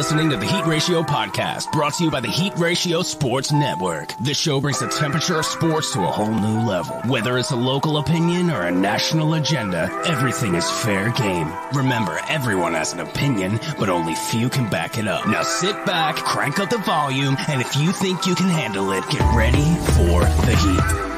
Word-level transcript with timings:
listening 0.00 0.30
to 0.30 0.36
the 0.38 0.46
Heat 0.46 0.64
Ratio 0.64 1.02
Podcast, 1.02 1.70
brought 1.72 1.92
to 1.92 2.04
you 2.04 2.10
by 2.10 2.20
the 2.20 2.28
Heat 2.28 2.54
Ratio 2.56 3.02
Sports 3.02 3.52
Network. 3.52 4.14
This 4.18 4.38
show 4.38 4.58
brings 4.58 4.80
the 4.80 4.88
temperature 4.88 5.38
of 5.38 5.44
sports 5.44 5.92
to 5.92 6.00
a 6.00 6.06
whole 6.06 6.32
new 6.32 6.66
level. 6.66 6.96
Whether 7.04 7.36
it's 7.36 7.50
a 7.50 7.56
local 7.56 7.98
opinion 7.98 8.50
or 8.50 8.62
a 8.62 8.70
national 8.70 9.34
agenda, 9.34 9.90
everything 10.06 10.54
is 10.54 10.70
fair 10.70 11.10
game. 11.10 11.52
Remember, 11.74 12.18
everyone 12.30 12.72
has 12.72 12.94
an 12.94 13.00
opinion, 13.00 13.60
but 13.78 13.90
only 13.90 14.14
few 14.14 14.48
can 14.48 14.70
back 14.70 14.96
it 14.96 15.06
up. 15.06 15.26
Now 15.26 15.42
sit 15.42 15.84
back, 15.84 16.16
crank 16.16 16.58
up 16.60 16.70
the 16.70 16.78
volume, 16.78 17.36
and 17.46 17.60
if 17.60 17.76
you 17.76 17.92
think 17.92 18.24
you 18.24 18.34
can 18.34 18.48
handle 18.48 18.92
it, 18.92 19.04
get 19.10 19.20
ready 19.34 19.76
for 19.98 20.24
the 20.46 20.56
Heat. 20.56 21.09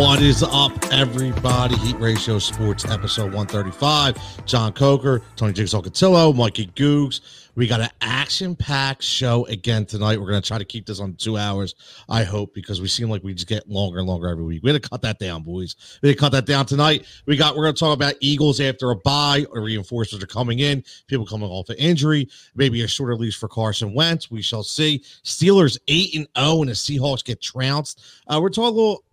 What 0.00 0.22
is 0.22 0.42
up, 0.42 0.72
everybody? 0.90 1.76
Heat 1.76 2.00
Ratio 2.00 2.38
Sports, 2.38 2.86
episode 2.86 3.34
135. 3.34 4.46
John 4.46 4.72
Coker, 4.72 5.20
Tony 5.36 5.52
Jigsaw 5.52 5.82
Cotillo, 5.82 6.34
Mikey 6.34 6.68
Googs. 6.68 7.20
We 7.54 7.66
got 7.66 7.82
an 7.82 7.90
action 8.00 8.56
packed 8.56 9.02
show 9.02 9.44
again 9.48 9.84
tonight. 9.84 10.18
We're 10.18 10.30
going 10.30 10.40
to 10.40 10.48
try 10.48 10.56
to 10.56 10.64
keep 10.64 10.86
this 10.86 11.00
on 11.00 11.16
two 11.16 11.36
hours, 11.36 11.74
I 12.08 12.24
hope, 12.24 12.54
because 12.54 12.80
we 12.80 12.88
seem 12.88 13.10
like 13.10 13.22
we 13.22 13.34
just 13.34 13.46
get 13.46 13.68
longer 13.68 13.98
and 13.98 14.08
longer 14.08 14.28
every 14.28 14.42
week. 14.42 14.62
We 14.62 14.72
had 14.72 14.82
to 14.82 14.88
cut 14.88 15.02
that 15.02 15.18
down, 15.18 15.42
boys. 15.42 15.76
We 16.00 16.08
had 16.08 16.16
to 16.16 16.20
cut 16.20 16.32
that 16.32 16.46
down 16.46 16.64
tonight. 16.64 17.04
We 17.26 17.36
got, 17.36 17.54
we're 17.54 17.64
going 17.64 17.74
to 17.74 17.80
talk 17.80 17.94
about 17.94 18.14
Eagles 18.20 18.58
after 18.58 18.90
a 18.92 18.96
bye, 18.96 19.44
or 19.50 19.60
reinforcements 19.60 20.24
are 20.24 20.26
coming 20.26 20.60
in, 20.60 20.82
people 21.08 21.26
coming 21.26 21.50
off 21.50 21.68
of 21.68 21.76
injury, 21.76 22.26
maybe 22.54 22.80
a 22.80 22.88
shorter 22.88 23.16
leash 23.16 23.38
for 23.38 23.48
Carson 23.48 23.92
Wentz. 23.92 24.30
We 24.30 24.40
shall 24.40 24.62
see. 24.62 25.00
Steelers 25.24 25.76
8 25.88 26.14
and 26.14 26.28
0, 26.38 26.60
and 26.62 26.70
the 26.70 26.74
Seahawks 26.74 27.22
get 27.22 27.42
trounced. 27.42 28.02
Uh, 28.26 28.38
we're 28.40 28.48
talking 28.48 28.72
a 28.72 28.78
little 28.78 29.04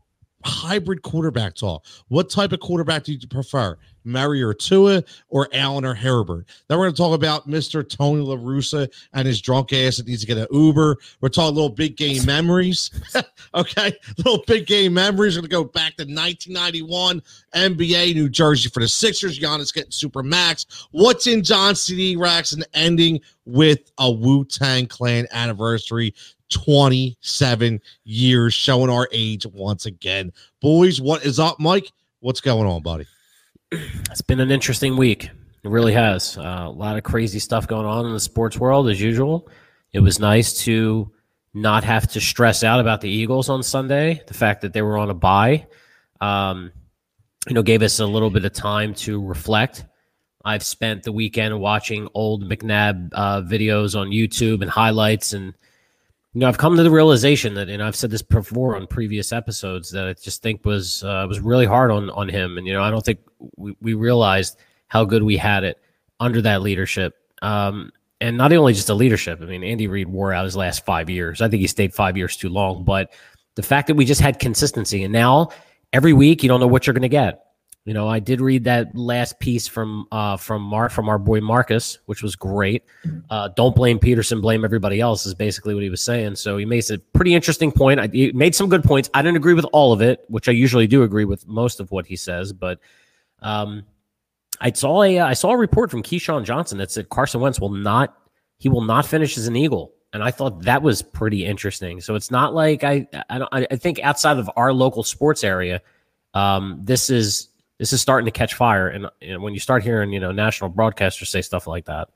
hybrid 0.45 1.01
quarterback 1.01 1.55
talk. 1.55 1.85
What 2.07 2.29
type 2.29 2.51
of 2.51 2.59
quarterback 2.59 3.03
do 3.03 3.13
you 3.13 3.27
prefer? 3.27 3.77
Murray 4.03 4.41
or 4.41 4.53
Tua 4.53 5.03
or 5.29 5.49
Allen 5.53 5.83
or 5.83 5.93
Herbert? 5.93 6.45
Then 6.67 6.77
we're 6.77 6.85
going 6.85 6.95
to 6.95 6.97
talk 6.97 7.13
about 7.13 7.47
Mr. 7.47 7.87
Tony 7.87 8.21
La 8.21 8.35
Russa 8.35 8.89
and 9.13 9.27
his 9.27 9.41
drunk 9.41 9.73
ass 9.73 9.97
that 9.97 10.07
needs 10.07 10.21
to 10.21 10.27
get 10.27 10.37
an 10.37 10.47
Uber. 10.51 10.97
We're 11.19 11.29
talking 11.29 11.55
little 11.55 11.69
big 11.69 11.97
game 11.97 12.25
memories. 12.25 12.91
okay. 13.53 13.93
Little 14.17 14.43
big 14.47 14.65
game 14.65 14.93
memories. 14.93 15.35
We're 15.35 15.41
going 15.41 15.49
to 15.49 15.55
go 15.55 15.63
back 15.65 15.97
to 15.97 16.03
1991 16.03 17.21
NBA 17.53 18.15
New 18.15 18.29
Jersey 18.29 18.69
for 18.69 18.79
the 18.79 18.87
Sixers. 18.87 19.39
Giannis 19.39 19.73
getting 19.73 19.91
super 19.91 20.23
max. 20.23 20.87
What's 20.91 21.27
in 21.27 21.43
John 21.43 21.75
CD 21.75 22.15
racks 22.15 22.53
and 22.53 22.65
ending 22.73 23.19
with 23.47 23.91
a 23.97 24.11
Wu 24.11 24.45
Tang 24.45 24.87
Clan 24.87 25.25
anniversary. 25.31 26.13
27 26.49 27.81
years, 28.03 28.53
showing 28.53 28.89
our 28.89 29.07
age 29.11 29.45
once 29.45 29.85
again. 29.85 30.31
Boys, 30.61 31.01
what 31.01 31.25
is 31.25 31.39
up, 31.39 31.59
Mike? 31.59 31.91
What's 32.19 32.41
going 32.41 32.67
on, 32.67 32.81
buddy? 32.81 33.05
It's 33.71 34.21
been 34.21 34.39
an 34.39 34.51
interesting 34.51 34.97
week. 34.97 35.25
It 35.25 35.69
really 35.69 35.93
has. 35.93 36.37
Uh, 36.37 36.65
a 36.67 36.69
lot 36.69 36.97
of 36.97 37.03
crazy 37.03 37.39
stuff 37.39 37.67
going 37.67 37.85
on 37.85 38.05
in 38.05 38.13
the 38.13 38.19
sports 38.19 38.57
world, 38.57 38.89
as 38.89 39.01
usual. 39.01 39.49
It 39.93 39.99
was 39.99 40.19
nice 40.19 40.53
to 40.63 41.11
not 41.53 41.83
have 41.83 42.07
to 42.11 42.21
stress 42.21 42.63
out 42.63 42.79
about 42.79 43.01
the 43.01 43.09
Eagles 43.09 43.49
on 43.49 43.63
Sunday. 43.63 44.21
The 44.27 44.33
fact 44.33 44.61
that 44.61 44.73
they 44.73 44.81
were 44.81 44.97
on 44.97 45.09
a 45.09 45.13
bye, 45.13 45.67
um, 46.21 46.71
you 47.47 47.53
know, 47.53 47.63
gave 47.63 47.81
us 47.81 47.99
a 47.99 48.05
little 48.05 48.29
bit 48.29 48.45
of 48.45 48.53
time 48.53 48.93
to 48.95 49.23
reflect. 49.23 49.85
I've 50.45 50.63
spent 50.63 51.03
the 51.03 51.11
weekend 51.11 51.59
watching 51.59 52.07
old 52.13 52.49
McNabb 52.49 53.09
uh, 53.11 53.41
videos 53.41 53.99
on 53.99 54.09
YouTube 54.09 54.61
and 54.61 54.69
highlights 54.69 55.33
and– 55.33 55.53
you 56.37 56.41
know, 56.41 56.49
I've 56.49 56.59
come 56.59 56.75
to 56.77 56.83
the 56.83 56.91
realization 56.91 57.55
that, 57.55 57.67
and 57.67 57.81
I've 57.81 57.95
said 57.95 58.11
this 58.11 58.21
before 58.21 58.75
on 58.75 58.85
previous 58.85 59.31
episodes, 59.31 59.89
that 59.89 60.07
I 60.07 60.13
just 60.13 60.43
think 60.43 60.63
was 60.65 61.03
uh, 61.03 61.25
was 61.27 61.39
really 61.39 61.65
hard 61.65 61.89
on 61.89 62.11
on 62.11 62.29
him. 62.29 62.59
And 62.59 62.67
you 62.67 62.73
know, 62.73 62.83
I 62.83 62.91
don't 62.91 63.03
think 63.03 63.17
we, 63.55 63.75
we 63.81 63.95
realized 63.95 64.55
how 64.87 65.03
good 65.03 65.23
we 65.23 65.35
had 65.35 65.63
it 65.63 65.81
under 66.19 66.39
that 66.43 66.61
leadership. 66.61 67.15
Um, 67.41 67.91
and 68.21 68.37
not 68.37 68.53
only 68.53 68.73
just 68.73 68.85
the 68.85 68.95
leadership. 68.95 69.41
I 69.41 69.45
mean, 69.45 69.63
Andy 69.63 69.87
Reid 69.87 70.09
wore 70.09 70.31
out 70.31 70.45
his 70.45 70.55
last 70.55 70.85
five 70.85 71.09
years. 71.09 71.41
I 71.41 71.49
think 71.49 71.61
he 71.61 71.65
stayed 71.65 71.91
five 71.91 72.15
years 72.15 72.37
too 72.37 72.49
long. 72.49 72.83
But 72.83 73.13
the 73.55 73.63
fact 73.63 73.87
that 73.87 73.95
we 73.95 74.05
just 74.05 74.21
had 74.21 74.37
consistency, 74.37 75.03
and 75.03 75.11
now 75.11 75.49
every 75.91 76.13
week 76.13 76.43
you 76.43 76.49
don't 76.49 76.59
know 76.59 76.67
what 76.67 76.85
you're 76.85 76.93
going 76.93 77.01
to 77.01 77.09
get. 77.09 77.46
You 77.87 77.93
know, 77.93 78.09
I 78.09 78.19
did 78.19 78.41
read 78.41 78.65
that 78.65 78.93
last 78.97 79.39
piece 79.39 79.65
from 79.65 80.07
uh, 80.11 80.35
from 80.35 80.61
Mark 80.61 80.91
from 80.91 81.07
our 81.07 81.17
boy 81.17 81.39
Marcus, 81.39 81.99
which 82.05 82.21
was 82.21 82.35
great. 82.35 82.83
Uh, 83.29 83.47
don't 83.55 83.73
blame 83.73 83.97
Pederson, 83.97 84.41
blame 84.41 84.65
everybody 84.65 84.99
else 84.99 85.25
is 85.25 85.33
basically 85.33 85.73
what 85.73 85.83
he 85.83 85.89
was 85.89 86.01
saying. 86.01 86.35
So 86.35 86.57
he 86.57 86.65
makes 86.65 86.89
a 86.89 86.97
pretty 86.97 87.33
interesting 87.33 87.71
point. 87.71 88.01
I, 88.01 88.07
he 88.07 88.33
made 88.33 88.53
some 88.53 88.67
good 88.67 88.83
points. 88.83 89.09
I 89.13 89.21
didn't 89.21 89.37
agree 89.37 89.53
with 89.53 89.65
all 89.71 89.93
of 89.93 90.01
it, 90.01 90.25
which 90.27 90.49
I 90.49 90.51
usually 90.51 90.85
do 90.85 91.03
agree 91.03 91.23
with 91.23 91.47
most 91.47 91.79
of 91.79 91.89
what 91.89 92.05
he 92.05 92.17
says. 92.17 92.51
But 92.51 92.79
um, 93.41 93.85
I 94.59 94.73
saw 94.73 95.03
a 95.03 95.21
I 95.21 95.31
saw 95.31 95.51
a 95.51 95.57
report 95.57 95.89
from 95.89 96.03
Keyshawn 96.03 96.43
Johnson 96.43 96.79
that 96.79 96.91
said 96.91 97.07
Carson 97.07 97.39
Wentz 97.39 97.57
will 97.57 97.71
not 97.71 98.17
he 98.57 98.67
will 98.67 98.81
not 98.81 99.05
finish 99.05 99.37
as 99.37 99.47
an 99.47 99.55
Eagle, 99.55 99.93
and 100.11 100.21
I 100.21 100.31
thought 100.31 100.63
that 100.63 100.81
was 100.81 101.01
pretty 101.01 101.45
interesting. 101.45 102.01
So 102.01 102.15
it's 102.15 102.31
not 102.31 102.53
like 102.53 102.83
I 102.83 103.07
I, 103.29 103.37
don't, 103.37 103.49
I 103.53 103.77
think 103.77 104.01
outside 104.03 104.39
of 104.39 104.51
our 104.57 104.73
local 104.73 105.03
sports 105.03 105.45
area, 105.45 105.81
um, 106.33 106.81
this 106.83 107.09
is 107.09 107.47
this 107.77 107.93
is 107.93 108.01
starting 108.01 108.25
to 108.25 108.31
catch 108.31 108.53
fire. 108.55 108.87
And, 108.87 109.07
and 109.21 109.41
when 109.41 109.53
you 109.53 109.59
start 109.59 109.83
hearing, 109.83 110.11
you 110.11 110.19
know, 110.19 110.31
national 110.31 110.71
broadcasters 110.71 111.27
say 111.27 111.41
stuff 111.41 111.67
like 111.67 111.85
that, 111.85 112.09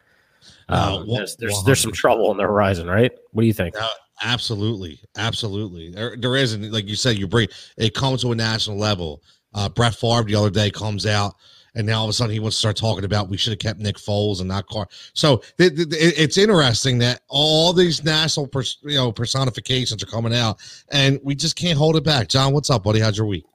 uh, 0.69 0.99
um, 1.01 1.07
there's 1.07 1.35
there's, 1.35 1.63
there's 1.63 1.79
some 1.79 1.91
trouble 1.91 2.29
on 2.29 2.37
the 2.37 2.43
horizon, 2.43 2.87
right? 2.87 3.11
What 3.31 3.41
do 3.41 3.47
you 3.47 3.53
think? 3.53 3.75
Uh, 3.79 3.87
absolutely, 4.23 4.99
absolutely. 5.17 5.91
There, 5.91 6.15
there 6.17 6.35
isn't 6.35 6.71
like 6.71 6.87
you 6.87 6.95
said. 6.95 7.17
You 7.17 7.27
bring 7.27 7.47
it 7.77 7.93
comes 7.93 8.21
to 8.21 8.31
a 8.31 8.35
national 8.35 8.77
level. 8.77 9.21
Uh, 9.53 9.69
Brett 9.69 9.93
Favre 9.95 10.23
the 10.23 10.35
other 10.35 10.49
day 10.49 10.71
comes 10.71 11.05
out, 11.05 11.35
and 11.75 11.85
now 11.85 11.99
all 11.99 12.05
of 12.05 12.09
a 12.09 12.13
sudden 12.13 12.33
he 12.33 12.39
wants 12.39 12.55
to 12.55 12.59
start 12.59 12.77
talking 12.77 13.03
about 13.03 13.29
we 13.29 13.37
should 13.37 13.51
have 13.51 13.59
kept 13.59 13.79
Nick 13.79 13.97
Foles 13.97 14.39
and 14.39 14.47
not 14.47 14.65
Carr. 14.67 14.87
So 15.13 15.43
th- 15.57 15.75
th- 15.75 15.87
it's 15.91 16.37
interesting 16.37 16.97
that 16.99 17.21
all 17.27 17.73
these 17.73 18.03
national 18.03 18.47
pers- 18.47 18.79
you 18.81 18.95
know 18.95 19.11
personifications 19.11 20.01
are 20.01 20.07
coming 20.07 20.33
out, 20.33 20.59
and 20.89 21.19
we 21.23 21.35
just 21.35 21.55
can't 21.55 21.77
hold 21.77 21.97
it 21.97 22.03
back. 22.03 22.29
John, 22.29 22.53
what's 22.53 22.69
up, 22.69 22.83
buddy? 22.83 23.01
How's 23.01 23.17
your 23.17 23.27
week? 23.27 23.45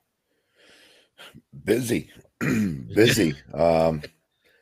Busy, 1.65 2.11
busy. 2.41 3.35
Um, 3.55 4.03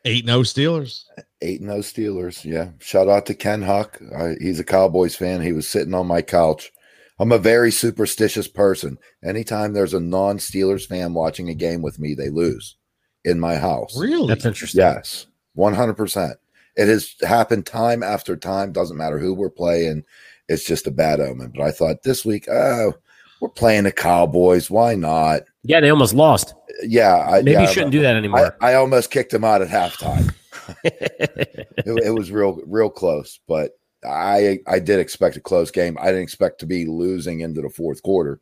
eight 0.05 0.25
no 0.25 0.41
Steelers. 0.41 1.03
Eight 1.41 1.61
no 1.61 1.79
Steelers. 1.79 2.43
Yeah. 2.43 2.69
Shout 2.79 3.07
out 3.07 3.25
to 3.27 3.33
Ken 3.33 3.61
Huck. 3.61 3.99
I, 4.17 4.35
he's 4.39 4.59
a 4.59 4.63
Cowboys 4.63 5.15
fan. 5.15 5.41
He 5.41 5.53
was 5.53 5.67
sitting 5.67 5.93
on 5.93 6.07
my 6.07 6.21
couch. 6.21 6.71
I'm 7.19 7.31
a 7.31 7.37
very 7.37 7.71
superstitious 7.71 8.47
person. 8.47 8.97
Anytime 9.23 9.73
there's 9.73 9.93
a 9.93 9.99
non 9.99 10.37
Steelers 10.37 10.85
fan 10.85 11.13
watching 11.13 11.49
a 11.49 11.55
game 11.55 11.81
with 11.81 11.99
me, 11.99 12.13
they 12.13 12.29
lose 12.29 12.75
in 13.23 13.39
my 13.39 13.55
house. 13.55 13.97
Really? 13.97 14.27
That's 14.27 14.45
interesting. 14.45 14.79
Yes, 14.79 15.27
100%. 15.57 16.35
It 16.75 16.87
has 16.87 17.15
happened 17.21 17.65
time 17.65 18.03
after 18.03 18.35
time. 18.35 18.73
Doesn't 18.73 18.97
matter 18.97 19.17
who 19.17 19.33
we're 19.33 19.49
playing. 19.49 20.03
It's 20.49 20.65
just 20.65 20.87
a 20.87 20.91
bad 20.91 21.21
omen. 21.21 21.53
But 21.55 21.63
I 21.63 21.71
thought 21.71 22.03
this 22.03 22.25
week, 22.25 22.47
oh, 22.49 22.93
we're 23.39 23.49
playing 23.49 23.85
the 23.85 23.91
Cowboys. 23.91 24.69
Why 24.69 24.95
not? 24.95 25.43
Yeah, 25.63 25.79
they 25.79 25.89
almost 25.89 26.13
lost. 26.13 26.53
Yeah, 26.83 27.17
I, 27.17 27.37
maybe 27.37 27.51
yeah, 27.51 27.61
you 27.61 27.67
shouldn't 27.67 27.91
do 27.91 28.01
that 28.01 28.15
anymore. 28.15 28.55
I, 28.61 28.71
I 28.71 28.73
almost 28.75 29.11
kicked 29.11 29.33
him 29.33 29.43
out 29.43 29.61
at 29.61 29.69
halftime. 29.69 30.33
it, 30.83 31.69
it, 31.77 32.13
was 32.13 32.31
real, 32.31 32.59
real 32.65 32.89
close, 32.89 33.39
but 33.47 33.71
I 34.03 34.59
I 34.67 34.79
did 34.79 34.99
expect 34.99 35.37
a 35.37 35.41
close 35.41 35.71
game. 35.71 35.97
I 35.99 36.07
didn't 36.07 36.23
expect 36.23 36.59
to 36.59 36.65
be 36.65 36.85
losing 36.85 37.41
into 37.41 37.61
the 37.61 37.69
fourth 37.69 38.03
quarter. 38.03 38.39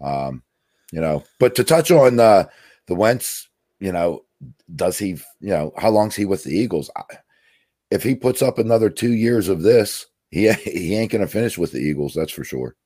Um, 0.00 0.42
you 0.92 1.00
know, 1.00 1.24
but 1.38 1.54
to 1.56 1.64
touch 1.64 1.90
on 1.90 2.16
the 2.16 2.48
the 2.86 2.94
Wentz, 2.94 3.48
you 3.80 3.92
know, 3.92 4.24
does 4.74 4.98
he, 4.98 5.10
you 5.40 5.50
know, 5.50 5.72
how 5.76 5.90
long's 5.90 6.14
he 6.16 6.24
with 6.24 6.44
the 6.44 6.56
Eagles? 6.56 6.90
If 7.90 8.02
he 8.02 8.14
puts 8.14 8.42
up 8.42 8.58
another 8.58 8.90
two 8.90 9.12
years 9.12 9.48
of 9.48 9.62
this, 9.62 10.06
he 10.30 10.52
he 10.52 10.96
ain't 10.96 11.12
going 11.12 11.22
to 11.22 11.28
finish 11.28 11.58
with 11.58 11.72
the 11.72 11.80
Eagles. 11.80 12.14
That's 12.14 12.32
for 12.32 12.44
sure. 12.44 12.76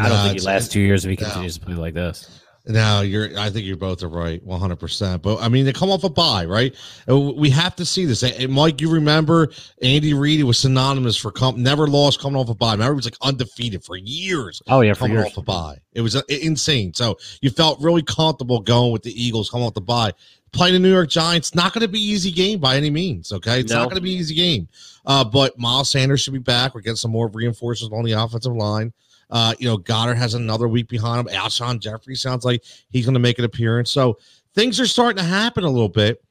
I 0.00 0.08
don't 0.08 0.24
think 0.24 0.40
he 0.40 0.46
lasts 0.46 0.72
two 0.72 0.80
years 0.80 1.04
if 1.04 1.10
he 1.10 1.16
continues 1.16 1.58
to 1.58 1.66
play 1.66 1.74
like 1.74 1.94
this. 1.94 2.43
No, 2.66 3.02
you're. 3.02 3.38
I 3.38 3.50
think 3.50 3.66
you 3.66 3.76
both 3.76 4.02
are 4.02 4.08
right, 4.08 4.42
one 4.42 4.58
hundred 4.58 4.76
percent. 4.76 5.22
But 5.22 5.38
I 5.42 5.48
mean, 5.48 5.66
they 5.66 5.72
come 5.72 5.90
off 5.90 6.02
a 6.02 6.08
bye, 6.08 6.46
right? 6.46 6.74
We 7.06 7.50
have 7.50 7.76
to 7.76 7.84
see 7.84 8.06
this. 8.06 8.22
And 8.22 8.50
Mike, 8.50 8.80
you 8.80 8.90
remember 8.90 9.52
Andy 9.82 10.14
Reid 10.14 10.42
was 10.44 10.58
synonymous 10.58 11.14
for 11.14 11.30
come, 11.30 11.62
never 11.62 11.86
lost 11.86 12.20
coming 12.20 12.40
off 12.40 12.48
a 12.48 12.54
bye. 12.54 12.72
Remember, 12.72 12.94
he 12.94 12.96
was 12.96 13.04
like 13.04 13.18
undefeated 13.20 13.84
for 13.84 13.96
years. 13.96 14.62
Oh 14.66 14.80
yeah, 14.80 14.94
coming 14.94 15.18
years. 15.18 15.26
off 15.26 15.36
a 15.36 15.42
bye. 15.42 15.76
It 15.92 16.00
was 16.00 16.16
uh, 16.16 16.22
insane. 16.28 16.94
So 16.94 17.18
you 17.42 17.50
felt 17.50 17.82
really 17.82 18.02
comfortable 18.02 18.60
going 18.60 18.92
with 18.92 19.02
the 19.02 19.12
Eagles 19.12 19.50
coming 19.50 19.66
off 19.66 19.74
the 19.74 19.82
bye. 19.82 20.12
Playing 20.52 20.74
the 20.74 20.78
New 20.78 20.92
York 20.92 21.10
Giants, 21.10 21.54
not 21.54 21.74
going 21.74 21.82
to 21.82 21.88
be 21.88 21.98
easy 21.98 22.30
game 22.30 22.60
by 22.60 22.76
any 22.76 22.88
means. 22.88 23.30
Okay, 23.32 23.60
it's 23.60 23.72
no. 23.72 23.80
not 23.80 23.86
going 23.86 23.96
to 23.96 24.02
be 24.02 24.12
easy 24.12 24.36
game. 24.36 24.68
Uh, 25.04 25.24
but 25.24 25.58
Miles 25.58 25.90
Sanders 25.90 26.22
should 26.22 26.32
be 26.32 26.38
back. 26.38 26.74
We're 26.74 26.80
getting 26.80 26.96
some 26.96 27.10
more 27.10 27.28
reinforcements 27.28 27.92
on 27.92 28.04
the 28.04 28.12
offensive 28.12 28.54
line. 28.54 28.92
Uh, 29.30 29.54
you 29.58 29.66
know, 29.66 29.78
Goedert 29.78 30.16
has 30.16 30.34
another 30.34 30.68
week 30.68 30.88
behind 30.88 31.20
him. 31.20 31.34
Alshon 31.34 31.80
Jeffery 31.80 32.14
sounds 32.14 32.44
like 32.44 32.64
he's 32.90 33.04
going 33.04 33.14
to 33.14 33.20
make 33.20 33.38
an 33.38 33.44
appearance. 33.44 33.90
So 33.90 34.18
things 34.54 34.78
are 34.80 34.86
starting 34.86 35.22
to 35.22 35.28
happen 35.28 35.64
a 35.64 35.70
little 35.70 35.88
bit. 35.88 36.22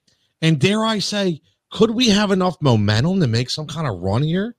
And 0.41 0.59
dare 0.59 0.83
I 0.83 0.99
say, 0.99 1.41
could 1.71 1.91
we 1.91 2.09
have 2.09 2.31
enough 2.31 2.57
momentum 2.61 3.19
to 3.19 3.27
make 3.27 3.49
some 3.49 3.67
kind 3.67 3.87
of 3.87 3.99
run 3.99 4.23
here? 4.23 4.55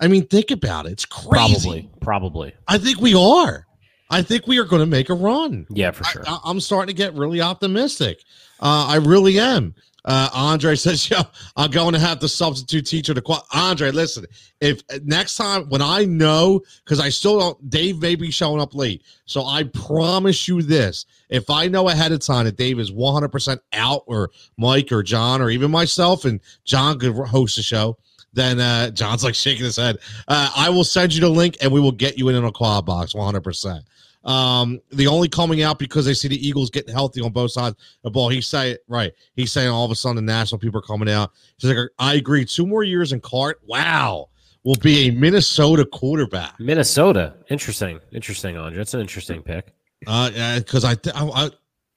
I 0.00 0.08
mean, 0.08 0.26
think 0.26 0.50
about 0.50 0.86
it. 0.86 0.92
It's 0.92 1.04
crazy. 1.04 1.30
Probably, 1.30 1.90
probably. 2.00 2.54
I 2.68 2.78
think 2.78 3.00
we 3.00 3.14
are. 3.14 3.66
I 4.10 4.22
think 4.22 4.46
we 4.46 4.58
are 4.58 4.64
going 4.64 4.80
to 4.80 4.86
make 4.86 5.08
a 5.08 5.14
run. 5.14 5.66
Yeah, 5.68 5.90
for 5.90 6.04
sure. 6.04 6.22
I, 6.26 6.38
am 6.46 6.60
starting 6.60 6.94
to 6.94 6.96
get 6.96 7.14
really 7.14 7.40
optimistic. 7.40 8.22
Uh, 8.60 8.86
I 8.88 8.96
really 8.96 9.38
am. 9.38 9.74
Uh, 10.06 10.30
Andre 10.32 10.74
says, 10.76 11.10
"Yo, 11.10 11.18
I'm 11.56 11.70
going 11.70 11.92
to 11.92 11.98
have 11.98 12.20
the 12.20 12.28
substitute 12.28 12.86
teacher 12.86 13.12
to 13.12 13.20
qual." 13.20 13.46
Andre, 13.52 13.90
listen, 13.90 14.24
if 14.60 14.82
next 15.04 15.36
time 15.36 15.68
when 15.68 15.82
I 15.82 16.04
know, 16.04 16.62
because 16.84 17.00
I 17.00 17.08
still 17.08 17.38
don't, 17.38 17.70
Dave 17.70 18.00
may 18.00 18.14
be 18.14 18.30
showing 18.30 18.60
up 18.60 18.74
late, 18.74 19.02
so 19.26 19.44
I 19.44 19.64
promise 19.64 20.48
you 20.48 20.62
this: 20.62 21.06
if 21.28 21.50
I 21.50 21.68
know 21.68 21.88
ahead 21.88 22.12
of 22.12 22.20
time 22.20 22.44
that 22.44 22.56
Dave 22.56 22.78
is 22.78 22.92
100 22.92 23.28
percent 23.28 23.60
out, 23.72 24.04
or 24.06 24.30
Mike, 24.56 24.92
or 24.92 25.02
John, 25.02 25.42
or 25.42 25.50
even 25.50 25.70
myself, 25.70 26.24
and 26.24 26.40
John 26.64 26.98
could 26.98 27.14
host 27.14 27.56
the 27.56 27.62
show, 27.62 27.98
then 28.32 28.60
uh, 28.60 28.90
John's 28.90 29.24
like 29.24 29.34
shaking 29.34 29.64
his 29.64 29.76
head. 29.76 29.98
Uh, 30.28 30.50
I 30.56 30.70
will 30.70 30.84
send 30.84 31.14
you 31.14 31.20
the 31.20 31.28
link, 31.28 31.56
and 31.60 31.72
we 31.72 31.80
will 31.80 31.92
get 31.92 32.18
you 32.18 32.28
in, 32.28 32.36
in 32.36 32.44
a 32.44 32.52
quad 32.52 32.86
box, 32.86 33.14
100. 33.14 33.40
percent 33.42 33.84
um, 34.26 34.80
the 34.90 35.06
only 35.06 35.28
coming 35.28 35.62
out 35.62 35.78
because 35.78 36.04
they 36.04 36.12
see 36.12 36.26
the 36.26 36.46
Eagles 36.46 36.68
getting 36.68 36.92
healthy 36.92 37.20
on 37.20 37.30
both 37.30 37.52
sides 37.52 37.76
of 37.76 38.02
the 38.02 38.10
ball. 38.10 38.28
He's 38.28 38.48
saying 38.48 38.76
right. 38.88 39.12
He's 39.36 39.52
saying 39.52 39.68
all 39.68 39.84
of 39.84 39.90
a 39.92 39.94
sudden 39.94 40.16
the 40.16 40.22
national 40.22 40.58
people 40.58 40.80
are 40.80 40.82
coming 40.82 41.08
out. 41.08 41.30
He's 41.58 41.70
like, 41.70 41.88
I 42.00 42.14
agree. 42.14 42.44
Two 42.44 42.66
more 42.66 42.82
years 42.82 43.12
in 43.12 43.20
Cart. 43.20 43.60
Wow. 43.66 44.28
Will 44.64 44.74
be 44.74 45.06
a 45.06 45.12
Minnesota 45.12 45.86
quarterback. 45.86 46.58
Minnesota. 46.58 47.34
Interesting. 47.50 48.00
Interesting, 48.10 48.56
Andre. 48.56 48.78
That's 48.78 48.94
an 48.94 49.00
interesting 49.00 49.40
pick. 49.40 49.72
Uh, 50.08 50.58
because 50.58 50.84
I, 50.84 50.96
th- 50.96 51.14
I, 51.14 51.24
I, 51.24 51.50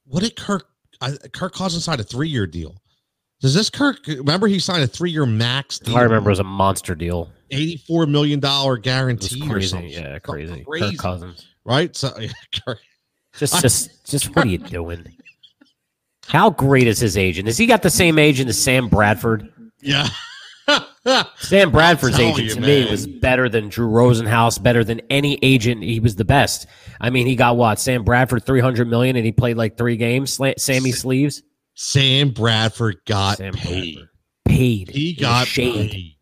what 0.06 0.22
did 0.22 0.36
Kirk? 0.36 0.68
I, 1.02 1.14
Kirk 1.34 1.56
Cousins 1.56 1.84
signed 1.84 2.00
a 2.00 2.04
three-year 2.04 2.46
deal. 2.46 2.80
Does 3.42 3.56
this 3.56 3.72
Kirk? 3.72 4.06
Remember, 4.06 4.48
he 4.48 4.60
signed 4.60 4.84
a 4.84 4.88
three-year 4.88 5.26
max. 5.26 5.80
Deal. 5.80 5.98
I 5.98 6.04
remember 6.04 6.30
it 6.30 6.34
was 6.34 6.40
a 6.40 6.44
monster 6.44 6.94
deal. 6.94 7.32
Eighty-four 7.50 8.06
million 8.06 8.40
dollar 8.40 8.78
guarantee. 8.78 9.40
Crazy. 9.48 9.80
Yeah, 9.88 10.20
crazy. 10.20 10.64
crazy. 10.64 10.92
Kirk 10.92 10.98
Cousins 10.98 11.49
right? 11.66 11.96
So 11.96 12.18
just 13.38 13.62
just 13.62 14.06
just 14.10 14.36
what 14.36 14.46
are 14.46 14.50
you 14.50 14.58
doing? 14.58 15.06
How 16.28 16.52
great 16.52 16.88
is 16.88 17.00
his 17.00 17.18
agent? 17.18 17.48
Has 17.48 17.58
he 17.58 17.66
got 17.66 17.82
the 17.82 17.90
same 17.90 18.20
agent 18.20 18.50
as 18.50 18.62
Sam 18.62 18.88
Bradford? 18.88 19.52
Yeah. 19.82 20.08
Sam 21.38 21.72
Bradford's 21.72 22.20
agent 22.20 22.50
you, 22.50 22.54
to 22.54 22.62
man. 22.62 22.86
me 22.86 22.92
was 22.92 23.08
better 23.08 23.50
than 23.50 23.70
Drew 23.70 23.90
Rosenhaus, 23.90 24.62
better 24.62 24.84
than 24.84 25.02
any 25.10 25.40
agent. 25.42 25.82
He 25.82 26.00
was 26.00 26.16
the 26.16 26.26
best. 26.26 26.68
I 27.02 27.10
mean, 27.10 27.26
he 27.26 27.36
got 27.36 27.58
what? 27.58 27.80
Sam 27.80 28.04
Bradford 28.04 28.46
300 28.46 28.88
million 28.88 29.16
and 29.16 29.26
he 29.26 29.32
played 29.32 29.58
like 29.58 29.76
3 29.76 29.98
games. 29.98 30.40
Sammy 30.58 30.92
Sleeves. 30.92 31.42
Sam 31.74 32.30
Bradford 32.30 32.98
got 33.08 33.38
Sam 33.38 33.54
paid. 33.54 33.96
Bradford. 33.96 34.10
Paid. 34.46 34.90
He 34.90 35.14
got 35.14 35.48
paid. 35.48 36.16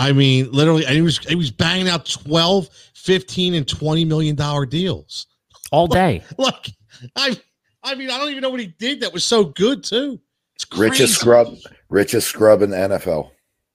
I 0.00 0.12
mean, 0.12 0.50
literally, 0.50 0.86
and 0.86 0.94
he 0.94 1.02
was 1.02 1.18
he 1.18 1.34
was 1.34 1.50
banging 1.50 1.86
out 1.86 2.06
12, 2.06 2.70
15, 2.94 3.52
and 3.52 3.68
20 3.68 4.06
million 4.06 4.34
dollar 4.34 4.64
deals 4.64 5.26
all 5.72 5.86
day. 5.86 6.24
Look, 6.38 6.68
I 7.16 7.38
I 7.82 7.94
mean, 7.96 8.10
I 8.10 8.16
don't 8.16 8.30
even 8.30 8.40
know 8.40 8.48
what 8.48 8.60
he 8.60 8.68
did 8.78 9.00
that 9.00 9.12
was 9.12 9.24
so 9.24 9.44
good 9.44 9.84
too. 9.84 10.18
It's 10.54 10.64
crazy. 10.64 10.90
richest 10.90 11.20
scrub, 11.20 11.54
richest 11.90 12.28
scrub 12.28 12.62
in 12.62 12.70
the 12.70 12.78
NFL. 12.78 13.30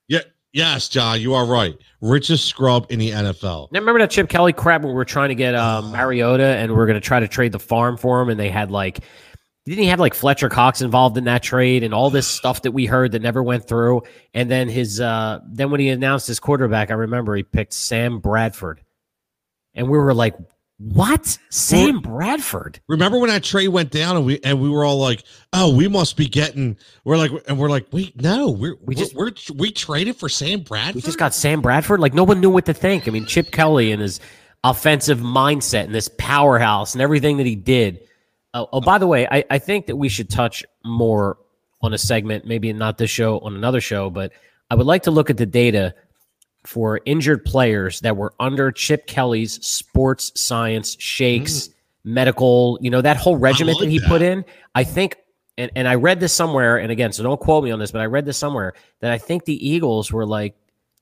Yeah, 0.07 0.21
yes, 0.51 0.89
John, 0.89 1.21
you 1.21 1.35
are 1.35 1.45
right. 1.45 1.77
Richest 2.01 2.45
scrub 2.45 2.87
in 2.89 2.97
the 2.97 3.11
NFL. 3.11 3.71
Now 3.71 3.79
remember 3.79 3.99
that 3.99 4.09
Chip 4.09 4.27
Kelly 4.27 4.51
crap 4.51 4.81
when 4.81 4.89
we 4.89 4.95
were 4.95 5.05
trying 5.05 5.29
to 5.29 5.35
get 5.35 5.53
um, 5.53 5.91
Mariota 5.91 6.43
and 6.43 6.71
we 6.71 6.81
are 6.81 6.87
going 6.87 6.99
to 6.99 7.07
try 7.07 7.19
to 7.19 7.27
trade 7.27 7.51
the 7.51 7.59
farm 7.59 7.97
for 7.97 8.19
him, 8.19 8.29
and 8.29 8.39
they 8.39 8.49
had 8.49 8.71
like 8.71 9.01
didn't 9.65 9.83
he 9.83 9.89
have 9.89 9.99
like 9.99 10.13
Fletcher 10.13 10.47
Cox 10.47 10.81
involved 10.81 11.17
in 11.17 11.23
that 11.23 11.41
trade 11.41 11.83
and 11.83 11.93
all 11.93 12.11
this 12.11 12.27
stuff 12.27 12.61
that 12.61 12.71
we 12.71 12.85
heard 12.85 13.13
that 13.13 13.21
never 13.21 13.41
went 13.41 13.67
through? 13.67 14.03
And 14.33 14.49
then 14.49 14.69
his 14.69 15.01
uh 15.01 15.39
then 15.47 15.71
when 15.71 15.79
he 15.79 15.89
announced 15.89 16.27
his 16.27 16.39
quarterback, 16.39 16.91
I 16.91 16.93
remember 16.93 17.35
he 17.35 17.43
picked 17.43 17.73
Sam 17.73 18.19
Bradford. 18.19 18.81
And 19.73 19.89
we 19.89 19.97
were 19.97 20.13
like, 20.13 20.35
what? 20.77 21.37
Sam 21.49 21.99
Bradford. 21.99 22.79
Remember 22.87 23.17
when 23.17 23.29
that 23.29 23.43
trade 23.43 23.69
went 23.69 23.91
down 23.91 24.17
and 24.17 24.25
we 24.25 24.39
and 24.43 24.61
we 24.61 24.69
were 24.69 24.83
all 24.83 24.99
like, 24.99 25.23
"Oh, 25.53 25.73
we 25.73 25.87
must 25.87 26.17
be 26.17 26.27
getting." 26.27 26.77
We're 27.05 27.17
like, 27.17 27.31
and 27.47 27.57
we're 27.57 27.69
like, 27.69 27.87
"Wait, 27.93 28.21
no, 28.21 28.49
we're 28.49 28.75
we 28.83 28.93
just 28.93 29.15
we're, 29.15 29.31
we're 29.31 29.55
we 29.57 29.71
traded 29.71 30.17
for 30.17 30.27
Sam 30.27 30.61
Bradford. 30.61 30.95
We 30.95 31.01
just 31.01 31.17
got 31.17 31.33
Sam 31.33 31.61
Bradford. 31.61 32.01
Like 32.01 32.13
no 32.13 32.25
one 32.25 32.41
knew 32.41 32.49
what 32.49 32.65
to 32.65 32.73
think. 32.73 33.07
I 33.07 33.11
mean, 33.11 33.25
Chip 33.25 33.51
Kelly 33.51 33.93
and 33.93 34.01
his 34.01 34.19
offensive 34.65 35.19
mindset 35.19 35.85
and 35.85 35.95
this 35.95 36.09
powerhouse 36.17 36.93
and 36.93 37.01
everything 37.01 37.37
that 37.37 37.45
he 37.45 37.55
did 37.55 38.05
Oh, 38.55 38.69
oh, 38.71 38.79
by 38.79 38.97
the 38.97 39.05
way, 39.05 39.27
I, 39.29 39.43
I 39.49 39.59
think 39.59 39.85
that 39.87 39.97
we 39.97 40.07
should 40.07 40.29
touch 40.29 40.63
more 40.85 41.37
on 41.81 41.93
a 41.93 41.97
segment, 41.97 42.45
maybe 42.45 42.71
not 42.71 42.97
this 42.97 43.09
show, 43.09 43.39
on 43.39 43.53
another 43.53 43.81
show, 43.81 44.09
but 44.09 44.31
I 44.71 44.75
would 44.75 44.87
like 44.87 45.03
to 45.03 45.11
look 45.11 45.29
at 45.29 45.35
the 45.35 45.45
data 45.45 45.93
for 46.63 47.01
injured 47.05 47.43
players 47.43 47.99
that 47.99 48.15
were 48.15 48.33
under 48.39 48.71
Chip 48.71 49.07
Kelly's 49.07 49.63
sports 49.65 50.31
science 50.39 50.95
shakes, 50.99 51.67
mm. 51.67 51.73
medical, 52.05 52.79
you 52.81 52.89
know, 52.89 53.01
that 53.01 53.17
whole 53.17 53.35
regiment 53.35 53.77
like 53.77 53.87
that 53.87 53.91
he 53.91 53.99
that. 53.99 54.07
put 54.07 54.21
in. 54.21 54.45
I 54.73 54.85
think, 54.85 55.17
and, 55.57 55.69
and 55.75 55.85
I 55.85 55.95
read 55.95 56.21
this 56.21 56.31
somewhere, 56.31 56.77
and 56.77 56.93
again, 56.93 57.11
so 57.11 57.23
don't 57.23 57.39
quote 57.39 57.61
me 57.61 57.71
on 57.71 57.79
this, 57.79 57.91
but 57.91 57.99
I 57.99 58.05
read 58.05 58.25
this 58.25 58.37
somewhere 58.37 58.73
that 59.01 59.11
I 59.11 59.17
think 59.17 59.43
the 59.43 59.67
Eagles 59.67 60.13
were 60.13 60.25
like 60.25 60.55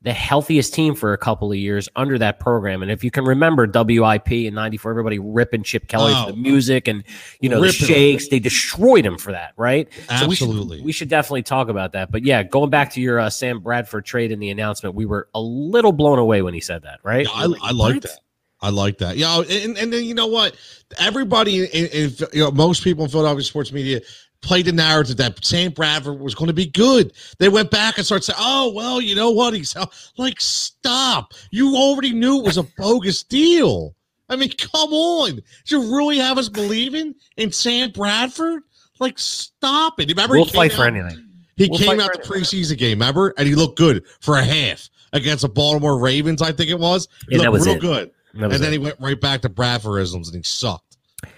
the 0.03 0.13
healthiest 0.13 0.73
team 0.73 0.95
for 0.95 1.13
a 1.13 1.17
couple 1.17 1.50
of 1.50 1.57
years 1.57 1.88
under 1.95 2.17
that 2.17 2.39
program. 2.39 2.81
And 2.81 2.91
if 2.91 3.05
you 3.05 3.11
can 3.11 3.23
remember 3.23 3.65
WIP 3.65 4.31
in 4.31 4.53
94, 4.53 4.91
everybody 4.91 5.17
ripping 5.17 5.63
Chip 5.63 5.88
Kelly 5.88 6.13
oh, 6.13 6.25
for 6.25 6.31
the 6.33 6.38
music 6.38 6.89
and, 6.89 7.05
you 7.39 7.47
know, 7.47 7.61
the 7.61 7.71
shakes, 7.71 8.27
they 8.27 8.39
destroyed 8.39 9.05
him 9.05 9.17
for 9.17 9.31
that, 9.31 9.53
right? 9.55 9.88
Absolutely. 10.09 10.35
So 10.35 10.45
we 10.45 10.75
should, 10.77 10.85
we 10.85 10.91
should 10.91 11.09
definitely 11.09 11.44
talk 11.44 11.69
about 11.69 11.94
that. 11.94 12.11
But 12.11 12.23
yeah, 12.23 12.44
going 12.44 12.69
back 12.69 12.91
to 12.91 13.01
your 13.01 13.17
uh, 13.19 13.29
Sam 13.29 13.61
Bradford 13.61 14.03
trade 14.03 14.33
in 14.33 14.39
the 14.39 14.50
announcement, 14.50 14.94
we 14.94 15.05
were 15.05 15.29
a 15.33 15.41
little 15.41 15.94
blown 15.94 16.19
away 16.19 16.41
when 16.41 16.53
he 16.53 16.59
said 16.59 16.83
that, 16.83 17.00
right? 17.03 17.25
Yeah, 17.25 17.31
I, 17.33 17.45
like, 17.45 17.61
I 17.63 17.71
like 17.71 18.01
that. 18.01 18.19
I 18.59 18.69
like 18.69 18.97
that. 19.00 19.17
Yeah, 19.17 19.39
and, 19.39 19.77
and 19.77 19.91
then 19.91 20.03
you 20.03 20.13
know 20.13 20.27
what? 20.27 20.55
Everybody, 20.97 21.65
in, 21.65 21.88
in, 21.88 22.11
you 22.31 22.44
know, 22.44 22.51
most 22.51 22.83
people 22.83 23.03
in 23.03 23.09
Philadelphia 23.09 23.44
sports 23.44 23.71
media 23.71 24.01
played 24.44 24.66
the 24.66 24.72
narrative 24.72 25.18
that 25.18 25.44
Sam 25.44 25.72
Bradford 25.72 26.19
was 26.19 26.36
going 26.36 26.48
to 26.48 26.54
be 26.54 26.68
good. 26.68 27.13
They 27.40 27.50
went 27.50 27.72
back 27.72 27.98
and 27.98 28.06
started 28.06 28.24
saying, 28.24 28.38
"Oh 28.40 28.72
well, 28.75 29.01
you 29.01 29.16
know 29.16 29.31
what? 29.31 29.54
He's 29.54 29.75
like, 30.18 30.40
stop! 30.40 31.34
You 31.50 31.75
already 31.75 32.13
knew 32.13 32.40
it 32.40 32.45
was 32.45 32.57
a 32.57 32.63
bogus 32.78 33.24
deal. 33.24 33.95
I 34.30 34.36
mean, 34.36 34.51
come 34.51 34.94
on! 34.94 35.36
Did 35.36 35.72
you 35.72 35.95
really 35.95 36.18
have 36.19 36.38
us 36.38 36.50
believing 36.50 37.16
in 37.38 37.51
Sam 37.51 37.92
Bradford? 37.92 38.63
Like, 39.00 39.18
stop 39.18 40.00
it! 40.00 40.10
Remember, 40.10 40.36
we'll 40.36 40.46
fight 40.46 40.72
out, 40.72 40.77
for 40.77 40.86
anything. 40.86 41.27
He 41.56 41.67
we'll 41.70 41.79
came 41.79 42.00
out 42.00 42.13
the 42.13 42.20
preseason 42.20 42.77
game, 42.77 43.00
remember, 43.00 43.34
and 43.38 43.48
he 43.48 43.56
looked 43.56 43.77
good 43.77 44.06
for 44.20 44.38
a 44.38 44.44
half 44.44 44.89
against 45.13 45.44
the 45.44 45.50
Baltimore 45.50 46.00
Ravens. 46.00 46.41
I 46.41 46.51
think 46.51 46.70
it 46.70 46.79
was. 46.79 47.08
He 47.29 47.38
yeah, 47.38 47.50
looked 47.50 47.65
real 47.65 47.75
it. 47.75 47.82
good. 47.82 48.12
And 48.34 48.51
then 48.51 48.63
it. 48.63 48.72
he 48.72 48.77
went 48.79 48.96
right 49.00 49.20
back 49.20 49.41
to 49.41 49.50
Bradfordisms 49.50 50.27
and 50.27 50.36
he 50.36 50.44
sucked. 50.44 50.92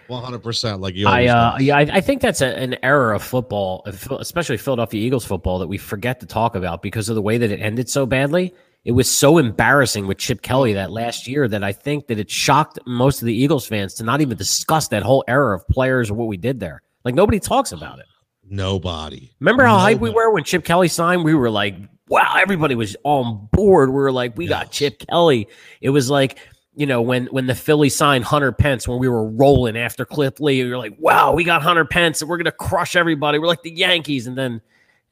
One 0.07 0.23
hundred 0.23 0.43
percent, 0.43 0.81
like 0.81 0.95
you. 0.95 1.07
I 1.07 1.25
uh, 1.25 1.57
yeah, 1.59 1.77
I, 1.77 1.81
I, 1.81 2.01
think 2.01 2.21
that's 2.21 2.41
a, 2.41 2.47
an 2.57 2.77
error 2.83 3.13
of 3.13 3.23
football, 3.23 3.83
especially 3.85 4.57
Philadelphia 4.57 5.01
Eagles 5.01 5.25
football, 5.25 5.59
that 5.59 5.67
we 5.67 5.77
forget 5.77 6.19
to 6.19 6.25
talk 6.25 6.55
about 6.55 6.81
because 6.81 7.09
of 7.09 7.15
the 7.15 7.21
way 7.21 7.37
that 7.37 7.51
it 7.51 7.59
ended 7.59 7.89
so 7.89 8.05
badly. 8.05 8.53
It 8.83 8.91
was 8.91 9.09
so 9.09 9.39
embarrassing 9.39 10.05
with 10.05 10.19
Chip 10.19 10.43
Kelly 10.43 10.73
that 10.73 10.91
last 10.91 11.27
year 11.27 11.47
that 11.47 11.63
I 11.63 11.71
think 11.71 12.05
that 12.07 12.19
it 12.19 12.29
shocked 12.29 12.77
most 12.85 13.21
of 13.21 13.25
the 13.25 13.33
Eagles 13.33 13.65
fans 13.65 13.95
to 13.95 14.03
not 14.03 14.21
even 14.21 14.37
discuss 14.37 14.89
that 14.89 15.01
whole 15.01 15.23
era 15.27 15.55
of 15.55 15.67
players 15.69 16.11
or 16.11 16.13
what 16.13 16.27
we 16.27 16.37
did 16.37 16.59
there. 16.59 16.83
Like 17.03 17.15
nobody 17.15 17.39
talks 17.39 17.71
about 17.71 17.97
it. 17.97 18.05
Nobody. 18.47 19.31
Remember 19.39 19.63
how 19.63 19.77
Nobody. 19.77 19.95
hyped 19.95 19.99
we 20.01 20.09
were 20.11 20.31
when 20.31 20.43
Chip 20.43 20.63
Kelly 20.65 20.87
signed? 20.87 21.23
We 21.23 21.33
were 21.33 21.49
like, 21.49 21.75
wow, 22.09 22.35
everybody 22.37 22.75
was 22.75 22.95
on 23.03 23.49
board. 23.51 23.89
We 23.89 23.95
were 23.95 24.11
like, 24.11 24.37
we 24.37 24.47
yes. 24.47 24.51
got 24.51 24.71
Chip 24.71 24.99
Kelly. 25.09 25.47
It 25.81 25.89
was 25.89 26.09
like 26.11 26.37
you 26.75 26.85
know, 26.85 27.01
when 27.01 27.27
when 27.27 27.47
the 27.47 27.55
Phillies 27.55 27.95
signed 27.95 28.25
Hunter 28.25 28.51
Pence, 28.51 28.87
when 28.87 28.99
we 28.99 29.07
were 29.07 29.27
rolling 29.27 29.77
after 29.77 30.05
Cliff 30.05 30.39
Lee, 30.39 30.57
you're 30.57 30.77
like, 30.77 30.95
wow, 30.99 31.33
we 31.33 31.43
got 31.43 31.61
Hunter 31.61 31.85
Pence 31.85 32.21
and 32.21 32.29
we're 32.29 32.37
gonna 32.37 32.51
crush 32.51 32.95
everybody. 32.95 33.39
We're 33.39 33.47
like 33.47 33.63
the 33.63 33.71
Yankees, 33.71 34.27
and 34.27 34.37
then 34.37 34.61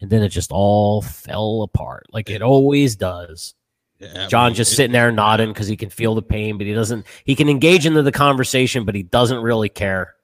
and 0.01 0.09
then 0.09 0.21
it 0.23 0.29
just 0.29 0.51
all 0.51 1.01
fell 1.01 1.61
apart, 1.61 2.07
like 2.11 2.29
it 2.29 2.41
always 2.41 2.95
does. 2.95 3.55
Yeah, 3.99 4.27
John 4.27 4.53
just 4.53 4.73
it, 4.73 4.75
sitting 4.75 4.91
there 4.91 5.11
nodding 5.11 5.49
because 5.49 5.67
he 5.67 5.77
can 5.77 5.89
feel 5.89 6.15
the 6.15 6.21
pain, 6.21 6.57
but 6.57 6.67
he 6.67 6.73
doesn't. 6.73 7.05
He 7.23 7.35
can 7.35 7.47
engage 7.47 7.85
into 7.85 8.01
the 8.01 8.11
conversation, 8.11 8.83
but 8.83 8.95
he 8.95 9.03
doesn't 9.03 9.41
really 9.41 9.69
care. 9.69 10.15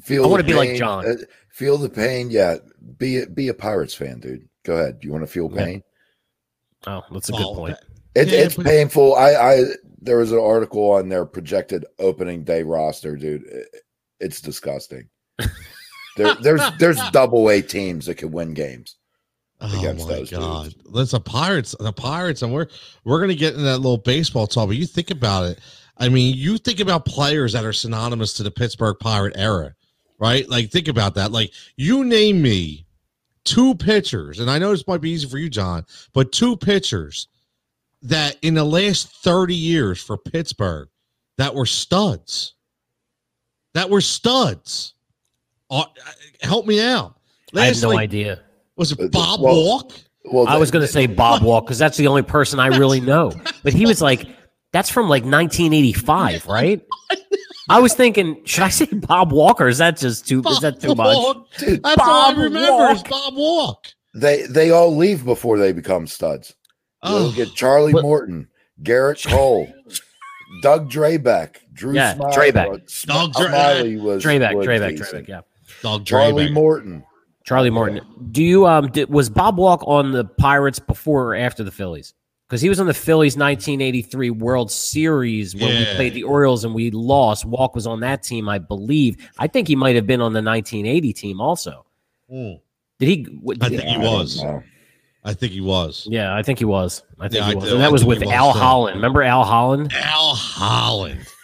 Feel 0.00 0.24
I 0.24 0.28
want 0.28 0.40
to 0.40 0.46
be 0.46 0.54
like 0.54 0.76
John. 0.76 1.06
Uh, 1.06 1.14
feel 1.48 1.78
the 1.78 1.88
pain, 1.88 2.30
yeah. 2.30 2.56
Be 2.98 3.24
be 3.26 3.48
a 3.48 3.54
Pirates 3.54 3.94
fan, 3.94 4.20
dude. 4.20 4.48
Go 4.62 4.74
ahead. 4.74 5.00
Do 5.00 5.08
you 5.08 5.12
want 5.12 5.24
to 5.24 5.30
feel 5.30 5.48
pain? 5.48 5.82
Yeah. 6.86 6.94
Oh, 6.94 7.02
that's 7.12 7.28
a 7.28 7.32
good 7.32 7.54
point. 7.54 7.76
It, 8.14 8.28
yeah, 8.28 8.40
it's 8.40 8.56
but, 8.56 8.66
painful. 8.66 9.14
I, 9.14 9.34
I 9.34 9.64
there 10.02 10.18
was 10.18 10.32
an 10.32 10.38
article 10.38 10.90
on 10.90 11.08
their 11.08 11.24
projected 11.24 11.86
opening 11.98 12.44
day 12.44 12.62
roster, 12.62 13.16
dude. 13.16 13.44
it's 14.20 14.40
disgusting. 14.40 15.08
there, 16.16 16.34
there's 16.42 16.62
there's 16.78 17.10
double 17.10 17.48
A 17.48 17.62
teams 17.62 18.06
that 18.06 18.16
could 18.16 18.32
win 18.32 18.52
games. 18.52 18.96
Oh 19.60 19.94
my 20.08 20.24
god! 20.24 20.74
That's 20.92 21.12
a 21.12 21.20
Pirates, 21.20 21.76
the 21.78 21.92
Pirates, 21.92 22.42
and 22.42 22.52
we're 22.52 22.66
we're 23.04 23.20
gonna 23.20 23.34
get 23.34 23.54
in 23.54 23.62
that 23.64 23.78
little 23.78 23.98
baseball 23.98 24.48
talk. 24.48 24.68
But 24.68 24.76
you 24.76 24.86
think 24.86 25.10
about 25.10 25.44
it. 25.44 25.60
I 25.96 26.08
mean, 26.08 26.36
you 26.36 26.58
think 26.58 26.80
about 26.80 27.04
players 27.04 27.52
that 27.52 27.64
are 27.64 27.72
synonymous 27.72 28.32
to 28.34 28.42
the 28.42 28.50
Pittsburgh 28.50 28.96
Pirate 28.98 29.36
era, 29.36 29.74
right? 30.18 30.48
Like, 30.48 30.70
think 30.70 30.88
about 30.88 31.14
that. 31.14 31.30
Like, 31.30 31.52
you 31.76 32.04
name 32.04 32.42
me 32.42 32.86
two 33.44 33.76
pitchers, 33.76 34.40
and 34.40 34.50
I 34.50 34.58
know 34.58 34.70
this 34.70 34.86
might 34.88 35.00
be 35.00 35.10
easy 35.10 35.28
for 35.28 35.38
you, 35.38 35.48
John, 35.48 35.86
but 36.12 36.32
two 36.32 36.56
pitchers 36.56 37.28
that 38.02 38.36
in 38.42 38.54
the 38.54 38.64
last 38.64 39.08
30 39.22 39.54
years 39.54 40.02
for 40.02 40.16
Pittsburgh 40.16 40.88
that 41.38 41.54
were 41.54 41.66
studs. 41.66 42.54
That 43.74 43.88
were 43.90 44.00
studs. 44.00 44.94
Uh, 45.70 45.84
help 46.42 46.66
me 46.66 46.80
out. 46.82 47.16
I 47.54 47.66
have 47.66 47.80
no 47.82 47.88
like, 47.90 48.00
idea. 48.00 48.40
Was 48.76 48.92
Uh, 48.92 49.04
it 49.04 49.12
Bob 49.12 49.40
well- 49.40 49.54
Walk? 49.64 49.92
Well, 50.24 50.46
I 50.46 50.56
was 50.56 50.70
going 50.70 50.86
to 50.86 50.92
say 50.92 51.06
Bob 51.06 51.42
Walk 51.42 51.64
because 51.66 51.78
that's 51.78 51.96
the 51.96 52.06
only 52.06 52.22
person 52.22 52.60
I 52.60 52.68
really 52.68 53.00
know. 53.00 53.32
But 53.64 53.72
he 53.72 53.86
was 53.86 54.00
like, 54.00 54.28
that's 54.72 54.88
from 54.88 55.08
like 55.08 55.24
1985, 55.24 56.46
right? 56.46 56.80
I 57.68 57.80
was 57.80 57.94
thinking, 57.94 58.40
should 58.44 58.62
I 58.62 58.68
say 58.68 58.86
Bob 58.86 59.32
Walker? 59.32 59.66
Is 59.66 59.78
that 59.78 59.96
just 59.96 60.28
too? 60.28 60.40
is 60.46 60.60
that 60.60 60.80
too 60.80 60.94
much? 60.94 61.16
Walk. 61.16 61.48
dude, 61.58 61.82
That's 61.82 61.96
Bob 61.96 62.08
all 62.08 62.38
I 62.38 62.42
remember 62.44 62.92
is 62.94 63.02
Bob 63.02 63.34
Walk. 63.34 63.86
they 64.14 64.42
they 64.46 64.70
all 64.70 64.94
leave 64.96 65.24
before 65.24 65.58
they 65.58 65.72
become 65.72 66.06
studs. 66.06 66.54
You 67.04 67.10
Oh, 67.16 67.18
look 67.26 67.38
at 67.38 67.54
Charlie 67.54 67.92
What- 67.92 68.02
Morton, 68.04 68.48
Gerrit 68.82 69.26
Cole, 69.26 69.66
Doug 70.62 70.88
Drabek, 70.90 71.56
Drew 71.72 71.94
Yeah, 71.94 72.14
Smiley. 72.14 72.32
Drabek. 72.52 73.04
Doug 73.06 73.32
Dra- 73.32 73.48
Smiley 73.48 73.96
was 73.96 74.24
Drabek, 74.24 74.54
was 74.54 74.66
Drabek, 74.66 74.96
decent. 74.96 75.26
Drabek. 75.26 75.28
Yeah, 75.28 75.40
Doug 75.82 76.04
Charlie 76.06 76.46
Drabek. 76.48 76.52
Morton. 76.52 77.04
Charlie 77.44 77.70
Morton. 77.70 78.00
Do 78.30 78.42
you 78.42 78.66
um 78.66 78.88
did, 78.92 79.10
was 79.10 79.28
Bob 79.28 79.58
Walk 79.58 79.82
on 79.86 80.12
the 80.12 80.24
Pirates 80.24 80.78
before 80.78 81.30
or 81.30 81.34
after 81.34 81.64
the 81.64 81.72
Phillies? 81.72 82.14
Because 82.48 82.60
he 82.60 82.68
was 82.68 82.78
on 82.78 82.86
the 82.86 82.94
Phillies 82.94 83.36
1983 83.36 84.30
World 84.30 84.70
Series 84.70 85.56
when 85.56 85.76
we 85.76 85.84
played 85.96 86.14
the 86.14 86.22
Orioles 86.22 86.64
and 86.64 86.72
we 86.74 86.90
lost. 86.92 87.44
Walk 87.46 87.74
was 87.74 87.86
on 87.86 87.98
that 88.00 88.22
team, 88.22 88.48
I 88.48 88.58
believe. 88.58 89.16
I 89.38 89.48
think 89.48 89.66
he 89.66 89.74
might 89.74 89.96
have 89.96 90.06
been 90.06 90.20
on 90.20 90.34
the 90.34 90.42
1980 90.42 91.12
team 91.14 91.40
also. 91.40 91.84
Mm, 92.30 92.60
Did 93.00 93.08
he? 93.08 93.22
what- 93.40 93.56
I 93.60 93.70
think 93.70 93.82
he 93.82 93.94
I 93.96 93.98
was. 93.98 94.40
I 95.24 95.34
think 95.34 95.52
he 95.52 95.60
was. 95.60 96.06
Yeah, 96.10 96.34
I 96.34 96.42
think 96.42 96.58
he 96.58 96.64
was. 96.64 97.02
I 97.20 97.28
think 97.28 97.44
Yeah, 97.44 97.48
he 97.50 97.54
was. 97.54 97.64
do. 97.64 97.70
And 97.74 97.78
I 97.78 97.86
that 97.86 97.92
was 97.92 98.04
with 98.04 98.22
Al. 98.24 98.52
Holland. 98.52 98.96
Remember 98.96 99.22
Al 99.22 99.44
Holland? 99.44 99.92
Al 99.94 100.34
Holland. 100.34 101.20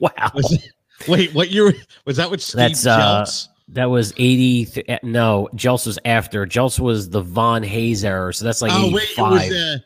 Wow. 0.00 0.10
It- 0.34 0.72
wait, 1.06 1.32
what 1.32 1.50
year 1.52 1.72
was 2.04 2.16
that? 2.16 2.28
With 2.28 2.42
Steve 2.42 2.56
That's, 2.56 2.86
uh, 2.86 3.24
That 3.68 3.84
was 3.84 4.12
80. 4.16 4.64
Th- 4.66 4.86
eh, 4.88 4.98
no, 5.04 5.48
Jeltz 5.54 5.86
was 5.86 5.96
after. 6.04 6.44
Jeltz 6.44 6.80
was 6.80 7.08
the 7.10 7.20
Von 7.22 7.62
Hayes 7.62 8.04
era. 8.04 8.34
So 8.34 8.44
that's 8.44 8.60
like 8.62 8.72
oh 8.74 8.90
wait, 8.90 9.08
it 9.16 9.20
was 9.22 9.52
uh, 9.52 9.76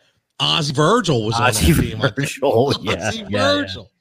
Ozzie 0.41 0.73
Virgil 0.73 1.27
was 1.27 1.35
on 1.35 1.43
Ozzie 1.49 1.73
that 1.73 1.83
team. 1.83 1.99
Virgil, 2.01 2.73
yeah, 2.81 2.93
Ozzie 3.09 3.25
yeah. 3.29 3.39
Virgil. 3.55 3.83
yeah, 3.83 3.96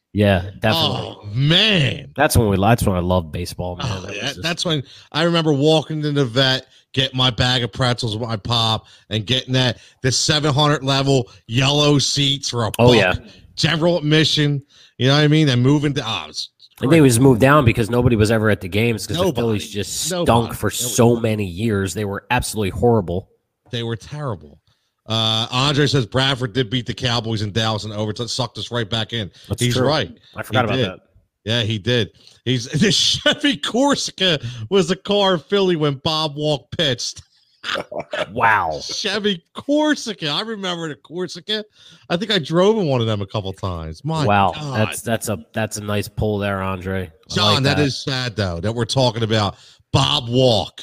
definitely. 0.59 1.17
Oh 1.21 1.25
man. 1.33 2.11
That's 2.15 2.37
when 2.37 2.47
we. 2.49 2.57
That's 2.57 2.83
when 2.85 2.95
I 2.95 2.99
love 2.99 3.31
baseball, 3.31 3.75
man. 3.75 3.85
Oh, 3.89 4.01
That 4.05 4.15
yeah, 4.15 4.21
just- 4.27 4.41
that's 4.41 4.65
when 4.65 4.83
I 5.11 5.23
remember 5.23 5.51
walking 5.53 6.01
to 6.03 6.11
the 6.11 6.25
vet, 6.25 6.67
getting 6.93 7.17
my 7.17 7.29
bag 7.29 7.63
of 7.63 7.71
pretzels 7.73 8.15
with 8.17 8.27
my 8.27 8.37
pop, 8.37 8.87
and 9.09 9.25
getting 9.25 9.53
that 9.53 9.79
the 10.01 10.11
700 10.11 10.83
level 10.83 11.29
yellow 11.47 11.99
seats 11.99 12.49
for 12.49 12.63
a 12.63 12.67
Oh, 12.79 12.93
buck, 12.93 12.95
yeah. 12.95 13.13
general 13.55 13.97
admission. 13.97 14.63
You 14.97 15.07
know 15.09 15.15
what 15.15 15.23
I 15.23 15.27
mean? 15.27 15.49
And 15.49 15.61
moving 15.61 15.93
to 15.95 16.03
oh, 16.05 16.31
And 16.81 16.91
they 16.91 17.01
was 17.01 17.19
moved 17.19 17.41
down 17.41 17.65
because 17.65 17.89
nobody 17.89 18.15
was 18.15 18.31
ever 18.31 18.49
at 18.49 18.61
the 18.61 18.69
games 18.69 19.05
because 19.05 19.21
the 19.21 19.33
Phillies 19.33 19.69
just 19.69 20.05
stunk 20.05 20.27
Nobody. 20.27 20.55
for 20.55 20.69
so 20.69 21.17
many 21.19 21.45
years. 21.45 21.93
They 21.93 22.05
were 22.05 22.25
absolutely 22.31 22.69
horrible. 22.69 23.29
they 23.71 23.83
were 23.83 23.97
terrible. 23.97 24.61
Uh, 25.07 25.47
Andre 25.51 25.85
says 25.85 26.05
Bradford 26.05 26.53
did 26.53 26.69
beat 26.69 26.85
the 26.87 26.93
Cowboys 26.93 27.41
in 27.41 27.51
Dallas 27.51 27.83
in 27.83 27.91
overtime, 27.91 28.27
sucked 28.27 28.57
us 28.57 28.71
right 28.71 28.89
back 28.89 29.13
in. 29.13 29.31
That's 29.47 29.61
He's 29.61 29.75
true. 29.75 29.87
right. 29.87 30.17
I 30.35 30.43
forgot 30.43 30.65
He 30.65 30.71
about 30.71 30.75
did. 30.75 30.85
that. 30.85 30.99
Yeah, 31.43 31.61
he 31.61 31.77
did. 31.77 32.11
He's 32.43 32.65
the 32.79 32.91
Chevy 32.91 33.57
Corsica 33.57 34.39
was 34.69 34.87
the 34.87 34.95
car 34.95 35.35
in 35.35 35.39
Philly 35.39 35.75
when 35.75 35.95
Bob 35.95 36.35
Walk 36.35 36.71
pitched. 36.71 37.21
Wow. 38.31 38.79
Chevy 38.79 39.43
Corsica. 39.53 40.27
I 40.27 40.41
remember 40.41 40.87
the 40.87 40.95
Corsica. 40.95 41.65
I 42.09 42.17
think 42.17 42.29
I 42.31 42.37
drove 42.37 42.77
in 42.77 42.85
one 42.87 43.01
of 43.01 43.07
them 43.07 43.21
a 43.21 43.25
couple 43.25 43.51
times. 43.53 44.05
My 44.05 44.23
wow. 44.23 44.51
God. 44.53 44.77
That's 44.79 45.01
that's 45.01 45.29
a 45.29 45.43
that's 45.53 45.77
a 45.77 45.81
nice 45.81 46.07
pull 46.07 46.37
there, 46.37 46.61
Andre. 46.61 47.07
I 47.07 47.33
John, 47.33 47.53
like 47.55 47.63
that 47.63 47.79
is 47.79 48.03
sad 48.03 48.35
though 48.35 48.59
that 48.59 48.71
we're 48.71 48.85
talking 48.85 49.23
about 49.23 49.55
Bob 49.91 50.29
Walk. 50.29 50.81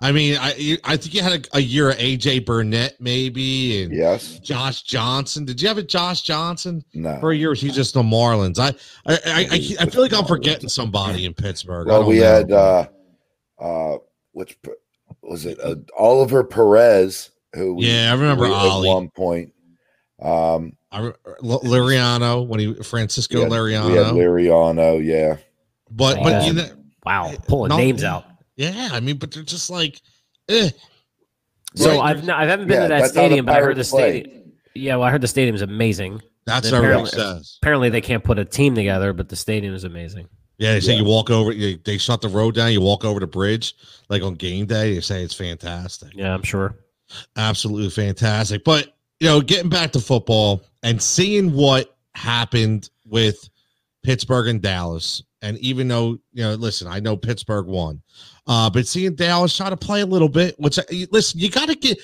I 0.00 0.12
mean, 0.12 0.36
I 0.40 0.78
I 0.84 0.96
think 0.96 1.12
you 1.14 1.22
had 1.22 1.46
a, 1.52 1.56
a 1.56 1.60
year 1.60 1.90
of 1.90 1.96
AJ 1.96 2.46
Burnett 2.46 3.00
maybe 3.00 3.82
and 3.82 3.92
Yes. 3.92 4.38
Josh 4.38 4.82
Johnson. 4.82 5.44
Did 5.44 5.60
you 5.60 5.66
have 5.66 5.78
a 5.78 5.82
Josh 5.82 6.22
Johnson 6.22 6.84
No. 6.94 7.18
for 7.18 7.32
a 7.32 7.36
year? 7.36 7.48
Was 7.50 7.60
he 7.60 7.70
just 7.70 7.94
the 7.94 8.02
Marlins? 8.02 8.58
I 8.60 8.68
I 9.12 9.18
I, 9.26 9.40
I, 9.50 9.76
I 9.80 9.86
feel 9.90 10.02
like 10.02 10.12
I'm 10.12 10.24
forgetting 10.24 10.68
somebody 10.68 11.24
in 11.24 11.34
Pittsburgh. 11.34 11.88
I 11.88 11.98
Well, 11.98 12.08
we 12.08 12.18
know. 12.20 12.24
had 12.24 12.52
uh, 12.52 12.86
uh, 13.58 13.96
which 14.32 14.56
was 15.22 15.46
it? 15.46 15.58
Uh, 15.60 15.74
Oliver 15.98 16.44
Perez, 16.44 17.30
who 17.54 17.74
we- 17.74 17.86
Yeah, 17.86 18.10
I 18.10 18.14
remember 18.14 18.44
at 18.46 18.78
one 18.86 19.10
point. 19.10 19.52
Um, 20.22 20.76
I, 20.92 21.00
re- 21.00 21.12
L- 21.44 21.60
Liriano 21.62 22.46
when 22.46 22.60
he 22.60 22.74
Francisco 22.74 23.36
we 23.36 23.42
had, 23.42 23.50
Liriano. 23.52 23.86
we 23.88 23.96
had 23.96 24.06
Liriano, 24.14 25.04
yeah. 25.04 25.36
but 25.90 26.22
but 26.22 26.44
you 26.46 26.52
know, 26.54 26.68
wow. 27.04 27.32
Pulling 27.48 27.70
No, 27.70 27.76
names 27.76 28.04
out. 28.04 28.24
Yeah, 28.58 28.90
I 28.92 29.00
mean, 29.00 29.16
but 29.16 29.30
they're 29.32 29.42
just 29.42 29.70
like, 29.70 30.02
eh. 30.50 30.68
So 31.74 31.90
Right. 31.98 32.10
I've 32.10 32.24
not, 32.24 32.38
I 32.42 32.46
haven't 32.46 32.66
been 32.68 32.76
Yeah, 32.76 32.82
to 32.82 32.88
that 32.88 33.00
that's 33.00 33.14
how 33.16 33.22
the 33.22 33.26
stadium, 33.28 33.46
but 33.46 33.56
I 33.56 33.60
heard 33.60 33.76
the 33.76 33.84
play. 33.84 34.20
stadium. 34.22 34.52
Yeah, 34.74 34.96
well, 34.96 35.08
I 35.08 35.10
heard 35.10 35.20
the 35.22 35.28
stadium's 35.28 35.62
amazing. 35.62 36.20
That's 36.44 36.70
Then 36.70 36.80
what 36.80 36.84
apparently- 36.90 37.10
says. 37.10 37.58
Apparently, 37.62 37.88
they 37.90 38.00
can't 38.00 38.22
put 38.24 38.38
a 38.38 38.44
team 38.44 38.74
together, 38.74 39.12
but 39.14 39.28
the 39.28 39.36
stadium 39.36 39.74
is 39.74 39.84
amazing. 39.84 40.28
Yeah, 40.58 40.72
they 40.74 40.80
say 40.80 40.92
Yeah. 40.94 40.98
you 41.00 41.04
walk 41.04 41.30
over. 41.30 41.52
You, 41.52 41.78
they 41.84 41.98
shut 41.98 42.20
the 42.20 42.28
road 42.28 42.54
down. 42.56 42.72
You 42.72 42.80
walk 42.80 43.04
over 43.04 43.20
the 43.20 43.26
bridge, 43.26 43.74
like 44.08 44.22
on 44.22 44.34
game 44.34 44.66
day. 44.66 44.94
They 44.94 45.00
say 45.00 45.22
it's 45.22 45.34
fantastic, 45.34 46.10
Yeah, 46.14 46.34
I'm 46.34 46.42
sure. 46.42 46.74
absolutely 47.36 47.90
fantastic. 47.90 48.64
But 48.64 48.94
you 49.20 49.28
know, 49.28 49.40
getting 49.40 49.68
back 49.68 49.92
to 49.92 50.00
football 50.00 50.62
and 50.82 51.02
seeing 51.02 51.52
what 51.52 51.96
happened 52.14 52.88
with 53.04 53.48
Pittsburgh 54.04 54.48
and 54.48 54.62
Dallas, 54.62 55.22
and 55.42 55.58
even 55.58 55.86
though 55.88 56.18
you 56.32 56.42
know, 56.44 56.54
listen, 56.54 56.88
I 56.88 57.00
know 57.00 57.16
Pittsburgh 57.16 57.66
won, 57.66 58.00
uh, 58.48 58.70
but 58.70 58.86
seeing 58.86 59.14
Dallas 59.14 59.56
try 59.56 59.70
to 59.70 59.76
play 59.76 60.00
a 60.00 60.06
little 60.06 60.28
bit. 60.28 60.58
Which 60.58 60.78
listen, 61.12 61.38
you 61.38 61.50
got 61.50 61.68
to 61.68 61.76
get. 61.76 61.98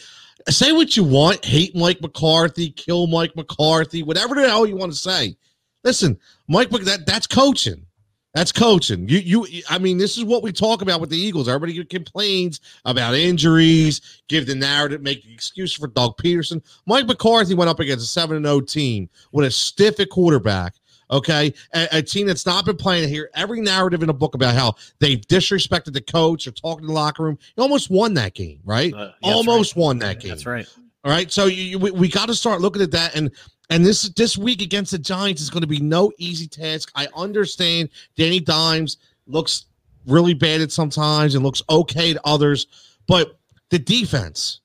Say 0.49 0.73
what 0.73 0.95
you 0.95 1.05
want, 1.05 1.43
hate 1.43 1.75
Mike 1.75 2.03
McCarthy, 2.03 2.71
kill 2.71 3.07
Mike 3.07 3.35
McCarthy, 3.35 4.03
whatever 4.03 4.35
the 4.35 4.43
hell 4.43 4.67
you 4.67 4.77
want 4.77 4.93
to 4.93 4.99
say. 4.99 5.37
Listen, 5.85 6.19
Mike, 6.49 6.69
that 6.71 7.07
that's 7.07 7.27
coaching. 7.27 7.87
That's 8.35 8.51
coaching. 8.51 9.09
You, 9.09 9.47
you. 9.47 9.63
I 9.71 9.79
mean, 9.79 9.97
this 9.97 10.19
is 10.19 10.25
what 10.25 10.43
we 10.43 10.51
talk 10.51 10.83
about 10.83 11.01
with 11.01 11.09
the 11.09 11.17
Eagles. 11.17 11.49
Everybody 11.49 11.85
complains 11.85 12.61
about 12.85 13.15
injuries, 13.15 14.23
give 14.29 14.47
the 14.47 14.57
narrative, 14.57 15.03
make 15.03 15.23
the 15.23 15.33
excuse 15.33 15.73
for 15.73 15.87
Doug 15.87 16.17
Pederson. 16.19 16.61
Mike 16.85 17.07
McCarthy 17.07 17.55
went 17.55 17.71
up 17.71 17.79
against 17.79 18.05
a 18.05 18.09
seven 18.09 18.37
and 18.37 18.45
zero 18.45 18.61
team 18.61 19.09
with 19.31 19.47
a 19.47 19.51
stiff 19.53 20.01
at 20.01 20.11
quarterback. 20.11 20.75
Okay, 21.11 21.53
a, 21.75 21.89
a 21.93 22.03
team 22.03 22.27
that's 22.27 22.47
not 22.47 22.65
been 22.65 22.77
playing 22.77 23.09
here. 23.09 23.31
Every 23.35 23.61
narrative 23.61 24.03
in 24.03 24.09
a 24.09 24.15
book 24.15 24.35
about 24.35 24.55
how 24.55 24.75
they've 25.01 25.21
disrespected 25.21 25.93
the 25.93 26.01
coach 26.01 26.47
or 26.47 26.51
talking 26.51 26.85
in 26.85 26.89
the 26.89 26.93
locker 26.93 27.23
room. 27.23 27.39
He 27.55 27.63
almost 27.63 27.91
won 27.91 28.15
that 28.15 28.35
game, 28.35 28.61
right? 28.65 28.93
Uh, 28.93 29.13
yeah, 29.23 29.33
almost 29.33 29.77
won 29.77 29.99
that 29.99 30.21
game. 30.21 30.31
That's 30.31 30.47
right. 30.47 30.67
All 31.05 31.11
right, 31.11 31.31
so 31.31 31.47
you, 31.47 31.63
you, 31.63 31.79
we, 31.79 31.91
we 31.91 32.09
got 32.09 32.29
to 32.29 32.35
start 32.35 32.63
looking 32.63 32.81
at 32.81 32.91
that, 32.93 33.15
and 33.15 33.31
and 33.71 33.85
this 33.85 34.09
this 34.11 34.39
week 34.39 34.63
against 34.63 34.91
the 34.93 34.99
Giants 34.99 35.43
is 35.43 35.51
going 35.51 35.61
to 35.61 35.67
be 35.67 35.79
no 35.79 36.11
easy 36.19 36.47
task. 36.47 36.91
I 36.95 37.09
understand 37.15 37.91
Danny 38.17 38.41
Dimes 38.41 38.97
looks 39.27 39.67
really 40.07 40.35
bad 40.35 40.61
at 40.61 40.73
sometimes 40.73 41.35
and 41.35 41.45
looks 41.45 41.63
okay 41.69 42.15
to 42.15 42.21
others, 42.25 42.67
but 43.07 43.39
the 43.71 43.79
defense, 43.79 44.61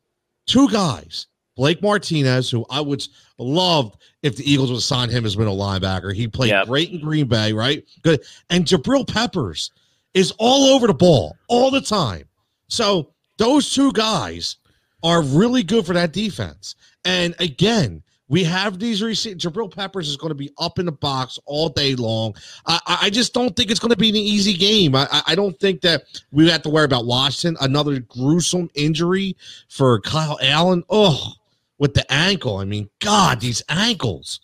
two 0.45 0.69
guys, 0.69 1.27
Blake 1.59 1.81
Martinez, 1.81 2.49
who 2.49 2.65
I 2.69 2.79
would 2.79 3.05
love 3.37 3.93
if 4.23 4.37
the 4.37 4.49
Eagles 4.49 4.71
would 4.71 4.81
sign 4.81 5.09
him 5.09 5.25
as 5.25 5.35
middle 5.37 5.57
linebacker. 5.57 6.15
He 6.15 6.25
played 6.25 6.51
Yep. 6.51 6.67
great 6.67 6.89
in 6.91 7.01
Green 7.01 7.27
Bay, 7.27 7.51
right? 7.51 7.83
Good, 8.01 8.21
and 8.49 8.63
Jabril 8.63 9.05
Peppers 9.05 9.71
is 10.13 10.31
all 10.37 10.73
over 10.73 10.87
the 10.87 10.93
ball 10.93 11.35
all 11.49 11.69
the 11.69 11.81
time. 11.81 12.23
So 12.69 13.09
those 13.37 13.73
two 13.73 13.91
guys 13.91 14.55
are 15.03 15.21
really 15.21 15.61
good 15.61 15.85
for 15.85 15.91
that 15.95 16.13
defense. 16.13 16.75
And 17.03 17.35
again, 17.39 18.03
we 18.29 18.43
have 18.45 18.79
these 18.79 19.01
receivers. 19.01 19.41
Jabril 19.41 19.73
Peppers 19.73 20.07
is 20.07 20.15
going 20.15 20.29
to 20.29 20.35
be 20.35 20.51
up 20.59 20.77
in 20.79 20.85
the 20.85 20.91
box 20.93 21.39
all 21.45 21.67
day 21.67 21.95
long. 21.95 22.35
I, 22.67 22.79
I- 23.01 23.09
just 23.09 23.33
don't 23.33 23.53
think 23.55 23.69
it's 23.71 23.79
going 23.81 23.89
to 23.89 23.97
be 23.97 24.09
an 24.09 24.15
easy 24.15 24.53
game. 24.53 24.95
I, 24.95 25.07
I- 25.11 25.23
I 25.27 25.35
don't 25.35 25.59
think 25.59 25.81
that 25.81 26.03
we 26.31 26.47
have 26.49 26.61
to 26.61 26.69
worry 26.69 26.85
about 26.85 27.05
Washington. 27.05 27.57
Another 27.59 27.99
gruesome 27.99 28.69
injury 28.75 29.35
for 29.67 29.99
Kyle 30.01 30.37
Allen. 30.43 30.83
Oh, 30.91 31.33
with 31.79 31.93
the 31.95 32.09
ankle. 32.11 32.57
I 32.57 32.65
mean, 32.65 32.89
God, 32.99 33.39
these 33.39 33.63
ankles. 33.69 34.39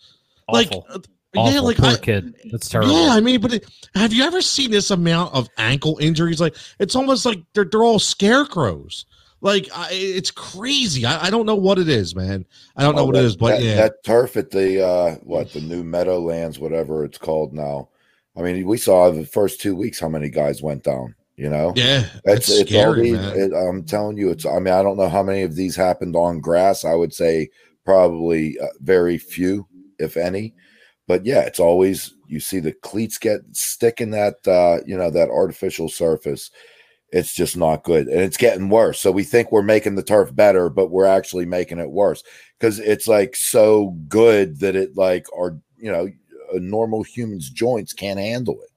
Awful. 0.48 0.86
Like, 0.88 0.96
uh, 0.96 0.98
Awful. 1.36 1.52
yeah, 1.52 1.60
like 1.60 1.76
Poor 1.76 1.90
I, 1.90 1.96
kid. 1.96 2.34
That's 2.50 2.68
terrible. 2.68 2.92
yeah, 2.92 3.10
I 3.10 3.20
mean, 3.20 3.40
but 3.40 3.52
it, 3.52 3.66
have 3.94 4.12
you 4.12 4.24
ever 4.24 4.40
seen 4.40 4.70
this 4.70 4.90
amount 4.90 5.34
of 5.34 5.48
ankle 5.58 5.98
injuries? 6.00 6.40
Like 6.40 6.56
it's 6.78 6.96
almost 6.96 7.26
like 7.26 7.40
they're 7.52 7.64
they're 7.66 7.84
all 7.84 7.98
scarecrows. 7.98 9.04
Like 9.42 9.68
I, 9.74 9.88
it's 9.92 10.30
crazy. 10.30 11.04
I, 11.04 11.26
I, 11.26 11.30
don't 11.30 11.44
know 11.44 11.54
what 11.56 11.78
it 11.78 11.90
is, 11.90 12.16
man. 12.16 12.46
I 12.74 12.82
don't 12.82 12.96
know 12.96 13.02
Oh, 13.02 13.06
what 13.06 13.16
that, 13.16 13.22
it 13.22 13.26
is, 13.26 13.36
but 13.36 13.58
that, 13.58 13.62
yeah, 13.62 13.74
that 13.76 14.02
turf 14.02 14.36
at 14.38 14.50
the 14.50 14.82
uh 14.84 15.14
what 15.16 15.52
the 15.52 15.60
new 15.60 15.84
Meadowlands, 15.84 16.58
whatever 16.58 17.04
it's 17.04 17.18
called 17.18 17.52
now. 17.52 17.90
I 18.34 18.40
mean, 18.40 18.66
we 18.66 18.78
saw 18.78 19.10
the 19.10 19.26
first 19.26 19.60
two 19.60 19.74
weeks 19.76 20.00
how 20.00 20.08
many 20.08 20.30
guys 20.30 20.62
went 20.62 20.84
down. 20.84 21.14
You 21.36 21.50
know, 21.50 21.74
yeah, 21.76 22.08
it's 22.24 22.48
it's, 22.48 22.60
it's 22.60 22.74
all 22.74 22.94
scary, 22.94 23.12
these. 23.12 23.20
It, 23.20 23.52
I'm 23.52 23.84
telling 23.84 24.16
you, 24.16 24.30
it's. 24.30 24.46
I 24.46 24.58
mean, 24.58 24.72
I 24.72 24.82
don't 24.82 24.96
know 24.96 25.08
how 25.08 25.22
many 25.22 25.42
of 25.42 25.54
these 25.54 25.76
happened 25.76 26.16
on 26.16 26.40
grass. 26.40 26.82
I 26.82 26.94
would 26.94 27.12
say 27.12 27.50
probably 27.84 28.58
uh, 28.58 28.68
very 28.80 29.18
few, 29.18 29.66
if 29.98 30.16
any. 30.16 30.54
But 31.06 31.26
yeah, 31.26 31.40
it's 31.42 31.60
always 31.60 32.14
you 32.26 32.40
see 32.40 32.58
the 32.58 32.72
cleats 32.72 33.18
get 33.18 33.40
stick 33.52 34.00
in 34.00 34.10
that 34.12 34.36
uh, 34.48 34.78
you 34.86 34.96
know 34.96 35.10
that 35.10 35.28
artificial 35.28 35.90
surface. 35.90 36.50
It's 37.12 37.34
just 37.34 37.56
not 37.56 37.84
good, 37.84 38.08
and 38.08 38.20
it's 38.20 38.38
getting 38.38 38.70
worse. 38.70 38.98
So 38.98 39.12
we 39.12 39.22
think 39.22 39.52
we're 39.52 39.62
making 39.62 39.94
the 39.94 40.02
turf 40.02 40.34
better, 40.34 40.70
but 40.70 40.90
we're 40.90 41.04
actually 41.04 41.46
making 41.46 41.78
it 41.78 41.90
worse 41.90 42.24
because 42.58 42.78
it's 42.78 43.06
like 43.06 43.36
so 43.36 43.90
good 44.08 44.60
that 44.60 44.74
it 44.74 44.96
like 44.96 45.26
our 45.36 45.58
you 45.76 45.92
know 45.92 46.08
a 46.52 46.60
normal 46.60 47.02
human's 47.02 47.50
joints 47.50 47.92
can't 47.92 48.18
handle 48.18 48.60
it. 48.62 48.70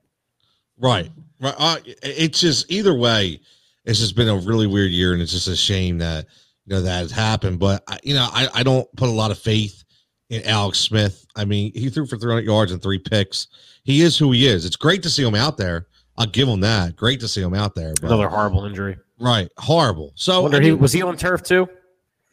Right. 0.78 1.10
Right. 1.40 1.56
Uh, 1.58 1.78
it's 2.04 2.40
just 2.40 2.70
either 2.72 2.94
way, 2.94 3.40
it's 3.86 4.00
just 4.00 4.16
been 4.16 4.28
a 4.30 4.36
really 4.38 4.68
weird 4.68 4.92
year, 4.92 5.14
and 5.14 5.22
it's 5.22 5.32
just 5.32 5.48
a 5.48 5.56
shame 5.56 5.98
that 6.00 6.26
you 6.66 6.76
know 6.76 6.82
that 6.82 7.00
has 7.00 7.12
happened. 7.12 7.60
But 7.60 7.84
I, 7.88 8.00
you 8.04 8.14
know, 8.14 8.28
I, 8.32 8.48
I 8.54 8.64
don't 8.64 8.88
put 8.98 9.10
a 9.10 9.12
lot 9.14 9.32
of 9.32 9.40
faith 9.40 9.84
in 10.30 10.44
Alex 10.44 10.80
Smith. 10.80 11.26
I 11.36 11.46
mean, 11.46 11.72
he 11.74 11.90
threw 11.90 12.06
for 12.06 12.18
300 12.18 12.46
yards 12.46 12.72
and 12.72 12.82
three 12.82 13.00
picks. 13.00 13.48
He 13.84 14.02
is 14.02 14.18
who 14.18 14.32
he 14.34 14.48
is. 14.48 14.66
It's 14.66 14.76
great 14.76 15.02
to 15.04 15.10
see 15.10 15.24
him 15.26 15.36
out 15.36 15.58
there. 15.58 15.88
I'll 16.18 16.26
give 16.28 16.48
him 16.50 16.60
that. 16.60 16.96
Great 16.98 17.22
to 17.22 17.28
see 17.30 17.42
him 17.42 17.54
out 17.54 17.74
there. 17.76 17.94
But, 18.02 18.08
Another 18.08 18.28
horrible 18.28 18.66
injury. 18.66 18.98
right, 19.20 19.50
horrible. 19.58 20.12
So 20.16 20.42
Wonder 20.42 20.58
I 20.58 20.62
he 20.62 20.72
was 20.74 20.92
he 20.92 21.02
on 21.02 21.16
turf 21.16 21.42
too? 21.44 21.68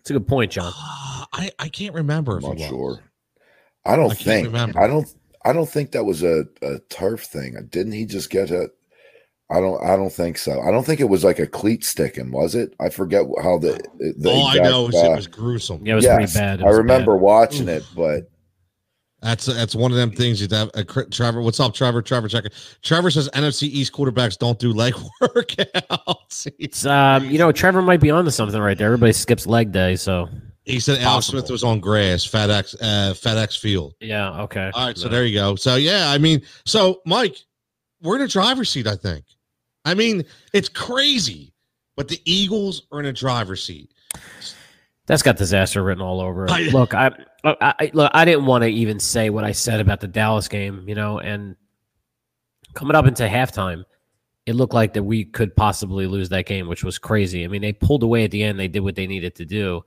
It's 0.00 0.10
a 0.10 0.14
good 0.14 0.26
point, 0.26 0.50
John. 0.52 0.72
uh, 0.76 1.25
I 1.32 1.50
I 1.60 1.68
can't 1.68 1.94
remember. 1.94 2.32
I'm 2.32 2.38
if 2.38 2.42
not 2.44 2.56
he 2.56 2.62
was. 2.64 2.68
sure. 2.70 3.00
I 3.84 3.94
don't 3.94 4.10
I 4.10 4.14
think. 4.14 4.46
remember. 4.48 4.80
I 4.80 4.88
don't. 4.88 5.06
I 5.44 5.52
don't 5.52 5.68
think 5.68 5.92
that 5.92 6.02
was 6.04 6.25
a, 6.25 6.44
a 6.62 6.80
turf 6.90 7.22
thing. 7.22 7.54
Didn't 7.70 7.92
he 7.92 8.04
just 8.04 8.30
get 8.30 8.50
a? 8.50 8.68
I 9.50 9.60
don't. 9.60 9.80
I 9.84 9.94
don't 9.96 10.12
think 10.12 10.38
so. 10.38 10.60
I 10.60 10.70
don't 10.72 10.84
think 10.84 11.00
it 11.00 11.04
was 11.08 11.22
like 11.22 11.38
a 11.38 11.46
cleat 11.46 11.84
sticking. 11.84 12.32
Was 12.32 12.54
it? 12.56 12.74
I 12.80 12.88
forget 12.88 13.22
how 13.42 13.58
the. 13.58 13.80
the 14.18 14.30
All 14.30 14.46
I 14.48 14.56
know 14.56 14.88
is 14.88 14.94
uh, 14.96 15.12
it 15.12 15.16
was 15.16 15.26
gruesome. 15.28 15.86
Yeah, 15.86 15.92
it 15.92 15.96
was 15.96 16.04
yes, 16.04 16.14
pretty 16.16 16.32
bad. 16.34 16.60
It 16.60 16.64
I 16.66 16.70
remember 16.70 17.14
bad. 17.14 17.22
watching 17.22 17.68
it, 17.68 17.84
but 17.94 18.28
That's 19.22 19.46
that's 19.46 19.76
one 19.76 19.92
of 19.92 19.96
them 19.98 20.10
things 20.10 20.40
you 20.40 20.48
have. 20.50 20.70
A, 20.74 20.82
Trevor, 20.84 21.42
what's 21.42 21.60
up, 21.60 21.74
Trevor? 21.74 22.02
Trevor, 22.02 22.26
check 22.26 22.44
it. 22.46 22.54
Trevor 22.82 23.08
says 23.12 23.28
NFC 23.34 23.64
East 23.64 23.92
quarterbacks 23.92 24.36
don't 24.36 24.58
do 24.58 24.72
leg 24.72 24.94
workouts. 25.22 26.48
It's 26.58 26.84
um, 26.84 27.24
you 27.30 27.38
know, 27.38 27.52
Trevor 27.52 27.82
might 27.82 28.00
be 28.00 28.10
onto 28.10 28.30
something 28.30 28.60
right 28.60 28.76
there. 28.76 28.86
Everybody 28.88 29.12
skips 29.12 29.46
leg 29.46 29.70
day, 29.70 29.94
so 29.96 30.28
he 30.64 30.80
said 30.80 30.98
Alex 31.00 31.26
Possible. 31.28 31.38
Smith 31.40 31.50
was 31.52 31.62
on 31.64 31.78
grass, 31.78 32.26
FedEx, 32.26 32.74
uh, 32.82 33.14
FedEx 33.14 33.58
Field. 33.60 33.94
yeah, 34.00 34.42
okay. 34.42 34.70
All 34.74 34.86
right, 34.86 34.98
so 34.98 35.04
No. 35.06 35.12
there 35.12 35.24
you 35.24 35.38
go. 35.38 35.54
So 35.54 35.76
yeah, 35.76 36.10
I 36.10 36.18
mean, 36.18 36.42
so 36.64 37.00
Mike, 37.06 37.36
we're 38.02 38.16
in 38.16 38.22
a 38.22 38.28
driver's 38.28 38.70
seat. 38.70 38.88
I 38.88 38.96
think. 38.96 39.24
I 39.86 39.94
mean, 39.94 40.24
it's 40.52 40.68
crazy, 40.68 41.54
but 41.94 42.08
the 42.08 42.20
Eagles 42.24 42.82
are 42.92 43.00
in 43.00 43.06
a 43.06 43.12
driver's 43.12 43.64
seat. 43.64 43.94
That's 45.06 45.22
got 45.22 45.36
disaster 45.36 45.82
written 45.84 46.02
all 46.02 46.20
over 46.20 46.44
it. 46.44 46.50
I- 46.50 46.68
look, 46.70 46.92
I, 46.92 47.12
I, 47.44 47.56
I 47.60 47.90
look, 47.94 48.10
I 48.12 48.24
didn't 48.24 48.46
want 48.46 48.62
to 48.62 48.68
even 48.68 48.98
say 48.98 49.30
what 49.30 49.44
I 49.44 49.52
said 49.52 49.78
about 49.80 50.00
the 50.00 50.08
Dallas 50.08 50.48
game, 50.48 50.84
you 50.88 50.96
know, 50.96 51.20
and 51.20 51.54
coming 52.74 52.96
up 52.96 53.06
into 53.06 53.22
halftime, 53.28 53.84
it 54.44 54.56
looked 54.56 54.74
like 54.74 54.92
that 54.94 55.04
we 55.04 55.24
could 55.24 55.54
possibly 55.54 56.06
lose 56.06 56.28
that 56.30 56.46
game, 56.46 56.66
which 56.66 56.82
was 56.82 56.98
crazy. 56.98 57.44
I 57.44 57.48
mean, 57.48 57.62
they 57.62 57.72
pulled 57.72 58.02
away 58.02 58.24
at 58.24 58.32
the 58.32 58.42
end; 58.42 58.58
they 58.58 58.68
did 58.68 58.80
what 58.80 58.96
they 58.96 59.06
needed 59.06 59.36
to 59.36 59.44
do, 59.44 59.84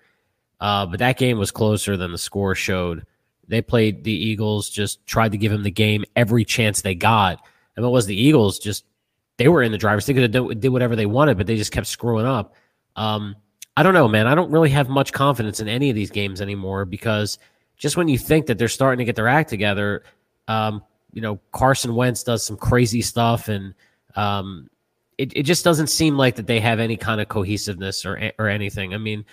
uh, 0.61 0.85
but 0.85 0.99
that 0.99 1.17
game 1.17 1.37
was 1.37 1.51
closer 1.51 1.97
than 1.97 2.13
the 2.13 2.17
score 2.17 2.55
showed. 2.55 3.05
They 3.49 3.61
played 3.61 4.05
the 4.05 4.13
Eagles, 4.13 4.69
just 4.69 5.05
tried 5.05 5.33
to 5.33 5.37
give 5.37 5.51
him 5.51 5.63
the 5.63 5.71
game 5.71 6.05
every 6.15 6.45
chance 6.45 6.81
they 6.81 6.95
got, 6.95 7.41
and 7.75 7.83
what 7.83 7.91
was 7.91 8.05
the 8.05 8.15
Eagles 8.15 8.59
just 8.59 8.85
they 9.39 9.47
were 9.47 9.63
in 9.63 9.71
the 9.71 9.77
driver's. 9.77 10.05
They 10.05 10.13
could 10.13 10.33
have 10.35 10.59
did 10.59 10.69
whatever 10.69 10.97
they 10.97 11.05
wanted, 11.05 11.37
but 11.37 11.47
they 11.47 11.55
just 11.55 11.71
kept 11.71 11.87
screwing 11.87 12.25
up. 12.25 12.55
Um, 12.97 13.37
I 13.77 13.83
don't 13.83 13.93
know, 13.93 14.09
man. 14.09 14.27
I 14.27 14.35
don't 14.35 14.51
really 14.51 14.69
have 14.69 14.89
much 14.89 15.13
confidence 15.13 15.61
in 15.61 15.69
any 15.69 15.89
of 15.89 15.95
these 15.95 16.11
games 16.11 16.41
anymore 16.41 16.83
because 16.83 17.39
just 17.77 17.95
when 17.95 18.09
you 18.09 18.17
think 18.17 18.47
that 18.47 18.57
they're 18.57 18.67
starting 18.67 18.99
to 18.99 19.05
get 19.05 19.15
their 19.15 19.29
act 19.29 19.49
together, 19.49 20.03
um, 20.49 20.83
you 21.13 21.21
know, 21.21 21.39
Carson 21.53 21.95
Wentz 21.95 22.21
does 22.21 22.43
some 22.43 22.57
crazy 22.57 23.01
stuff, 23.01 23.47
and 23.47 23.73
um, 24.17 24.69
it, 25.17 25.31
it 25.37 25.43
just 25.43 25.63
doesn't 25.63 25.87
seem 25.87 26.17
like 26.17 26.35
that 26.35 26.45
they 26.45 26.59
have 26.59 26.81
any 26.81 26.97
kind 26.97 27.21
of 27.21 27.29
cohesiveness 27.29 28.05
or 28.05 28.33
or 28.37 28.49
anything. 28.49 28.93
I 28.93 28.97
mean, 28.97 29.23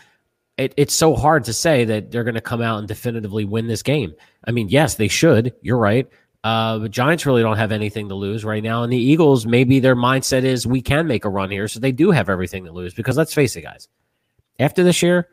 it, 0.56 0.72
it's 0.76 0.94
so 0.94 1.16
hard 1.16 1.42
to 1.44 1.52
say 1.52 1.84
that 1.84 2.12
they're 2.12 2.24
going 2.24 2.34
to 2.36 2.40
come 2.40 2.62
out 2.62 2.78
and 2.78 2.86
definitively 2.86 3.44
win 3.44 3.66
this 3.66 3.82
game. 3.82 4.14
I 4.44 4.52
mean, 4.52 4.68
yes, 4.68 4.94
they 4.94 5.08
should. 5.08 5.52
You're 5.62 5.78
right. 5.78 6.08
Uh, 6.44 6.78
the 6.78 6.88
Giants 6.88 7.26
really 7.26 7.42
don't 7.42 7.56
have 7.56 7.72
anything 7.72 8.08
to 8.08 8.14
lose 8.14 8.44
right 8.44 8.62
now, 8.62 8.82
and 8.82 8.92
the 8.92 8.96
Eagles 8.96 9.46
maybe 9.46 9.80
their 9.80 9.96
mindset 9.96 10.44
is 10.44 10.66
we 10.66 10.80
can 10.80 11.06
make 11.06 11.24
a 11.24 11.28
run 11.28 11.50
here, 11.50 11.66
so 11.66 11.80
they 11.80 11.92
do 11.92 12.10
have 12.10 12.28
everything 12.28 12.64
to 12.64 12.72
lose. 12.72 12.94
Because 12.94 13.16
let's 13.16 13.34
face 13.34 13.56
it, 13.56 13.62
guys, 13.62 13.88
after 14.58 14.84
this 14.84 15.02
year, 15.02 15.28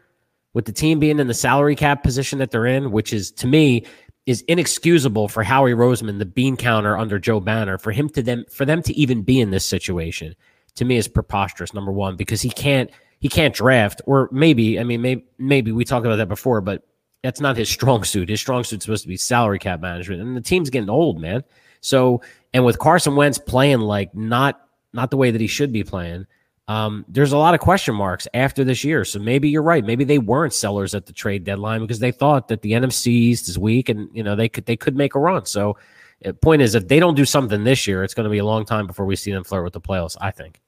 with 0.53 0.65
the 0.65 0.71
team 0.71 0.99
being 0.99 1.19
in 1.19 1.27
the 1.27 1.33
salary 1.33 1.75
cap 1.75 2.03
position 2.03 2.39
that 2.39 2.51
they're 2.51 2.65
in, 2.65 2.91
which 2.91 3.13
is 3.13 3.31
to 3.31 3.47
me 3.47 3.85
is 4.25 4.41
inexcusable 4.43 5.27
for 5.27 5.43
Howie 5.43 5.73
Roseman, 5.73 6.17
the 6.17 6.25
bean 6.25 6.55
counter 6.55 6.97
under 6.97 7.19
Joe 7.19 7.39
Banner, 7.39 7.77
for 7.77 7.91
him 7.91 8.09
to 8.09 8.21
them 8.21 8.45
for 8.49 8.65
them 8.65 8.81
to 8.83 8.93
even 8.93 9.21
be 9.21 9.39
in 9.39 9.51
this 9.51 9.65
situation, 9.65 10.35
to 10.75 10.85
me 10.85 10.97
is 10.97 11.07
preposterous. 11.07 11.73
Number 11.73 11.91
one, 11.91 12.15
because 12.15 12.41
he 12.41 12.49
can't 12.49 12.89
he 13.19 13.29
can't 13.29 13.53
draft, 13.53 14.01
or 14.05 14.29
maybe 14.31 14.79
I 14.79 14.83
mean 14.83 15.01
maybe 15.01 15.25
maybe 15.37 15.71
we 15.71 15.85
talked 15.85 16.05
about 16.05 16.17
that 16.17 16.29
before, 16.29 16.61
but 16.61 16.83
that's 17.23 17.39
not 17.39 17.57
his 17.57 17.69
strong 17.69 18.03
suit. 18.03 18.29
His 18.29 18.41
strong 18.41 18.63
suit's 18.63 18.85
supposed 18.85 19.03
to 19.03 19.07
be 19.07 19.17
salary 19.17 19.57
cap 19.57 19.79
management, 19.79 20.21
and 20.21 20.37
the 20.37 20.41
team's 20.41 20.69
getting 20.69 20.89
old, 20.89 21.19
man. 21.19 21.43
So, 21.81 22.21
and 22.53 22.63
with 22.63 22.79
Carson 22.79 23.15
Wentz 23.15 23.37
playing 23.39 23.79
like 23.79 24.13
not 24.13 24.67
not 24.91 25.09
the 25.09 25.17
way 25.17 25.31
that 25.31 25.41
he 25.41 25.47
should 25.47 25.71
be 25.71 25.83
playing, 25.83 26.27
um, 26.67 27.03
there's 27.07 27.31
a 27.31 27.37
lot 27.37 27.53
of 27.53 27.59
question 27.59 27.95
marks 27.95 28.27
after 28.33 28.63
this 28.63 28.83
year. 28.83 29.03
So 29.05 29.19
maybe 29.19 29.49
you're 29.49 29.63
right. 29.63 29.83
Maybe 29.83 30.03
they 30.03 30.19
weren't 30.19 30.53
sellers 30.53 30.93
at 30.93 31.05
the 31.05 31.13
trade 31.13 31.43
deadline 31.43 31.81
because 31.81 31.99
they 31.99 32.11
thought 32.11 32.47
that 32.49 32.61
the 32.61 32.73
NFC 32.73 33.07
East 33.07 33.49
is 33.49 33.57
weak, 33.57 33.89
and 33.89 34.09
you 34.13 34.23
know 34.23 34.35
they 34.35 34.49
could 34.49 34.65
they 34.65 34.77
could 34.77 34.95
make 34.95 35.15
a 35.15 35.19
run. 35.19 35.45
So, 35.45 35.77
uh, 36.25 36.33
point 36.33 36.61
is, 36.61 36.75
if 36.75 36.87
they 36.87 36.99
don't 36.99 37.15
do 37.15 37.25
something 37.25 37.63
this 37.63 37.87
year, 37.87 38.03
it's 38.03 38.13
going 38.13 38.25
to 38.25 38.29
be 38.29 38.39
a 38.39 38.45
long 38.45 38.65
time 38.65 38.85
before 38.85 39.05
we 39.05 39.15
see 39.15 39.31
them 39.31 39.43
flirt 39.45 39.63
with 39.63 39.73
the 39.73 39.81
playoffs. 39.81 40.17
I 40.19 40.31
think. 40.31 40.59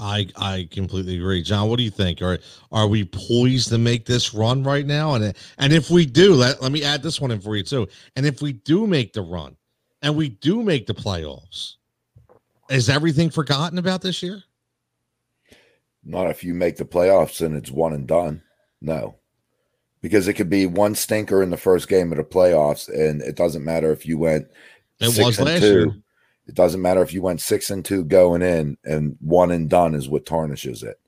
I 0.00 0.26
I 0.36 0.68
completely 0.70 1.16
agree, 1.16 1.42
John. 1.42 1.68
What 1.68 1.76
do 1.76 1.84
you 1.84 1.90
think? 1.90 2.22
Are 2.22 2.38
are 2.72 2.88
we 2.88 3.04
poised 3.04 3.68
to 3.68 3.78
make 3.78 4.06
this 4.06 4.34
run 4.34 4.64
right 4.64 4.86
now? 4.86 5.14
And 5.14 5.34
and 5.58 5.72
if 5.72 5.90
we 5.90 6.06
do, 6.06 6.34
let 6.34 6.62
let 6.62 6.72
me 6.72 6.82
add 6.82 7.02
this 7.02 7.20
one 7.20 7.30
in 7.30 7.40
for 7.40 7.54
you 7.54 7.62
too. 7.62 7.86
And 8.16 8.26
if 8.26 8.42
we 8.42 8.54
do 8.54 8.86
make 8.86 9.12
the 9.12 9.22
run, 9.22 9.56
and 10.02 10.16
we 10.16 10.30
do 10.30 10.62
make 10.62 10.86
the 10.86 10.94
playoffs, 10.94 11.74
is 12.70 12.88
everything 12.88 13.30
forgotten 13.30 13.78
about 13.78 14.00
this 14.02 14.22
year? 14.22 14.42
not 16.04 16.30
if 16.30 16.42
you 16.44 16.54
make 16.54 16.76
the 16.76 16.84
playoffs 16.84 17.44
and 17.44 17.56
it's 17.56 17.70
one 17.70 17.92
and 17.92 18.06
done. 18.06 18.42
No, 18.80 19.16
because 20.00 20.28
it 20.28 20.34
could 20.34 20.48
be 20.48 20.66
one 20.66 20.94
stinker 20.94 21.42
in 21.42 21.50
the 21.50 21.56
first 21.56 21.88
game 21.88 22.10
of 22.12 22.18
the 22.18 22.24
playoffs, 22.24 22.88
and 22.88 23.20
it 23.20 23.36
doesn't 23.36 23.64
matter 23.64 23.92
if 23.92 24.06
you 24.06 24.18
went. 24.18 24.48
It 25.00 25.10
six 25.10 25.26
was 25.26 25.40
last 25.40 25.60
two. 25.60 25.66
year. 25.66 25.94
It 26.50 26.56
doesn't 26.56 26.82
matter 26.82 27.00
if 27.00 27.14
you 27.14 27.22
went 27.22 27.40
six 27.40 27.70
and 27.70 27.84
two 27.84 28.02
going 28.02 28.42
in, 28.42 28.76
and 28.84 29.16
one 29.20 29.52
and 29.52 29.70
done 29.70 29.94
is 29.94 30.08
what 30.08 30.26
tarnishes 30.26 30.82
it. 30.82 30.98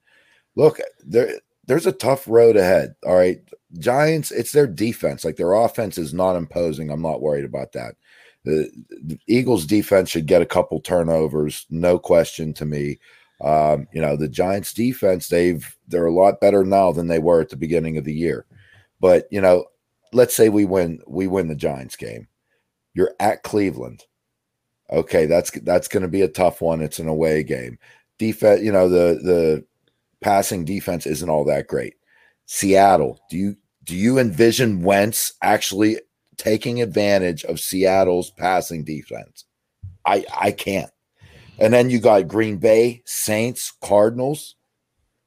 Look, 0.55 0.81
there 1.05 1.41
there's 1.67 1.87
a 1.87 1.91
tough 1.91 2.29
road 2.29 2.57
ahead. 2.57 2.95
All 3.05 3.17
right, 3.17 3.41
Giants. 3.77 4.31
It's 4.31 4.53
their 4.53 4.69
defense. 4.69 5.25
Like 5.25 5.35
their 5.35 5.55
offense 5.55 5.99
is 5.99 6.15
not 6.15 6.37
imposing. 6.37 6.91
I'm 6.93 7.03
not 7.03 7.23
worried 7.23 7.45
about 7.45 7.73
that. 7.73 7.97
The, 8.45 8.71
the 9.03 9.19
Eagles' 9.27 9.67
defense 9.67 10.11
should 10.11 10.27
get 10.27 10.43
a 10.43 10.47
couple 10.47 10.79
turnovers, 10.79 11.67
no 11.71 11.99
question 11.99 12.53
to 12.55 12.65
me. 12.65 13.01
Um, 13.41 13.89
you 13.93 14.01
know, 14.01 14.17
the 14.17 14.29
Giants' 14.29 14.73
defense, 14.73 15.27
they've 15.27 15.77
they're 15.89 16.07
a 16.07 16.15
lot 16.15 16.41
better 16.41 16.65
now 16.65 16.93
than 16.93 17.09
they 17.09 17.19
were 17.19 17.41
at 17.41 17.49
the 17.49 17.57
beginning 17.57 17.99
of 17.99 18.05
the 18.05 18.15
year. 18.15 18.47
But 19.01 19.27
you 19.33 19.41
know, 19.41 19.65
let's 20.13 20.37
say 20.37 20.51
we 20.51 20.67
win 20.67 21.01
we 21.09 21.27
win 21.27 21.49
the 21.49 21.57
Giants 21.57 21.97
game. 21.97 22.29
You're 22.95 23.17
at 23.19 23.43
Cleveland. 23.43 24.05
Okay, 24.93 25.25
that's 25.25 25.51
that's 25.63 25.89
going 25.89 26.03
to 26.03 26.09
be 26.09 26.21
a 26.21 26.29
tough 26.29 26.61
one. 26.61 26.83
It's 26.83 26.99
an 26.99 27.09
away 27.09 27.43
game. 27.43 27.79
Defense, 28.19 28.63
you 28.63 28.71
know, 28.71 28.89
the 28.89 29.19
the 29.23 29.65
passing 30.21 30.65
defense 30.65 31.07
isn't 31.07 31.31
all 31.31 31.45
that 31.47 31.67
great. 31.67 31.95
Seattle, 32.47 33.19
do 33.31 33.39
you 33.39 33.57
do 33.85 33.97
you 33.97 34.19
envision 34.19 34.83
Wentz 34.83 35.33
actually 35.43 35.99
taking 36.37 36.83
advantage 36.83 37.45
of 37.45 37.59
Seattle's 37.59 38.31
passing 38.33 38.85
defense? 38.85 39.45
I 40.07 40.27
I 40.37 40.53
can't. 40.53 40.91
And 41.59 41.73
then 41.73 41.91
you 41.91 41.99
got 41.99 42.29
Green 42.29 42.59
Bay, 42.59 43.03
Saints, 43.07 43.73
Cardinals. 43.83 44.57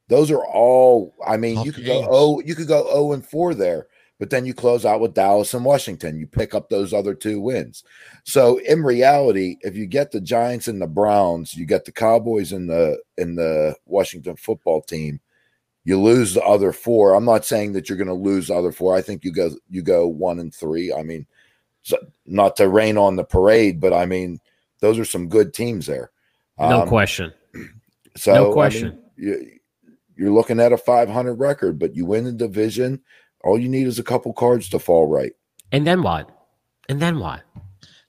Those 0.10 0.30
are 0.30 0.46
all. 0.46 1.16
I 1.26 1.38
mean, 1.38 1.56
Tough 1.56 1.66
you 1.66 1.72
could 1.72 1.86
games. 1.86 2.06
go 2.06 2.12
oh, 2.12 2.40
you 2.42 2.54
could 2.54 2.68
go 2.68 2.84
zero 2.86 3.14
and 3.14 3.26
four 3.26 3.56
there, 3.56 3.88
but 4.20 4.30
then 4.30 4.46
you 4.46 4.54
close 4.54 4.86
out 4.86 5.02
with 5.02 5.14
Dallas 5.14 5.54
and 5.54 5.66
Washington. 5.66 6.18
You 6.18 6.28
pick 6.28 6.54
up 6.56 6.70
those 6.70 6.94
other 6.94 7.14
two 7.14 7.40
wins. 7.42 7.84
So 8.24 8.58
in 8.60 8.84
reality, 8.84 9.58
if 9.62 9.76
you 9.76 9.86
get 9.86 10.12
the 10.12 10.22
Giants 10.22 10.68
and 10.68 10.82
the 10.82 10.88
Browns, 10.88 11.54
you 11.54 11.66
get 11.66 11.86
the 11.86 11.92
Cowboys 11.92 12.54
and 12.54 12.70
the 12.70 12.98
in 13.18 13.36
the 13.36 13.76
Washington 13.86 14.36
football 14.38 14.82
team. 14.82 15.20
You 15.84 16.02
lose 16.02 16.34
the 16.34 16.44
other 16.44 16.72
four. 16.72 17.14
I'm 17.14 17.26
not 17.26 17.46
saying 17.46 17.74
that 17.74 17.90
you're 17.90 17.98
going 17.98 18.08
to 18.08 18.14
lose 18.14 18.48
the 18.48 18.56
other 18.56 18.72
four. 18.72 18.96
I 18.96 19.02
think 19.02 19.24
you 19.24 19.32
go 19.32 19.52
you 19.70 19.82
go 19.82 20.08
one 20.08 20.40
and 20.40 20.54
three. 20.54 20.94
I 20.94 21.04
mean, 21.04 21.28
so, 21.84 21.98
not 22.26 22.56
to 22.56 22.70
rain 22.70 22.98
on 22.98 23.16
the 23.16 23.24
parade, 23.24 23.80
but 23.80 23.94
I 23.94 24.06
mean, 24.06 24.40
those 24.80 24.98
are 24.98 25.06
some 25.06 25.28
good 25.28 25.54
teams 25.54 25.86
there. 25.86 26.12
No 26.58 26.82
um, 26.82 26.88
question. 26.88 27.34
So 28.18 28.34
no 28.34 28.54
question. 28.54 28.88
I 28.88 28.92
mean, 28.92 29.00
you, 29.18 29.52
you're 30.16 30.32
looking 30.32 30.60
at 30.60 30.74
a 30.74 30.78
500 30.78 31.34
record, 31.34 31.78
but 31.78 31.96
you 31.96 32.06
win 32.06 32.24
the 32.24 32.32
division. 32.32 33.02
All 33.46 33.60
you 33.60 33.70
need 33.70 33.88
is 33.88 34.00
a 34.00 34.04
couple 34.04 34.34
cards 34.34 34.68
to 34.70 34.80
fall 34.80 35.08
right. 35.08 35.34
And 35.72 35.86
then 35.86 36.02
what? 36.02 36.30
And 36.90 37.02
then 37.02 37.20
what? 37.20 37.44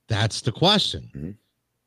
That's 0.09 0.41
the 0.41 0.53
question. 0.53 1.11
Mm-hmm. 1.15 1.31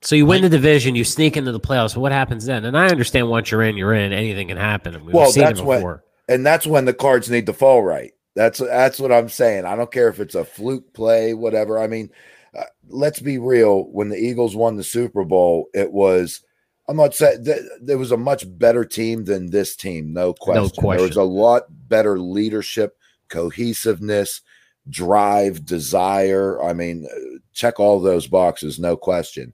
So 0.01 0.15
you 0.15 0.25
win 0.25 0.43
the 0.43 0.49
division, 0.49 0.95
you 0.95 1.03
sneak 1.03 1.35
into 1.35 1.51
the 1.51 1.59
playoffs. 1.59 1.97
What 1.97 2.13
happens 2.13 2.45
then? 2.45 2.63
And 2.63 2.77
I 2.77 2.87
understand 2.87 3.29
once 3.29 3.51
you're 3.51 3.63
in, 3.63 3.75
you're 3.75 3.93
in. 3.93 4.13
Anything 4.13 4.47
can 4.47 4.57
happen. 4.57 5.03
We've 5.03 5.13
well, 5.13 5.31
that's 5.31 5.61
when, 5.61 5.99
and 6.29 6.45
that's 6.45 6.65
when 6.65 6.85
the 6.85 6.93
cards 6.93 7.29
need 7.29 7.47
to 7.47 7.53
fall 7.53 7.83
right. 7.83 8.13
That's 8.35 8.59
that's 8.59 8.99
what 8.99 9.11
I'm 9.11 9.27
saying. 9.27 9.65
I 9.65 9.75
don't 9.75 9.91
care 9.91 10.07
if 10.07 10.21
it's 10.21 10.35
a 10.35 10.45
fluke 10.45 10.93
play, 10.93 11.33
whatever. 11.33 11.77
I 11.77 11.87
mean, 11.87 12.11
uh, 12.57 12.63
let's 12.87 13.19
be 13.19 13.37
real. 13.37 13.89
When 13.91 14.07
the 14.07 14.17
Eagles 14.17 14.55
won 14.55 14.77
the 14.77 14.83
Super 14.83 15.25
Bowl, 15.25 15.67
it 15.73 15.91
was. 15.91 16.41
I'm 16.87 16.97
not 16.97 17.13
saying 17.13 17.43
that 17.43 17.79
there 17.81 17.97
was 17.97 18.11
a 18.11 18.17
much 18.17 18.45
better 18.57 18.83
team 18.85 19.25
than 19.25 19.51
this 19.51 19.75
team, 19.75 20.13
no 20.13 20.33
question. 20.33 20.63
no 20.63 20.69
question. 20.69 20.97
There 20.97 21.07
was 21.07 21.17
a 21.17 21.23
lot 21.23 21.63
better 21.69 22.17
leadership, 22.17 22.97
cohesiveness, 23.29 24.41
drive, 24.89 25.65
desire. 25.65 26.61
I 26.61 26.73
mean, 26.73 27.05
uh, 27.05 27.39
check 27.53 27.79
all 27.79 27.99
those 27.99 28.27
boxes, 28.27 28.79
no 28.79 28.97
question. 28.97 29.53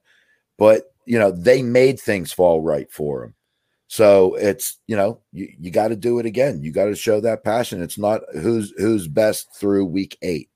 But 0.57 0.93
you 1.05 1.19
know 1.19 1.31
they 1.31 1.61
made 1.61 1.99
things 1.99 2.33
fall 2.33 2.61
right 2.61 2.91
for 2.91 3.21
them 3.21 3.35
so 3.88 4.35
it's 4.35 4.79
you 4.88 4.95
know 4.95 5.21
you, 5.31 5.53
you 5.59 5.71
got 5.71 5.89
to 5.89 5.95
do 5.95 6.19
it 6.19 6.25
again. 6.25 6.61
You 6.61 6.71
got 6.71 6.85
to 6.85 6.95
show 6.95 7.21
that 7.21 7.43
passion. 7.43 7.81
It's 7.81 7.97
not 7.97 8.21
who's 8.33 8.73
who's 8.77 9.07
best 9.07 9.55
through 9.55 9.85
week 9.85 10.17
eight. 10.21 10.49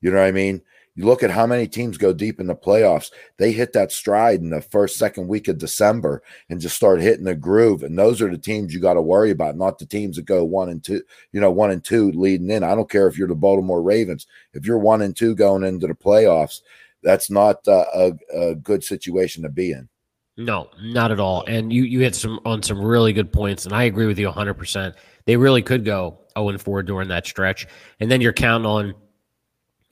You 0.00 0.10
know 0.10 0.16
what 0.18 0.26
i 0.26 0.32
mean 0.32 0.62
you 0.94 1.06
look 1.06 1.22
at 1.22 1.30
how 1.30 1.46
many 1.46 1.66
teams 1.66 1.96
go 1.96 2.12
deep 2.12 2.38
in 2.40 2.46
the 2.46 2.54
playoffs 2.54 3.10
they 3.38 3.52
hit 3.52 3.72
that 3.72 3.90
stride 3.90 4.40
in 4.40 4.50
the 4.50 4.60
first 4.60 4.96
second 4.96 5.26
week 5.26 5.48
of 5.48 5.58
december 5.58 6.22
and 6.50 6.60
just 6.60 6.76
start 6.76 7.00
hitting 7.00 7.24
the 7.24 7.34
groove 7.34 7.82
and 7.82 7.98
those 7.98 8.20
are 8.20 8.30
the 8.30 8.38
teams 8.38 8.74
you 8.74 8.80
got 8.80 8.94
to 8.94 9.02
worry 9.02 9.30
about 9.30 9.56
not 9.56 9.78
the 9.78 9.86
teams 9.86 10.16
that 10.16 10.24
go 10.24 10.44
one 10.44 10.68
and 10.68 10.84
two 10.84 11.02
you 11.32 11.40
know 11.40 11.50
one 11.50 11.70
and 11.70 11.84
two 11.84 12.10
leading 12.12 12.50
in 12.50 12.62
i 12.62 12.74
don't 12.74 12.90
care 12.90 13.06
if 13.06 13.16
you're 13.16 13.28
the 13.28 13.34
baltimore 13.34 13.82
ravens 13.82 14.26
if 14.52 14.66
you're 14.66 14.78
one 14.78 15.02
and 15.02 15.16
two 15.16 15.34
going 15.34 15.64
into 15.64 15.86
the 15.86 15.94
playoffs 15.94 16.60
that's 17.02 17.30
not 17.30 17.66
uh, 17.66 17.84
a, 17.94 18.12
a 18.34 18.54
good 18.54 18.82
situation 18.84 19.42
to 19.42 19.48
be 19.48 19.72
in. 19.72 19.88
No, 20.36 20.70
not 20.80 21.12
at 21.12 21.20
all. 21.20 21.44
And 21.46 21.72
you 21.72 21.82
you 21.82 22.00
hit 22.00 22.14
some 22.14 22.40
on 22.46 22.62
some 22.62 22.80
really 22.80 23.12
good 23.12 23.32
points, 23.32 23.66
and 23.66 23.74
I 23.74 23.84
agree 23.84 24.06
with 24.06 24.18
you 24.18 24.26
100. 24.26 24.54
percent 24.54 24.94
They 25.26 25.36
really 25.36 25.62
could 25.62 25.84
go 25.84 26.18
0 26.38 26.50
and 26.50 26.60
4 26.60 26.82
during 26.82 27.08
that 27.08 27.26
stretch, 27.26 27.66
and 28.00 28.10
then 28.10 28.20
you're 28.20 28.32
counting 28.32 28.66
on, 28.66 28.94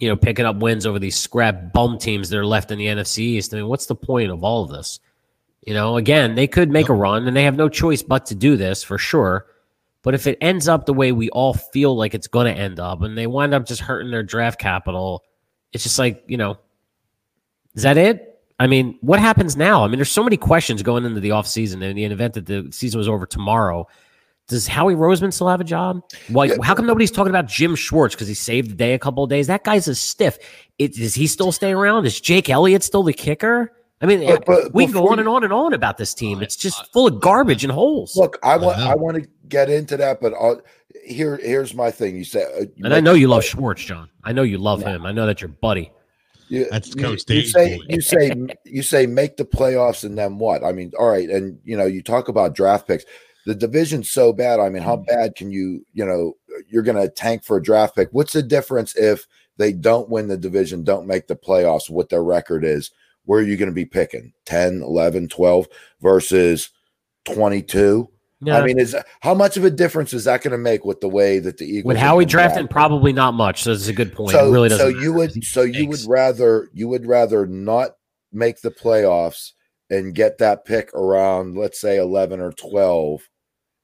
you 0.00 0.08
know, 0.08 0.16
picking 0.16 0.46
up 0.46 0.56
wins 0.56 0.86
over 0.86 0.98
these 0.98 1.16
scrap 1.16 1.72
bum 1.72 1.98
teams 1.98 2.30
that 2.30 2.38
are 2.38 2.46
left 2.46 2.70
in 2.70 2.78
the 2.78 2.86
NFC 2.86 3.18
East. 3.18 3.54
I 3.54 3.58
mean, 3.58 3.68
what's 3.68 3.86
the 3.86 3.94
point 3.94 4.30
of 4.30 4.42
all 4.42 4.64
of 4.64 4.70
this? 4.70 4.98
You 5.66 5.74
know, 5.74 5.96
again, 5.96 6.34
they 6.34 6.46
could 6.46 6.70
make 6.70 6.88
a 6.88 6.94
run, 6.94 7.28
and 7.28 7.36
they 7.36 7.44
have 7.44 7.56
no 7.56 7.68
choice 7.68 8.02
but 8.02 8.26
to 8.26 8.34
do 8.34 8.56
this 8.56 8.82
for 8.82 8.96
sure. 8.98 9.46
But 10.02 10.14
if 10.14 10.26
it 10.26 10.38
ends 10.40 10.66
up 10.66 10.86
the 10.86 10.94
way 10.94 11.12
we 11.12 11.28
all 11.30 11.52
feel 11.52 11.94
like 11.94 12.14
it's 12.14 12.26
going 12.26 12.52
to 12.52 12.58
end 12.58 12.80
up, 12.80 13.02
and 13.02 13.16
they 13.16 13.26
wind 13.26 13.52
up 13.52 13.66
just 13.66 13.82
hurting 13.82 14.10
their 14.10 14.22
draft 14.22 14.58
capital, 14.58 15.22
it's 15.72 15.84
just 15.84 15.98
like 15.98 16.24
you 16.26 16.38
know 16.38 16.58
is 17.74 17.82
that 17.82 17.96
it? 17.96 18.40
I 18.58 18.66
mean, 18.66 18.98
what 19.00 19.20
happens 19.20 19.56
now? 19.56 19.84
I 19.84 19.88
mean, 19.88 19.96
there's 19.96 20.10
so 20.10 20.24
many 20.24 20.36
questions 20.36 20.82
going 20.82 21.04
into 21.04 21.20
the 21.20 21.30
offseason 21.30 21.82
in 21.82 21.96
the 21.96 22.04
event 22.04 22.34
that 22.34 22.46
the 22.46 22.68
season 22.70 22.98
was 22.98 23.08
over 23.08 23.26
tomorrow. 23.26 23.86
Does 24.50 24.66
Howie 24.66 24.96
Roseman 24.96 25.32
still 25.32 25.48
have 25.48 25.60
a 25.60 25.64
job? 25.64 26.02
Why? 26.28 26.46
Yeah. 26.46 26.56
How 26.62 26.74
come 26.74 26.84
nobody's 26.84 27.12
talking 27.12 27.30
about 27.30 27.46
Jim 27.46 27.76
Schwartz 27.76 28.16
because 28.16 28.26
he 28.26 28.34
saved 28.34 28.70
the 28.70 28.74
day 28.74 28.94
a 28.94 28.98
couple 28.98 29.22
of 29.22 29.30
days? 29.30 29.46
That 29.46 29.62
guy's 29.62 29.86
a 29.86 29.94
stiff. 29.94 30.38
It, 30.78 30.94
does 30.94 31.14
he 31.14 31.28
still 31.28 31.52
staying 31.52 31.76
around? 31.76 32.04
Is 32.04 32.20
Jake 32.20 32.50
Elliott 32.50 32.82
still 32.82 33.04
the 33.04 33.12
kicker? 33.12 33.72
I 34.02 34.06
mean, 34.06 34.26
but, 34.26 34.46
but 34.46 34.74
we 34.74 34.86
go 34.86 35.08
on 35.08 35.20
and 35.20 35.28
on 35.28 35.44
and 35.44 35.52
on 35.52 35.72
about 35.72 35.98
this 35.98 36.14
team. 36.14 36.42
It's 36.42 36.56
just 36.56 36.90
full 36.92 37.06
of 37.06 37.20
garbage 37.20 37.62
and 37.62 37.72
holes. 37.72 38.16
Look, 38.16 38.38
I 38.42 38.56
want 38.56 38.78
I 38.78 38.96
want 38.96 39.22
to 39.22 39.28
get 39.48 39.70
into 39.70 39.96
that, 39.98 40.20
but 40.20 40.32
I'll, 40.32 40.60
here 41.04 41.38
here's 41.40 41.74
my 41.74 41.92
thing. 41.92 42.16
You 42.16 42.24
say, 42.24 42.42
uh, 42.42 42.60
you 42.74 42.84
and 42.84 42.92
I 42.92 43.00
know 43.00 43.14
you 43.14 43.28
love 43.28 43.44
Schwartz, 43.44 43.84
John. 43.84 44.08
I 44.24 44.32
know 44.32 44.42
you 44.42 44.58
love 44.58 44.80
yeah. 44.80 44.96
him. 44.96 45.06
I 45.06 45.12
know 45.12 45.26
that 45.26 45.40
your 45.40 45.48
buddy. 45.48 45.92
You, 46.48 46.66
That's 46.68 46.92
Coach 46.94 47.22
you, 47.28 47.36
you 47.36 47.42
say 47.46 47.80
you 47.88 48.00
say 48.00 48.32
you 48.64 48.82
say 48.82 49.06
make 49.06 49.36
the 49.36 49.44
playoffs 49.44 50.02
and 50.02 50.18
then 50.18 50.38
what? 50.38 50.64
I 50.64 50.72
mean, 50.72 50.90
all 50.98 51.06
right, 51.06 51.28
and 51.28 51.60
you 51.64 51.76
know 51.76 51.86
you 51.86 52.02
talk 52.02 52.26
about 52.26 52.54
draft 52.54 52.88
picks. 52.88 53.04
The 53.46 53.54
division's 53.54 54.10
so 54.10 54.32
bad. 54.32 54.60
I 54.60 54.68
mean, 54.68 54.82
how 54.82 54.96
mm. 54.96 55.06
bad 55.06 55.34
can 55.34 55.50
you? 55.50 55.84
You 55.92 56.04
know, 56.04 56.34
you're 56.68 56.82
going 56.82 57.00
to 57.00 57.08
tank 57.08 57.44
for 57.44 57.56
a 57.56 57.62
draft 57.62 57.96
pick. 57.96 58.08
What's 58.12 58.32
the 58.32 58.42
difference 58.42 58.96
if 58.96 59.26
they 59.56 59.72
don't 59.72 60.08
win 60.08 60.28
the 60.28 60.36
division, 60.36 60.84
don't 60.84 61.06
make 61.06 61.26
the 61.26 61.36
playoffs? 61.36 61.90
What 61.90 62.08
their 62.08 62.22
record 62.22 62.64
is? 62.64 62.90
Where 63.24 63.40
are 63.40 63.44
you 63.44 63.56
going 63.56 63.68
to 63.68 63.74
be 63.74 63.84
picking? 63.84 64.32
10, 64.46 64.82
11, 64.82 65.28
12 65.28 65.68
versus 66.00 66.70
22? 67.26 68.08
Yeah. 68.42 68.58
I 68.58 68.64
mean, 68.64 68.78
is 68.78 68.96
how 69.20 69.34
much 69.34 69.58
of 69.58 69.64
a 69.64 69.70
difference 69.70 70.14
is 70.14 70.24
that 70.24 70.42
going 70.42 70.52
to 70.52 70.58
make 70.58 70.84
with 70.86 71.00
the 71.00 71.08
way 71.08 71.40
that 71.40 71.58
the 71.58 71.66
Eagles 71.66 71.84
with 71.84 71.96
how 71.98 72.14
Howie 72.14 72.24
drafting? 72.24 72.68
Probably 72.68 73.12
not 73.12 73.34
much. 73.34 73.64
So 73.64 73.72
it's 73.72 73.88
a 73.88 73.92
good 73.92 74.14
point. 74.14 74.30
So, 74.30 74.48
it 74.48 74.50
really 74.50 74.70
doesn't. 74.70 74.94
So 74.94 74.98
you 74.98 75.12
would, 75.12 75.44
so 75.44 75.62
you 75.62 75.86
would 75.88 76.00
rather 76.06 76.70
you 76.72 76.88
would 76.88 77.04
rather 77.04 77.46
not 77.46 77.96
make 78.32 78.62
the 78.62 78.70
playoffs 78.70 79.52
and 79.90 80.14
get 80.14 80.38
that 80.38 80.64
pick 80.64 80.92
around, 80.94 81.56
let's 81.56 81.80
say 81.80 81.98
eleven 81.98 82.40
or 82.40 82.52
twelve, 82.52 83.28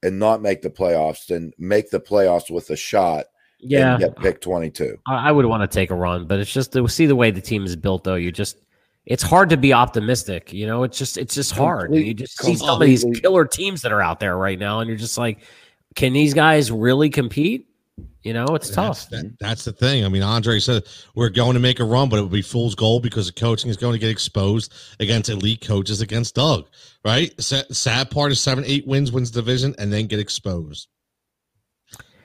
and 0.02 0.18
not 0.18 0.40
make 0.40 0.62
the 0.62 0.70
playoffs 0.70 1.26
than 1.26 1.52
make 1.58 1.90
the 1.90 2.00
playoffs 2.00 2.50
with 2.50 2.70
a 2.70 2.76
shot. 2.76 3.26
Yeah, 3.58 3.98
get 3.98 4.16
pick 4.16 4.40
twenty 4.40 4.70
two. 4.70 4.98
I 5.06 5.32
would 5.32 5.46
want 5.46 5.68
to 5.68 5.74
take 5.74 5.90
a 5.90 5.94
run, 5.94 6.26
but 6.26 6.38
it's 6.38 6.52
just 6.52 6.72
to 6.72 6.86
see 6.88 7.06
the 7.06 7.16
way 7.16 7.30
the 7.30 7.40
team 7.40 7.64
is 7.64 7.76
built. 7.76 8.04
Though 8.04 8.14
you 8.14 8.30
just 8.30 8.58
it's 9.06 9.22
hard 9.22 9.50
to 9.50 9.56
be 9.56 9.72
optimistic. 9.72 10.52
You 10.52 10.66
know, 10.66 10.82
it's 10.82 10.98
just 10.98 11.16
it's 11.16 11.34
just 11.34 11.52
hard. 11.52 11.94
you 11.94 12.12
just 12.12 12.40
see 12.42 12.56
some 12.56 12.80
of 12.82 12.86
these 12.86 13.04
killer 13.20 13.44
teams 13.44 13.82
that 13.82 13.92
are 13.92 14.02
out 14.02 14.20
there 14.20 14.36
right 14.36 14.58
now, 14.58 14.80
and 14.80 14.88
you're 14.88 14.98
just 14.98 15.16
like, 15.16 15.40
can 15.94 16.12
these 16.12 16.34
guys 16.34 16.70
really 16.70 17.08
compete? 17.08 17.68
You 18.22 18.34
know, 18.34 18.44
it's 18.54 18.68
that's, 18.68 19.06
tough. 19.06 19.10
That, 19.10 19.36
that's 19.38 19.64
the 19.64 19.72
thing. 19.72 20.04
I 20.04 20.08
mean, 20.08 20.22
Andre 20.22 20.58
said 20.58 20.84
we're 21.14 21.30
going 21.30 21.54
to 21.54 21.60
make 21.60 21.80
a 21.80 21.84
run, 21.84 22.08
but 22.08 22.18
it 22.18 22.22
would 22.22 22.32
be 22.32 22.42
fool's 22.42 22.74
gold 22.74 23.02
because 23.02 23.26
the 23.26 23.32
coaching 23.32 23.70
is 23.70 23.76
going 23.76 23.92
to 23.92 23.98
get 23.98 24.10
exposed 24.10 24.74
against 25.00 25.30
elite 25.30 25.60
coaches 25.60 26.00
against 26.00 26.34
Doug. 26.34 26.66
Right? 27.04 27.32
Sad 27.40 28.10
part 28.10 28.32
is 28.32 28.40
seven, 28.40 28.64
eight 28.66 28.86
wins, 28.86 29.12
wins 29.12 29.30
division, 29.30 29.74
and 29.78 29.92
then 29.92 30.08
get 30.08 30.18
exposed. 30.18 30.88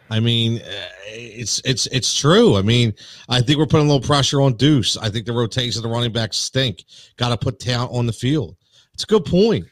I 0.09 0.19
mean, 0.19 0.57
uh, 0.57 0.87
it's 1.05 1.61
it's 1.63 1.87
it's 1.87 2.13
true. 2.19 2.57
I 2.57 2.63
mean, 2.63 2.93
I 3.29 3.41
think 3.41 3.57
we're 3.59 3.65
putting 3.65 3.87
a 3.87 3.89
little 3.93 4.05
pressure 4.05 4.41
on 4.41 4.55
Duce. 4.55 4.97
I 4.97 5.09
think 5.09 5.25
the 5.25 5.31
rotation 5.31 5.79
of 5.79 5.83
the 5.83 5.89
running 5.89 6.11
backs 6.11 6.35
stink. 6.35 6.83
Got 7.15 7.29
to 7.29 7.37
put 7.37 7.59
talent 7.59 7.91
on 7.93 8.07
the 8.07 8.13
field. 8.13 8.57
It's 8.93 9.03
a 9.03 9.07
good 9.07 9.23
point. 9.23 9.65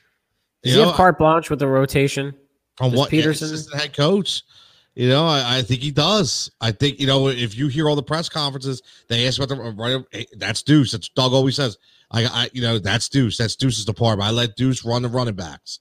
Does 0.64 0.76
you 0.76 0.80
he 0.80 0.88
have 0.88 0.96
carte 0.96 1.18
blanche 1.18 1.50
with 1.50 1.60
the 1.60 1.68
rotation? 1.68 2.34
From 2.78 2.94
what 2.94 3.12
Pederson, 3.12 3.70
the 3.70 3.78
head 3.78 3.94
coach. 3.94 4.44
You 5.00 5.08
know, 5.08 5.26
I, 5.26 5.60
I, 5.60 5.62
think 5.62 5.80
he 5.80 5.92
does. 5.92 6.52
I 6.60 6.74
think 6.74 7.00
you 7.00 7.08
know 7.08 7.30
if 7.30 7.58
you 7.58 7.70
hear 7.70 7.88
all 7.88 7.96
the 7.96 8.04
press 8.04 8.28
conferences, 8.28 8.82
they 9.08 9.26
ask 9.26 9.42
about 9.42 9.56
the 9.56 9.64
uh, 9.64 9.72
right. 9.72 10.04
Hey, 10.12 10.26
that's 10.36 10.62
Duce. 10.62 10.92
That's 10.92 11.08
Doug 11.08 11.32
always 11.32 11.56
says. 11.56 11.78
I, 12.12 12.26
I, 12.26 12.50
you 12.52 12.62
know, 12.62 12.80
that's 12.80 13.08
Duce. 13.08 13.38
That's 13.38 13.56
Duce's 13.56 13.86
department. 13.86 14.28
I 14.28 14.32
let 14.34 14.58
Duce 14.58 14.84
run 14.84 15.02
the 15.02 15.08
running 15.08 15.36
backs. 15.36 15.80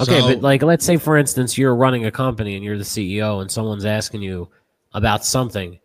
Okay, 0.00 0.18
so, 0.18 0.26
but 0.26 0.40
like 0.40 0.64
let's 0.64 0.84
say 0.84 0.96
for 0.96 1.16
instance 1.16 1.56
you're 1.56 1.76
running 1.76 2.06
a 2.06 2.10
company 2.10 2.56
and 2.56 2.64
you're 2.64 2.76
the 2.76 2.82
CEO 2.82 3.40
and 3.40 3.48
someone's 3.48 3.84
asking 3.84 4.22
you 4.22 4.48
about 4.94 5.24
something. 5.24 5.78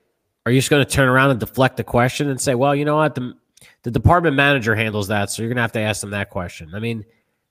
Are 0.47 0.51
you 0.51 0.57
just 0.57 0.71
going 0.71 0.83
to 0.83 0.91
turn 0.91 1.07
around 1.07 1.29
and 1.29 1.39
deflect 1.39 1.77
the 1.77 1.83
question 1.83 2.31
and 2.31 2.41
say, 2.41 2.55
"Well, 2.55 2.73
you 2.73 2.83
know 2.83 2.95
what? 2.95 3.13
The 3.13 3.35
the 3.83 3.91
department 3.91 4.35
manager 4.35 4.73
handles 4.73 5.09
that, 5.09 5.29
so 5.29 5.43
you're 5.43 5.49
going 5.49 5.57
to 5.57 5.61
have 5.61 5.73
to 5.73 5.81
ask 5.81 6.01
them 6.01 6.09
that 6.09 6.31
question." 6.31 6.71
I 6.73 6.79
mean, 6.79 7.05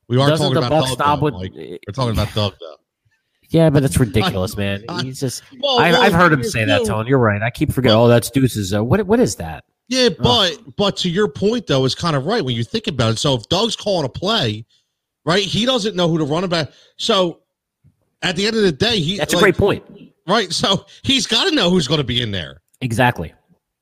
we 0.09 0.21
are 0.21 0.29
talking 0.31 0.57
about 0.57 0.71
Doug, 0.71 0.89
stop 0.89 1.21
though, 1.21 1.27
with, 1.27 1.35
We're 1.35 1.79
talking 1.93 2.15
about 2.15 2.35
Doug 2.35 2.55
though. 2.59 2.79
Yeah, 3.55 3.71
but 3.71 3.83
that's 3.83 4.01
ridiculous, 4.01 4.57
man. 4.57 4.85
He's 5.01 5.21
just. 5.21 5.45
Well, 5.61 5.79
I, 5.79 5.91
have 5.91 6.13
heard 6.13 6.33
him 6.33 6.43
say 6.43 6.65
that, 6.65 6.85
Tone. 6.87 7.07
You're 7.07 7.21
right. 7.21 7.41
I 7.41 7.51
keep 7.51 7.73
forgetting. 7.73 7.97
oh, 7.97 8.09
that's 8.09 8.29
Duce's. 8.29 8.75
Uh, 8.75 8.83
what 8.83 9.07
what 9.07 9.21
is 9.21 9.37
that? 9.37 9.65
Yeah, 9.87 10.09
but 10.09 10.59
oh. 10.59 10.73
but 10.77 10.97
to 10.99 11.09
your 11.09 11.29
point 11.29 11.69
though, 11.69 11.85
is 11.85 11.95
kind 11.95 12.17
of 12.17 12.27
right 12.27 12.45
when 12.45 12.57
you 12.57 12.65
think 12.65 12.89
about 12.89 13.13
it. 13.13 13.19
So 13.19 13.35
if 13.35 13.49
Doug's 13.49 13.77
calling 13.77 14.05
a 14.05 14.09
play, 14.09 14.67
right? 15.25 15.45
He 15.45 15.67
doesn't 15.67 15.95
know 15.95 16.09
who 16.09 16.19
to 16.19 16.25
run 16.25 16.43
about. 16.43 16.73
So 16.97 17.43
at 18.23 18.35
the 18.35 18.45
end 18.45 18.57
of 18.57 18.63
the 18.63 18.73
day, 18.73 18.99
he 18.99 19.19
that's 19.19 19.33
like, 19.33 19.41
a 19.41 19.45
great 19.45 19.57
point, 19.57 19.85
right? 20.27 20.53
So 20.53 20.85
he's 21.05 21.29
got 21.29 21.49
to 21.49 21.55
know 21.55 21.71
who's 21.71 21.87
going 21.87 21.99
to 21.99 22.05
be 22.05 22.23
in 22.23 22.33
there. 22.33 22.61
Exactly. 22.81 23.33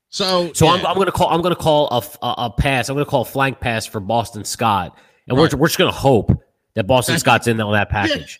So 0.09 0.53
so 0.53 0.65
yeah. 0.65 0.73
I'm, 0.73 0.85
I'm 0.85 0.95
going 0.95 1.07
to 1.07 1.11
call 1.11 1.29
I'm 1.29 1.41
going 1.41 1.55
to 1.55 1.59
call 1.59 1.87
a, 1.89 2.25
a, 2.25 2.35
a, 2.45 2.49
pass. 2.51 2.89
I'm 2.89 2.95
going 2.95 3.05
to 3.05 3.09
call 3.09 3.23
a 3.23 3.25
flank 3.25 3.59
pass 3.59 3.87
for 3.87 3.99
Boston 3.99 4.45
Scott, 4.45 4.95
and 5.27 5.35
right. 5.35 5.51
we're 5.51 5.57
we're 5.57 5.67
just 5.67 5.79
going 5.79 5.91
to 5.91 5.97
hope 5.97 6.31
that 6.75 6.85
Boston 6.85 7.17
Scott's 7.17 7.47
in 7.47 7.59
on 7.59 7.73
that 7.73 7.89
package. 7.89 8.39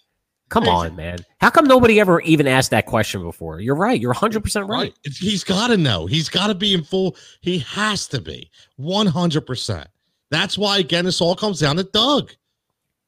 Come 0.54 0.68
on, 0.68 0.96
man. 0.96 1.18
How 1.42 1.50
come 1.50 1.66
nobody 1.66 2.00
ever 2.00 2.22
even 2.22 2.48
asked 2.48 2.70
that 2.70 2.86
question 2.86 3.24
before? 3.24 3.60
You're 3.60 3.74
right. 3.74 4.00
You're 4.00 4.14
100% 4.14 4.70
right. 4.70 4.94
He's 5.04 5.44
got 5.44 5.68
to 5.68 5.78
know. 5.78 6.06
He's 6.06 6.30
got 6.30 6.48
to 6.48 6.54
be 6.54 6.76
in 6.76 6.84
full. 6.84 7.18
He 7.42 7.58
has 7.60 8.08
to 8.10 8.22
be 8.22 8.52
100%. 8.80 9.86
That's 10.30 10.56
why, 10.56 10.78
again, 10.78 11.06
this 11.06 11.22
all 11.22 11.36
comes 11.36 11.60
down 11.60 11.78
to 11.78 11.84
Doug. 11.84 12.34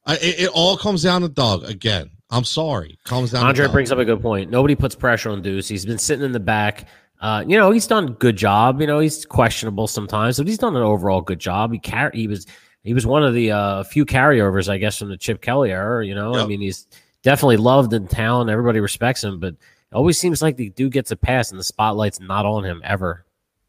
I, 0.06 0.14
it, 0.14 0.40
it, 0.40 0.50
all 0.54 0.76
comes 0.76 1.04
down 1.04 1.22
to 1.22 1.28
Doug 1.28 1.62
again. 1.70 2.10
I'm 2.30 2.42
sorry. 2.42 2.98
Comes 3.04 3.30
down. 3.30 3.46
Andre 3.46 3.68
brings 3.68 3.92
up 3.92 3.98
a 3.98 4.04
good 4.04 4.20
point. 4.20 4.50
Nobody 4.50 4.74
puts 4.74 4.96
pressure 4.96 5.30
on 5.30 5.40
Duce. 5.40 5.68
He's 5.68 5.86
been 5.86 5.98
sitting 5.98 6.24
in 6.24 6.32
the 6.32 6.40
back. 6.40 6.88
Uh, 7.20 7.44
you 7.46 7.56
know, 7.56 7.70
he's 7.70 7.86
done 7.86 8.08
a 8.08 8.10
good 8.10 8.36
job. 8.36 8.80
You 8.80 8.88
know, 8.88 8.98
he's 8.98 9.24
questionable 9.24 9.86
sometimes, 9.86 10.38
but 10.38 10.48
he's 10.48 10.58
done 10.58 10.74
an 10.74 10.82
overall 10.82 11.20
good 11.20 11.38
job. 11.38 11.72
He 11.72 11.78
car- 11.78 12.10
he 12.12 12.26
was 12.26 12.46
he 12.82 12.92
was 12.92 13.06
one 13.06 13.22
of 13.22 13.34
the 13.34 13.52
uh, 13.52 13.84
few 13.84 14.04
carryovers, 14.04 14.68
I 14.68 14.78
guess, 14.78 14.98
from 14.98 15.10
the 15.10 15.16
Chip 15.16 15.40
Kelly 15.40 15.70
era. 15.70 16.04
You 16.04 16.16
know, 16.16 16.34
yep. 16.34 16.44
I 16.44 16.46
mean, 16.48 16.60
he's 16.60 16.88
definitely 17.26 17.56
loved 17.56 17.92
in 17.92 18.06
town. 18.06 18.48
Everybody 18.48 18.78
respects 18.78 19.24
him, 19.24 19.40
but 19.40 19.54
it 19.54 19.58
always 19.92 20.16
seems 20.16 20.40
like 20.40 20.56
the 20.56 20.70
dude 20.70 20.92
gets 20.92 21.10
a 21.10 21.16
pass 21.16 21.50
and 21.50 21.58
the 21.58 21.64
spotlight's 21.64 22.20
not 22.20 22.46
on 22.46 22.64
him 22.64 22.80
ever. 22.84 23.24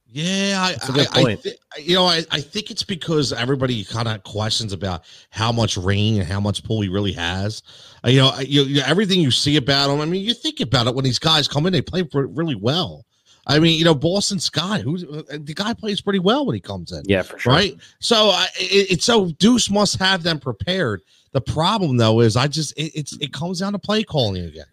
Yeah, 0.09 0.59
I, 0.61 0.75
I, 0.91 1.07
I 1.31 1.35
th- 1.35 1.57
you 1.79 1.95
know, 1.95 2.05
I, 2.05 2.23
I 2.29 2.39
think 2.39 2.69
it's 2.69 2.83
because 2.83 3.33
everybody 3.33 3.83
kind 3.83 4.07
of 4.07 4.21
questions 4.23 4.73
about 4.73 5.05
how 5.31 5.51
much 5.51 5.75
rein 5.75 6.19
and 6.19 6.23
how 6.23 6.39
much 6.39 6.63
pull 6.63 6.81
he 6.81 6.87
really 6.87 7.13
has. 7.13 7.63
Uh, 8.05 8.09
you 8.09 8.19
know, 8.19 8.37
you, 8.39 8.61
you, 8.61 8.81
everything 8.81 9.19
you 9.19 9.31
see 9.31 9.57
about 9.57 9.89
him. 9.89 10.01
I 10.01 10.05
mean, 10.05 10.23
you 10.23 10.35
think 10.35 10.59
about 10.59 10.85
it 10.85 10.93
when 10.93 11.03
these 11.03 11.19
guys 11.19 11.47
come 11.47 11.65
in, 11.65 11.73
they 11.73 11.81
play 11.81 12.03
for, 12.03 12.27
really 12.27 12.55
well. 12.55 13.05
I 13.47 13.57
mean, 13.57 13.79
you 13.79 13.85
know, 13.85 13.95
Boston 13.95 14.39
Scott, 14.39 14.81
who's 14.81 15.03
uh, 15.03 15.23
the 15.31 15.53
guy 15.55 15.73
plays 15.73 15.99
pretty 15.99 16.19
well 16.19 16.45
when 16.45 16.53
he 16.53 16.61
comes 16.61 16.91
in. 16.91 17.01
Yeah, 17.05 17.23
for 17.23 17.39
sure. 17.39 17.53
Right. 17.53 17.75
So 17.99 18.29
uh, 18.33 18.45
it, 18.59 18.91
it's 18.91 19.05
so 19.05 19.31
Duce 19.39 19.71
must 19.71 19.97
have 19.97 20.21
them 20.21 20.39
prepared. 20.39 21.01
The 21.37 21.41
problem 21.41 21.97
though 21.97 22.21
is 22.21 22.35
I 22.35 22.47
just 22.47 22.75
it, 22.79 22.91
it's 22.95 23.15
it 23.17 23.31
comes 23.31 23.59
down 23.59 23.73
to 23.73 23.77
play 23.77 24.01
calling 24.01 24.43
again. 24.43 24.65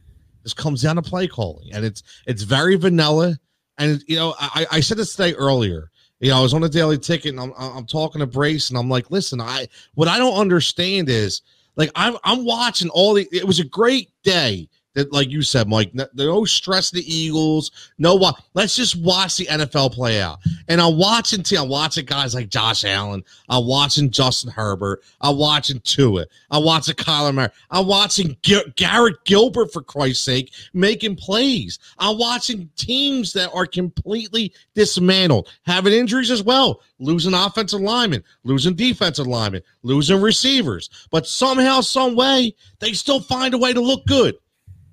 This 0.45 0.55
comes 0.55 0.81
down 0.81 0.97
to 0.97 1.03
play 1.03 1.29
calling, 1.29 1.71
and 1.75 1.85
it's 1.85 2.03
it's 2.27 2.43
very 2.43 2.77
vanilla. 2.77 3.39
And 3.77 4.03
you 4.07 4.17
know, 4.17 4.35
I, 4.41 4.67
I 4.73 4.81
said 4.81 4.97
this 4.97 5.15
today 5.15 5.35
earlier. 5.35 5.91
You 6.21 6.31
know, 6.31 6.39
I 6.39 6.41
was 6.41 6.55
on 6.55 6.65
a 6.65 6.69
daily 6.71 6.97
ticket, 6.97 7.33
and 7.33 7.41
I'm 7.41 7.53
I'm 7.59 7.85
talking 7.85 8.21
to 8.21 8.27
Brace, 8.27 8.71
and 8.71 8.79
I'm 8.79 8.89
like, 8.89 9.11
listen, 9.11 9.43
I 9.43 9.69
what 9.93 10.09
I 10.09 10.17
don't 10.17 10.39
understand 10.39 11.11
is 11.11 11.43
like 11.77 11.91
I'm 11.97 12.17
I'm 12.25 12.47
watching 12.47 12.89
all 12.89 13.13
the. 13.13 13.29
It 13.31 13.47
was 13.47 13.61
a 13.61 13.65
great 13.65 14.09
day 14.23 14.67
that, 14.95 15.13
like 15.13 15.31
you 15.31 15.43
said, 15.43 15.69
Mike, 15.69 15.93
no, 15.95 16.45
stress 16.45 16.91
the 16.91 17.03
Eagles. 17.03 17.71
No? 17.99 18.33
Let's 18.55 18.77
just 18.77 18.97
watch 18.97 19.37
the 19.37 19.47
NFL 19.47 19.93
play 19.93 20.21
out. 20.21 20.39
And 20.69 20.81
I'm 20.81 20.97
watching. 20.97 21.45
I'm 21.59 21.69
watching 21.69 22.07
guys 22.07 22.35
like 22.35 22.49
Josh 22.49 22.85
Allen. 22.85 23.25
I'm 23.49 23.67
watching 23.67 24.11
Justin 24.11 24.51
Herbert. 24.51 25.03
I'm 25.21 25.37
watching 25.37 25.81
Tua. 25.81 26.27
I'm 26.51 26.65
watching 26.65 26.95
Kyler 26.95 27.35
Murray. 27.35 27.49
I'm 27.71 27.87
watching 27.87 28.37
G- 28.43 28.73
Garrett 28.77 29.25
Gilbert 29.25 29.73
for 29.73 29.83
Christ's 29.83 30.25
sake 30.25 30.53
making 30.73 31.17
plays. 31.17 31.79
I'm 31.99 32.19
watching 32.19 32.71
teams 32.77 33.33
that 33.35 33.51
are 33.53 33.67
completely 33.67 34.53
dismantled, 34.75 35.49
having 35.67 35.93
injuries 35.93 36.31
as 36.31 36.43
well, 36.43 36.81
losing 36.99 37.35
offensive 37.35 37.81
linemen, 37.81 38.23
losing 38.45 38.75
defensive 38.75 39.27
linemen, 39.27 39.63
losing 39.83 40.21
receivers. 40.21 40.89
But 41.11 41.27
somehow, 41.27 41.81
some 41.81 42.15
way, 42.15 42.55
they 42.79 42.93
still 42.93 43.21
find 43.21 43.55
a 43.55 43.59
way 43.59 43.73
to 43.73 43.81
look 43.81 44.07
good 44.07 44.37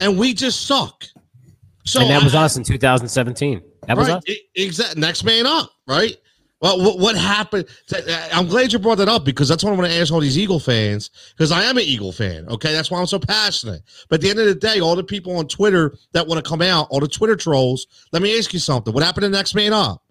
and 0.01 0.17
we 0.17 0.33
just 0.33 0.67
suck. 0.67 1.05
So 1.85 2.01
and 2.01 2.09
that 2.09 2.23
was 2.23 2.35
I, 2.35 2.43
us 2.43 2.57
in 2.57 2.63
2017. 2.63 3.61
That 3.87 3.97
was 3.97 4.09
right, 4.09 4.17
us. 4.17 4.23
Exactly. 4.55 4.99
Next 4.99 5.23
man 5.23 5.47
up, 5.47 5.71
right? 5.87 6.17
Well, 6.61 6.79
what, 6.79 6.99
what 6.99 7.15
happened? 7.15 7.65
I'm 8.31 8.47
glad 8.47 8.71
you 8.71 8.77
brought 8.77 8.99
that 8.99 9.09
up 9.09 9.25
because 9.25 9.47
that's 9.47 9.63
what 9.63 9.73
I 9.73 9.75
want 9.75 9.89
to 9.89 9.97
ask 9.97 10.13
all 10.13 10.19
these 10.19 10.37
Eagle 10.37 10.59
fans 10.59 11.09
because 11.31 11.51
I 11.51 11.63
am 11.63 11.77
an 11.77 11.83
Eagle 11.83 12.11
fan. 12.11 12.47
Okay, 12.49 12.71
that's 12.71 12.91
why 12.91 12.99
I'm 12.99 13.07
so 13.07 13.17
passionate. 13.17 13.81
But 14.09 14.15
at 14.15 14.21
the 14.21 14.29
end 14.29 14.39
of 14.39 14.45
the 14.45 14.55
day, 14.55 14.79
all 14.79 14.95
the 14.95 15.03
people 15.03 15.35
on 15.37 15.47
Twitter 15.47 15.95
that 16.11 16.27
want 16.27 16.43
to 16.43 16.47
come 16.47 16.61
out, 16.61 16.87
all 16.91 16.99
the 16.99 17.07
Twitter 17.07 17.35
trolls. 17.35 17.87
Let 18.11 18.21
me 18.21 18.37
ask 18.37 18.53
you 18.53 18.59
something. 18.59 18.93
What 18.93 19.03
happened 19.03 19.23
to 19.23 19.29
next 19.29 19.55
man 19.55 19.73
up? 19.73 20.03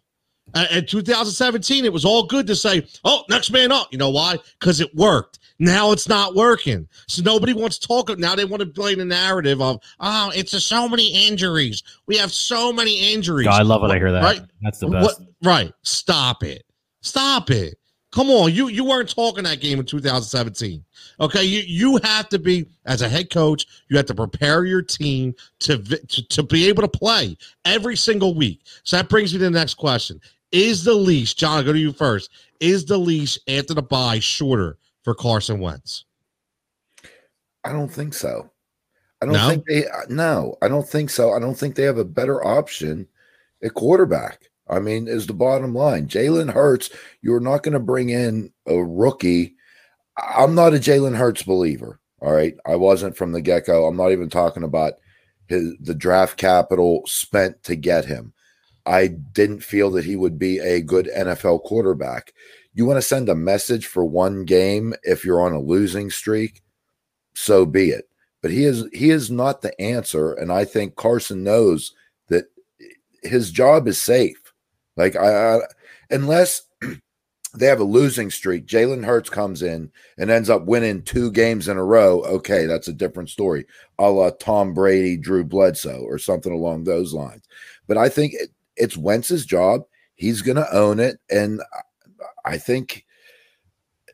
Uh, 0.53 0.67
in 0.73 0.87
2017, 0.87 1.85
it 1.85 1.93
was 1.93 2.05
all 2.05 2.25
good 2.25 2.49
to 2.49 2.57
say, 2.57 2.85
"Oh, 3.05 3.23
next 3.29 3.53
man 3.53 3.71
up." 3.71 3.87
You 3.93 3.99
know 3.99 4.11
why? 4.11 4.37
Because 4.59 4.81
it 4.81 4.93
worked. 4.97 5.39
Now 5.61 5.93
it's 5.93 6.09
not 6.09 6.35
working. 6.35 6.89
So 7.07 7.23
nobody 7.23 7.53
wants 7.53 7.79
to 7.79 7.87
talk. 7.87 8.19
Now 8.19 8.35
they 8.35 8.47
want 8.47 8.61
to 8.63 8.67
play 8.67 8.95
the 8.95 9.05
narrative 9.05 9.61
of, 9.61 9.79
"Oh, 10.01 10.33
it's 10.35 10.55
a, 10.55 10.61
so 10.61 10.89
many 10.89 11.29
injuries. 11.29 11.83
We 12.07 12.17
have 12.17 12.33
so 12.33 12.73
many 12.73 13.13
injuries." 13.13 13.47
God, 13.47 13.61
I 13.61 13.63
love 13.63 13.83
when 13.83 13.91
I 13.91 13.99
hear 13.99 14.11
that. 14.11 14.23
Right? 14.23 14.41
That's 14.63 14.79
the 14.79 14.89
best. 14.89 15.21
What, 15.21 15.29
right? 15.45 15.73
Stop 15.83 16.43
it. 16.43 16.65
Stop 17.03 17.51
it. 17.51 17.77
Come 18.11 18.31
on, 18.31 18.53
you 18.53 18.69
you 18.69 18.85
weren't 18.85 19.15
talking 19.15 19.45
that 19.45 19.61
game 19.61 19.79
in 19.79 19.85
2017. 19.85 20.83
Okay, 21.21 21.45
you 21.45 21.61
you 21.61 22.01
have 22.05 22.31
to 22.31 22.39
be 22.39 22.67
as 22.87 23.03
a 23.03 23.09
head 23.09 23.31
coach. 23.31 23.67
You 23.89 23.99
have 23.99 24.07
to 24.07 24.15
prepare 24.15 24.65
your 24.65 24.83
team 24.83 25.35
to 25.61 25.77
to, 25.77 26.27
to 26.29 26.43
be 26.43 26.69
able 26.69 26.83
to 26.83 26.89
play 26.89 27.37
every 27.67 27.97
single 27.97 28.35
week. 28.35 28.63
So 28.83 28.97
that 28.97 29.11
brings 29.11 29.35
me 29.35 29.39
to 29.41 29.45
the 29.45 29.51
next 29.51 29.75
question: 29.75 30.21
is 30.53 30.85
the 30.85 30.95
leash, 30.95 31.35
John, 31.35 31.59
I'll 31.59 31.65
go 31.65 31.73
to 31.75 31.79
you 31.79 31.93
first. 31.93 32.31
Is 32.59 32.87
the 32.87 32.99
leash 32.99 33.39
after 33.47 33.75
the 33.75 33.83
bye 33.83 34.19
shorter 34.19 34.79
for 35.03 35.15
Carson 35.15 35.61
Wentz? 35.61 36.05
I 37.65 37.73
don't 37.73 37.93
think 37.93 38.15
so. 38.15 38.51
I 39.23 39.27
don't 39.27 39.35
no? 39.35 39.49
think 39.49 39.65
they 39.67 39.87
uh, 39.87 40.07
no, 40.09 40.57
I 40.63 40.69
don't 40.69 40.89
think 40.89 41.11
so. 41.11 41.33
I 41.33 41.39
don't 41.39 41.55
think 41.55 41.75
they 41.75 41.83
have 41.83 41.99
a 41.99 42.05
better 42.05 42.45
option 42.45 43.07
at 43.63 43.75
quarterback. 43.75 44.51
I 44.69 44.79
mean, 44.79 45.09
is 45.09 45.27
the 45.27 45.35
bottom 45.35 45.75
line. 45.75 46.07
Jalen 46.07 46.53
Hurts, 46.53 46.91
you're 47.23 47.41
not 47.41 47.65
going 47.65 47.73
to 47.73 47.81
bring 47.81 48.11
in 48.11 48.53
a 48.67 48.77
rookie. 48.77 49.57
I'm 50.17 50.55
not 50.55 50.75
a 50.75 50.79
Jalen 50.79 51.17
Hurts 51.17 51.43
believer. 51.43 51.99
All 52.21 52.33
right. 52.33 52.55
I 52.67 52.77
wasn't 52.77 53.17
from 53.17 53.33
the 53.33 53.41
get-go. 53.41 53.87
I'm 53.87 53.97
not 53.97 54.13
even 54.13 54.29
talking 54.29 54.63
about 54.63 54.95
his 55.49 55.75
the 55.81 55.95
draft 55.95 56.37
capital 56.37 57.03
spent 57.07 57.63
to 57.65 57.75
get 57.75 58.05
him. 58.05 58.33
I 58.87 59.09
didn't 59.09 59.65
feel 59.65 59.91
that 59.93 60.05
he 60.05 60.17
would 60.17 60.39
be 60.39 60.59
a 60.59 60.81
good 60.81 61.11
NFL 61.15 61.65
quarterback. 61.65 62.33
You 62.81 62.87
want 62.87 62.97
to 62.97 63.03
send 63.03 63.29
a 63.29 63.35
message 63.35 63.89
for 63.89 64.07
one 64.07 64.47
game 64.47 64.95
if 65.03 65.23
you're 65.23 65.43
on 65.43 65.53
a 65.53 65.61
losing 65.61 66.09
streak, 66.09 66.63
so 67.35 67.67
be 67.67 67.91
it. 67.91 68.09
But 68.41 68.53
he 68.53 68.65
is 68.65 68.87
he 68.95 69.11
is 69.11 69.31
not 69.31 69.61
the 69.61 69.79
answer, 69.79 70.33
and 70.33 70.51
I 70.51 70.65
think 70.65 70.97
Carson 70.97 71.45
knows 71.45 71.93
that 72.29 72.47
his 73.23 73.51
job 73.51 73.87
is 73.87 74.01
safe. 74.01 74.55
Like 74.97 75.15
I, 75.15 75.57
I 75.57 75.61
unless 76.09 76.63
they 77.55 77.67
have 77.67 77.81
a 77.81 77.85
losing 77.85 78.31
streak, 78.31 78.65
Jalen 78.65 79.05
Hurts 79.05 79.29
comes 79.29 79.61
in 79.61 79.93
and 80.17 80.31
ends 80.31 80.49
up 80.49 80.65
winning 80.65 81.03
two 81.03 81.31
games 81.33 81.69
in 81.69 81.77
a 81.77 81.85
row. 81.85 82.23
Okay, 82.23 82.65
that's 82.65 82.89
a 82.89 82.95
different 82.95 83.29
story, 83.29 83.67
a 83.99 84.11
la 84.11 84.31
Tom 84.31 84.73
Brady, 84.73 85.19
Drew 85.19 85.45
Bledsoe, 85.45 86.01
or 86.01 86.17
something 86.17 86.55
along 86.55 86.85
those 86.85 87.13
lines. 87.13 87.47
But 87.87 87.99
I 87.99 88.09
think 88.09 88.33
it, 88.33 88.49
it's 88.75 88.97
Wentz's 88.97 89.45
job. 89.45 89.83
He's 90.15 90.41
going 90.41 90.57
to 90.57 90.75
own 90.75 90.99
it, 90.99 91.21
and 91.31 91.61
I 92.51 92.59
think 92.59 93.05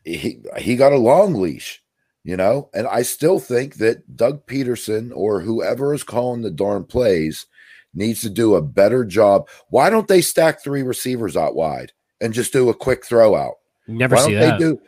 he 0.04 0.40
he 0.58 0.76
got 0.76 0.92
a 0.92 0.98
long 0.98 1.34
leash, 1.34 1.82
you 2.24 2.36
know. 2.36 2.70
And 2.74 2.86
I 2.86 3.02
still 3.02 3.38
think 3.38 3.76
that 3.76 4.16
Doug 4.16 4.46
Pederson 4.46 5.12
or 5.14 5.40
whoever 5.40 5.94
is 5.94 6.04
calling 6.04 6.42
the 6.42 6.50
darn 6.50 6.84
plays 6.84 7.46
needs 7.94 8.20
to 8.22 8.30
do 8.30 8.54
a 8.54 8.62
better 8.62 9.04
job. 9.04 9.48
Why 9.68 9.90
don't 9.90 10.08
they 10.08 10.20
stack 10.20 10.62
three 10.62 10.82
receivers 10.82 11.36
out 11.36 11.56
wide 11.56 11.92
and 12.20 12.34
just 12.34 12.52
do 12.52 12.68
a 12.68 12.74
quick 12.74 13.04
throw 13.04 13.34
out? 13.34 13.54
Never 13.88 14.16
Why 14.16 14.26
see 14.26 14.34
that. 14.34 14.58
They 14.58 14.64
do 14.64 14.80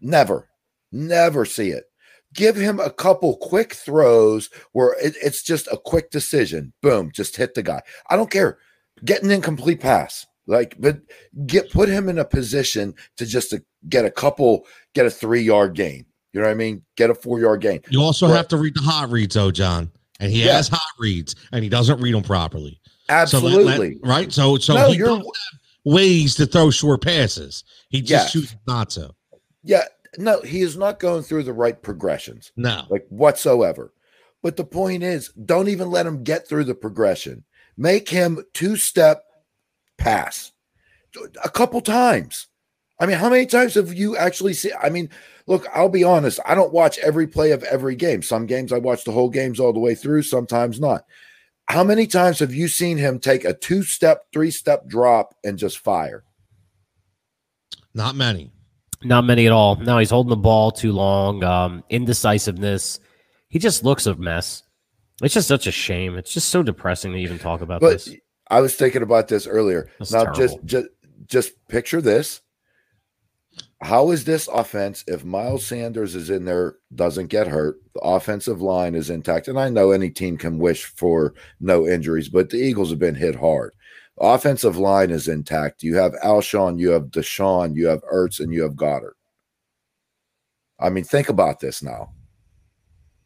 never, 0.00 0.48
never 0.92 1.44
see 1.44 1.70
it. 1.70 1.84
Give 2.34 2.56
him 2.56 2.80
a 2.80 2.90
couple 2.90 3.36
quick 3.38 3.72
throws 3.72 4.50
where 4.72 4.94
it, 5.02 5.14
it's 5.22 5.42
just 5.42 5.68
a 5.68 5.78
quick 5.78 6.10
decision. 6.10 6.72
Boom, 6.82 7.10
just 7.12 7.36
hit 7.36 7.54
the 7.54 7.62
guy. 7.62 7.82
I 8.10 8.16
don't 8.16 8.30
care 8.30 8.58
get 9.04 9.22
an 9.22 9.30
incomplete 9.30 9.80
pass. 9.80 10.26
Like, 10.46 10.76
but 10.78 11.00
get 11.46 11.70
put 11.70 11.88
him 11.88 12.08
in 12.08 12.18
a 12.18 12.24
position 12.24 12.94
to 13.16 13.26
just 13.26 13.50
to 13.50 13.62
get 13.88 14.04
a 14.04 14.10
couple, 14.10 14.66
get 14.94 15.06
a 15.06 15.10
three 15.10 15.42
yard 15.42 15.74
gain. 15.74 16.06
You 16.32 16.40
know 16.40 16.46
what 16.46 16.52
I 16.52 16.56
mean? 16.56 16.82
Get 16.96 17.10
a 17.10 17.14
four 17.14 17.40
yard 17.40 17.62
gain. 17.62 17.80
You 17.88 18.02
also 18.02 18.28
but, 18.28 18.36
have 18.36 18.48
to 18.48 18.56
read 18.56 18.74
the 18.74 18.82
hot 18.82 19.10
reads, 19.10 19.34
though, 19.34 19.50
John. 19.50 19.90
And 20.20 20.30
he 20.30 20.44
yeah. 20.44 20.54
has 20.54 20.68
hot 20.68 20.80
reads, 20.98 21.34
and 21.52 21.62
he 21.62 21.68
doesn't 21.68 22.00
read 22.00 22.14
them 22.14 22.22
properly. 22.22 22.80
Absolutely. 23.08 23.62
So 23.62 23.64
let, 23.64 23.78
let, 23.78 23.92
right. 24.02 24.32
So, 24.32 24.56
so 24.56 24.74
no, 24.74 24.90
he 24.90 24.98
have 24.98 25.22
ways 25.84 26.34
to 26.36 26.46
throw 26.46 26.70
short 26.70 27.02
passes. 27.02 27.64
He 27.88 28.00
just 28.00 28.10
yes. 28.10 28.32
chooses 28.32 28.56
not 28.66 28.90
to. 28.90 29.14
Yeah. 29.62 29.84
No, 30.18 30.40
he 30.40 30.62
is 30.62 30.76
not 30.76 30.98
going 30.98 31.22
through 31.22 31.42
the 31.42 31.52
right 31.52 31.80
progressions. 31.82 32.52
No, 32.56 32.84
like 32.88 33.06
whatsoever. 33.10 33.92
But 34.42 34.56
the 34.56 34.64
point 34.64 35.02
is, 35.02 35.30
don't 35.44 35.68
even 35.68 35.90
let 35.90 36.06
him 36.06 36.22
get 36.22 36.48
through 36.48 36.64
the 36.64 36.74
progression. 36.74 37.44
Make 37.76 38.08
him 38.08 38.42
two 38.54 38.76
step 38.76 39.25
pass 39.98 40.52
a 41.42 41.50
couple 41.50 41.80
times. 41.80 42.48
I 42.98 43.06
mean, 43.06 43.18
how 43.18 43.28
many 43.28 43.46
times 43.46 43.74
have 43.74 43.92
you 43.92 44.16
actually 44.16 44.54
seen? 44.54 44.72
I 44.82 44.88
mean, 44.88 45.10
look, 45.46 45.66
I'll 45.74 45.88
be 45.88 46.04
honest. 46.04 46.40
I 46.46 46.54
don't 46.54 46.72
watch 46.72 46.98
every 46.98 47.26
play 47.26 47.50
of 47.50 47.62
every 47.64 47.94
game. 47.94 48.22
Some 48.22 48.46
games 48.46 48.72
I 48.72 48.78
watch 48.78 49.04
the 49.04 49.12
whole 49.12 49.28
games 49.28 49.60
all 49.60 49.72
the 49.72 49.80
way 49.80 49.94
through, 49.94 50.22
sometimes 50.22 50.80
not. 50.80 51.04
How 51.68 51.84
many 51.84 52.06
times 52.06 52.38
have 52.38 52.54
you 52.54 52.68
seen 52.68 52.96
him 52.96 53.18
take 53.18 53.44
a 53.44 53.52
two 53.52 53.82
step, 53.82 54.26
three 54.32 54.50
step 54.50 54.86
drop 54.86 55.34
and 55.44 55.58
just 55.58 55.78
fire? 55.78 56.24
Not 57.92 58.14
many. 58.14 58.52
Not 59.02 59.24
many 59.24 59.46
at 59.46 59.52
all. 59.52 59.76
No, 59.76 59.98
he's 59.98 60.10
holding 60.10 60.30
the 60.30 60.36
ball 60.36 60.70
too 60.70 60.92
long. 60.92 61.42
Um, 61.42 61.84
indecisiveness. 61.90 63.00
He 63.48 63.58
just 63.58 63.84
looks 63.84 64.06
a 64.06 64.14
mess. 64.14 64.62
It's 65.22 65.34
just 65.34 65.48
such 65.48 65.66
a 65.66 65.72
shame. 65.72 66.16
It's 66.16 66.32
just 66.32 66.48
so 66.48 66.62
depressing 66.62 67.12
to 67.12 67.18
even 67.18 67.38
talk 67.38 67.62
about 67.62 67.80
but 67.80 67.90
this. 67.90 68.14
I 68.48 68.60
was 68.60 68.76
thinking 68.76 69.02
about 69.02 69.28
this 69.28 69.46
earlier. 69.46 69.90
That's 69.98 70.12
now, 70.12 70.24
terrible. 70.24 70.38
just 70.38 70.64
just 70.64 70.88
just 71.26 71.68
picture 71.68 72.00
this: 72.00 72.40
How 73.80 74.10
is 74.10 74.24
this 74.24 74.48
offense 74.48 75.04
if 75.06 75.24
Miles 75.24 75.66
Sanders 75.66 76.14
is 76.14 76.30
in 76.30 76.44
there, 76.44 76.76
doesn't 76.94 77.26
get 77.26 77.48
hurt, 77.48 77.80
the 77.94 78.00
offensive 78.00 78.60
line 78.62 78.94
is 78.94 79.10
intact? 79.10 79.48
And 79.48 79.58
I 79.58 79.68
know 79.68 79.90
any 79.90 80.10
team 80.10 80.36
can 80.36 80.58
wish 80.58 80.84
for 80.84 81.34
no 81.60 81.86
injuries, 81.86 82.28
but 82.28 82.50
the 82.50 82.58
Eagles 82.58 82.90
have 82.90 82.98
been 82.98 83.14
hit 83.14 83.34
hard. 83.34 83.74
The 84.18 84.24
offensive 84.24 84.78
line 84.78 85.10
is 85.10 85.28
intact. 85.28 85.82
You 85.82 85.96
have 85.96 86.12
Alshon, 86.24 86.78
you 86.78 86.90
have 86.90 87.06
DeSean, 87.06 87.74
you 87.74 87.86
have 87.86 88.02
Ertz, 88.02 88.40
and 88.40 88.52
you 88.52 88.62
have 88.62 88.72
Goedert. 88.72 89.12
I 90.78 90.90
mean, 90.90 91.04
think 91.04 91.28
about 91.28 91.60
this 91.60 91.82
now. 91.82 92.12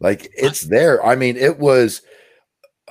Like 0.00 0.30
it's 0.34 0.62
there. 0.62 1.04
I 1.04 1.14
mean, 1.14 1.36
it 1.36 1.58
was 1.58 2.02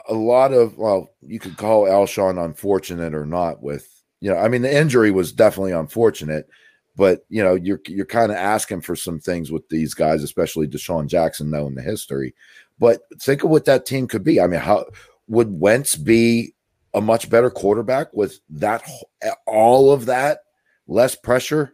a 0.10 0.13
lot 0.13 0.52
of 0.52 0.78
well, 0.78 1.10
you 1.22 1.39
could 1.39 1.56
call 1.56 1.84
Alshon 1.84 2.43
unfortunate 2.43 3.13
or 3.13 3.26
not 3.26 3.62
with 3.62 3.88
you 4.22 4.30
know, 4.30 4.38
I 4.38 4.50
mean 4.50 4.63
the 4.63 4.76
injury 4.76 5.12
was 5.12 5.32
definitely 5.32 5.72
unfortunate, 5.72 6.50
but 6.98 7.26
you 7.30 7.41
know, 7.41 7.56
you're 7.56 7.80
you're 7.88 8.06
kind 8.06 8.32
of 8.32 8.38
asking 8.38 8.82
for 8.82 8.95
some 8.95 9.19
things 9.19 9.52
with 9.52 9.67
these 9.69 9.93
guys, 9.93 10.24
especially 10.24 10.67
DeSean 10.67 11.08
Jackson 11.08 11.50
knowing 11.50 11.76
the 11.76 11.82
history. 11.82 12.34
But 12.80 13.02
think 13.19 13.43
of 13.43 13.50
what 13.50 13.65
that 13.65 13.86
team 13.86 14.08
could 14.08 14.24
be. 14.24 14.41
I 14.41 14.48
mean, 14.48 14.60
how 14.60 14.86
would 15.28 15.60
Wentz 15.60 15.95
be 15.95 16.54
a 16.93 17.02
much 17.02 17.30
better 17.30 17.50
quarterback 17.50 18.13
with 18.13 18.39
that 18.50 18.84
eh, 19.22 19.32
all 19.45 19.91
of 19.91 20.08
that 20.08 20.39
less 20.88 21.15
pressure 21.15 21.74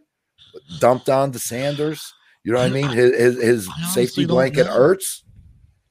dumped 0.78 1.08
on 1.08 1.32
to 1.32 1.38
Sanders? 1.38 2.12
You 2.44 2.52
know 2.52 2.58
what 2.58 2.70
I 2.70 2.74
mean? 2.74 2.88
His 2.90 3.16
his, 3.16 3.42
his 3.42 3.68
safety 3.92 4.26
blanket 4.26 4.66
hurts. 4.66 5.24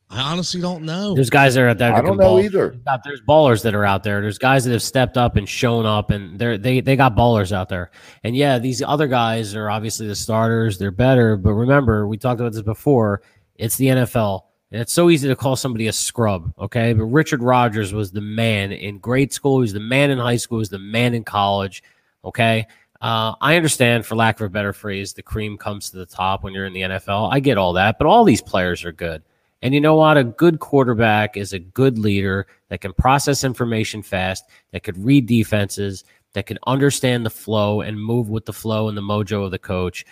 I 0.10 0.32
honestly 0.32 0.62
don't 0.62 0.84
know. 0.84 1.16
There's 1.16 1.32
guys 1.32 1.56
that 1.56 1.62
are 1.62 1.70
out 1.70 1.78
there. 1.80 1.94
I 1.94 2.02
don't 2.02 2.18
know 2.18 2.24
ball. 2.24 2.40
either. 2.40 2.80
There's 3.04 3.22
ballers 3.22 3.64
that 3.64 3.74
are 3.74 3.86
out 3.86 4.04
there. 4.04 4.22
There's 4.22 4.38
guys 4.38 4.64
that 4.66 4.72
have 4.72 4.84
stepped 4.84 5.18
up 5.18 5.36
and 5.36 5.50
shown 5.50 5.86
up, 5.86 6.12
and 6.12 6.38
they're 6.38 6.58
they 6.58 6.80
they 6.80 6.96
got 6.96 7.16
ballers 7.16 7.52
out 7.52 7.70
there. 7.70 7.92
And 8.24 8.36
yeah, 8.36 8.60
these 8.60 8.82
other 8.82 9.08
guys 9.08 9.56
are 9.56 9.70
obviously 9.70 10.08
the 10.08 10.16
starters. 10.16 10.78
They're 10.78 10.92
better, 10.92 11.38
but 11.38 11.54
remember, 11.54 12.08
we 12.08 12.18
talked 12.18 12.40
about 12.40 12.54
this 12.54 12.62
before. 12.62 13.24
It's 13.56 13.78
the 13.78 13.88
NFL. 13.88 14.42
And 14.72 14.82
it's 14.82 14.94
so 14.94 15.10
easy 15.10 15.28
to 15.28 15.36
call 15.36 15.56
somebody 15.56 15.88
a 15.88 15.94
scrub, 15.94 16.52
okay? 16.60 16.94
But 16.94 17.06
Richard 17.06 17.42
Rodgers 17.42 17.94
was 17.94 18.12
the 18.12 18.22
man 18.22 18.72
in 18.72 18.98
grade 18.98 19.32
school. 19.32 19.60
He 19.60 19.62
was 19.62 19.74
the 19.74 19.80
man 19.80 20.10
in 20.10 20.18
high 20.18 20.36
school. 20.38 20.58
He 20.58 20.62
was 20.62 20.70
the 20.70 20.80
man 20.80 21.14
in 21.14 21.24
college, 21.24 21.84
okay? 22.26 22.66
Uh, 23.00 23.36
I 23.40 23.56
understand, 23.56 24.06
for 24.06 24.16
lack 24.16 24.40
of 24.40 24.48
a 24.48 24.50
better 24.50 24.74
phrase, 24.74 25.14
the 25.14 25.22
cream 25.22 25.58
comes 25.58 25.92
to 25.92 25.98
the 25.98 26.06
top 26.06 26.44
when 26.44 26.54
you're 26.54 26.66
in 26.66 26.74
the 26.74 26.82
NFL. 26.82 27.32
I 27.32 27.40
get 27.40 27.58
all 27.58 27.74
that, 27.74 27.98
but 27.98 28.08
all 28.08 28.24
these 28.24 28.42
players 28.42 28.84
are 28.84 28.92
good. 28.92 29.22
And 29.62 29.74
you 29.74 29.82
know 29.82 29.96
what? 29.96 30.18
A 30.18 30.24
good 30.24 30.60
quarterback 30.60 31.38
is 31.38 31.54
a 31.54 31.60
good 31.60 31.98
leader 31.98 32.48
that 32.70 32.82
can 32.82 32.94
process 32.94 33.44
information 33.44 34.04
fast, 34.04 34.44
that 34.72 34.84
could 34.84 34.98
read 35.04 35.26
defenses, 35.26 36.04
that 36.34 36.46
can 36.46 36.60
understand 36.68 37.26
the 37.26 37.30
flow 37.30 37.82
and 37.82 38.00
move 38.00 38.30
with 38.30 38.46
the 38.46 38.54
flow 38.54 38.88
and 38.90 38.98
the 38.98 39.02
mojo 39.02 39.44
of 39.46 39.52
the 39.52 39.60
coach 39.60 40.06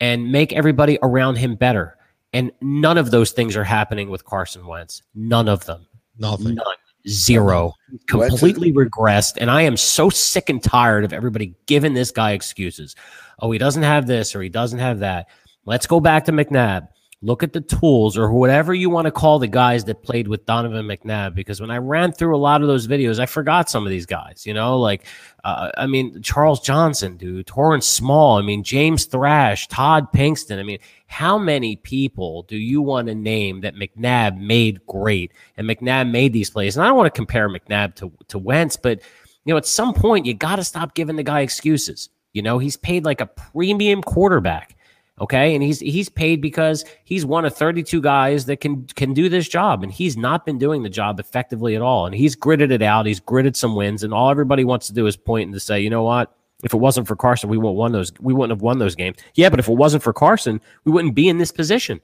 and 0.00 0.30
make 0.30 0.52
everybody 0.52 0.98
around 1.02 1.36
him 1.36 1.56
better. 1.56 1.96
And 2.32 2.52
none 2.60 2.98
of 2.98 3.10
those 3.10 3.32
things 3.32 3.56
are 3.56 3.64
happening 3.64 4.08
with 4.08 4.24
Carson 4.24 4.66
Wentz. 4.66 5.02
None 5.14 5.48
of 5.48 5.64
them. 5.66 5.86
Nothing. 6.18 6.54
None. 6.56 6.76
Zero. 7.08 7.72
Completely 8.06 8.72
regressed. 8.72 9.38
And 9.38 9.50
I 9.50 9.62
am 9.62 9.76
so 9.76 10.10
sick 10.10 10.50
and 10.50 10.62
tired 10.62 11.04
of 11.04 11.12
everybody 11.12 11.54
giving 11.66 11.94
this 11.94 12.10
guy 12.10 12.32
excuses. 12.32 12.94
Oh, 13.40 13.50
he 13.50 13.58
doesn't 13.58 13.82
have 13.82 14.06
this 14.06 14.36
or 14.36 14.42
he 14.42 14.50
doesn't 14.50 14.78
have 14.78 14.98
that. 15.00 15.28
Let's 15.64 15.86
go 15.86 15.98
back 15.98 16.26
to 16.26 16.32
McNabb 16.32 16.88
look 17.22 17.42
at 17.42 17.52
the 17.52 17.60
tools 17.60 18.16
or 18.16 18.32
whatever 18.32 18.72
you 18.72 18.88
want 18.88 19.04
to 19.04 19.10
call 19.10 19.38
the 19.38 19.46
guys 19.46 19.84
that 19.84 20.02
played 20.02 20.26
with 20.26 20.46
Donovan 20.46 20.86
McNabb. 20.86 21.34
Because 21.34 21.60
when 21.60 21.70
I 21.70 21.76
ran 21.76 22.12
through 22.12 22.34
a 22.34 22.38
lot 22.38 22.62
of 22.62 22.68
those 22.68 22.86
videos, 22.86 23.18
I 23.18 23.26
forgot 23.26 23.68
some 23.68 23.84
of 23.84 23.90
these 23.90 24.06
guys. 24.06 24.46
You 24.46 24.54
know, 24.54 24.78
like 24.78 25.06
uh, 25.44 25.70
I 25.76 25.86
mean 25.86 26.22
Charles 26.22 26.60
Johnson, 26.60 27.16
dude, 27.16 27.46
Torrance 27.46 27.86
Small. 27.86 28.38
I 28.38 28.42
mean 28.42 28.64
James 28.64 29.04
Thrash, 29.04 29.68
Todd 29.68 30.12
Pinkston. 30.12 30.58
I 30.58 30.62
mean, 30.62 30.78
how 31.06 31.36
many 31.36 31.76
people 31.76 32.44
do 32.44 32.56
you 32.56 32.80
want 32.80 33.08
to 33.08 33.14
name 33.14 33.60
that 33.60 33.74
McNabb 33.74 34.38
made 34.38 34.84
great 34.86 35.32
and 35.56 35.68
McNabb 35.68 36.10
made 36.10 36.32
these 36.32 36.50
plays? 36.50 36.76
And 36.76 36.84
I 36.84 36.88
don't 36.88 36.96
want 36.96 37.12
to 37.12 37.18
compare 37.18 37.48
McNabb 37.48 37.96
to 37.96 38.10
to 38.28 38.38
Wentz, 38.38 38.76
but 38.76 39.00
you 39.44 39.52
know, 39.52 39.58
at 39.58 39.66
some 39.66 39.92
point 39.92 40.26
you 40.26 40.34
got 40.34 40.56
to 40.56 40.64
stop 40.64 40.94
giving 40.94 41.16
the 41.16 41.22
guy 41.22 41.40
excuses. 41.40 42.08
You 42.32 42.42
know, 42.42 42.58
he's 42.58 42.76
paid 42.76 43.04
like 43.04 43.20
a 43.20 43.26
premium 43.26 44.02
quarterback. 44.02 44.76
Okay, 45.20 45.54
and 45.54 45.62
he's 45.62 45.80
he's 45.80 46.08
paid 46.08 46.40
because 46.40 46.82
he's 47.04 47.26
one 47.26 47.44
of 47.44 47.54
32 47.54 48.00
guys 48.00 48.46
that 48.46 48.60
can 48.60 48.86
can 48.86 49.12
do 49.12 49.28
this 49.28 49.48
job, 49.48 49.82
and 49.82 49.92
he's 49.92 50.16
not 50.16 50.46
been 50.46 50.58
doing 50.58 50.82
the 50.82 50.88
job 50.88 51.20
effectively 51.20 51.76
at 51.76 51.82
all. 51.82 52.06
And 52.06 52.14
he's 52.14 52.34
gritted 52.34 52.72
it 52.72 52.80
out. 52.80 53.04
He's 53.04 53.20
gritted 53.20 53.54
some 53.54 53.74
wins, 53.74 54.02
and 54.02 54.14
all 54.14 54.30
everybody 54.30 54.64
wants 54.64 54.86
to 54.86 54.94
do 54.94 55.06
is 55.06 55.16
point 55.18 55.46
and 55.46 55.54
to 55.54 55.60
say, 55.60 55.78
you 55.78 55.90
know 55.90 56.02
what? 56.02 56.34
If 56.64 56.72
it 56.72 56.78
wasn't 56.78 57.06
for 57.06 57.16
Carson, 57.16 57.50
we 57.50 57.58
wouldn't 57.58 57.76
won 57.76 57.92
those. 57.92 58.12
We 58.18 58.32
wouldn't 58.32 58.56
have 58.56 58.62
won 58.62 58.78
those 58.78 58.94
games. 58.94 59.18
Yeah, 59.34 59.50
but 59.50 59.58
if 59.58 59.68
it 59.68 59.74
wasn't 59.74 60.02
for 60.02 60.14
Carson, 60.14 60.60
we 60.84 60.92
wouldn't 60.92 61.14
be 61.14 61.28
in 61.28 61.36
this 61.36 61.52
position. 61.52 62.00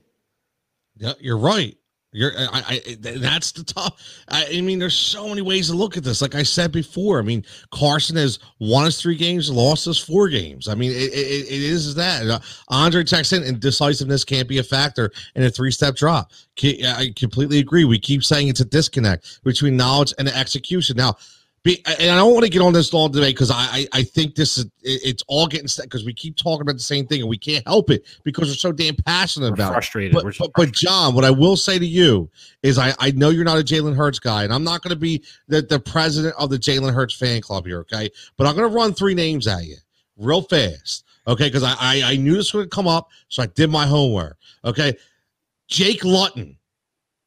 Yeah, 0.98 1.12
you're 1.18 1.38
right. 1.38 1.76
You're, 2.16 2.32
I, 2.34 2.80
I, 2.86 2.96
that's 2.98 3.52
the 3.52 3.62
top. 3.62 3.98
I, 4.30 4.46
I, 4.54 4.60
mean, 4.62 4.78
there's 4.78 4.96
so 4.96 5.28
many 5.28 5.42
ways 5.42 5.68
to 5.68 5.74
look 5.74 5.98
at 5.98 6.02
this. 6.02 6.22
Like 6.22 6.34
I 6.34 6.44
said 6.44 6.72
before, 6.72 7.18
I 7.18 7.22
mean, 7.22 7.44
Carson 7.72 8.16
has 8.16 8.38
won 8.58 8.86
his 8.86 8.98
three 8.98 9.16
games, 9.16 9.50
lost 9.50 9.84
his 9.84 9.98
four 9.98 10.30
games. 10.30 10.66
I 10.66 10.74
mean, 10.74 10.92
it, 10.92 11.12
it, 11.12 11.46
it 11.46 11.62
is 11.62 11.94
that. 11.94 12.26
Uh, 12.26 12.38
Andre 12.68 13.04
Texan 13.04 13.42
and 13.42 13.60
decisiveness 13.60 14.24
can't 14.24 14.48
be 14.48 14.56
a 14.56 14.62
factor 14.62 15.12
in 15.34 15.42
a 15.42 15.50
three 15.50 15.70
step 15.70 15.94
drop. 15.94 16.32
I 16.64 17.12
completely 17.14 17.58
agree. 17.58 17.84
We 17.84 17.98
keep 17.98 18.24
saying 18.24 18.48
it's 18.48 18.60
a 18.60 18.64
disconnect 18.64 19.44
between 19.44 19.76
knowledge 19.76 20.14
and 20.18 20.26
execution. 20.26 20.96
Now, 20.96 21.18
be, 21.66 21.82
and 21.84 22.10
I 22.10 22.16
don't 22.16 22.32
want 22.32 22.44
to 22.44 22.50
get 22.50 22.62
on 22.62 22.72
this 22.72 22.92
long 22.92 23.12
today 23.12 23.30
because 23.30 23.50
I, 23.50 23.56
I, 23.56 23.86
I 23.92 24.02
think 24.04 24.36
this 24.36 24.56
is 24.56 24.66
it's 24.82 25.22
all 25.26 25.48
getting 25.48 25.66
set 25.66 25.86
because 25.86 26.04
we 26.04 26.14
keep 26.14 26.36
talking 26.36 26.62
about 26.62 26.74
the 26.74 26.82
same 26.82 27.06
thing 27.06 27.20
and 27.20 27.28
we 27.28 27.36
can't 27.36 27.66
help 27.66 27.90
it 27.90 28.06
because 28.22 28.48
we're 28.48 28.54
so 28.54 28.70
damn 28.70 28.94
passionate 28.94 29.48
we're 29.48 29.54
about 29.54 29.72
frustrated. 29.72 30.12
it. 30.12 30.14
But, 30.14 30.24
but, 30.24 30.36
frustrated. 30.36 30.52
but 30.54 30.72
John, 30.72 31.14
what 31.14 31.24
I 31.24 31.30
will 31.30 31.56
say 31.56 31.78
to 31.78 31.86
you 31.86 32.30
is 32.62 32.78
I, 32.78 32.94
I 33.00 33.10
know 33.10 33.30
you're 33.30 33.44
not 33.44 33.58
a 33.58 33.64
Jalen 33.64 33.96
Hurts 33.96 34.20
guy, 34.20 34.44
and 34.44 34.52
I'm 34.54 34.62
not 34.62 34.82
going 34.82 34.94
to 34.94 35.00
be 35.00 35.24
the, 35.48 35.60
the 35.60 35.80
president 35.80 36.36
of 36.38 36.50
the 36.50 36.56
Jalen 36.56 36.94
Hurts 36.94 37.14
fan 37.14 37.40
club 37.40 37.66
here, 37.66 37.80
okay? 37.80 38.10
But 38.36 38.46
I'm 38.46 38.54
going 38.54 38.70
to 38.70 38.74
run 38.74 38.94
three 38.94 39.14
names 39.14 39.48
at 39.48 39.64
you 39.64 39.76
real 40.16 40.42
fast, 40.42 41.04
okay? 41.26 41.48
Because 41.48 41.64
I, 41.64 41.74
I 41.80 42.02
I 42.04 42.16
knew 42.16 42.36
this 42.36 42.54
would 42.54 42.70
come 42.70 42.86
up, 42.86 43.08
so 43.28 43.42
I 43.42 43.46
did 43.46 43.70
my 43.70 43.86
homework, 43.86 44.38
okay? 44.64 44.96
Jake 45.66 46.04
Luton, 46.04 46.58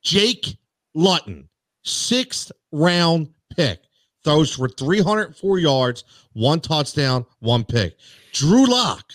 Jake 0.01 0.57
Luton, 0.93 1.49
sixth 1.83 2.53
round 2.71 3.27
pick 3.53 3.81
throws 4.23 4.55
for 4.55 4.69
304 4.69 5.59
yards, 5.59 6.03
one 6.33 6.59
touchdown, 6.59 7.25
one 7.39 7.63
pick. 7.63 7.97
Drew 8.33 8.65
Lock, 8.65 9.11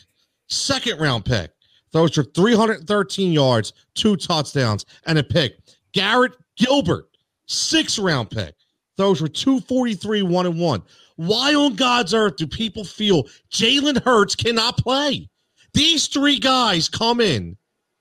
second 0.48 1.00
round 1.00 1.24
pick, 1.24 1.52
throws 1.92 2.14
for 2.14 2.24
313 2.24 3.32
yards, 3.32 3.72
two 3.94 4.16
touchdowns, 4.16 4.84
and 5.06 5.18
a 5.18 5.22
pick. 5.22 5.58
Garrett 5.92 6.32
Gilbert, 6.56 7.08
sixth 7.46 7.98
round 7.98 8.30
pick, 8.30 8.54
throws 8.96 9.20
for 9.20 9.28
243, 9.28 10.22
one 10.22 10.46
and 10.46 10.58
one. 10.58 10.82
Why 11.16 11.54
on 11.54 11.74
God's 11.76 12.12
earth 12.12 12.36
do 12.36 12.46
people 12.46 12.84
feel 12.84 13.24
Jalen 13.50 14.02
Hurts 14.02 14.34
cannot 14.34 14.78
play? 14.78 15.28
These 15.72 16.08
three 16.08 16.38
guys 16.38 16.88
come 16.88 17.20
in 17.20 17.56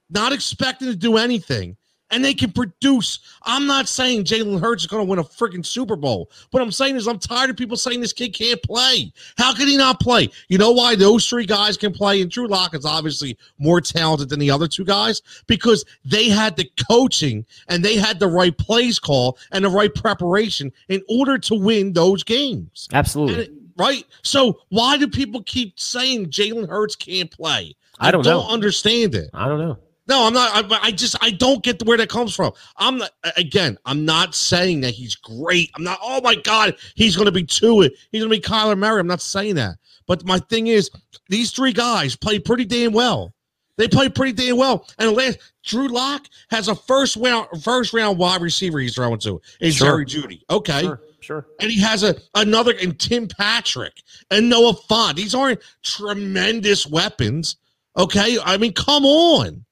not 0.10 0.32
expecting 0.32 0.88
to 0.88 0.96
do 0.96 1.18
anything 1.18 1.76
and 2.14 2.24
they 2.24 2.34
can 2.34 2.52
produce. 2.52 3.20
I'm 3.44 3.66
not 3.66 3.88
saying 3.88 4.26
Jalen 4.26 4.60
Hurts 4.60 4.84
is 4.84 4.88
going 4.88 5.06
to 5.06 5.10
win 5.10 5.20
a 5.20 5.24
freaking 5.24 5.66
Super 5.66 5.96
Bowl. 5.96 6.30
What 6.52 6.62
I'm 6.62 6.72
saying 6.72 6.96
is 6.96 7.08
I'm 7.08 7.18
tired 7.20 7.50
of 7.50 7.58
people 7.58 7.76
saying 7.76 8.02
this 8.02 8.14
kid 8.14 8.34
can't 8.34 8.62
play. 8.62 9.12
How 9.38 9.54
can 9.54 9.68
he 9.68 9.78
not 9.78 10.00
play? 10.00 10.30
You 10.48 10.60
know 10.60 10.72
why 10.72 10.96
those 10.96 11.28
three 11.28 11.46
guys 11.46 11.76
can 11.76 11.92
play? 11.92 12.22
And 12.22 12.30
Drew 12.30 12.48
Lock 12.48 12.76
is 12.76 12.86
obviously 12.86 13.38
more 13.58 13.82
talented 13.82 14.30
than 14.30 14.40
the 14.40 14.52
other 14.52 14.68
two 14.68 14.86
guys 14.86 15.22
because 15.48 15.84
they 16.06 16.30
had 16.30 16.56
the 16.56 16.70
coaching 16.88 17.46
and 17.68 17.84
they 17.84 17.96
had 17.96 18.20
the 18.20 18.28
right 18.28 18.56
plays 18.56 19.00
call 19.00 19.38
and 19.52 19.66
the 19.66 19.70
right 19.70 19.94
preparation 19.94 20.72
in 20.90 21.02
order 21.10 21.38
to 21.40 21.56
win 21.56 21.94
those 21.94 22.24
games. 22.24 22.88
Absolutely. 22.94 23.50
right? 23.78 24.06
So 24.22 24.60
why 24.70 24.98
do 24.98 25.08
people 25.08 25.42
keep 25.44 25.80
saying 25.80 26.28
Jalen 26.28 26.70
Hurts 26.70 26.96
can't 26.96 27.32
play? 27.32 27.76
I 28.00 28.12
don't, 28.12 28.26
I 28.26 28.32
don't 28.32 28.52
understand 28.52 29.16
it. 29.16 29.30
I 29.34 29.48
don't 29.48 29.60
know. 29.60 29.78
No, 30.08 30.28
I'm 30.28 30.34
not. 30.34 30.72
I, 30.72 30.80
I, 30.88 30.92
just 30.92 31.16
I 31.22 31.32
don't 31.32 31.64
get 31.64 31.82
where 31.84 31.98
that 31.98 32.10
comes 32.10 32.36
from. 32.36 32.52
I'm 32.78 32.98
not, 32.98 33.12
again. 33.38 33.78
I'm 33.86 34.04
not 34.04 34.36
saying 34.36 34.82
that 34.82 34.92
he's 34.92 35.16
great. 35.16 35.72
I'm 35.76 35.84
not. 35.84 36.00
Oh 36.02 36.20
my 36.22 36.36
God, 36.36 36.76
he's 36.96 37.16
going 37.16 37.28
to 37.28 37.32
be 37.32 37.44
two. 37.44 37.82
He's 37.82 38.22
going 38.22 38.30
to 38.30 38.30
be 38.30 38.42
Kyler 38.42 38.78
Murray. 38.78 39.00
I'm 39.00 39.08
not 39.08 39.22
saying 39.22 39.56
that. 39.56 39.78
But 40.06 40.26
my 40.26 40.40
thing 40.40 40.68
is, 40.68 40.92
these 41.30 41.52
three 41.52 41.72
guys 41.72 42.16
play 42.16 42.38
pretty 42.38 42.66
damn 42.66 42.92
well. 42.92 43.34
They 43.78 43.88
play 43.88 44.10
pretty 44.10 44.34
damn 44.34 44.58
well. 44.58 44.88
And 45.00 45.14
last, 45.14 45.40
Drew 45.64 45.88
Lock 45.88 46.28
has 46.52 46.68
a 46.68 46.76
first 46.76 47.16
round 47.16 47.48
first 47.64 47.94
round 47.94 48.18
wide 48.18 48.42
receiver 48.42 48.80
he's 48.80 48.96
throwing 48.96 49.20
to 49.20 49.42
is 49.62 49.76
sure. 49.76 49.88
Jerry 49.88 50.06
Jeudy. 50.06 50.42
Okay. 50.50 50.82
Sure, 50.82 51.02
sure. 51.22 51.48
And 51.62 51.72
he 51.72 51.80
has 51.82 52.04
a 52.04 52.16
another 52.36 52.74
and 52.82 53.00
Tim 53.00 53.28
Patrick 53.28 54.04
and 54.30 54.50
Noah 54.50 54.74
Fant. 54.74 55.16
These 55.16 55.34
aren't 55.34 55.62
tremendous 55.82 56.86
weapons. 56.86 57.56
Okay. 57.98 58.38
I 58.44 58.58
mean, 58.58 58.74
come 58.74 59.06
on. 59.06 59.64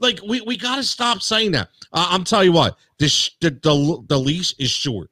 Like 0.00 0.20
we, 0.26 0.40
we 0.42 0.56
got 0.56 0.76
to 0.76 0.82
stop 0.82 1.22
saying 1.22 1.52
that. 1.52 1.68
Uh, 1.92 2.08
I'm 2.10 2.24
telling 2.24 2.46
you 2.46 2.52
what, 2.52 2.76
this 2.98 3.30
the, 3.40 3.50
the 3.50 4.04
the 4.08 4.18
leash 4.18 4.54
is 4.58 4.70
short. 4.70 5.10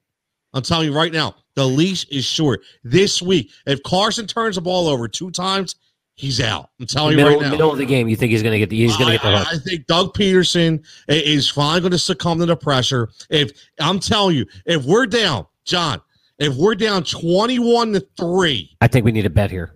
I'm 0.53 0.63
telling 0.63 0.89
you 0.89 0.97
right 0.97 1.13
now, 1.13 1.35
the 1.55 1.67
leash 1.67 2.07
is 2.07 2.25
short. 2.25 2.63
This 2.83 3.21
week, 3.21 3.51
if 3.67 3.83
Carson 3.83 4.27
turns 4.27 4.55
the 4.55 4.63
ball 4.63 4.89
over 4.89 5.07
two 5.07 5.31
times, 5.31 5.77
he's 6.15 6.41
out. 6.41 6.71
I'm 6.81 6.87
telling 6.87 7.19
you 7.19 7.27
right 7.27 7.41
now. 7.41 7.51
middle 7.51 7.71
of 7.71 7.79
the 7.79 7.85
game, 7.85 8.09
you 8.09 8.17
think 8.17 8.33
he's 8.33 8.43
going 8.43 8.53
to 8.53 8.59
get 8.59 8.71
the, 8.71 8.77
he's 8.77 8.97
going 8.97 9.09
to 9.09 9.13
get 9.13 9.23
the 9.23 9.29
I, 9.29 9.39
hook. 9.39 9.49
I 9.53 9.59
think 9.59 9.87
Doug 9.87 10.15
Pederson 10.15 10.85
is 11.09 11.51
finally 11.51 11.81
going 11.81 11.93
to 11.93 11.99
succumb 11.99 12.39
to 12.39 12.47
the 12.47 12.57
pressure. 12.57 13.11
If 13.29 13.53
I'm 13.81 14.01
telling 14.01 14.37
you, 14.37 14.47
if 14.65 14.85
we're 14.85 15.07
down, 15.07 15.47
John, 15.65 16.01
if 16.39 16.55
we're 16.55 16.75
down 16.75 17.05
21 17.05 17.93
to 17.93 18.07
three, 18.17 18.77
I 18.81 18.89
think 18.89 19.05
we 19.05 19.13
need 19.13 19.27
a 19.27 19.31
bet 19.31 19.51
here. 19.51 19.75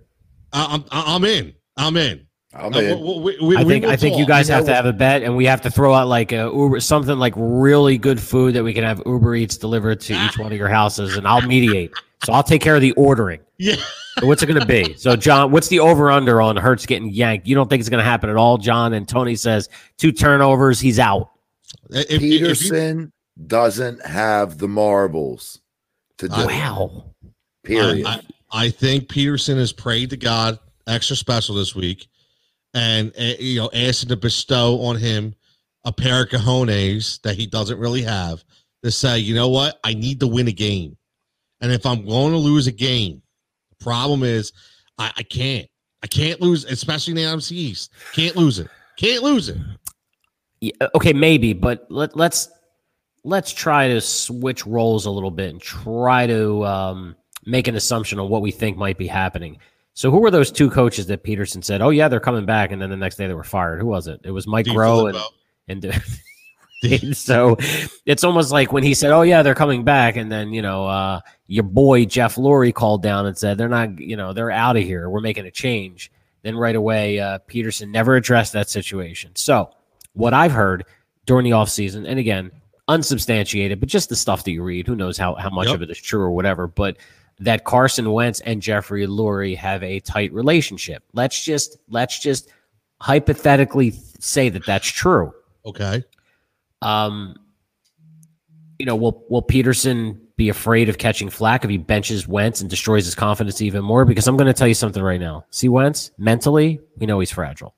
I- 0.53 0.67
I'm 0.75 0.85
I'm 0.91 1.25
in. 1.25 1.55
I'm 1.77 1.97
in. 1.97 2.27
I'm 2.53 2.75
Uh, 2.75 2.81
we- 2.97 3.21
we- 3.21 3.39
we- 3.41 3.57
I 3.57 3.65
think 3.65 3.85
I 3.85 3.95
think 3.97 4.17
you 4.17 4.25
talk. 4.25 4.29
guys 4.29 4.49
know 4.49 4.57
have 4.57 4.65
to 4.67 4.75
have 4.75 4.87
a 4.87 4.93
bet, 4.93 5.23
and 5.23 5.37
we 5.37 5.47
have 5.47 5.61
to 5.63 5.71
throw 5.71 5.95
out 5.95 6.09
like 6.09 6.33
a 6.33 6.51
Uber, 6.53 6.81
something 6.81 7.17
like 7.19 7.33
really 7.37 7.97
good 7.97 8.21
food 8.21 8.55
that 8.55 8.65
we 8.65 8.75
can 8.75 8.83
have 8.83 9.01
Uber 9.07 9.37
Eats 9.37 9.57
delivered 9.57 10.01
to 10.01 10.15
each 10.27 10.37
one 10.37 10.51
of 10.51 10.59
your 10.59 10.69
houses, 10.69 11.17
and 11.17 11.29
I'll 11.29 11.43
mediate. 11.43 11.93
So 12.25 12.33
I'll 12.33 12.43
take 12.43 12.61
care 12.61 12.75
of 12.75 12.83
the 12.83 12.93
ordering. 12.93 13.41
Yeah. 13.63 13.77
So 14.19 14.27
what's 14.27 14.43
it 14.43 14.47
going 14.47 14.59
to 14.61 14.67
be? 14.67 14.95
So 14.97 15.17
John, 15.17 15.51
what's 15.53 15.69
the 15.69 15.81
over 15.81 16.11
under 16.11 16.41
on 16.43 16.57
Hurts 16.57 16.85
getting 16.87 17.11
yanked? 17.11 17.47
You 17.47 17.55
don't 17.55 17.69
think 17.71 17.81
it's 17.81 17.89
going 17.91 18.03
to 18.03 18.09
happen 18.11 18.29
at 18.31 18.37
all, 18.37 18.57
John? 18.59 18.93
And 18.95 19.07
Tony 19.07 19.37
says 19.37 19.69
two 19.99 20.13
turnovers, 20.13 20.81
he's 20.81 20.99
out. 20.99 21.31
If- 21.91 22.07
if- 22.11 22.11
if 22.11 22.23
you- 22.23 22.41
Pederson 22.47 23.13
doesn't 23.47 24.05
have 24.05 24.57
the 24.59 24.67
marbles 24.67 25.61
to 26.19 26.29
do. 26.29 26.35
I- 26.35 26.43
it, 26.43 26.47
Wow. 26.47 27.05
Period. 27.65 28.07
I, 28.07 28.15
I, 28.15 28.65
I 28.65 28.71
think 28.71 29.09
Pederson 29.09 29.57
has 29.59 29.73
prayed 29.73 30.09
to 30.11 30.17
God 30.17 30.59
extra 30.87 31.15
special 31.17 31.55
this 31.55 31.75
week, 31.75 32.07
and 32.75 33.12
uh, 33.18 33.35
you 33.39 33.61
know, 33.61 33.71
asking 33.75 34.11
to 34.11 34.16
bestow 34.16 34.81
on 34.83 34.97
him 34.97 35.35
a 35.85 35.93
pair 35.93 36.23
of 36.23 36.29
cojones 36.29 37.21
that 37.23 37.37
he 37.37 37.47
doesn't 37.47 37.79
really 37.79 38.03
have 38.03 38.45
to 38.83 38.91
say, 38.91 39.18
you 39.18 39.35
know 39.35 39.49
what, 39.49 39.79
I 39.85 39.95
need 39.95 40.21
to 40.21 40.27
win 40.27 40.49
a 40.49 40.53
game, 40.53 40.97
and 41.61 41.73
if 41.73 41.85
I'm 41.87 42.07
going 42.07 42.33
to 42.33 42.39
lose 42.39 42.66
a 42.66 42.73
game, 42.73 43.23
the 43.71 43.85
problem 43.85 44.23
is 44.23 44.53
I, 44.99 45.12
I 45.16 45.23
can't, 45.23 45.66
I 46.03 46.07
can't 46.07 46.41
lose, 46.41 46.64
especially 46.64 47.12
in 47.12 47.16
the 47.16 47.37
NFC 47.37 47.53
East, 47.53 47.93
can't 48.12 48.37
lose 48.37 48.59
it, 48.59 48.68
can't 48.97 49.23
lose 49.23 49.49
it. 49.49 49.59
Yeah, 50.61 50.73
okay, 50.95 51.12
maybe, 51.12 51.53
but 51.55 51.87
let, 51.89 52.16
let's 52.16 52.51
let's 53.25 53.53
try 53.53 53.89
to 53.89 54.01
switch 54.01 54.66
roles 54.66 55.07
a 55.07 55.11
little 55.11 55.31
bit 55.31 55.51
and 55.51 55.61
try 55.61 56.27
to 56.27 56.64
um, 56.64 57.16
make 57.45 57.68
an 57.68 57.77
assumption 57.77 58.18
on 58.18 58.29
what 58.29 58.43
we 58.43 58.51
think 58.51 58.77
might 58.77 58.99
be 58.99 59.07
happening. 59.07 59.59
So, 59.95 60.11
who 60.11 60.18
were 60.18 60.30
those 60.30 60.51
two 60.53 60.70
coaches 60.70 61.07
that 61.07 61.24
Pederson 61.24 61.62
said, 61.64 61.82
"Oh 61.82 61.91
yeah, 61.91 62.09
they're 62.09 62.20
coming 62.20 62.47
back," 62.47 62.72
and 62.72 62.80
then 62.80 62.91
the 62.91 62.97
next 62.97 63.16
day 63.16 63.26
they 63.26 63.34
were 63.34 63.45
fired? 63.45 63.80
Who 63.80 63.86
was 63.86 64.07
it? 64.07 64.20
It 64.24 64.30
was 64.30 64.47
Mike 64.47 64.66
Dean 64.66 64.76
Rowe 64.76 65.07
and 65.07 65.18
and. 65.68 66.03
And 66.82 67.14
so 67.14 67.59
it's 68.07 68.24
almost 68.24 68.53
like 68.53 68.72
when 68.72 68.82
he 68.82 68.95
said, 68.95 69.11
"Oh 69.11 69.20
yeah, 69.20 69.43
they're 69.43 69.55
coming 69.55 69.84
back," 69.84 70.16
and 70.16 70.32
then 70.32 70.55
you 70.55 70.62
know 70.62 70.86
uh, 70.86 71.20
your 71.47 71.64
boy 71.64 72.07
Jeff 72.07 72.36
Lurie 72.36 72.72
called 72.72 73.03
down 73.03 73.26
and 73.26 73.36
said, 73.36 73.59
"They're 73.59 73.68
not, 73.68 73.99
you 73.99 74.16
know, 74.16 74.32
they're 74.32 74.51
out 74.51 74.78
of 74.78 74.82
here. 74.82 75.11
We're 75.11 75.20
making 75.20 75.45
a 75.45 75.51
change." 75.51 76.11
Then 76.41 76.57
right 76.57 76.74
away, 76.74 77.20
uh, 77.20 77.41
Pederson 77.51 77.91
never 77.91 78.16
addressed 78.16 78.55
that 78.55 78.70
situation. 78.70 79.32
So 79.36 79.70
what 80.14 80.32
I've 80.32 80.53
heard 80.53 80.86
during 81.26 81.45
the 81.45 81.51
offseason, 81.51 82.09
and 82.09 82.18
again, 82.18 82.51
unsubstantiated, 82.88 83.78
but 83.78 83.91
just 83.91 84.09
the 84.09 84.16
stuff 84.16 84.45
that 84.45 84.53
you 84.53 84.62
read, 84.62 84.86
who 84.86 84.97
knows 84.97 85.18
how, 85.18 85.34
how 85.34 85.51
much 85.51 85.66
Yep. 85.66 85.74
of 85.76 85.82
it 85.82 85.91
is 85.91 85.99
true 85.99 86.22
or 86.22 86.30
whatever, 86.30 86.66
but 86.66 86.97
that 87.41 87.64
Carson 87.64 88.12
Wentz 88.12 88.41
and 88.41 88.61
Jeffrey 88.61 89.07
Lurie 89.07 89.57
have 89.57 89.82
a 89.82 89.99
tight 90.01 90.32
relationship. 90.32 91.03
Let's 91.14 91.43
just 91.43 91.78
let's 91.88 92.18
just 92.20 92.51
hypothetically 93.01 93.93
say 94.18 94.51
that 94.51 94.64
that's 94.66 94.86
true. 94.86 95.32
Okay, 95.64 96.05
Um, 96.82 97.34
you 98.78 98.86
know, 98.86 98.97
will 98.97 99.24
will 99.28 99.43
Pederson 99.43 100.18
be 100.36 100.49
afraid 100.49 100.88
of 100.88 100.97
catching 100.99 101.28
flack 101.28 101.64
if 101.64 101.70
he 101.70 101.76
benches 101.76 102.26
Wentz 102.26 102.61
and 102.61 102.70
destroys 102.70 103.05
his 103.05 103.14
confidence 103.14 103.61
even 103.61 103.82
more? 103.84 104.05
Because 104.05 104.26
I'm 104.26 104.36
going 104.36 104.47
to 104.47 104.55
tell 104.55 104.68
you 104.68 104.74
something 104.74 105.03
right 105.03 105.20
now. 105.20 105.45
See 105.51 105.68
Wentz 105.68 106.11
mentally, 106.18 106.80
we 106.97 107.07
know 107.07 107.20
he's 107.20 107.30
fragile, 107.30 107.74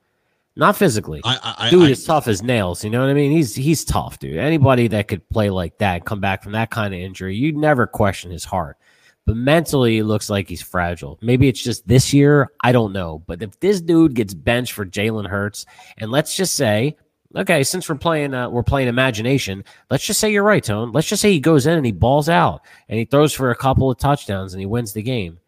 not 0.55 0.77
physically. 0.77 1.21
I, 1.25 1.55
I, 1.59 1.71
dude 1.71 1.89
I, 1.89 1.91
is 1.91 2.05
tough 2.05 2.29
as 2.29 2.43
nails. 2.43 2.85
You 2.85 2.91
know 2.91 3.01
what 3.01 3.11
I 3.11 3.15
mean? 3.15 3.33
He's 3.33 3.55
he's 3.55 3.85
tough, 3.85 4.19
dude. 4.19 4.37
Anybody 4.37 4.89
that 4.89 5.09
could 5.09 5.29
play 5.29 5.51
like 5.51 5.79
that, 5.79 6.05
come 6.05 6.21
back 6.21 6.43
from 6.43 6.53
that 6.53 6.71
kind 6.71 6.95
of 6.95 7.01
injury, 7.01 7.37
you'd 7.37 7.57
never 7.57 7.87
question 7.87 8.31
his 8.31 8.45
heart. 8.45 8.77
But 9.25 9.37
mentally, 9.37 9.99
it 9.99 10.05
looks 10.05 10.29
like 10.29 10.49
he's 10.49 10.63
fragile. 10.63 11.19
Maybe 11.23 11.49
it's 11.49 11.63
just 11.63 11.87
this 11.87 12.13
year. 12.13 12.51
I 12.63 12.73
don't 12.73 12.93
know. 12.93 13.23
But 13.27 13.43
if 13.43 13.59
this 13.61 13.81
dude 13.81 14.15
gets 14.15 14.35
benched 14.35 14.73
for 14.73 14.85
Jalen 14.85 15.29
Hurts, 15.29 15.65
and 15.99 16.11
let's 16.11 16.37
just 16.37 16.55
say, 16.55 16.97
okay, 17.37 17.63
since 17.63 17.89
we're 17.89 17.95
playing, 17.97 18.35
uh, 18.35 18.51
we're 18.51 18.65
playing 18.65 18.89
imagination. 18.89 19.65
Let's 19.91 20.05
just 20.05 20.19
say 20.19 20.33
you're 20.33 20.43
right, 20.43 20.63
Tone. 20.63 20.91
Let's 20.93 21.09
just 21.09 21.23
say 21.23 21.31
he 21.31 21.41
goes 21.41 21.67
in 21.67 21.77
and 21.77 21.87
he 21.87 21.93
balls 21.93 22.29
out 22.29 22.63
and 22.89 22.99
he 22.99 23.05
throws 23.05 23.33
for 23.33 23.51
a 23.51 23.57
couple 23.57 23.91
of 23.91 23.99
touchdowns 23.99 24.55
and 24.55 24.61
he 24.61 24.67
wins 24.67 24.93
the 24.93 25.03
game. 25.03 25.39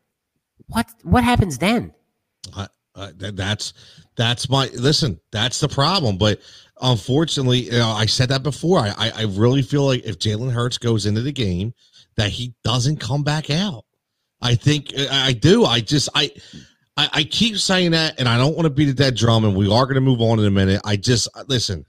What 0.69 0.89
what 1.03 1.25
happens 1.25 1.59
then? 1.59 1.93
Uh, 2.97 3.11
that, 3.17 3.37
that's 3.37 3.73
that's 4.17 4.49
my 4.49 4.69
listen. 4.75 5.21
That's 5.33 5.59
the 5.59 5.69
problem. 5.69 6.17
But 6.17 6.41
unfortunately, 6.81 7.63
you 7.63 7.73
know, 7.73 7.91
I 7.91 8.07
said 8.07 8.29
that 8.29 8.43
before. 8.43 8.79
I 8.81 8.95
I, 8.97 9.13
I 9.17 9.23
really 9.25 9.63
feel 9.63 9.85
like 9.85 10.05
if 10.05 10.19
Jalen 10.19 10.53
Hurts 10.53 10.79
goes 10.79 11.07
into 11.07 11.21
the 11.21 11.33
game, 11.33 11.75
that 12.17 12.31
he 12.31 12.55
doesn't 12.65 13.01
come 13.01 13.23
back 13.23 13.51
out. 13.51 13.85
I 14.41 14.55
think 14.55 14.93
I 15.11 15.33
do. 15.33 15.65
I 15.65 15.81
just 15.81 16.09
I. 16.15 16.31
I, 16.97 17.09
I 17.13 17.25
keep 17.25 17.59
saying 17.59 17.91
that, 17.91 18.21
and 18.21 18.29
I 18.29 18.39
don't 18.39 18.55
want 18.55 18.67
to 18.67 18.71
beat 18.71 18.89
a 18.89 18.95
dead 18.95 19.17
drum. 19.17 19.45
And 19.45 19.57
we 19.57 19.67
are 19.67 19.85
going 19.85 19.97
to 19.97 20.01
move 20.01 20.21
on 20.21 20.39
in 20.39 20.45
a 20.45 20.51
minute. 20.51 20.81
I 20.85 20.95
just 20.95 21.29
uh, 21.35 21.43
listen. 21.49 21.85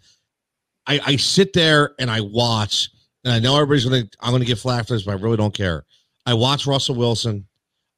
I, 0.88 1.00
I 1.06 1.16
sit 1.18 1.54
there 1.54 1.94
and 2.00 2.10
I 2.10 2.22
watch, 2.22 2.90
and 3.24 3.32
I 3.32 3.38
know 3.38 3.56
everybody's 3.56 3.86
going 3.86 4.08
to. 4.08 4.18
I'm 4.20 4.32
going 4.32 4.42
to 4.42 4.48
get 4.48 4.58
flack 4.58 4.88
for 4.88 4.94
this, 4.94 5.04
but 5.04 5.12
I 5.12 5.22
really 5.22 5.38
don't 5.38 5.54
care. 5.54 5.86
I 6.26 6.34
watch 6.34 6.66
Russell 6.66 6.96
Wilson. 6.96 7.46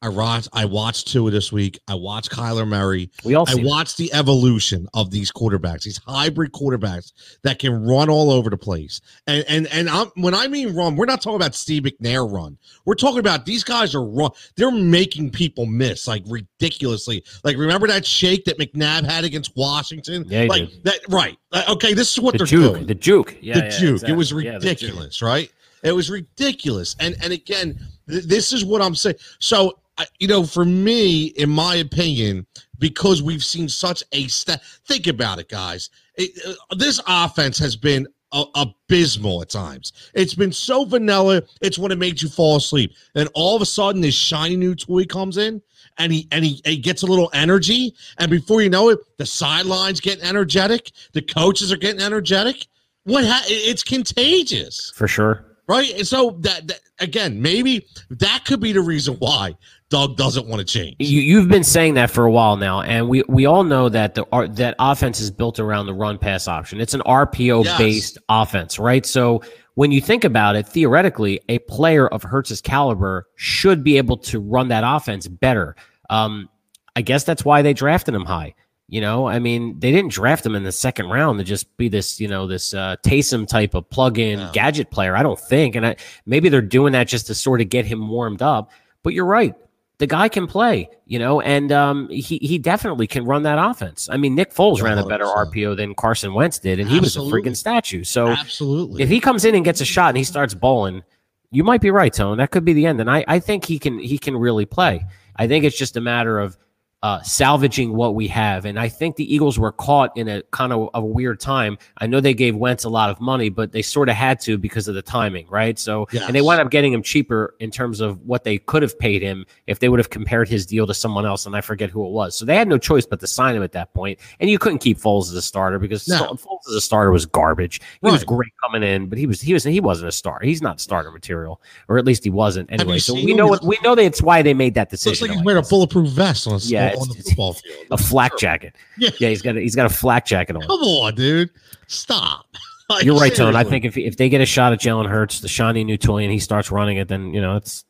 I 0.01 0.09
watch. 0.09 0.47
I 0.53 0.65
watched 0.65 1.07
Tua 1.07 1.31
this 1.31 1.51
week. 1.51 1.79
I 1.87 1.95
watched 1.95 2.29
Kyler 2.29 2.67
Murray. 2.67 3.09
We 3.25 3.33
all 3.33 3.49
I 3.49 3.53
see 3.53 3.63
that. 3.63 3.67
watched 3.67 3.97
the 3.97 4.13
evolution 4.13 4.87
of 4.93 5.09
these 5.09 5.31
quarterbacks, 5.31 5.83
these 5.83 5.99
hybrid 6.05 6.51
quarterbacks 6.51 7.13
that 7.41 7.57
can 7.57 7.83
run 7.83 8.07
all 8.07 8.29
over 8.29 8.51
the 8.51 8.57
place. 8.57 9.01
And 9.25 9.43
and 9.47 9.65
and 9.67 9.89
I'm, 9.89 10.11
when 10.15 10.35
I 10.35 10.47
mean 10.47 10.75
run, 10.75 10.95
we're 10.95 11.05
not 11.05 11.23
talking 11.23 11.37
about 11.37 11.55
Steve 11.55 11.81
McNair 11.83 12.31
run. 12.31 12.59
We're 12.85 12.93
talking 12.93 13.17
about 13.19 13.47
these 13.47 13.63
guys 13.63 13.95
are 13.95 14.03
run. 14.05 14.29
They're 14.55 14.69
making 14.69 15.31
people 15.31 15.65
miss 15.65 16.07
like 16.07 16.21
ridiculously. 16.27 17.23
Like 17.43 17.57
remember 17.57 17.87
that 17.87 18.05
shake 18.05 18.45
that 18.45 18.59
McNabb 18.59 19.03
had 19.03 19.23
against 19.23 19.55
Washington? 19.57 20.25
Yeah, 20.27 20.43
like 20.47 20.69
did. 20.69 20.83
that. 20.83 20.99
Right. 21.09 21.37
Uh, 21.51 21.63
Okay. 21.69 21.93
This 21.93 22.11
is 22.11 22.19
what 22.19 22.33
the 22.33 22.39
they're 22.39 22.47
juke, 22.47 22.73
doing 22.73 22.85
the 22.85 22.95
juke, 22.95 23.37
yeah, 23.41 23.55
the 23.55 23.65
yeah, 23.65 23.69
juke. 23.79 24.03
It 24.03 24.13
was 24.13 24.31
exactly. 24.31 24.45
Yeah, 24.45 24.53
ridiculous, 24.53 25.21
right? 25.23 25.51
It 25.83 25.91
was 25.91 26.11
ridiculous. 26.11 26.95
And 26.99 27.15
and 27.23 27.33
again, 27.33 27.79
th- 28.07 28.25
this 28.25 28.53
is 28.53 28.63
what 28.63 28.81
I'm 28.81 28.93
saying. 28.95 29.15
So, 29.39 29.79
I, 29.97 30.05
you 30.19 30.27
know, 30.27 30.45
for 30.45 30.65
me, 30.65 31.25
in 31.27 31.49
my 31.49 31.75
opinion, 31.75 32.45
because 32.79 33.23
we've 33.23 33.43
seen 33.43 33.67
such 33.69 34.03
a 34.11 34.27
sta 34.27 34.57
think 34.85 35.07
about 35.07 35.39
it, 35.39 35.49
guys. 35.49 35.89
It, 36.15 36.31
uh, 36.45 36.75
this 36.75 37.01
offense 37.07 37.57
has 37.59 37.75
been 37.75 38.07
a- 38.31 38.45
abysmal 38.55 39.41
at 39.41 39.49
times. 39.49 39.93
It's 40.13 40.35
been 40.35 40.51
so 40.51 40.85
vanilla. 40.85 41.41
It's 41.61 41.77
when 41.79 41.91
it 41.91 41.97
makes 41.97 42.21
you 42.21 42.29
fall 42.29 42.57
asleep. 42.57 42.93
And 43.15 43.29
all 43.33 43.55
of 43.55 43.61
a 43.61 43.65
sudden, 43.65 44.01
this 44.01 44.15
shiny 44.15 44.55
new 44.55 44.75
toy 44.75 45.05
comes 45.05 45.37
in, 45.37 45.61
and 45.97 46.11
he 46.11 46.27
and 46.31 46.45
he, 46.45 46.61
he 46.65 46.77
gets 46.77 47.01
a 47.01 47.07
little 47.07 47.29
energy, 47.33 47.93
and 48.19 48.29
before 48.29 48.61
you 48.61 48.69
know 48.69 48.89
it, 48.89 48.99
the 49.17 49.25
sidelines 49.25 49.99
getting 50.01 50.23
energetic. 50.23 50.91
The 51.13 51.21
coaches 51.23 51.71
are 51.71 51.77
getting 51.77 52.01
energetic. 52.01 52.67
What 53.05 53.25
ha- 53.25 53.45
it's 53.47 53.83
contagious, 53.83 54.91
for 54.95 55.07
sure. 55.07 55.45
right? 55.67 55.91
And 55.95 56.05
so 56.05 56.31
that, 56.41 56.67
that 56.67 56.81
again, 56.99 57.41
maybe 57.41 57.87
that 58.09 58.43
could 58.45 58.59
be 58.59 58.73
the 58.73 58.81
reason 58.81 59.15
why 59.15 59.55
Doug 59.89 60.17
doesn't 60.17 60.47
want 60.47 60.59
to 60.59 60.65
change. 60.65 60.97
You, 60.99 61.21
you've 61.21 61.47
been 61.47 61.63
saying 61.63 61.93
that 61.93 62.11
for 62.11 62.25
a 62.25 62.31
while 62.31 62.57
now, 62.57 62.81
and 62.81 63.07
we, 63.07 63.23
we 63.29 63.45
all 63.45 63.63
know 63.63 63.87
that 63.87 64.15
the 64.15 64.25
that 64.51 64.75
offense 64.79 65.21
is 65.21 65.31
built 65.31 65.59
around 65.59 65.85
the 65.85 65.93
run 65.93 66.17
pass 66.17 66.47
option. 66.47 66.81
It's 66.81 66.93
an 66.93 67.01
RPO 67.01 67.77
based 67.77 68.17
offense, 68.27 68.79
right? 68.79 69.05
So 69.05 69.41
when 69.75 69.91
you 69.91 70.01
think 70.01 70.23
about 70.25 70.55
it, 70.55 70.67
theoretically, 70.67 71.39
a 71.47 71.59
player 71.59 72.07
of 72.07 72.23
Hurts's 72.23 72.61
caliber 72.61 73.27
should 73.35 73.83
be 73.83 73.97
able 73.97 74.17
to 74.17 74.39
run 74.39 74.67
that 74.69 74.83
offense 74.85 75.27
better. 75.27 75.75
Um, 76.09 76.49
I 76.95 77.01
guess 77.01 77.23
that's 77.23 77.45
why 77.45 77.61
they 77.61 77.73
drafted 77.73 78.13
him 78.15 78.25
high. 78.25 78.55
You 78.89 79.01
know, 79.01 79.27
I 79.27 79.39
mean, 79.39 79.79
they 79.79 79.91
didn't 79.91 80.11
draft 80.11 80.45
him 80.45 80.55
in 80.55 80.63
the 80.63 80.71
second 80.71 81.09
round 81.09 81.39
to 81.39 81.45
just 81.45 81.75
be 81.77 81.89
this, 81.89 82.19
you 82.19 82.27
know, 82.27 82.47
this 82.47 82.73
uh, 82.73 82.95
Taysom 83.03 83.45
type 83.45 83.73
of 83.73 83.89
plug-in 83.89 84.39
gadget 84.53 84.91
player. 84.91 85.15
I 85.15 85.23
don't 85.23 85.39
think, 85.39 85.75
and 85.75 85.85
I, 85.85 85.97
maybe 86.25 86.49
they're 86.49 86.61
doing 86.61 86.93
that 86.93 87.07
just 87.07 87.27
to 87.27 87.35
sort 87.35 87.59
of 87.61 87.67
get 87.69 87.85
him 87.85 88.07
warmed 88.07 88.41
up. 88.41 88.71
But 89.03 89.13
you're 89.13 89.25
right, 89.25 89.53
the 89.99 90.07
guy 90.07 90.29
can 90.29 90.45
play, 90.45 90.89
you 91.05 91.17
know, 91.17 91.41
and 91.41 91.71
um, 91.71 92.07
he 92.09 92.37
he 92.37 92.57
definitely 92.59 93.07
can 93.07 93.25
run 93.25 93.43
that 93.43 93.57
offense. 93.57 94.07
I 94.11 94.17
mean, 94.17 94.35
Nick 94.35 94.53
Foles 94.53 94.81
ran 94.81 94.97
a 94.97 95.05
better 95.05 95.25
RPO 95.25 95.75
than 95.75 95.95
Carson 95.95 96.33
Wentz 96.33 96.59
did, 96.59 96.79
and 96.79 96.87
he 96.87 96.99
was 96.99 97.15
a 97.15 97.21
freaking 97.21 97.55
statue. 97.55 98.03
So 98.03 98.27
Absolutely. 98.27 99.01
if 99.01 99.09
he 99.09 99.19
comes 99.19 99.43
in 99.43 99.55
and 99.55 99.65
gets 99.65 99.81
a 99.81 99.85
shot 99.85 100.09
and 100.09 100.17
he 100.17 100.23
starts 100.23 100.53
bowling, 100.53 101.03
you 101.49 101.63
might 101.63 101.81
be 101.81 101.89
right, 101.89 102.13
Tone. 102.13 102.37
That 102.37 102.51
could 102.51 102.63
be 102.63 102.73
the 102.73 102.85
end. 102.85 103.01
And 103.01 103.09
I, 103.09 103.25
I 103.27 103.39
think 103.39 103.65
he 103.65 103.79
can 103.79 103.97
he 103.97 104.19
can 104.19 104.37
really 104.37 104.65
play. 104.65 105.05
I 105.35 105.47
think 105.47 105.65
it's 105.65 105.77
just 105.77 105.97
a 105.97 106.01
matter 106.01 106.39
of 106.39 106.57
uh, 107.03 107.21
salvaging 107.21 107.93
what 107.93 108.15
we 108.15 108.27
have. 108.27 108.65
And 108.65 108.79
I 108.79 108.89
think 108.89 109.17
the 109.17 109.33
Eagles 109.33 109.59
were 109.59 109.71
caught 109.71 110.17
in 110.17 110.27
a 110.27 110.41
kind 110.51 110.73
of 110.73 110.89
a 110.95 111.01
weird 111.05 111.39
time. 111.39 111.77
I 111.99 112.07
know 112.07 112.19
they 112.19 112.33
gave 112.33 112.55
Wentz 112.55 112.85
a 112.85 112.89
lot 112.89 113.11
of 113.11 113.21
money, 113.21 113.49
but 113.49 113.71
they 113.71 113.83
sort 113.83 114.09
of 114.09 114.15
had 114.15 114.39
to 114.41 114.57
because 114.57 114.87
of 114.87 114.95
the 114.95 115.03
timing, 115.03 115.47
right? 115.47 115.77
So, 115.77 116.07
Yes. 116.11 116.23
and 116.25 116.35
they 116.35 116.41
wound 116.41 116.59
up 116.59 116.71
getting 116.71 116.91
him 116.91 117.03
cheaper 117.03 117.53
in 117.59 117.69
terms 117.69 118.01
of 118.01 118.19
what 118.21 118.43
they 118.43 118.57
could 118.57 118.81
have 118.81 118.97
paid 118.97 119.21
him 119.21 119.45
if 119.67 119.77
they 119.77 119.89
would 119.89 119.99
have 119.99 120.09
compared 120.09 120.49
his 120.49 120.65
deal 120.65 120.87
to 120.87 120.93
someone 120.93 121.25
else. 121.25 121.45
And 121.45 121.55
I 121.55 121.61
forget 121.61 121.91
who 121.91 122.03
it 122.03 122.09
was. 122.11 122.35
So 122.35 122.45
they 122.45 122.55
had 122.55 122.67
no 122.67 122.79
choice 122.79 123.05
but 123.05 123.19
to 123.19 123.27
sign 123.27 123.55
him 123.55 123.61
at 123.61 123.73
that 123.73 123.93
point. 123.93 124.17
And 124.39 124.49
you 124.49 124.57
couldn't 124.57 124.79
keep 124.79 124.97
Foles 124.97 125.23
as 125.29 125.33
a 125.33 125.41
starter 125.41 125.77
because 125.77 126.07
No. 126.07 126.23
Foles 126.33 126.67
as 126.67 126.73
a 126.73 126.81
starter 126.81 127.11
was 127.11 127.27
garbage. 127.27 127.79
He 128.01 128.09
was 128.09 128.23
great 128.23 128.51
coming 128.63 128.81
in, 128.81 129.07
but 129.07 129.19
he 129.19 129.27
was 129.27 129.39
he 129.39 129.53
was 129.53 129.63
he 129.63 129.79
wasn't 129.79 130.09
a 130.09 130.11
star. 130.11 130.39
He's 130.41 130.61
not 130.63 130.81
starter 130.81 131.11
material, 131.11 131.61
or 131.89 131.99
at 131.99 132.05
least 132.05 132.23
he 132.23 132.31
wasn't 132.31 132.71
anyway. 132.71 132.97
So 132.97 133.13
we 133.13 133.33
know 133.35 133.45
what 133.47 133.63
we 133.63 133.77
know 133.83 133.93
that's 133.93 134.21
why 134.21 134.41
they 134.41 134.55
made 134.55 134.73
that 134.73 134.89
decision. 134.89 135.11
Looks 135.11 135.21
like 135.21 135.31
he's 135.37 135.45
wearing 135.45 135.63
a 135.63 135.67
bulletproof 135.67 136.09
vest 136.09 136.47
on, 136.47 136.55
a, 136.55 136.86
Yeah, 136.93 136.99
on 136.99 137.07
the 137.09 137.15
football 137.23 137.53
field. 137.53 137.85
a 137.91 137.97
flak 137.97 138.37
jacket. 138.37 138.75
Yeah. 138.97 139.09
Yeah, 139.19 139.29
he's 139.29 139.41
got 139.41 139.55
a, 139.57 139.59
he's 139.61 139.75
got 139.75 139.85
a 139.85 139.93
flak 139.93 140.25
jacket 140.25 140.55
on. 140.55 140.61
Come 140.63 140.79
on, 140.81 141.15
dude. 141.15 141.49
Stop. 141.87 142.45
Like, 142.89 143.03
You're 143.03 143.19
right, 143.19 143.35
Tone. 143.35 143.53
I 143.57 143.65
think 143.65 143.83
if 143.83 143.97
if 143.97 144.15
they 144.15 144.29
get 144.29 144.39
a 144.39 144.45
shot 144.45 144.71
at 144.71 144.79
Jalen 144.79 145.09
Hurts, 145.09 145.41
the 145.41 145.49
shiny 145.49 145.83
new 145.83 145.97
toy, 145.97 146.23
and 146.23 146.31
he 146.31 146.39
starts 146.39 146.71
running 146.71 146.95
it, 146.95 147.09
then 147.09 147.33
you 147.33 147.41
know 147.41 147.57
it's 147.57 147.83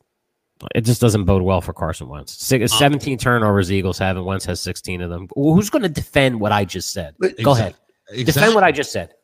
it 0.74 0.80
just 0.80 1.00
doesn't 1.00 1.22
bode 1.24 1.42
well 1.42 1.60
for 1.60 1.72
Carson 1.72 2.08
Wentz. 2.08 2.32
Six, 2.32 2.72
Uh, 2.72 2.76
17 2.78 3.16
turnovers 3.16 3.70
Eagles 3.70 3.96
have, 3.98 4.16
and 4.16 4.26
Wentz 4.26 4.44
has 4.46 4.60
16 4.60 5.00
of 5.02 5.08
them. 5.08 5.28
Who's 5.36 5.70
going 5.70 5.84
to 5.84 5.88
defend 5.88 6.40
what 6.40 6.50
I 6.50 6.64
just 6.64 6.92
said? 6.92 7.14
Go 7.44 7.52
ahead. 7.52 7.76
Exactly. 8.10 8.24
Defend 8.24 8.54
what 8.56 8.64
I 8.64 8.72
just 8.72 8.90
said. 8.90 9.14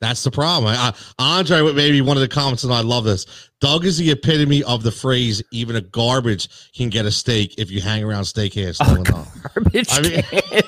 That's 0.00 0.22
the 0.22 0.30
problem. 0.30 0.72
I, 0.72 0.92
I, 1.18 1.38
Andre, 1.38 1.60
with 1.62 1.76
maybe 1.76 2.00
one 2.00 2.16
of 2.16 2.20
the 2.20 2.28
comments, 2.28 2.62
and 2.62 2.72
I 2.72 2.82
love 2.82 3.02
this. 3.04 3.26
Doug 3.60 3.84
is 3.84 3.98
the 3.98 4.12
epitome 4.12 4.62
of 4.62 4.84
the 4.84 4.92
phrase 4.92 5.42
"even 5.50 5.74
a 5.74 5.80
garbage 5.80 6.48
can 6.72 6.88
get 6.88 7.04
a 7.04 7.10
steak 7.10 7.54
if 7.58 7.68
you 7.70 7.80
hang 7.80 8.04
around 8.04 8.22
steakhouse 8.22 8.78
long 8.86 9.04
enough." 9.06 9.36
Garbage 9.54 9.88
I 9.90 10.00
mean- 10.02 10.22
can. 10.22 10.62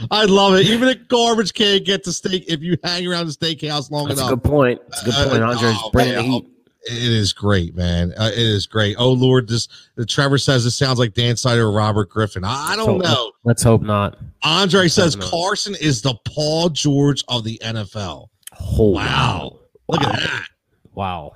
I 0.12 0.24
love 0.26 0.54
it. 0.54 0.66
Even 0.66 0.88
a 0.88 0.94
garbage 0.94 1.54
can 1.54 1.82
get 1.82 2.06
a 2.06 2.12
steak 2.12 2.44
if 2.46 2.60
you 2.60 2.76
hang 2.84 3.06
around 3.08 3.26
the 3.26 3.32
steakhouse 3.32 3.90
long 3.90 4.06
That's 4.06 4.20
a 4.20 4.26
enough. 4.28 4.42
good 4.42 4.48
point. 4.48 4.80
That's 4.90 5.02
a 5.02 5.04
good 5.06 5.14
Uh, 5.14 5.28
point. 5.30 5.42
Andre's 5.42 5.76
oh, 5.82 5.90
bringing 5.90 6.14
the 6.14 6.22
heat. 6.22 6.46
It 6.90 7.12
is 7.12 7.32
great, 7.32 7.74
man. 7.74 8.14
Uh, 8.16 8.30
it 8.32 8.38
is 8.38 8.66
great. 8.66 8.94
Oh 8.98 9.10
Lord, 9.12 9.48
this 9.48 9.66
the 9.96 10.06
Trevor 10.06 10.38
says 10.38 10.62
this 10.62 10.76
sounds 10.76 11.00
like 11.00 11.12
Dan 11.14 11.36
Snyder 11.36 11.66
or 11.66 11.72
Robert 11.72 12.08
Griffin. 12.08 12.44
I, 12.44 12.70
I 12.72 12.76
don't 12.76 13.02
So- 13.02 13.12
know. 13.12 13.32
Let's 13.42 13.62
hope 13.64 13.82
not. 13.82 14.16
Andre 14.44 14.86
says 14.86 15.16
know. 15.16 15.28
Carson 15.28 15.74
is 15.80 16.00
the 16.02 16.14
Paul 16.24 16.68
George 16.70 17.24
of 17.26 17.42
the 17.42 17.60
NFL. 17.64 18.28
Oh, 18.60 18.90
Wow. 18.90 19.58
Look 19.88 20.02
at 20.02 20.12
that. 20.20 20.44
Wow. 20.94 21.32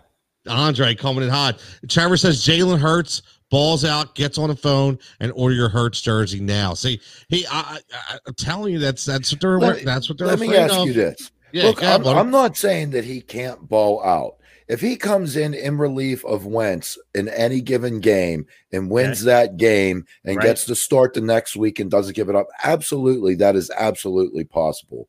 Andre 0.48 0.94
coming 0.94 1.22
in 1.24 1.30
hot. 1.30 1.62
Trevor 1.88 2.16
says 2.16 2.44
Jalen 2.44 2.78
Hurts 2.80 3.22
balls 3.50 3.84
out, 3.84 4.14
gets 4.14 4.38
on 4.38 4.48
the 4.48 4.56
phone, 4.56 4.98
and 5.20 5.30
order 5.36 5.54
your 5.54 5.68
Hurts 5.68 6.00
jersey 6.00 6.40
now. 6.40 6.74
See, 6.74 7.00
he, 7.28 7.46
I, 7.50 7.78
I, 7.92 8.18
I'm 8.26 8.34
telling 8.34 8.72
you, 8.72 8.78
that's 8.78 9.04
that's 9.04 9.30
what 9.32 9.40
they're 9.40 9.58
Let 9.58 9.76
me- 9.78 9.84
that's 9.84 10.08
what 10.08 10.18
they're 10.18 10.26
Let 10.26 10.40
me 10.40 10.54
ask 10.56 10.74
of. 10.74 10.86
you 10.86 10.92
this. 10.92 11.30
Yeah, 11.52 11.64
Look, 11.64 11.82
I'm. 11.84 12.06
I'm 12.06 12.30
not 12.30 12.56
saying 12.56 12.90
that 12.90 13.04
he 13.04 13.20
can't 13.20 13.68
ball 13.68 14.02
out. 14.02 14.36
If 14.72 14.80
he 14.80 14.96
comes 14.96 15.36
in 15.36 15.52
in 15.52 15.76
relief 15.76 16.24
of 16.24 16.46
Wentz 16.46 16.96
in 17.14 17.28
any 17.28 17.60
given 17.60 18.00
game 18.00 18.46
and 18.72 18.90
wins 18.90 19.22
that 19.24 19.58
game 19.58 20.06
and 20.24 20.38
Right. 20.38 20.46
gets 20.46 20.64
to 20.64 20.74
start 20.74 21.12
the 21.12 21.20
next 21.20 21.56
week 21.56 21.78
and 21.78 21.90
doesn't 21.90 22.16
give 22.16 22.30
it 22.30 22.34
up, 22.34 22.46
absolutely, 22.64 23.34
that 23.34 23.54
is 23.54 23.70
absolutely 23.76 24.44
possible. 24.44 25.08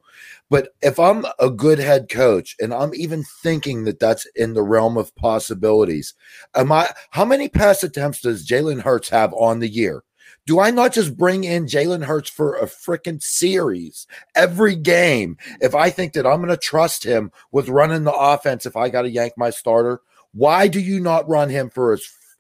But 0.50 0.74
if 0.82 1.00
I'm 1.00 1.26
a 1.40 1.50
good 1.50 1.80
head 1.80 2.10
coach 2.10 2.58
and 2.60 2.74
I'm 2.74 2.94
even 2.94 3.24
thinking 3.42 3.86
that 3.86 4.02
that's 4.02 4.26
in 4.36 4.54
the 4.54 4.64
realm 4.64 4.98
of 4.98 5.16
possibilities, 5.16 6.14
am 6.56 6.74
I? 6.74 6.90
How 7.12 7.24
many 7.24 7.48
pass 7.48 7.84
attempts 7.84 8.20
does 8.20 8.46
Jalen 8.46 8.82
Hurts 8.82 9.08
have 9.08 9.34
on 9.34 9.60
the 9.60 9.70
year? 9.70 10.04
Do 10.46 10.60
I 10.60 10.72
not 10.72 10.94
just 10.94 11.16
bring 11.16 11.46
in 11.46 11.66
Jalen 11.66 12.04
Hurts 12.04 12.30
for 12.30 12.56
a 12.56 12.66
freaking 12.66 13.22
series 13.24 14.08
every 14.36 14.76
game 14.76 15.38
if 15.62 15.74
I 15.74 15.90
think 15.90 16.14
that 16.14 16.28
I'm 16.28 16.38
going 16.38 16.50
to 16.50 16.58
trust 16.58 17.06
him 17.06 17.32
with 17.52 17.70
running 17.70 18.04
the 18.04 18.14
offense 18.14 18.66
if 18.66 18.76
I 18.76 18.90
got 18.90 19.04
to 19.04 19.10
yank 19.10 19.34
my 19.38 19.50
starter? 19.52 20.02
Why 20.34 20.68
do 20.68 20.80
you 20.80 21.00
not 21.00 21.30
run 21.30 21.50
him 21.50 21.70
for 21.70 21.94
a, 21.94 21.98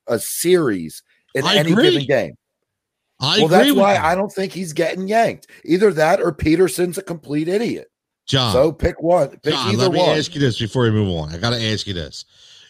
a 0.08 0.20
series 0.20 1.02
in 1.34 1.46
I 1.46 1.56
any 1.56 1.72
agree. 1.72 1.92
given 1.92 2.08
game? 2.08 2.36
I 3.22 3.38
well, 3.38 3.46
agree 3.46 3.58
that's 3.58 3.74
why 3.74 3.94
you. 3.94 4.00
I 4.02 4.16
don't 4.16 4.32
think 4.32 4.52
he's 4.52 4.74
getting 4.74 5.08
yanked. 5.08 5.48
Either 5.64 5.94
that 5.94 6.22
or 6.22 6.34
Pederson's 6.34 6.98
a 6.98 7.04
complete 7.04 7.48
idiot. 7.48 7.88
John. 8.26 8.52
So 8.52 8.72
pick 8.72 9.02
one. 9.02 9.30
Pick 9.30 9.54
John, 9.54 9.70
either 9.74 9.84
let 9.84 9.92
me 9.94 10.00
one. 10.00 10.18
ask 10.18 10.34
you 10.34 10.42
this 10.42 10.60
before 10.60 10.84
we 10.84 10.92
move 10.92 11.10
on. 11.10 11.34
I 11.34 11.38
got 11.38 11.52
to 11.52 11.62
ask 11.62 11.88
you 11.88 11.94
this. 11.94 12.26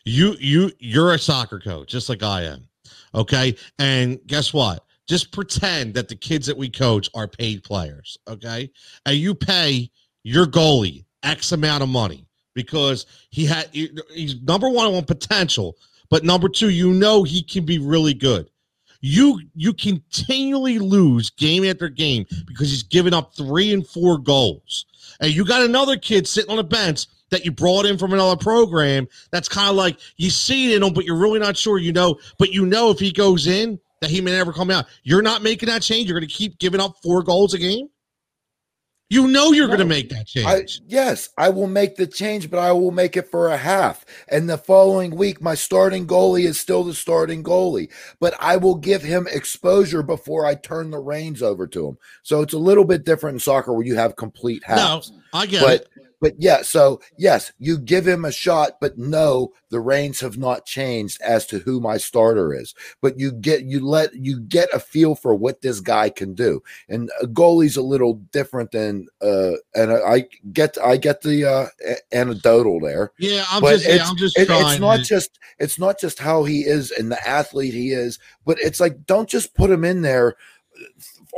You 0.06 0.36
you 0.40 0.72
you're 0.80 1.14
a 1.14 1.20
soccer 1.20 1.60
coach, 1.60 1.90
just 1.90 2.10
like 2.10 2.22
I 2.22 2.44
am. 2.44 2.68
Okay, 3.16 3.56
and 3.80 4.20
guess 4.28 4.54
what? 4.54 4.84
Just 5.14 5.32
pretend 5.32 5.94
that 5.94 6.08
the 6.08 6.16
kids 6.16 6.48
that 6.48 6.58
we 6.58 6.72
coach 6.72 7.08
are 7.14 7.28
paid 7.28 7.64
players. 7.64 8.18
Okay, 8.28 8.72
and 9.06 9.16
you 9.16 9.36
pay 9.36 9.92
your 10.24 10.48
goalie 10.48 11.06
X 11.22 11.52
amount 11.52 11.84
of 11.84 11.90
money 11.90 12.26
because 12.56 13.06
he 13.30 13.46
had 13.46 13.70
he's 13.72 14.42
number 14.42 14.68
one 14.68 14.88
on 14.88 15.06
potential, 15.06 15.78
but 16.10 16.24
number 16.24 16.50
two, 16.50 16.70
you 16.70 16.92
know 16.92 17.22
he 17.22 17.44
can 17.44 17.64
be 17.64 17.78
really 17.78 18.16
good. 18.16 18.50
You 19.02 19.40
you 19.54 19.72
continually 19.74 20.80
lose 20.80 21.30
game 21.30 21.64
after 21.64 21.90
game 21.90 22.26
because 22.48 22.72
he's 22.72 22.82
giving 22.82 23.14
up 23.14 23.36
three 23.36 23.72
and 23.72 23.86
four 23.86 24.18
goals 24.18 24.88
and 25.20 25.32
you 25.32 25.46
got 25.46 25.62
another 25.62 25.96
kid 25.96 26.28
sitting 26.28 26.50
on 26.50 26.58
the 26.58 26.64
bench 26.64 27.06
that 27.30 27.46
you 27.46 27.52
brought 27.52 27.86
in 27.86 27.98
from 27.98 28.14
another 28.14 28.36
program 28.36 29.08
that's 29.32 29.48
kind 29.48 29.70
of 29.70 29.76
like 29.76 30.00
you 30.18 30.30
see 30.30 30.72
it 30.72 30.78
in 30.78 30.84
him, 30.84 30.94
but 30.94 31.06
you're 31.06 31.18
really 31.18 31.40
not 31.40 31.56
sure. 31.56 31.78
You 31.78 31.92
know, 31.94 32.18
but 32.40 32.52
you 32.52 32.66
know 32.66 32.90
if 32.90 33.00
he 33.00 33.12
goes 33.12 33.46
in 33.48 33.80
that 34.04 34.12
he 34.12 34.22
may 34.22 34.32
never 34.32 34.54
come 34.54 34.70
out. 34.70 34.86
You're 35.04 35.22
not 35.22 35.42
making 35.42 35.68
that 35.68 35.82
change. 35.82 36.08
You're 36.08 36.20
going 36.20 36.30
to 36.30 36.34
keep 36.34 36.60
giving 36.60 36.80
up 36.80 36.96
four 37.02 37.24
goals 37.24 37.54
a 37.54 37.58
game. 37.58 37.90
You 39.10 39.28
know 39.28 39.52
you're 39.52 39.68
going 39.68 39.78
to 39.78 39.86
make 39.86 40.10
that 40.10 40.28
I, 40.44 40.56
change. 40.56 40.82
yes, 40.88 41.30
I 41.38 41.50
will 41.50 41.68
make 41.68 41.98
the 41.98 42.08
change, 42.08 42.50
but 42.50 42.58
I 42.58 42.72
will 42.72 42.90
make 42.90 43.16
it 43.16 43.30
for 43.30 43.50
a 43.50 43.58
half. 43.58 44.04
And 44.28 44.50
the 44.50 44.58
following 44.58 45.16
week, 45.16 45.40
my 45.40 45.54
starting 45.54 46.08
goalie 46.08 46.46
is 46.46 46.60
still 46.60 46.84
the 46.84 46.96
starting 46.96 47.44
goalie, 47.44 47.92
but 48.20 48.34
I 48.40 48.58
will 48.58 48.74
give 48.74 49.04
him 49.04 49.28
exposure 49.30 50.02
before 50.02 50.48
I 50.48 50.56
turn 50.56 50.90
the 50.90 50.98
reins 50.98 51.44
over 51.44 51.68
to 51.68 51.90
him. 51.90 51.98
So 52.24 52.42
it's 52.42 52.54
a 52.54 52.58
little 52.58 52.86
bit 52.86 53.06
different 53.06 53.36
in 53.36 53.40
soccer 53.40 53.72
where 53.72 53.86
you 53.86 53.96
have 53.96 54.16
complete 54.16 54.64
no, 54.68 54.76
halves. 54.76 55.12
I 55.32 55.46
get 55.46 55.62
but 55.62 55.82
it. 55.82 55.90
But 56.24 56.34
yeah, 56.40 56.62
so 56.62 57.02
yes, 57.18 57.52
you 57.60 57.78
give 57.78 58.08
him 58.08 58.24
a 58.24 58.32
shot, 58.32 58.78
but 58.80 58.98
no, 58.98 59.52
the 59.70 59.82
reins 59.82 60.22
have 60.22 60.38
not 60.38 60.66
changed 60.66 61.22
as 61.22 61.46
to 61.48 61.60
who 61.60 61.82
my 61.82 61.98
starter 61.98 62.54
is. 62.54 62.74
But 63.02 63.20
you 63.20 63.34
get 63.34 63.64
you 63.66 63.86
let 63.86 64.16
you 64.16 64.40
get 64.40 64.70
a 64.74 64.80
feel 64.80 65.16
for 65.16 65.36
what 65.36 65.62
this 65.62 65.82
guy 65.82 66.10
can 66.10 66.34
do, 66.34 66.64
and 66.88 67.12
a 67.22 67.28
goalie's 67.28 67.76
a 67.76 67.82
little 67.82 68.14
different 68.32 68.72
than 68.72 69.08
uh, 69.22 69.56
and 69.76 69.92
I 69.92 70.28
get 70.54 70.78
I 70.82 70.96
get 70.96 71.24
the 71.24 71.44
uh, 71.46 71.66
anecdotal 72.14 72.80
there. 72.80 73.12
Yeah, 73.20 73.44
I'm 73.52 73.62
but 73.62 73.74
just. 73.74 73.86
Yeah, 73.86 73.94
it's- 73.96 74.10
I'm 74.10 74.18
just 74.18 74.38
It- 74.40 74.46
trying. 74.46 74.72
it's 74.72 74.80
not 74.80 74.98
to- 75.00 75.04
just 75.04 75.40
it's 75.60 75.78
not 75.78 76.00
just 76.00 76.20
how 76.20 76.46
he 76.46 76.62
is 76.62 76.90
and 76.92 77.12
the 77.12 77.28
athlete 77.28 77.74
he 77.74 77.92
is, 77.92 78.18
but 78.46 78.58
it's 78.62 78.80
like 78.80 79.06
don't 79.06 79.28
just 79.28 79.54
put 79.56 79.70
him 79.70 79.84
in 79.84 80.04
there 80.04 80.38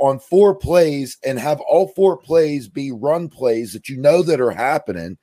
on 0.02 0.20
four 0.20 0.56
plays 0.56 1.18
and 1.24 1.40
have 1.40 1.60
all 1.62 1.88
four 1.90 2.18
plays 2.18 2.68
be 2.68 2.92
run 2.92 3.30
plays 3.30 3.74
that 3.74 3.90
you 3.90 3.98
know 3.98 4.22
that 4.24 4.42
are 4.42 4.52
happening. 4.52 5.18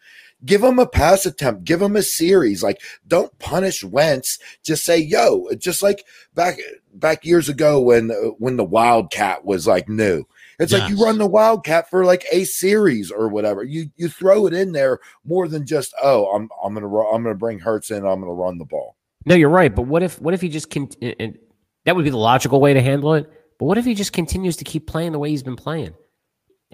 Give 0.44 0.62
him 0.62 0.78
a 0.78 0.86
pass 0.86 1.24
attempt. 1.24 1.64
Give 1.64 1.80
him 1.80 1.94
a 1.94 2.02
series. 2.02 2.62
Like, 2.62 2.80
don't 3.06 3.36
punish 3.38 3.84
Wentz. 3.84 4.38
Just 4.64 4.84
say, 4.84 4.98
"Yo," 4.98 5.46
just 5.56 5.82
like 5.82 6.04
back 6.34 6.58
back 6.94 7.24
years 7.24 7.48
ago 7.48 7.80
when 7.80 8.10
uh, 8.10 8.30
when 8.38 8.56
the 8.56 8.64
Wildcat 8.64 9.44
was 9.44 9.66
like 9.66 9.88
new. 9.88 10.24
It's 10.58 10.72
like 10.72 10.88
you 10.88 11.02
run 11.02 11.18
the 11.18 11.26
Wildcat 11.26 11.90
for 11.90 12.04
like 12.04 12.24
a 12.30 12.44
series 12.44 13.10
or 13.10 13.28
whatever. 13.28 13.62
You 13.64 13.90
you 13.96 14.08
throw 14.08 14.46
it 14.46 14.52
in 14.52 14.72
there 14.72 14.98
more 15.24 15.48
than 15.48 15.66
just, 15.66 15.94
"Oh, 16.02 16.26
I'm 16.34 16.48
I'm 16.62 16.74
gonna 16.74 16.86
I'm 16.86 17.22
gonna 17.22 17.34
bring 17.34 17.58
Hurts 17.58 17.90
in. 17.90 17.98
I'm 17.98 18.20
gonna 18.20 18.32
run 18.32 18.58
the 18.58 18.64
ball." 18.64 18.96
No, 19.24 19.34
you're 19.34 19.48
right. 19.48 19.74
But 19.74 19.82
what 19.82 20.02
if 20.02 20.20
what 20.20 20.34
if 20.34 20.40
he 20.40 20.48
just 20.48 20.70
can? 20.70 20.88
And 21.00 21.38
that 21.84 21.96
would 21.96 22.04
be 22.04 22.10
the 22.10 22.16
logical 22.16 22.60
way 22.60 22.74
to 22.74 22.82
handle 22.82 23.14
it. 23.14 23.30
But 23.62 23.66
what 23.66 23.78
if 23.78 23.84
he 23.84 23.94
just 23.94 24.12
continues 24.12 24.56
to 24.56 24.64
keep 24.64 24.88
playing 24.88 25.12
the 25.12 25.20
way 25.20 25.30
he's 25.30 25.44
been 25.44 25.54
playing? 25.54 25.94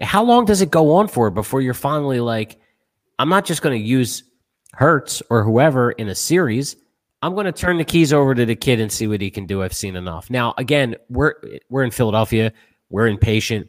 How 0.01 0.23
long 0.23 0.45
does 0.45 0.61
it 0.61 0.71
go 0.71 0.95
on 0.95 1.07
for 1.07 1.29
before 1.29 1.61
you're 1.61 1.75
finally 1.75 2.19
like, 2.19 2.59
I'm 3.19 3.29
not 3.29 3.45
just 3.45 3.61
going 3.61 3.79
to 3.79 3.87
use 3.87 4.23
Hurts 4.73 5.21
or 5.29 5.43
whoever 5.43 5.91
in 5.91 6.09
a 6.09 6.15
series. 6.15 6.75
I'm 7.21 7.35
going 7.35 7.45
to 7.45 7.51
turn 7.51 7.77
the 7.77 7.83
keys 7.83 8.11
over 8.11 8.33
to 8.33 8.43
the 8.43 8.55
kid 8.55 8.79
and 8.79 8.91
see 8.91 9.05
what 9.05 9.21
he 9.21 9.29
can 9.29 9.45
do. 9.45 9.61
I've 9.61 9.75
seen 9.75 9.95
enough. 9.95 10.31
Now, 10.31 10.55
again, 10.57 10.95
we're 11.09 11.35
we're 11.69 11.83
in 11.83 11.91
Philadelphia. 11.91 12.51
We're 12.89 13.05
impatient. 13.05 13.67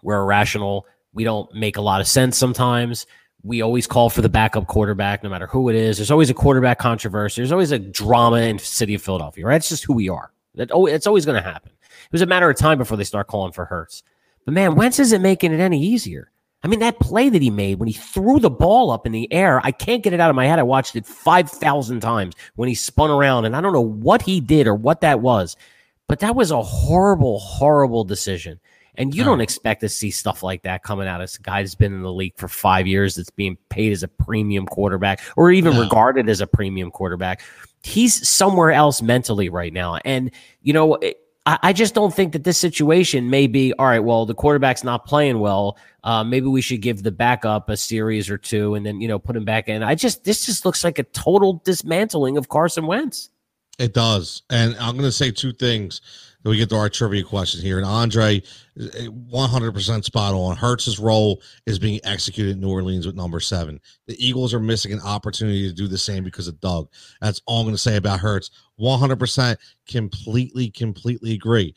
We're 0.00 0.22
irrational. 0.22 0.86
We 1.12 1.24
don't 1.24 1.54
make 1.54 1.76
a 1.76 1.82
lot 1.82 2.00
of 2.00 2.08
sense 2.08 2.38
sometimes. 2.38 3.06
We 3.42 3.60
always 3.60 3.86
call 3.86 4.08
for 4.08 4.22
the 4.22 4.30
backup 4.30 4.68
quarterback, 4.68 5.22
no 5.22 5.28
matter 5.28 5.48
who 5.48 5.68
it 5.68 5.76
is. 5.76 5.98
There's 5.98 6.10
always 6.10 6.30
a 6.30 6.34
quarterback 6.34 6.78
controversy. 6.78 7.42
There's 7.42 7.52
always 7.52 7.72
a 7.72 7.78
drama 7.78 8.38
in 8.38 8.56
the 8.56 8.64
city 8.64 8.94
of 8.94 9.02
Philadelphia, 9.02 9.44
right? 9.44 9.56
It's 9.56 9.68
just 9.68 9.84
who 9.84 9.92
we 9.92 10.08
are. 10.08 10.32
That 10.54 10.70
oh, 10.72 10.86
it's 10.86 11.06
always 11.06 11.26
going 11.26 11.36
to 11.36 11.46
happen. 11.46 11.72
It 12.08 12.12
was 12.12 12.22
a 12.22 12.26
matter 12.26 12.48
of 12.48 12.56
time 12.56 12.78
before 12.78 12.96
they 12.96 13.04
start 13.04 13.26
calling 13.26 13.52
for 13.52 13.66
Hurts. 13.66 14.02
But 14.44 14.54
man, 14.54 14.74
Wentz 14.76 14.98
isn't 14.98 15.20
making 15.20 15.52
it 15.52 15.60
any 15.60 15.82
easier. 15.82 16.30
I 16.64 16.68
mean, 16.68 16.80
that 16.80 16.98
play 16.98 17.28
that 17.28 17.42
he 17.42 17.50
made 17.50 17.78
when 17.78 17.86
he 17.86 17.92
threw 17.94 18.40
the 18.40 18.50
ball 18.50 18.90
up 18.90 19.06
in 19.06 19.12
the 19.12 19.32
air, 19.32 19.60
I 19.62 19.70
can't 19.70 20.02
get 20.02 20.12
it 20.12 20.20
out 20.20 20.30
of 20.30 20.34
my 20.36 20.46
head. 20.46 20.58
I 20.58 20.64
watched 20.64 20.96
it 20.96 21.06
5,000 21.06 22.00
times 22.00 22.34
when 22.56 22.68
he 22.68 22.74
spun 22.74 23.10
around, 23.10 23.44
and 23.44 23.54
I 23.54 23.60
don't 23.60 23.72
know 23.72 23.80
what 23.80 24.22
he 24.22 24.40
did 24.40 24.66
or 24.66 24.74
what 24.74 25.02
that 25.02 25.20
was. 25.20 25.56
But 26.08 26.20
that 26.20 26.34
was 26.34 26.50
a 26.50 26.62
horrible, 26.62 27.38
horrible 27.38 28.02
decision. 28.02 28.58
And 28.96 29.14
you 29.14 29.22
don't 29.22 29.40
expect 29.40 29.82
to 29.82 29.88
see 29.88 30.10
stuff 30.10 30.42
like 30.42 30.62
that 30.62 30.82
coming 30.82 31.06
out 31.06 31.20
of 31.20 31.30
a 31.38 31.42
guy 31.42 31.62
that's 31.62 31.76
been 31.76 31.92
in 31.92 32.02
the 32.02 32.12
league 32.12 32.32
for 32.36 32.48
five 32.48 32.88
years, 32.88 33.14
that's 33.14 33.30
being 33.30 33.56
paid 33.68 33.92
as 33.92 34.02
a 34.02 34.08
premium 34.08 34.66
quarterback, 34.66 35.20
or 35.36 35.52
even 35.52 35.74
No. 35.74 35.82
regarded 35.82 36.28
as 36.28 36.40
a 36.40 36.48
premium 36.48 36.90
quarterback. 36.90 37.42
He's 37.84 38.28
somewhere 38.28 38.72
else 38.72 39.00
mentally 39.00 39.48
right 39.50 39.72
now. 39.72 39.98
And, 40.04 40.32
you 40.62 40.72
know, 40.72 40.94
it- 40.96 41.20
I, 41.48 41.58
I 41.62 41.72
just 41.72 41.94
don't 41.94 42.14
think 42.14 42.34
that 42.34 42.44
this 42.44 42.58
situation 42.58 43.30
may 43.30 43.46
be 43.46 43.72
all 43.78 43.86
right. 43.86 44.00
Well, 44.00 44.26
the 44.26 44.34
quarterback's 44.34 44.84
not 44.84 45.06
playing 45.06 45.40
well. 45.40 45.78
Uh, 46.04 46.22
maybe 46.22 46.46
we 46.46 46.60
should 46.60 46.82
give 46.82 47.02
the 47.02 47.10
backup 47.10 47.70
a 47.70 47.76
series 47.76 48.28
or 48.28 48.36
two 48.36 48.74
and 48.74 48.84
then, 48.84 49.00
you 49.00 49.08
know, 49.08 49.18
put 49.18 49.34
him 49.34 49.46
back 49.46 49.66
in. 49.66 49.82
I 49.82 49.94
just, 49.94 50.24
this 50.24 50.44
just 50.44 50.66
looks 50.66 50.84
like 50.84 50.98
a 50.98 51.04
total 51.04 51.62
dismantling 51.64 52.36
of 52.36 52.50
Carson 52.50 52.86
Wentz. 52.86 53.30
It 53.78 53.94
does. 53.94 54.42
And 54.50 54.76
I'm 54.76 54.92
going 54.92 55.08
to 55.08 55.12
say 55.12 55.30
two 55.30 55.52
things 55.52 56.02
we 56.48 56.56
get 56.56 56.68
to 56.70 56.76
our 56.76 56.88
trivia 56.88 57.22
question 57.22 57.60
here. 57.60 57.78
And 57.78 57.86
Andre, 57.86 58.42
eh, 58.78 59.06
100% 59.06 60.04
spot 60.04 60.34
on. 60.34 60.56
Hurts's 60.56 60.98
role 60.98 61.42
is 61.66 61.78
being 61.78 62.00
executed 62.04 62.52
in 62.52 62.60
New 62.60 62.70
Orleans 62.70 63.06
with 63.06 63.16
number 63.16 63.40
seven. 63.40 63.80
The 64.06 64.16
Eagles 64.24 64.54
are 64.54 64.60
missing 64.60 64.92
an 64.92 65.00
opportunity 65.00 65.68
to 65.68 65.74
do 65.74 65.88
the 65.88 65.98
same 65.98 66.24
because 66.24 66.48
of 66.48 66.60
Doug. 66.60 66.88
That's 67.20 67.42
all 67.46 67.60
I'm 67.60 67.66
going 67.66 67.74
to 67.74 67.78
say 67.78 67.96
about 67.96 68.20
Hertz. 68.20 68.50
100% 68.80 69.56
completely, 69.86 70.70
completely 70.70 71.32
agree. 71.32 71.74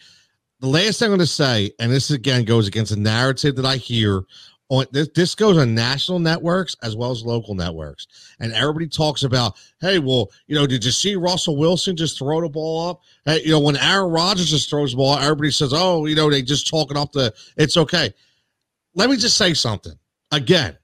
The 0.60 0.68
last 0.68 1.00
thing 1.00 1.08
I'm 1.08 1.12
going 1.12 1.20
to 1.22 1.26
say, 1.26 1.72
and 1.80 1.92
this 1.92 2.12
again 2.12 2.46
goes 2.46 2.68
against 2.68 2.92
the 2.92 3.00
narrative 3.00 3.56
that 3.56 3.66
I 3.66 3.78
hear 3.78 4.24
on 4.72 4.86
this, 4.92 5.10
this 5.14 5.36
goes 5.36 5.58
on 5.58 5.76
national 5.76 6.18
networks 6.20 6.78
as 6.82 6.96
well 6.96 7.12
as 7.12 7.26
local 7.26 7.54
networks. 7.54 8.08
And 8.40 8.54
everybody 8.54 8.88
talks 8.88 9.24
about, 9.24 9.58
hey, 9.82 10.00
well, 10.00 10.32
you 10.48 10.56
know, 10.56 10.66
did 10.66 10.86
you 10.86 10.92
see 10.92 11.18
Russell 11.18 11.58
Wilson 11.58 11.98
just 11.98 12.18
throw 12.18 12.40
the 12.40 12.48
ball 12.48 12.90
up? 12.90 13.02
Hey, 13.26 13.42
you 13.44 13.52
know, 13.52 13.60
when 13.60 13.76
Aaron 13.76 14.10
Rodgers 14.10 14.50
just 14.50 14.70
throws 14.70 14.92
the 14.92 14.98
ball, 14.98 15.18
everybody 15.18 15.52
says, 15.52 15.74
oh, 15.76 16.06
you 16.06 16.16
know, 16.16 16.30
they 16.30 16.42
just 16.42 16.70
talking 16.70 16.96
off 16.96 17.12
the, 17.12 17.34
it's 17.58 17.76
okay. 17.76 18.14
Let 18.96 19.10
me 19.10 19.18
just 19.18 19.36
say 19.36 19.54
something. 19.54 19.94
Again, 20.32 20.78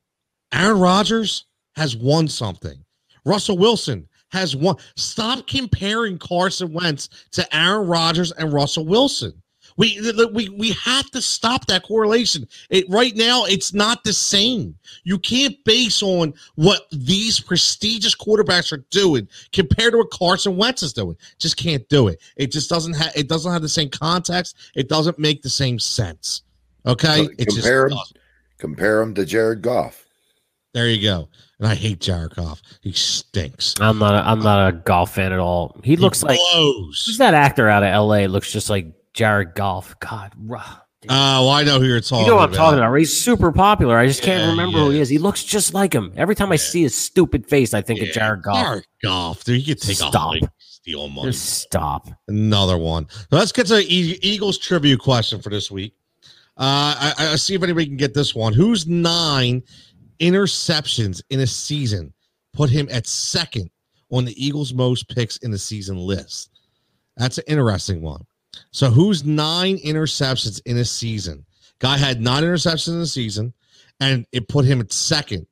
Aaron 0.53 0.79
Rodgers 0.79 1.45
has 1.77 1.95
won 1.95 2.27
something. 2.27 2.77
Russell 3.23 3.57
Wilson 3.57 4.05
has 4.31 4.53
won. 4.53 4.75
Stop 4.97 5.47
comparing 5.47 6.17
Carson 6.17 6.73
Wentz 6.73 7.07
to 7.31 7.55
Aaron 7.55 7.87
Rodgers 7.87 8.33
and 8.33 8.51
Russell 8.51 8.85
Wilson. 8.85 9.41
We 9.77 9.99
we 10.33 10.49
we 10.49 10.71
have 10.71 11.09
to 11.11 11.21
stop 11.21 11.67
that 11.67 11.83
correlation. 11.83 12.47
It 12.69 12.85
right 12.89 13.15
now 13.15 13.45
it's 13.45 13.73
not 13.73 14.03
the 14.03 14.11
same. 14.13 14.75
You 15.03 15.19
can't 15.19 15.55
base 15.65 16.01
on 16.01 16.33
what 16.55 16.81
these 16.91 17.39
prestigious 17.39 18.15
quarterbacks 18.15 18.71
are 18.71 18.83
doing 18.89 19.27
compared 19.53 19.93
to 19.93 19.99
what 19.99 20.09
Carson 20.11 20.57
Wentz 20.57 20.81
is 20.83 20.93
doing. 20.93 21.15
Just 21.37 21.57
can't 21.57 21.87
do 21.89 22.07
it. 22.07 22.19
It 22.35 22.51
just 22.51 22.69
doesn't 22.69 22.93
have 22.95 23.11
it 23.15 23.29
doesn't 23.29 23.51
have 23.51 23.61
the 23.61 23.69
same 23.69 23.89
context. 23.89 24.57
It 24.75 24.89
doesn't 24.89 25.19
make 25.19 25.43
the 25.43 25.49
same 25.49 25.77
sense. 25.79 26.41
Okay? 26.85 27.25
So 27.25 27.31
It 27.37 27.45
just 27.45 27.57
compare 27.57 27.83
'em. 27.85 27.89
doesn't. 27.91 28.17
Compare 28.57 29.01
him 29.01 29.13
to 29.13 29.25
Jared 29.25 29.61
Goff. 29.61 30.05
There 30.73 30.87
you 30.89 31.01
go. 31.01 31.29
And 31.59 31.67
I 31.67 31.75
hate 31.75 31.99
Jared 32.01 32.35
Goff. 32.35 32.61
He 32.81 32.91
stinks. 32.91 33.75
I'm 33.79 33.99
not, 33.99 34.13
a, 34.15 34.27
I'm 34.27 34.39
not 34.39 34.67
a 34.69 34.71
Goff 34.73 35.13
fan 35.15 35.31
at 35.31 35.39
all. 35.39 35.79
He 35.83 35.95
looks 35.95 36.23
like, 36.23 36.39
blows. 36.53 37.03
who's 37.05 37.17
that 37.19 37.33
actor 37.35 37.67
out 37.69 37.83
of 37.83 37.89
LA? 38.07 38.25
Looks 38.25 38.51
just 38.51 38.69
like 38.69 38.87
Jared 39.17 39.55
Goff. 39.55 39.95
God, 39.99 40.31
ruh. 40.37 40.61
Oh, 41.09 41.41
well, 41.45 41.49
I 41.49 41.63
know 41.63 41.79
who 41.79 41.85
you're 41.87 41.99
talking 42.01 42.25
you 42.25 42.31
know 42.31 42.35
what 42.35 42.43
I'm 42.43 42.49
about. 42.49 42.57
talking 42.57 42.77
about. 42.79 42.91
right? 42.91 42.99
He's 42.99 43.19
super 43.19 43.51
popular. 43.51 43.97
I 43.97 44.05
just 44.07 44.21
can't 44.21 44.43
Yeah, 44.43 44.49
remember 44.51 44.77
who 44.77 44.89
he 44.91 44.99
is. 44.99 45.09
He 45.09 45.17
looks 45.17 45.43
just 45.43 45.73
like 45.73 45.91
him. 45.93 46.11
Every 46.15 46.35
time 46.35 46.51
I 46.51 46.55
see 46.55 46.83
his 46.83 46.93
stupid 46.93 47.47
face, 47.47 47.73
I 47.73 47.81
think 47.81 47.99
Yeah, 47.99 48.07
of 48.07 48.13
Jared 48.13 48.43
Goff. 48.43 48.55
Jared 48.63 48.85
Goff, 49.03 49.43
dude. 49.43 49.59
You 49.67 49.73
could 49.75 49.81
take 49.81 49.95
Stop. 49.97 50.13
a 50.13 50.19
hike, 50.19 50.43
steal 50.59 51.07
money. 51.09 51.31
Just 51.31 51.61
stop. 51.61 52.09
Another 52.27 52.77
one. 52.77 53.07
Let's 53.31 53.51
get 53.51 53.65
to 53.67 53.75
the 53.77 53.85
Eagles 54.27 54.57
trivia 54.59 54.97
question 54.97 55.41
for 55.41 55.49
this 55.49 55.71
week. 55.71 55.93
Uh, 56.57 56.95
I, 56.99 57.13
I 57.31 57.35
see 57.37 57.55
if 57.55 57.63
anybody 57.63 57.85
can 57.87 57.97
get 57.97 58.13
this 58.13 58.35
one. 58.35 58.53
Who's 58.53 58.85
nine 58.87 59.63
interceptions 60.19 61.21
in 61.29 61.39
a 61.41 61.47
season 61.47 62.13
put 62.53 62.69
him 62.69 62.87
at 62.91 63.07
second 63.07 63.69
on 64.11 64.25
the 64.25 64.43
Eagles' 64.43 64.73
most 64.73 65.07
picks 65.09 65.37
in 65.37 65.51
the 65.51 65.59
season 65.59 65.97
list? 65.97 66.49
That's 67.17 67.37
an 67.37 67.45
interesting 67.47 68.01
one. 68.01 68.25
So, 68.77 68.91
who's 68.91 69.25
nine 69.25 69.79
interceptions 69.79 70.61
in 70.67 70.77
a 70.77 70.85
season? 70.85 71.43
Guy 71.79 71.97
had 71.97 72.21
nine 72.21 72.43
interceptions 72.43 72.89
in 72.89 72.99
the 72.99 73.07
season, 73.07 73.51
and 73.99 74.27
it 74.31 74.47
put 74.47 74.65
him 74.65 74.79
at 74.81 74.93
second 74.93 75.47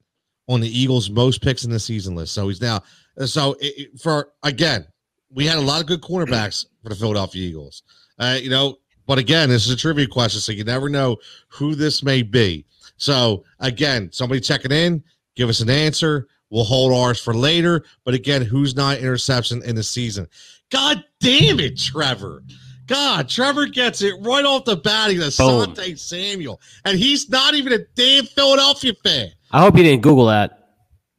on 0.47 0.61
the 0.61 0.69
Eagles' 0.69 1.09
most 1.09 1.41
picks 1.41 1.63
in 1.63 1.71
the 1.71 1.80
season 1.80 2.13
list. 2.13 2.36
So 2.36 2.49
he's 2.49 2.61
now 2.61 2.84
so 3.26 3.55
it, 3.59 3.99
for 3.99 4.30
again, 4.43 4.86
we 5.32 5.47
had 5.47 5.57
a 5.57 5.61
lot 5.61 5.82
of 5.82 5.88
good 5.88 6.01
cornerbacks 6.01 6.67
for 6.84 6.89
the 6.89 6.95
Philadelphia 6.95 7.41
Eagles. 7.41 7.82
Uh, 8.19 8.38
you 8.39 8.51
know, 8.51 8.78
but 9.07 9.17
again, 9.17 9.49
this 9.49 9.65
is 9.65 9.73
a 9.73 9.76
trivia 9.76 10.05
question, 10.05 10.39
so 10.39 10.51
you 10.51 10.63
never 10.63 10.88
know 10.88 11.17
who 11.47 11.73
this 11.73 12.03
may 12.03 12.21
be. 12.21 12.63
So 12.97 13.43
again, 13.59 14.11
somebody 14.11 14.39
checking 14.39 14.71
in, 14.71 15.03
give 15.36 15.49
us 15.49 15.61
an 15.61 15.71
answer. 15.71 16.28
We'll 16.51 16.63
hold 16.63 16.93
ours 16.93 17.19
for 17.19 17.34
later. 17.34 17.86
But 18.03 18.13
again, 18.13 18.43
who's 18.43 18.76
not 18.76 18.99
interception 18.99 19.63
in 19.63 19.73
the 19.73 19.82
season? 19.82 20.28
God 20.69 21.03
damn 21.19 21.59
it, 21.59 21.80
Trevor. 21.80 22.43
God, 22.88 23.27
Trevor 23.29 23.65
gets 23.65 24.01
it 24.01 24.13
right 24.21 24.45
off 24.45 24.65
the 24.65 24.75
bat. 24.77 25.11
He's 25.11 25.38
Boom. 25.38 25.73
Asante 25.73 25.97
Samuel. 25.97 26.61
And 26.83 26.97
he's 26.99 27.29
not 27.29 27.55
even 27.55 27.73
a 27.73 27.79
damn 27.95 28.25
Philadelphia 28.25 28.93
fan. 29.03 29.29
I 29.51 29.61
hope 29.61 29.77
you 29.77 29.83
didn't 29.83 30.03
Google 30.03 30.25
that. 30.27 30.69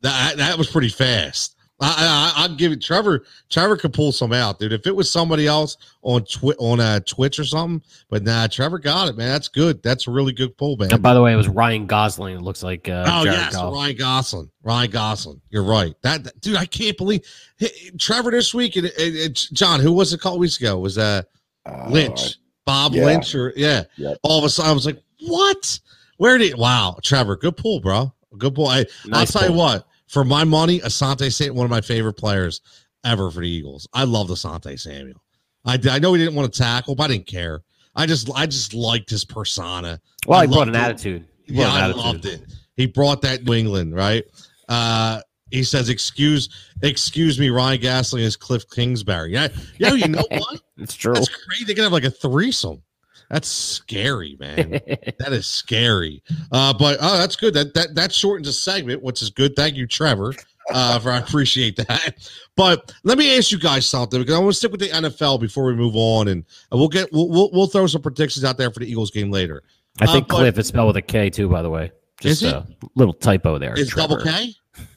That 0.02 0.36
that 0.36 0.58
was 0.58 0.70
pretty 0.70 0.88
fast. 0.90 1.54
I, 1.78 2.32
I 2.34 2.48
give 2.54 2.72
it. 2.72 2.80
Trevor 2.80 3.24
Trevor 3.50 3.76
could 3.76 3.92
pull 3.92 4.10
some 4.10 4.32
out, 4.32 4.58
dude. 4.58 4.72
If 4.72 4.86
it 4.86 4.96
was 4.96 5.10
somebody 5.10 5.46
else 5.46 5.76
on 6.00 6.24
twi- 6.24 6.54
on 6.58 6.80
uh, 6.80 7.00
Twitch 7.00 7.38
or 7.38 7.44
something, 7.44 7.82
but 8.08 8.22
nah, 8.22 8.46
Trevor 8.46 8.78
got 8.78 9.08
it, 9.08 9.16
man. 9.18 9.28
That's 9.28 9.48
good. 9.48 9.82
That's 9.82 10.06
a 10.08 10.10
really 10.10 10.32
good 10.32 10.56
pull, 10.56 10.78
man. 10.78 10.90
And 10.90 11.02
by 11.02 11.12
the 11.12 11.20
way, 11.20 11.34
it 11.34 11.36
was 11.36 11.48
Ryan 11.48 11.86
Gosling. 11.86 12.36
It 12.36 12.40
looks 12.40 12.62
like 12.62 12.88
uh, 12.88 13.04
oh 13.06 13.24
Jared 13.24 13.38
yes, 13.40 13.54
Goff. 13.56 13.74
Ryan 13.74 13.96
Gosling. 13.96 14.50
Ryan 14.62 14.90
Gosling. 14.90 15.40
You're 15.50 15.64
right. 15.64 15.94
That, 16.02 16.24
that- 16.24 16.40
dude, 16.40 16.56
I 16.56 16.64
can't 16.64 16.96
believe 16.96 17.20
hey, 17.58 17.68
Trevor 17.98 18.30
this 18.30 18.54
week. 18.54 18.76
And, 18.76 18.86
and- 18.98 19.16
and 19.16 19.34
John, 19.52 19.80
who 19.80 19.92
was 19.92 20.14
it 20.14 20.16
a 20.16 20.22
couple 20.22 20.38
weeks 20.38 20.58
ago? 20.58 20.78
Was 20.78 20.96
uh 20.96 21.22
Uh, 21.66 21.88
Lynch, 21.90 22.36
Bob 22.64 22.92
yeah. 22.94 23.04
Lynch, 23.04 23.34
or 23.34 23.52
yeah. 23.56 23.84
Yep. 23.96 24.18
All 24.22 24.38
of 24.38 24.44
a 24.44 24.48
sudden, 24.48 24.70
I 24.70 24.74
was 24.74 24.86
like, 24.86 25.02
what? 25.20 25.78
Where 26.18 26.38
did? 26.38 26.56
Wow, 26.56 26.98
Trevor, 27.02 27.36
good 27.36 27.56
pull, 27.56 27.80
bro. 27.80 28.12
Good 28.38 28.54
pull. 28.54 28.68
I, 28.68 28.84
Nice 29.06 29.34
I'll 29.34 29.42
tell 29.42 29.50
you 29.50 29.56
what. 29.56 29.86
For 30.08 30.24
my 30.24 30.44
money, 30.44 30.80
Asante 30.80 31.32
Samuel, 31.32 31.56
one 31.56 31.64
of 31.64 31.70
my 31.70 31.80
favorite 31.80 32.14
players 32.14 32.60
ever 33.04 33.30
for 33.30 33.40
the 33.40 33.48
Eagles. 33.48 33.88
I 33.92 34.04
love 34.04 34.28
Asante 34.28 34.78
Samuel. 34.78 35.20
I, 35.64 35.78
I 35.90 35.98
know 35.98 36.12
he 36.14 36.22
didn't 36.22 36.36
want 36.36 36.52
to 36.52 36.58
tackle, 36.58 36.94
but 36.94 37.04
I 37.04 37.08
didn't 37.14 37.26
care. 37.26 37.62
I 37.94 38.06
just 38.06 38.30
I 38.34 38.46
just 38.46 38.72
liked 38.74 39.10
his 39.10 39.24
persona. 39.24 40.00
Well, 40.26 40.38
I 40.40 40.46
he 40.46 40.52
brought 40.52 40.68
an 40.68 40.74
it. 40.74 40.78
attitude. 40.78 41.26
He 41.44 41.54
brought 41.54 41.62
Yeah, 41.62 41.68
an 41.70 41.76
I 41.76 41.84
attitude. 41.84 42.04
loved 42.04 42.26
it. 42.26 42.42
He 42.76 42.86
brought 42.86 43.22
that 43.22 43.42
New 43.44 43.54
England, 43.54 43.94
right? 43.94 44.24
Uh 44.68 45.20
he 45.51 45.62
says, 45.62 45.88
"Excuse, 45.88 46.49
excuse 46.82 47.38
me, 47.38 47.51
Ryan 47.51 47.80
Gosling 47.80 48.22
is 48.24 48.36
Cliff 48.36 48.68
Kingsbury." 48.70 49.32
Yeah, 49.32 49.49
yeah, 49.78 49.92
you 49.92 50.09
know 50.09 50.24
what? 50.30 50.61
It's 50.78 50.94
true. 50.94 51.14
That's 51.14 51.28
crazy. 51.28 51.64
They're 51.64 51.74
gonna 51.74 51.86
have 51.86 51.92
like 51.92 52.05
a 52.05 52.11
threesome. 52.11 52.82
That's 53.30 53.49
scary, 53.49 54.36
man. 54.38 54.70
that 55.18 55.32
is 55.32 55.47
scary. 55.47 56.22
Uh, 56.53 56.72
but 56.72 56.99
oh, 57.01 57.18
that's 57.18 57.36
good. 57.36 57.55
That 57.55 57.74
that 57.74 57.94
that 57.94 58.12
shortens 58.12 58.49
a 58.49 58.53
segment, 58.53 59.03
which 59.03 59.22
is 59.22 59.30
good. 59.30 59.55
Thank 59.57 59.76
you, 59.76 59.86
Trevor. 59.86 60.34
Uh, 60.70 60.99
for 60.99 61.12
I 61.12 61.18
appreciate 61.18 61.76
that. 61.76 62.16
But 62.57 62.92
let 63.05 63.18
me 63.18 63.36
ask 63.38 63.53
you 63.53 63.59
guys 63.59 63.86
something 63.86 64.20
because 64.20 64.34
I 64.34 64.38
want 64.38 64.53
to 64.53 64.59
stick 64.59 64.72
with 64.72 64.80
the 64.80 64.88
NFL 64.88 65.40
before 65.40 65.64
we 65.66 65.74
move 65.74 65.94
on, 65.94 66.28
and 66.28 66.44
we'll 66.72 66.88
get 66.88 67.12
we'll 67.12 67.28
we'll, 67.28 67.51
we'll 67.53 67.66
throw 67.68 67.86
some 67.86 68.03
predictions 68.03 68.44
out 68.44 68.59
there 68.59 68.70
for 68.70 68.80
the 68.80 68.90
Eagles 68.90 69.11
game 69.11 69.30
later. 69.30 69.62
I 70.01 70.07
think 70.07 70.32
Uh, 70.32 70.36
Cliff 70.36 70.59
is 70.59 70.66
spelled 70.66 70.88
with 70.88 70.97
a 70.97 71.03
K 71.03 71.30
too, 71.30 71.49
by 71.49 71.62
the 71.62 71.70
way. 71.70 71.92
Just 72.20 72.42
Is 72.42 72.53
a 72.53 72.66
little 72.94 73.12
typo 73.12 73.59
there. 73.59 73.74
It's 73.78 73.94
double 73.94 74.20
K. 74.20 74.55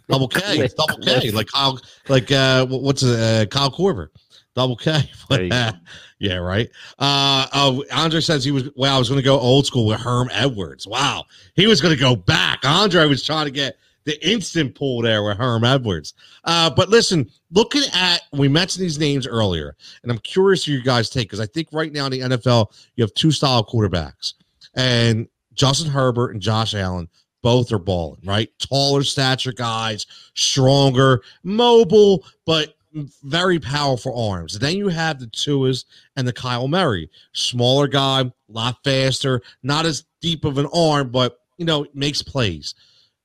Double 0.09 0.27
K. 0.27 0.67
Double 0.77 1.03
K. 1.03 1.31
Like 1.31 1.47
Kyle, 1.47 1.79
like 2.07 2.31
uh, 2.31 2.65
what's 2.65 3.03
uh, 3.03 3.45
Kyle 3.49 3.71
Korver. 3.71 4.09
Double 4.55 4.75
K. 4.75 5.09
Yeah, 6.21 6.35
right. 6.35 6.69
Uh, 6.97 7.47
oh, 7.53 7.85
Andre 7.93 8.19
says 8.19 8.43
he 8.43 8.51
was. 8.51 8.69
Well, 8.75 8.93
I 8.93 8.99
was 8.99 9.07
going 9.07 9.19
to 9.19 9.23
go 9.23 9.39
old 9.39 9.65
school 9.65 9.85
with 9.85 10.01
Herm 10.01 10.29
Edwards. 10.33 10.85
Wow, 10.85 11.23
he 11.55 11.65
was 11.65 11.79
going 11.79 11.95
to 11.95 11.99
go 11.99 12.13
back. 12.13 12.59
Andre 12.65 13.05
was 13.05 13.25
trying 13.25 13.45
to 13.45 13.51
get 13.51 13.77
the 14.03 14.27
instant 14.29 14.75
pull 14.75 15.01
there 15.01 15.23
with 15.23 15.37
Herm 15.37 15.63
Edwards. 15.63 16.15
Uh, 16.43 16.69
but 16.69 16.89
listen, 16.89 17.29
looking 17.51 17.83
at 17.93 18.23
we 18.33 18.49
mentioned 18.49 18.83
these 18.83 18.99
names 18.99 19.25
earlier, 19.27 19.77
and 20.03 20.11
I'm 20.11 20.17
curious 20.17 20.65
for 20.65 20.71
you 20.71 20.83
guys' 20.83 21.09
take 21.09 21.29
because 21.29 21.39
I 21.39 21.45
think 21.45 21.69
right 21.71 21.93
now 21.93 22.07
in 22.07 22.11
the 22.11 22.19
NFL 22.19 22.73
you 22.97 23.03
have 23.05 23.13
two 23.13 23.31
style 23.31 23.63
quarterbacks, 23.63 24.33
and 24.75 25.25
Justin 25.53 25.89
Herbert 25.89 26.31
and 26.31 26.41
Josh 26.41 26.73
Allen 26.73 27.07
both 27.41 27.71
are 27.71 27.79
balling, 27.79 28.21
right? 28.23 28.49
Taller 28.59 29.03
stature 29.03 29.53
guys, 29.53 30.05
stronger, 30.35 31.21
mobile, 31.43 32.25
but 32.45 32.75
very 33.23 33.59
powerful 33.59 34.19
arms. 34.19 34.57
then 34.57 34.75
you 34.75 34.87
have 34.87 35.19
the 35.19 35.27
Tuas 35.27 35.85
and 36.15 36.27
the 36.27 36.33
Kyler 36.33 36.69
Murray, 36.69 37.09
smaller 37.33 37.87
guy, 37.87 38.21
a 38.21 38.31
lot 38.47 38.77
faster, 38.83 39.41
not 39.61 39.85
as 39.85 40.05
deep 40.21 40.43
of 40.43 40.57
an 40.57 40.65
arm, 40.73 41.09
but 41.11 41.39
you 41.57 41.65
know, 41.65 41.85
makes 41.93 42.21
plays. 42.23 42.73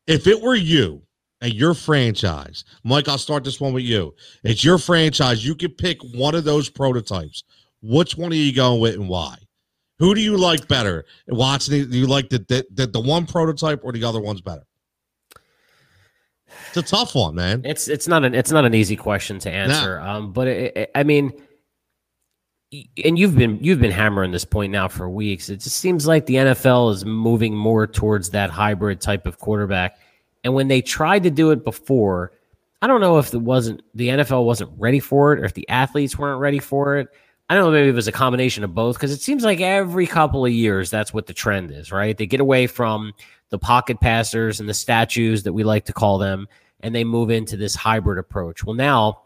If 0.06 0.26
it 0.26 0.40
were 0.42 0.54
you 0.54 1.00
and 1.40 1.54
your 1.54 1.72
franchise, 1.72 2.64
Mike, 2.82 3.08
I'll 3.08 3.16
start 3.16 3.42
this 3.42 3.60
one 3.60 3.72
with 3.72 3.84
you. 3.84 4.14
It's 4.42 4.64
your 4.64 4.76
franchise. 4.78 5.46
You 5.46 5.54
could 5.54 5.78
pick 5.78 5.98
one 6.14 6.34
of 6.34 6.44
those 6.44 6.68
prototypes. 6.68 7.44
which 7.82 8.16
one 8.16 8.32
are 8.32 8.36
you 8.36 8.52
going 8.52 8.80
with 8.80 8.94
and 8.94 9.08
why? 9.08 9.36
Who 9.98 10.14
do 10.14 10.20
you 10.20 10.36
like 10.36 10.66
better? 10.68 11.04
Watching 11.28 11.88
do 11.90 11.98
you 11.98 12.06
like 12.06 12.28
the, 12.28 12.38
the 12.38 12.66
the 12.72 12.86
the 12.86 13.00
one 13.00 13.26
prototype 13.26 13.80
or 13.84 13.92
the 13.92 14.04
other 14.04 14.20
one's 14.20 14.40
better? 14.40 14.64
It's 16.68 16.76
a 16.76 16.82
tough 16.82 17.14
one, 17.14 17.34
man. 17.36 17.62
It's 17.64 17.88
it's 17.88 18.08
not 18.08 18.24
an 18.24 18.34
it's 18.34 18.50
not 18.50 18.64
an 18.64 18.74
easy 18.74 18.96
question 18.96 19.38
to 19.40 19.50
answer. 19.50 20.00
Um, 20.00 20.32
but 20.32 20.48
it, 20.48 20.76
it, 20.76 20.90
I 20.94 21.04
mean, 21.04 21.32
and 23.04 23.18
you've 23.18 23.36
been 23.36 23.58
you've 23.62 23.80
been 23.80 23.90
hammering 23.90 24.32
this 24.32 24.44
point 24.44 24.72
now 24.72 24.88
for 24.88 25.08
weeks. 25.08 25.48
It 25.48 25.58
just 25.58 25.78
seems 25.78 26.06
like 26.06 26.26
the 26.26 26.34
NFL 26.34 26.92
is 26.92 27.04
moving 27.04 27.54
more 27.54 27.86
towards 27.86 28.30
that 28.30 28.50
hybrid 28.50 29.00
type 29.00 29.26
of 29.26 29.38
quarterback. 29.38 29.98
And 30.42 30.54
when 30.54 30.68
they 30.68 30.82
tried 30.82 31.22
to 31.22 31.30
do 31.30 31.50
it 31.52 31.64
before, 31.64 32.32
I 32.82 32.86
don't 32.86 33.00
know 33.00 33.18
if 33.18 33.32
it 33.32 33.40
wasn't 33.40 33.82
the 33.94 34.08
NFL 34.08 34.44
wasn't 34.44 34.72
ready 34.76 35.00
for 35.00 35.32
it 35.32 35.40
or 35.40 35.44
if 35.44 35.54
the 35.54 35.68
athletes 35.68 36.18
weren't 36.18 36.40
ready 36.40 36.58
for 36.58 36.98
it. 36.98 37.08
I 37.48 37.54
don't 37.54 37.64
know 37.64 37.70
maybe 37.70 37.88
it 37.88 37.94
was 37.94 38.08
a 38.08 38.12
combination 38.12 38.64
of 38.64 38.74
both 38.74 38.96
because 38.96 39.12
it 39.12 39.20
seems 39.20 39.44
like 39.44 39.60
every 39.60 40.06
couple 40.06 40.46
of 40.46 40.52
years 40.52 40.90
that's 40.90 41.12
what 41.12 41.26
the 41.26 41.34
trend 41.34 41.70
is, 41.70 41.92
right? 41.92 42.16
They 42.16 42.26
get 42.26 42.40
away 42.40 42.66
from 42.66 43.12
the 43.50 43.58
pocket 43.58 44.00
passers 44.00 44.60
and 44.60 44.68
the 44.68 44.74
statues 44.74 45.42
that 45.42 45.52
we 45.52 45.62
like 45.62 45.84
to 45.84 45.92
call 45.92 46.18
them, 46.18 46.48
and 46.80 46.94
they 46.94 47.04
move 47.04 47.30
into 47.30 47.56
this 47.56 47.74
hybrid 47.74 48.18
approach. 48.18 48.64
Well, 48.64 48.74
now 48.74 49.22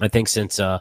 I 0.00 0.08
think 0.08 0.28
since 0.28 0.58
uh, 0.58 0.80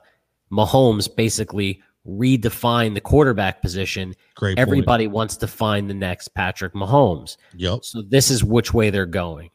Mahomes 0.52 1.14
basically 1.16 1.82
redefined 2.08 2.96
the 2.96 3.02
quarterback 3.02 3.62
position. 3.62 4.16
Great. 4.36 4.58
Everybody 4.58 5.06
point. 5.06 5.16
wants 5.16 5.38
to 5.38 5.48
find 5.48 5.90
the 5.90 5.94
next 5.94 6.30
Patrick 6.30 6.74
Mahomes. 6.74 7.38
Yep. 7.56 7.84
So 7.84 8.02
this 8.02 8.32
is 8.32 8.44
which 8.44 8.74
way 8.74 8.90
they're 8.90 9.06
going. 9.06 9.51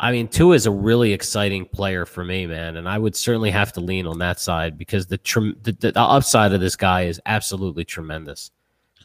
I 0.00 0.12
mean, 0.12 0.28
Tua 0.28 0.54
is 0.54 0.64
a 0.64 0.70
really 0.70 1.12
exciting 1.12 1.66
player 1.66 2.06
for 2.06 2.24
me, 2.24 2.46
man, 2.46 2.78
and 2.78 2.88
I 2.88 2.98
would 2.98 3.14
certainly 3.14 3.50
have 3.50 3.70
to 3.74 3.80
lean 3.80 4.06
on 4.06 4.18
that 4.20 4.40
side 4.40 4.78
because 4.78 5.06
the, 5.06 5.20
the, 5.62 5.72
the 5.72 6.00
upside 6.00 6.54
of 6.54 6.60
this 6.62 6.74
guy 6.74 7.02
is 7.02 7.20
absolutely 7.26 7.84
tremendous. 7.84 8.50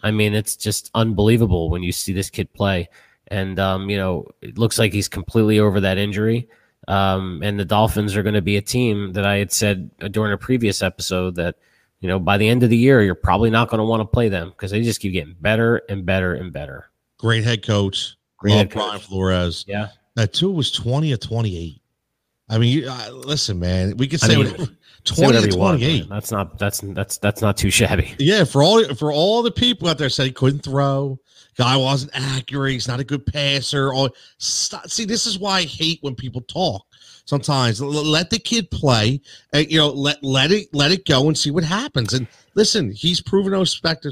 I 0.04 0.12
mean, 0.12 0.34
it's 0.34 0.56
just 0.56 0.92
unbelievable 0.96 1.70
when 1.70 1.84
you 1.84 1.92
see 1.92 2.14
this 2.14 2.30
kid 2.30 2.52
play, 2.54 2.88
and 3.28 3.60
um, 3.60 3.90
you 3.90 3.98
know, 3.98 4.26
it 4.42 4.58
looks 4.58 4.80
like 4.80 4.94
he's 4.94 5.10
completely 5.10 5.60
over 5.60 5.82
that 5.82 5.98
injury. 5.98 6.48
Um, 6.88 7.42
and 7.44 7.60
the 7.60 7.66
Dolphins 7.66 8.16
are 8.16 8.24
going 8.24 8.36
to 8.36 8.42
be 8.42 8.56
a 8.56 8.62
team 8.62 9.12
that 9.14 9.26
I 9.26 9.38
had 9.38 9.52
said 9.52 9.90
during 10.12 10.32
a 10.32 10.38
previous 10.38 10.82
episode 10.82 11.36
that, 11.36 11.56
you 12.00 12.08
know, 12.08 12.20
by 12.20 12.38
the 12.38 12.48
end 12.48 12.64
of 12.64 12.70
the 12.70 12.78
year, 12.78 13.02
you're 13.02 13.16
probably 13.16 13.50
not 13.50 13.70
going 13.70 13.80
to 13.80 13.86
want 13.86 14.02
to 14.02 14.06
play 14.06 14.30
them 14.30 14.52
because 14.52 14.72
they 14.72 14.82
just 14.82 15.02
keep 15.02 15.12
getting 15.12 15.36
better 15.42 15.82
and 15.90 16.06
better 16.06 16.36
and 16.36 16.54
better. 16.54 16.92
Great 17.18 17.44
head 17.44 17.66
coach. 17.66 18.16
Great 18.38 18.52
Love 18.52 18.60
head 18.60 18.72
coach. 18.72 18.84
Brian 18.84 19.00
Flores. 19.00 19.66
Yeah. 19.68 19.88
That 20.16 20.34
Tua 20.34 20.52
was 20.52 20.72
20 20.72 21.14
or 21.14 21.18
28. 21.18 21.82
I 22.48 22.58
mean, 22.58 22.78
you, 22.78 22.90
uh, 22.90 23.10
listen, 23.12 23.60
man, 23.60 23.98
we 23.98 24.08
can 24.08 24.20
say 24.20 24.36
I 24.36 24.38
mean, 24.38 24.52
whatever, 24.52 24.72
20 25.04 25.38
or 25.38 25.48
28. 25.48 25.58
Want, 25.58 26.10
that's 26.10 26.32
not, 26.32 26.60
that's, 26.60 26.80
that's, 26.82 27.18
that's 27.18 27.42
not 27.42 27.58
too 27.58 27.70
shabby. 27.70 28.14
Yeah. 28.20 28.44
For 28.44 28.64
all, 28.64 28.84
for 28.96 29.12
all 29.12 29.42
the 29.42 29.52
people 29.52 29.88
out 29.88 29.98
there 29.98 30.10
said 30.10 30.28
he 30.28 30.32
couldn't 30.32 30.60
throw, 30.60 31.20
Guy 31.58 31.78
wasn't 31.78 32.12
accurate. 32.14 32.74
He's 32.74 32.88
not 32.88 33.00
a 33.00 33.04
good 33.04 33.26
passer. 33.26 33.94
Or 33.94 34.10
see, 34.38 35.06
this 35.06 35.26
is 35.26 35.40
why 35.40 35.60
I 35.60 35.64
hate 35.64 36.00
when 36.02 36.16
people 36.16 36.42
talk. 36.42 36.86
Sometimes 37.26 37.82
let 37.82 38.30
the 38.30 38.38
kid 38.38 38.70
play. 38.70 39.20
And, 39.52 39.70
you 39.70 39.78
know, 39.78 39.90
let 39.90 40.24
let 40.24 40.52
it 40.52 40.68
let 40.74 40.92
it 40.92 41.06
go 41.06 41.28
and 41.28 41.38
see 41.38 41.52
what 41.52 41.64
happens. 41.64 42.14
And 42.14 42.28
listen, 42.54 42.92
he's 42.92 43.20
proven 43.20 43.52
no 43.52 43.66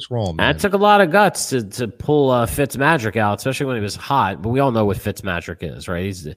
wrong. 0.10 0.36
Man. 0.36 0.54
That 0.54 0.60
took 0.60 0.74
a 0.74 0.78
lot 0.78 1.00
of 1.00 1.12
guts 1.12 1.50
to 1.50 1.64
to 1.64 1.88
pull 1.88 2.32
uh, 2.32 2.46
Fitz 2.46 2.76
Magic 2.76 3.16
out, 3.16 3.38
especially 3.38 3.68
when 3.68 3.76
he 3.76 3.84
was 3.84 3.96
hot. 3.96 4.42
But 4.42 4.50
we 4.50 4.60
all 4.60 4.72
know 4.72 4.86
what 4.86 4.98
Fitz 4.98 5.24
Magic 5.24 5.60
is, 5.62 5.88
right? 5.88 6.06
He's 6.06 6.28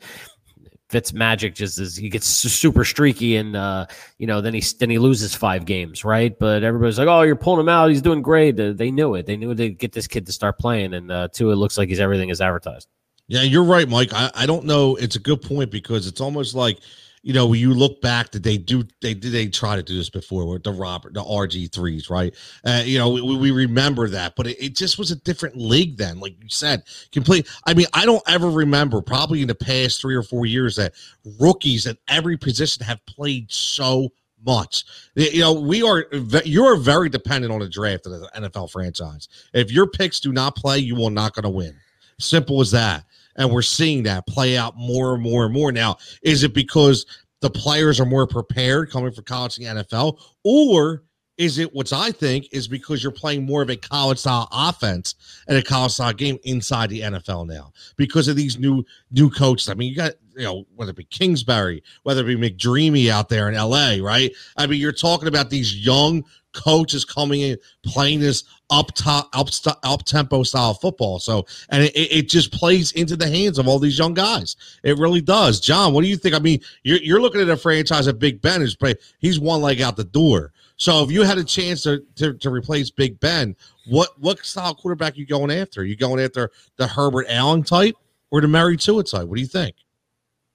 Fitz 0.89 1.13
magic 1.13 1.55
just 1.55 1.79
as 1.79 1.97
he 1.97 2.09
gets 2.09 2.27
super 2.27 2.85
streaky 2.85 3.37
and 3.37 3.57
uh, 3.57 3.87
you 4.19 4.27
know 4.27 4.41
then 4.41 4.55
he 4.55 4.63
then 4.79 4.89
he 4.89 4.99
loses 4.99 5.35
five 5.35 5.65
games 5.65 6.05
right 6.05 6.39
but 6.39 6.63
everybody's 6.63 6.97
like 6.97 7.09
oh 7.09 7.23
you're 7.23 7.35
pulling 7.35 7.59
him 7.59 7.69
out 7.69 7.89
he's 7.89 8.03
doing 8.03 8.23
great 8.23 8.53
they 8.53 8.93
knew 8.93 9.17
it 9.17 9.27
they 9.27 9.37
knew 9.37 9.53
to 9.53 9.69
get 9.69 9.93
this 9.93 10.07
kid 10.07 10.25
to 10.27 10.33
start 10.33 10.59
playing 10.59 10.95
and 10.95 11.11
uh, 11.11 11.27
Tua 11.33 11.55
it 11.55 11.57
looks 11.57 11.77
like 11.77 11.89
he's 11.89 11.99
everything 11.99 12.29
is 12.29 12.41
advertised 12.41 12.87
yeah 13.29 13.43
you're 13.43 13.65
right 13.65 13.89
Mike 13.89 14.13
I, 14.13 14.31
I 14.35 14.47
don't 14.47 14.65
know 14.65 14.97
it's 14.97 15.17
a 15.17 15.21
good 15.21 15.43
point 15.43 15.71
because 15.71 16.07
it's 16.07 16.21
almost 16.21 16.55
like 16.55 16.79
you 17.27 17.33
know, 17.33 17.49
when 17.49 17.59
you 17.59 17.75
look 17.75 18.01
back 18.01 18.31
that 18.31 18.45
they 18.45 18.57
do, 18.57 18.85
they 19.03 19.13
did, 19.13 19.33
they 19.33 19.49
try 19.49 19.75
to 19.75 19.83
do 19.83 19.97
this 19.97 20.09
before 20.09 20.47
with 20.47 20.63
the 20.63 20.71
Robert, 20.71 21.13
the 21.13 21.25
RG 21.25 21.73
threes, 21.73 22.09
right? 22.09 22.33
Uh, 22.65 22.85
you 22.85 22.99
know, 22.99 23.11
we, 23.11 23.37
we 23.37 23.51
remember 23.51 24.09
that, 24.09 24.35
but 24.37 24.47
it, 24.47 24.57
it, 24.65 24.77
just 24.77 24.97
was 24.97 25.11
a 25.11 25.17
different 25.17 25.57
league 25.57 25.97
then, 25.97 26.21
like 26.21 26.41
you 26.41 26.49
said, 26.49 26.85
complete. 27.11 27.49
I 27.67 27.75
mean, 27.75 27.87
I 27.93 28.07
don't 28.07 28.23
ever 28.29 28.49
remember, 28.49 29.03
probably 29.03 29.43
in 29.43 29.49
the 29.49 29.57
past 29.57 30.01
three 30.01 30.15
or 30.15 30.23
four 30.23 30.47
years, 30.47 30.77
that 30.77 30.93
rookies 31.41 31.89
at 31.89 31.99
every 32.07 32.37
position 32.37 32.87
have 32.87 33.05
played 33.07 33.51
so 33.51 34.11
much. 34.47 34.85
You 35.17 35.41
know, 35.41 35.53
we 35.53 35.83
are 35.83 36.07
you 36.45 36.65
are 36.65 36.77
very 36.77 37.09
dependent 37.09 37.53
on 37.53 37.59
the 37.59 37.69
draft 37.69 38.07
of 38.07 38.13
the 38.13 38.31
NFL 38.37 38.71
franchise. 38.71 39.27
If 39.53 39.73
your 39.73 39.89
picks 39.89 40.21
do 40.21 40.33
not 40.33 40.55
play, 40.55 40.79
you 40.79 40.95
will 40.95 41.11
not 41.11 41.35
going 41.35 41.43
to 41.43 41.51
win. 41.51 41.77
Simple 42.21 42.61
as 42.61 42.71
that. 42.71 43.05
And 43.37 43.51
we're 43.51 43.63
seeing 43.63 44.05
that 44.05 44.27
play 44.27 44.57
out 44.57 44.77
more 44.77 45.15
and 45.15 45.23
more 45.23 45.45
and 45.45 45.55
more. 45.55 45.73
Now, 45.73 45.97
is 46.23 46.43
it 46.43 46.55
because 46.55 47.07
the 47.41 47.51
players 47.51 48.01
are 48.01 48.07
more 48.07 48.27
prepared 48.27 48.91
coming 48.91 49.13
from 49.13 49.25
college 49.25 49.59
and 49.59 49.79
NFL, 49.79 50.19
or 50.45 51.03
is 51.37 51.59
it 51.59 51.75
what 51.75 51.93
I 51.93 52.11
think 52.13 52.49
is 52.53 52.67
because 52.67 53.03
you're 53.03 53.13
playing 53.13 53.45
more 53.45 53.61
of 53.61 53.69
a 53.69 53.77
college 53.77 54.19
style 54.19 54.49
offense 54.51 55.15
and 55.47 55.59
a 55.59 55.63
college 55.63 55.93
style 55.93 56.13
game 56.13 56.39
inside 56.45 56.91
the 56.91 57.01
NFL 57.01 57.47
now 57.47 57.73
because 57.97 58.29
of 58.29 58.37
these 58.37 58.59
new 58.59 58.85
new 59.11 59.31
coaches? 59.31 59.69
I 59.69 59.75
mean, 59.75 59.91
you 59.91 59.97
got 59.97 60.13
you 60.35 60.45
know 60.45 60.65
whether 60.75 60.91
it 60.91 60.97
be 60.97 61.05
Kingsbury, 61.05 61.83
whether 62.05 62.23
it 62.23 62.41
be 62.41 62.51
McDreamy 62.51 63.11
out 63.11 63.29
there 63.29 63.49
in 63.49 63.55
LA, 63.55 63.97
right? 64.01 64.33
I 64.57 64.67
mean, 64.67 64.81
you're 64.81 64.93
talking 64.93 65.29
about 65.29 65.51
these 65.51 65.77
young 65.77 66.25
coaches 66.57 67.05
coming 67.05 67.43
in 67.43 67.59
playing 67.85 68.21
this 68.21 68.45
up 68.71 68.93
top 68.95 69.29
up, 69.33 70.05
tempo 70.05 70.43
style 70.43 70.75
football. 70.75 71.19
So 71.21 71.47
and 71.69 71.85
it, 71.85 71.93
it 71.95 72.29
just 72.29 72.53
plays 72.53 72.93
into 72.93 73.17
the 73.17 73.29
hands 73.29 73.59
of 73.59 73.69
all 73.69 73.79
these 73.79 73.99
young 73.99 74.15
guys. 74.15 74.57
It 74.83 74.99
really 74.99 75.21
does. 75.21 75.61
John, 75.61 75.93
what 75.93 76.03
do 76.03 76.09
you 76.09 76.17
think? 76.17 76.35
I 76.35 76.39
mean, 76.39 76.61
you're, 76.83 76.99
you're 76.99 77.21
looking 77.21 77.41
at 77.41 77.49
a 77.49 77.57
franchise 77.57 78.09
at 78.09 78.19
Big 78.19 78.41
Ben 78.41 78.67
play, 78.81 78.95
he's 79.21 79.39
one 79.39 79.61
leg 79.61 79.81
out 79.81 79.97
the 79.97 80.05
door. 80.05 80.53
So 80.79 81.03
if 81.03 81.11
you 81.11 81.23
had 81.23 81.39
a 81.39 81.45
chance 81.45 81.83
to, 81.83 82.03
to, 82.17 82.35
to 82.35 82.51
replace 82.51 82.91
Big 82.91 83.21
Ben, 83.21 83.55
what 83.87 84.11
what 84.19 84.45
style 84.45 84.75
quarterback 84.75 85.17
you 85.17 85.27
going 85.27 85.51
after? 85.51 85.83
Are 85.83 85.85
you 85.85 85.97
going 85.97 86.21
after 86.21 86.51
the 86.77 86.87
Herbert 86.87 87.27
Allen 87.29 87.63
type 87.63 87.95
or 88.31 88.41
the 88.41 88.49
Murray 88.49 88.77
Tua 88.77 89.05
type? 89.05 89.29
What 89.29 89.37
do 89.37 89.41
you 89.41 89.47
think? 89.47 89.77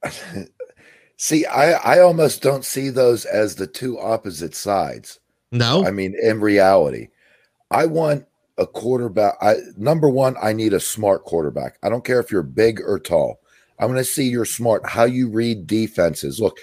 See, 1.21 1.45
I, 1.45 1.73
I 1.73 1.99
almost 1.99 2.41
don't 2.41 2.65
see 2.65 2.89
those 2.89 3.25
as 3.25 3.55
the 3.55 3.67
two 3.67 3.99
opposite 3.99 4.55
sides. 4.55 5.19
No. 5.51 5.85
I 5.85 5.91
mean, 5.91 6.15
in 6.21 6.39
reality, 6.39 7.07
I 7.69 7.85
want 7.85 8.25
a 8.57 8.65
quarterback. 8.67 9.35
I 9.41 9.55
number 9.77 10.09
one, 10.09 10.35
I 10.41 10.53
need 10.53 10.73
a 10.73 10.79
smart 10.79 11.23
quarterback. 11.25 11.77
I 11.83 11.89
don't 11.89 12.05
care 12.05 12.19
if 12.19 12.31
you're 12.31 12.43
big 12.43 12.79
or 12.81 12.99
tall. 12.99 13.41
I'm 13.79 13.87
going 13.87 13.97
to 13.97 14.05
see 14.05 14.29
you're 14.29 14.45
smart, 14.45 14.87
how 14.87 15.05
you 15.05 15.27
read 15.27 15.65
defenses. 15.65 16.39
Look, 16.39 16.57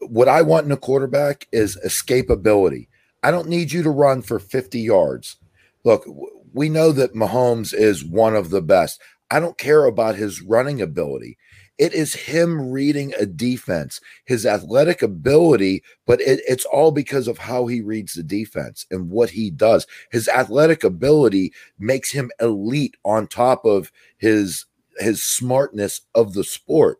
what 0.00 0.28
I 0.28 0.42
want 0.42 0.66
in 0.66 0.72
a 0.72 0.76
quarterback 0.76 1.48
is 1.52 1.78
escapability. 1.84 2.88
I 3.22 3.30
don't 3.30 3.48
need 3.48 3.72
you 3.72 3.82
to 3.82 3.90
run 3.90 4.22
for 4.22 4.38
50 4.38 4.78
yards. 4.78 5.36
Look, 5.84 6.04
we 6.52 6.68
know 6.68 6.92
that 6.92 7.14
Mahomes 7.14 7.72
is 7.72 8.04
one 8.04 8.36
of 8.36 8.50
the 8.50 8.60
best. 8.62 9.00
I 9.30 9.40
don't 9.40 9.56
care 9.56 9.86
about 9.86 10.16
his 10.16 10.42
running 10.42 10.82
ability. 10.82 11.38
It 11.80 11.94
is 11.94 12.12
him 12.12 12.70
reading 12.70 13.14
a 13.18 13.24
defense, 13.24 14.02
his 14.26 14.44
athletic 14.44 15.00
ability, 15.00 15.82
but 16.06 16.20
it, 16.20 16.40
it's 16.46 16.66
all 16.66 16.90
because 16.90 17.26
of 17.26 17.38
how 17.38 17.68
he 17.68 17.80
reads 17.80 18.12
the 18.12 18.22
defense 18.22 18.84
and 18.90 19.08
what 19.08 19.30
he 19.30 19.50
does. 19.50 19.86
His 20.12 20.28
athletic 20.28 20.84
ability 20.84 21.54
makes 21.78 22.12
him 22.12 22.30
elite 22.38 22.98
on 23.02 23.26
top 23.26 23.64
of 23.64 23.90
his 24.18 24.66
his 24.98 25.24
smartness 25.24 26.02
of 26.14 26.34
the 26.34 26.44
sport. 26.44 26.98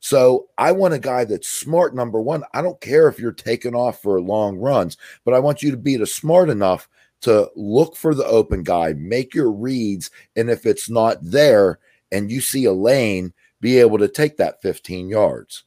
So 0.00 0.48
I 0.56 0.72
want 0.72 0.94
a 0.94 0.98
guy 0.98 1.26
that's 1.26 1.48
smart. 1.50 1.94
Number 1.94 2.18
one, 2.18 2.42
I 2.54 2.62
don't 2.62 2.80
care 2.80 3.08
if 3.08 3.18
you're 3.18 3.32
taking 3.32 3.74
off 3.74 4.00
for 4.00 4.18
long 4.18 4.56
runs, 4.56 4.96
but 5.26 5.34
I 5.34 5.40
want 5.40 5.62
you 5.62 5.70
to 5.72 5.76
be 5.76 6.02
smart 6.06 6.48
enough 6.48 6.88
to 7.20 7.50
look 7.54 7.96
for 7.96 8.14
the 8.14 8.24
open 8.24 8.62
guy, 8.62 8.94
make 8.94 9.34
your 9.34 9.52
reads, 9.52 10.10
and 10.36 10.48
if 10.48 10.64
it's 10.64 10.88
not 10.88 11.18
there 11.20 11.80
and 12.10 12.30
you 12.30 12.40
see 12.40 12.64
a 12.64 12.72
lane, 12.72 13.34
be 13.62 13.78
able 13.78 13.96
to 13.96 14.08
take 14.08 14.36
that 14.36 14.60
15 14.60 15.08
yards. 15.08 15.64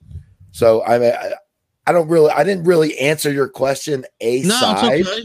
So 0.52 0.84
I 0.84 1.00
mean, 1.00 1.14
I, 1.14 1.34
I 1.88 1.92
don't 1.92 2.10
really, 2.10 2.30
I 2.30 2.44
didn't 2.44 2.66
really 2.66 2.98
answer 3.00 3.32
your 3.32 3.50
question 3.50 4.06
a 4.22 4.42
no, 4.42 4.50
side. 4.50 5.02
Okay. 5.02 5.22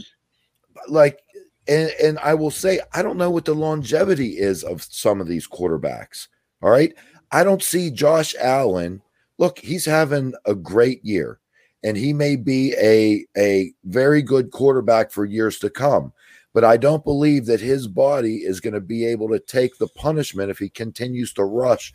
Like, 0.87 1.19
and 1.67 1.91
and 2.01 2.17
I 2.19 2.33
will 2.33 2.49
say, 2.49 2.79
I 2.93 3.03
don't 3.03 3.17
know 3.17 3.29
what 3.29 3.45
the 3.45 3.53
longevity 3.53 4.39
is 4.39 4.63
of 4.63 4.81
some 4.83 5.21
of 5.21 5.27
these 5.27 5.47
quarterbacks. 5.47 6.27
All 6.63 6.71
right, 6.71 6.93
I 7.31 7.43
don't 7.43 7.61
see 7.61 7.91
Josh 7.91 8.33
Allen. 8.39 9.01
Look, 9.37 9.59
he's 9.59 9.85
having 9.85 10.33
a 10.45 10.55
great 10.55 11.03
year, 11.03 11.39
and 11.83 11.97
he 11.97 12.13
may 12.13 12.35
be 12.35 12.73
a 12.81 13.25
a 13.37 13.73
very 13.83 14.21
good 14.21 14.51
quarterback 14.51 15.11
for 15.11 15.25
years 15.25 15.59
to 15.59 15.69
come 15.69 16.13
but 16.53 16.65
I 16.65 16.77
don't 16.77 17.03
believe 17.03 17.45
that 17.45 17.61
his 17.61 17.87
body 17.87 18.37
is 18.37 18.59
going 18.59 18.73
to 18.73 18.81
be 18.81 19.05
able 19.05 19.29
to 19.29 19.39
take 19.39 19.77
the 19.77 19.87
punishment 19.87 20.51
if 20.51 20.59
he 20.59 20.69
continues 20.69 21.33
to 21.33 21.45
rush 21.45 21.93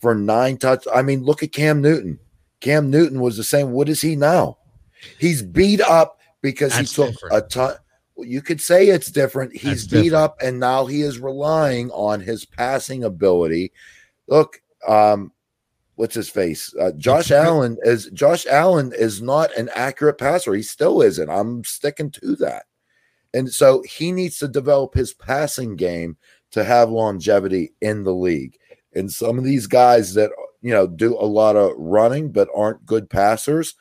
for 0.00 0.14
nine 0.14 0.56
touch. 0.56 0.86
I 0.94 1.02
mean, 1.02 1.22
look 1.24 1.42
at 1.42 1.52
Cam 1.52 1.80
Newton. 1.80 2.18
Cam 2.60 2.90
Newton 2.90 3.20
was 3.20 3.36
the 3.36 3.44
same. 3.44 3.72
What 3.72 3.88
is 3.88 4.00
he 4.00 4.16
now? 4.16 4.58
He's 5.18 5.42
beat 5.42 5.80
up 5.80 6.18
because 6.42 6.72
That's 6.74 6.90
he 6.94 7.02
took 7.04 7.12
different. 7.12 7.36
a 7.36 7.40
ton. 7.48 7.74
you 8.18 8.42
could 8.42 8.60
say 8.60 8.88
it's 8.88 9.10
different. 9.10 9.52
He's 9.52 9.62
That's 9.62 9.84
beat 9.86 10.02
different. 10.10 10.14
up, 10.24 10.36
and 10.42 10.58
now 10.58 10.86
he 10.86 11.02
is 11.02 11.18
relying 11.20 11.90
on 11.92 12.20
his 12.20 12.44
passing 12.44 13.04
ability. 13.04 13.72
Look, 14.26 14.60
um, 14.86 15.32
what's 15.94 16.14
his 16.16 16.28
face? 16.28 16.74
Uh, 16.80 16.92
Josh 16.96 17.30
Allen 17.30 17.76
is 17.82 18.06
Josh 18.12 18.44
Allen 18.46 18.92
is 18.96 19.22
not 19.22 19.56
an 19.56 19.68
accurate 19.74 20.18
passer. 20.18 20.54
He 20.54 20.62
still 20.62 21.00
isn't. 21.02 21.30
I'm 21.30 21.62
sticking 21.64 22.10
to 22.12 22.34
that, 22.36 22.64
and 23.34 23.48
so 23.52 23.82
he 23.82 24.10
needs 24.10 24.38
to 24.38 24.48
develop 24.48 24.94
his 24.94 25.14
passing 25.14 25.76
game 25.76 26.16
to 26.50 26.64
have 26.64 26.90
longevity 26.90 27.72
in 27.80 28.02
the 28.02 28.14
league. 28.14 28.58
And 28.98 29.10
some 29.10 29.38
of 29.38 29.44
these 29.44 29.66
guys 29.66 30.14
that 30.14 30.30
you 30.60 30.72
know 30.72 30.86
do 30.86 31.14
a 31.14 31.24
lot 31.24 31.56
of 31.56 31.72
running 31.76 32.32
but 32.32 32.48
aren't 32.54 32.84
good 32.84 33.08
passers, 33.08 33.74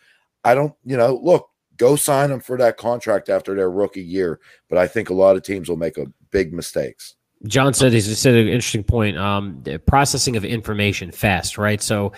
I 0.44 0.56
don't. 0.56 0.74
You 0.86 0.98
know, 0.98 1.20
look, 1.22 1.50
go 1.78 1.96
sign 1.96 2.30
them 2.30 2.40
for 2.40 2.58
that 2.58 2.78
contract 2.78 3.30
after 3.30 3.56
their 3.56 3.72
rookie 3.72 4.04
year. 4.04 4.40
But 4.70 4.78
I 4.78 4.88
think 4.88 5.10
a 5.10 5.14
lot 5.14 5.36
of 5.36 5.44
teams 5.44 5.70
will 5.70 5.78
make 5.78 5.98
a 5.98 6.08
big 6.32 6.54
mistakes. 6.54 7.16
John 7.46 7.74
said 7.74 7.94
he 7.94 8.02
said 8.02 8.34
an 8.34 8.48
interesting 8.48 8.84
point. 8.84 9.18
Um, 9.18 9.60
the 9.64 9.78
processing 9.78 10.36
of 10.36 10.44
information 10.44 11.12
fast, 11.12 11.58
right? 11.58 11.82
So 11.82 12.12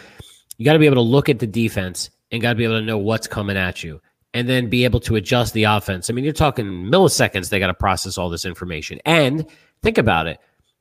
you 0.58 0.66
got 0.66 0.74
to 0.74 0.80
be 0.80 0.86
able 0.86 0.96
to 0.96 1.02
look 1.02 1.30
at 1.30 1.40
the 1.40 1.48
defense 1.48 2.10
and 2.32 2.42
got 2.42 2.52
to 2.52 2.56
be 2.56 2.64
able 2.64 2.80
to 2.80 2.86
know 2.86 2.98
what's 2.98 3.28
coming 3.28 3.58
at 3.58 3.84
you, 3.84 4.00
and 4.34 4.48
then 4.48 4.70
be 4.70 4.86
able 4.86 5.00
to 5.02 5.16
adjust 5.16 5.54
the 5.54 5.64
offense. 5.64 6.10
I 6.10 6.14
mean, 6.14 6.24
you're 6.24 6.34
talking 6.34 6.66
milliseconds. 6.66 7.50
They 7.50 7.60
got 7.60 7.68
to 7.68 7.74
process 7.74 8.18
all 8.18 8.30
this 8.30 8.46
information. 8.46 9.00
And 9.06 9.46
think 9.82 9.98
about 9.98 10.28
it. 10.28 10.40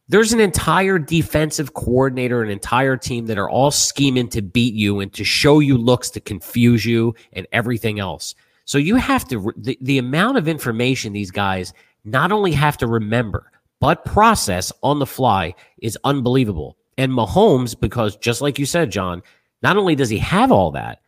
There's 0.09 0.33
an 0.33 0.41
entire 0.41 0.99
defensive 0.99 1.75
coordinator, 1.75 2.43
an 2.43 2.51
entire 2.51 2.97
team 2.97 3.27
that 3.27 3.39
are 3.39 3.51
all 3.51 3.71
scheming 3.71 4.29
to 4.31 4.41
beat 4.41 4.75
you 4.75 5.01
and 5.01 5.13
to 5.13 5.25
show 5.25 5.59
you 5.59 5.77
looks 5.77 6.09
to 6.11 6.21
confuse 6.21 6.85
you 6.87 7.15
and 7.35 7.47
everything 7.53 8.01
else. 8.01 8.35
So 8.65 8.79
you 8.79 8.97
have 8.97 9.27
to 9.29 9.53
the, 9.57 9.79
the 9.81 9.99
amount 9.99 10.39
of 10.39 10.49
information 10.49 11.13
these 11.13 11.31
guys 11.31 11.73
not 12.05 12.33
only 12.33 12.53
have 12.53 12.79
to 12.79 12.87
remember 12.87 13.51
but 13.81 14.05
process 14.05 14.73
on 14.83 14.99
the 14.99 15.07
fly 15.07 15.55
is 15.81 15.99
unbelievable. 16.05 16.77
And 16.97 17.13
Mahomes, 17.13 17.79
because 17.79 18.17
just 18.17 18.41
like 18.41 18.59
you 18.59 18.67
said, 18.67 18.91
John, 18.91 19.23
not 19.63 19.77
only 19.77 19.95
does 19.95 20.09
he 20.09 20.19
have 20.19 20.51
all 20.51 20.73
that, 20.73 21.01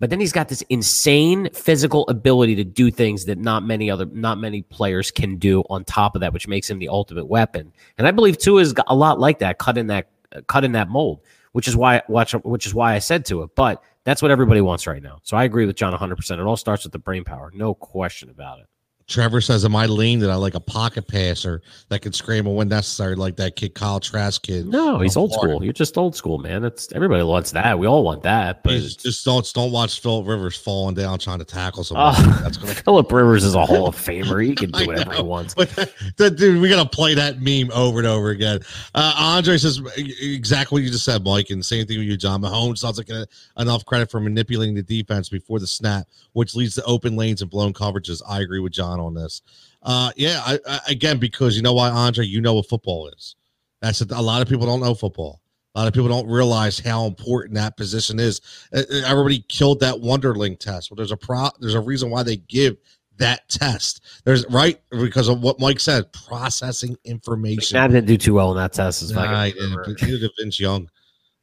but 0.00 0.10
then 0.10 0.18
he's 0.18 0.32
got 0.32 0.48
this 0.48 0.62
insane 0.70 1.50
physical 1.52 2.08
ability 2.08 2.56
to 2.56 2.64
do 2.64 2.90
things 2.90 3.26
that 3.26 3.38
not 3.38 3.62
many 3.62 3.90
other, 3.90 4.06
not 4.06 4.38
many 4.38 4.62
players 4.62 5.10
can 5.10 5.36
do. 5.36 5.62
On 5.70 5.84
top 5.84 6.14
of 6.16 6.22
that, 6.22 6.32
which 6.32 6.48
makes 6.48 6.68
him 6.68 6.78
the 6.78 6.88
ultimate 6.88 7.26
weapon. 7.26 7.72
And 7.98 8.08
I 8.08 8.10
believe 8.10 8.38
Tua 8.38 8.62
is 8.62 8.74
a 8.86 8.94
lot 8.94 9.20
like 9.20 9.38
that, 9.40 9.58
cut 9.58 9.76
in 9.76 9.88
that, 9.88 10.08
uh, 10.34 10.40
cut 10.48 10.64
in 10.64 10.72
that 10.72 10.88
mold. 10.88 11.20
Which 11.52 11.66
is 11.66 11.76
why, 11.76 12.00
watch, 12.08 12.32
which 12.32 12.64
is 12.64 12.74
why 12.74 12.94
I 12.94 13.00
said 13.00 13.24
to 13.26 13.42
it. 13.42 13.50
But 13.56 13.82
that's 14.04 14.22
what 14.22 14.30
everybody 14.30 14.60
wants 14.60 14.86
right 14.86 15.02
now. 15.02 15.18
So 15.24 15.36
I 15.36 15.44
agree 15.44 15.66
with 15.66 15.76
John 15.76 15.90
100. 15.90 16.16
percent 16.16 16.40
It 16.40 16.44
all 16.46 16.56
starts 16.56 16.84
with 16.84 16.92
the 16.92 16.98
brain 16.98 17.24
power, 17.24 17.50
no 17.54 17.74
question 17.74 18.30
about 18.30 18.60
it. 18.60 18.69
Trevor 19.10 19.40
says, 19.40 19.64
"Am 19.64 19.74
I 19.74 19.86
lean 19.86 20.20
that 20.20 20.30
I 20.30 20.36
like 20.36 20.54
a 20.54 20.60
pocket 20.60 21.08
passer 21.08 21.60
that 21.88 22.00
can 22.00 22.12
scramble 22.12 22.54
when 22.54 22.68
necessary, 22.68 23.16
like 23.16 23.36
that 23.36 23.56
kid 23.56 23.74
Kyle 23.74 23.98
Trask 23.98 24.40
kid?" 24.40 24.66
No, 24.66 25.00
he's 25.00 25.16
old 25.16 25.32
Florida. 25.32 25.54
school. 25.54 25.64
You're 25.64 25.72
just 25.72 25.98
old 25.98 26.14
school, 26.14 26.38
man. 26.38 26.64
It's 26.64 26.90
everybody 26.92 27.22
wants 27.24 27.50
that. 27.50 27.76
We 27.78 27.86
all 27.88 28.04
want 28.04 28.22
that, 28.22 28.62
but 28.62 28.70
Just, 28.70 29.00
just 29.00 29.24
don't 29.24 29.52
don't 29.52 29.72
watch 29.72 29.98
Philip 30.00 30.28
Rivers 30.28 30.56
falling 30.56 30.94
down 30.94 31.18
trying 31.18 31.40
to 31.40 31.44
tackle 31.44 31.80
Oh, 31.80 31.82
someone. 32.14 32.42
That's 32.42 32.56
gonna. 32.56 32.74
Philip 32.84 33.10
Rivers 33.10 33.42
is 33.44 33.54
a 33.56 33.66
Hall 33.66 33.88
of 33.88 33.96
Famer. 34.06 34.46
He 34.46 34.54
can 34.54 34.70
do 34.70 34.86
whatever 34.86 35.10
he 35.12 35.18
know, 35.18 35.24
wants. 35.24 35.54
But 35.54 35.70
that 36.16 36.36
dude, 36.36 36.62
we 36.62 36.68
gotta 36.68 36.88
play 36.88 37.14
that 37.14 37.40
meme 37.40 37.72
over 37.72 37.98
and 37.98 38.06
over 38.06 38.30
again. 38.30 38.60
Uh, 38.94 39.12
Andre 39.18 39.58
says 39.58 39.80
exactly 39.96 40.76
what 40.76 40.84
you 40.84 40.90
just 40.90 41.04
said, 41.04 41.24
Mike, 41.24 41.50
and 41.50 41.64
same 41.64 41.84
thing 41.84 41.98
with 41.98 42.06
you, 42.06 42.16
John. 42.16 42.40
Mahomes 42.42 42.78
sounds 42.78 42.98
like 42.98 43.08
a, 43.10 43.26
enough 43.58 43.84
credit 43.84 44.08
for 44.08 44.20
manipulating 44.20 44.76
the 44.76 44.82
defense 44.84 45.28
before 45.28 45.58
the 45.58 45.66
snap, 45.66 46.06
which 46.32 46.54
leads 46.54 46.76
to 46.76 46.84
open 46.84 47.16
lanes 47.16 47.42
and 47.42 47.50
blown 47.50 47.72
coverages. 47.72 48.22
I 48.28 48.40
agree 48.42 48.60
with 48.60 48.72
John 48.72 48.99
on 49.00 49.14
this. 49.14 49.42
Uh, 49.82 50.10
yeah, 50.16 50.40
I, 50.44 50.58
I, 50.68 50.80
again 50.88 51.18
because 51.18 51.56
you 51.56 51.62
know 51.62 51.72
why, 51.72 51.90
Andre, 51.90 52.26
you 52.26 52.40
know 52.40 52.54
what 52.54 52.68
football 52.68 53.08
is. 53.08 53.36
That's 53.80 54.00
a, 54.00 54.06
a 54.10 54.22
lot 54.22 54.42
of 54.42 54.48
people 54.48 54.66
don't 54.66 54.80
know 54.80 54.94
football. 54.94 55.40
A 55.74 55.78
lot 55.78 55.88
of 55.88 55.94
people 55.94 56.08
don't 56.08 56.26
realize 56.26 56.80
how 56.80 57.06
important 57.06 57.54
that 57.54 57.76
position 57.76 58.18
is. 58.18 58.40
Everybody 58.72 59.44
killed 59.48 59.80
that 59.80 59.94
Wonderlic 59.94 60.58
test. 60.58 60.90
Well, 60.90 60.96
there's 60.96 61.12
a 61.12 61.16
pro. 61.16 61.48
There's 61.60 61.74
a 61.74 61.80
reason 61.80 62.10
why 62.10 62.24
they 62.24 62.36
give 62.36 62.76
that 63.18 63.48
test. 63.48 64.02
There's 64.24 64.44
right 64.50 64.80
because 64.90 65.28
of 65.28 65.42
what 65.42 65.60
Mike 65.60 65.78
said, 65.78 66.12
processing 66.12 66.96
information. 67.04 67.78
McNabb 67.78 67.92
didn't 67.92 68.06
do 68.06 68.16
too 68.16 68.34
well 68.34 68.50
in 68.50 68.56
that 68.56 68.72
test. 68.72 69.02
Is 69.02 69.12
Nah, 69.12 69.44
he 69.44 69.52
didn't, 69.52 69.76
but 69.76 70.02
neither 70.02 70.18
did 70.18 70.30
Vince 70.38 70.58
Young. 70.58 70.90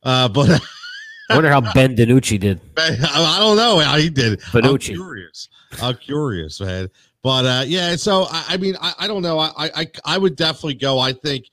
Uh, 0.03 0.27
but 0.27 0.49
I 1.29 1.35
wonder 1.35 1.49
how 1.49 1.61
Ben 1.73 1.95
DiNucci 1.95 2.39
did. 2.39 2.59
I 2.77 2.97
I 3.11 3.39
don't 3.39 3.55
know 3.55 3.79
how 3.79 3.97
he 3.97 4.09
did. 4.09 4.41
I'm 4.53 4.77
curious. 4.77 5.47
I'm 5.81 5.95
curious, 5.95 6.59
man. 6.59 6.89
But 7.27 7.45
uh, 7.45 7.63
yeah, 7.67 7.97
so 7.97 8.25
I, 8.31 8.45
I 8.51 8.57
mean, 8.57 8.77
I, 8.79 8.93
I 8.99 9.07
don't 9.07 9.21
know. 9.21 9.37
I, 9.37 9.51
I 9.57 9.91
I 10.05 10.17
would 10.17 10.37
definitely 10.37 10.75
go. 10.75 10.97
I 10.97 11.11
think, 11.11 11.49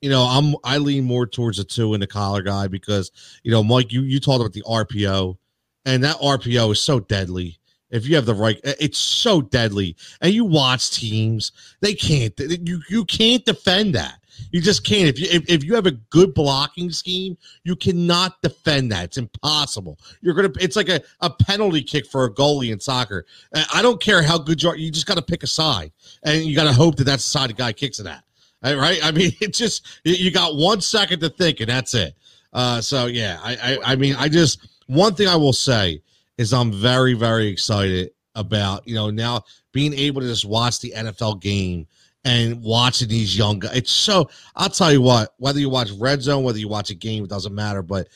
you 0.00 0.08
know, 0.08 0.22
I'm 0.22 0.54
I 0.64 0.78
lean 0.78 1.04
more 1.04 1.26
towards 1.26 1.58
a 1.58 1.64
two 1.64 1.92
in 1.92 2.00
the 2.00 2.06
collar 2.06 2.40
guy 2.40 2.66
because 2.66 3.12
you 3.42 3.50
know, 3.50 3.62
Mike, 3.62 3.92
you 3.92 4.00
you 4.00 4.20
talked 4.20 4.40
about 4.40 4.54
the 4.54 4.62
RPO, 4.62 5.36
and 5.84 6.02
that 6.02 6.16
RPO 6.16 6.72
is 6.72 6.80
so 6.80 6.98
deadly. 6.98 7.58
If 7.90 8.08
you 8.08 8.16
have 8.16 8.24
the 8.24 8.34
right, 8.34 8.58
it's 8.64 8.96
so 8.96 9.42
deadly. 9.42 9.96
And 10.22 10.32
you 10.32 10.46
watch 10.46 10.92
teams, 10.92 11.52
they 11.82 11.92
can't. 11.92 12.32
You 12.38 12.80
you 12.88 13.04
can't 13.04 13.44
defend 13.44 13.96
that. 13.96 14.20
You 14.50 14.60
just 14.60 14.84
can't. 14.84 15.08
If 15.08 15.18
you 15.18 15.26
if, 15.30 15.48
if 15.48 15.64
you 15.64 15.74
have 15.74 15.86
a 15.86 15.92
good 15.92 16.34
blocking 16.34 16.90
scheme, 16.90 17.36
you 17.64 17.76
cannot 17.76 18.40
defend 18.42 18.92
that. 18.92 19.04
It's 19.04 19.16
impossible. 19.18 19.98
You're 20.20 20.34
gonna. 20.34 20.50
It's 20.60 20.76
like 20.76 20.88
a, 20.88 21.00
a 21.20 21.30
penalty 21.30 21.82
kick 21.82 22.06
for 22.06 22.24
a 22.24 22.32
goalie 22.32 22.72
in 22.72 22.80
soccer. 22.80 23.26
Uh, 23.54 23.64
I 23.74 23.82
don't 23.82 24.00
care 24.00 24.22
how 24.22 24.38
good 24.38 24.62
you 24.62 24.68
are. 24.70 24.76
You 24.76 24.90
just 24.90 25.06
got 25.06 25.16
to 25.16 25.22
pick 25.22 25.42
a 25.42 25.46
side, 25.46 25.92
and 26.24 26.42
you 26.44 26.54
got 26.56 26.64
to 26.64 26.72
hope 26.72 26.96
that 26.96 27.04
that's 27.04 27.24
the 27.24 27.30
side 27.30 27.50
the 27.50 27.54
guy 27.54 27.72
kicks 27.72 27.98
it 28.00 28.06
at. 28.06 28.22
Right? 28.62 28.98
I 29.02 29.10
mean, 29.12 29.32
it's 29.40 29.58
just 29.58 29.86
you- 30.04 30.14
you 30.14 30.30
got 30.30 30.56
one 30.56 30.80
second 30.80 31.20
to 31.20 31.28
think, 31.30 31.60
and 31.60 31.68
that's 31.68 31.94
it. 31.94 32.14
Uh, 32.52 32.80
so 32.80 33.06
yeah, 33.06 33.38
I, 33.42 33.56
I 33.56 33.92
I 33.92 33.96
mean, 33.96 34.14
I 34.16 34.28
just 34.28 34.66
one 34.86 35.14
thing 35.14 35.28
I 35.28 35.36
will 35.36 35.52
say 35.52 36.02
is 36.38 36.52
I'm 36.52 36.72
very 36.72 37.14
very 37.14 37.48
excited 37.48 38.10
about 38.34 38.86
you 38.86 38.94
know 38.94 39.10
now 39.10 39.42
being 39.72 39.92
able 39.94 40.20
to 40.20 40.26
just 40.26 40.44
watch 40.44 40.80
the 40.80 40.92
NFL 40.96 41.40
game 41.40 41.86
and 42.28 42.62
watching 42.62 43.08
these 43.08 43.36
young 43.36 43.58
guys. 43.58 43.74
It's 43.74 43.90
so 43.90 44.28
I'll 44.54 44.68
tell 44.68 44.92
you 44.92 45.00
what, 45.00 45.34
whether 45.38 45.58
you 45.58 45.70
watch 45.70 45.90
Red 45.92 46.20
Zone, 46.20 46.44
whether 46.44 46.58
you 46.58 46.68
watch 46.68 46.90
a 46.90 46.94
game, 46.94 47.24
it 47.24 47.30
doesn't 47.30 47.54
matter. 47.54 47.82
But 47.82 48.08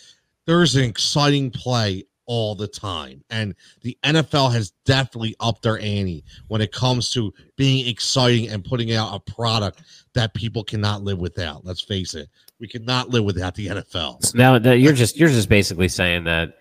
there's 0.45 0.77
an 0.77 0.85
exciting 0.85 1.51
play 1.51 2.05
all 2.27 2.55
the 2.55 2.69
time. 2.69 3.25
And 3.31 3.55
the 3.81 3.97
NFL 4.05 4.53
has 4.53 4.73
definitely 4.85 5.35
upped 5.41 5.63
their 5.63 5.79
ante 5.79 6.25
when 6.49 6.61
it 6.61 6.73
comes 6.73 7.11
to 7.13 7.33
being 7.57 7.89
exciting 7.89 8.51
and 8.51 8.63
putting 8.63 8.93
out 8.93 9.15
a 9.15 9.33
product 9.33 9.83
that 10.13 10.35
people 10.35 10.63
cannot 10.63 11.03
live 11.03 11.19
without. 11.19 11.65
Let's 11.65 11.81
face 11.81 12.15
it. 12.15 12.29
We 12.61 12.69
cannot 12.69 13.09
live 13.09 13.25
without 13.25 13.55
the 13.55 13.69
NFL. 13.69 14.35
Now 14.35 14.59
that 14.59 14.79
you're 14.79 14.93
just 14.93 15.17
you're 15.17 15.31
just 15.31 15.49
basically 15.49 15.89
saying 15.89 16.25
that 16.25 16.59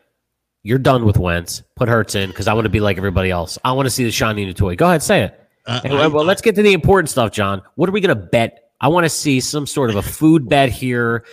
you're 0.64 0.80
done 0.80 1.06
with 1.06 1.18
Wentz. 1.18 1.64
Put 1.76 1.90
Hurts 1.90 2.16
in 2.16 2.30
because 2.30 2.48
I 2.48 2.54
want 2.54 2.66
to 2.66 2.70
be 2.70 2.80
like 2.80 2.98
everybody 2.98 3.30
else. 3.30 3.58
I 3.66 3.74
want 3.74 3.88
to 3.88 3.90
see 3.90 4.06
the 4.06 4.12
shiny 4.12 4.46
new 4.46 4.54
toy. 4.54 4.78
Go 4.78 4.88
ahead, 4.88 5.04
say 5.04 5.24
it. 5.24 5.41
Uh, 5.66 5.82
Hey, 5.82 5.90
I- 5.96 6.08
well, 6.08 6.26
let's 6.26 6.42
get 6.42 6.56
to 6.56 6.62
the 6.62 6.74
important 6.74 7.10
stuff, 7.10 7.32
John. 7.32 7.62
What 7.76 7.90
are 7.90 7.92
we 7.92 8.02
going 8.02 8.16
to 8.16 8.24
bet? 8.24 8.72
I 8.80 8.88
want 8.88 9.06
to 9.06 9.10
see 9.10 9.40
some 9.40 9.68
sort 9.68 9.90
of 9.90 9.96
a 9.96 10.02
food 10.02 10.50
bet 10.50 10.70
here. 10.70 11.24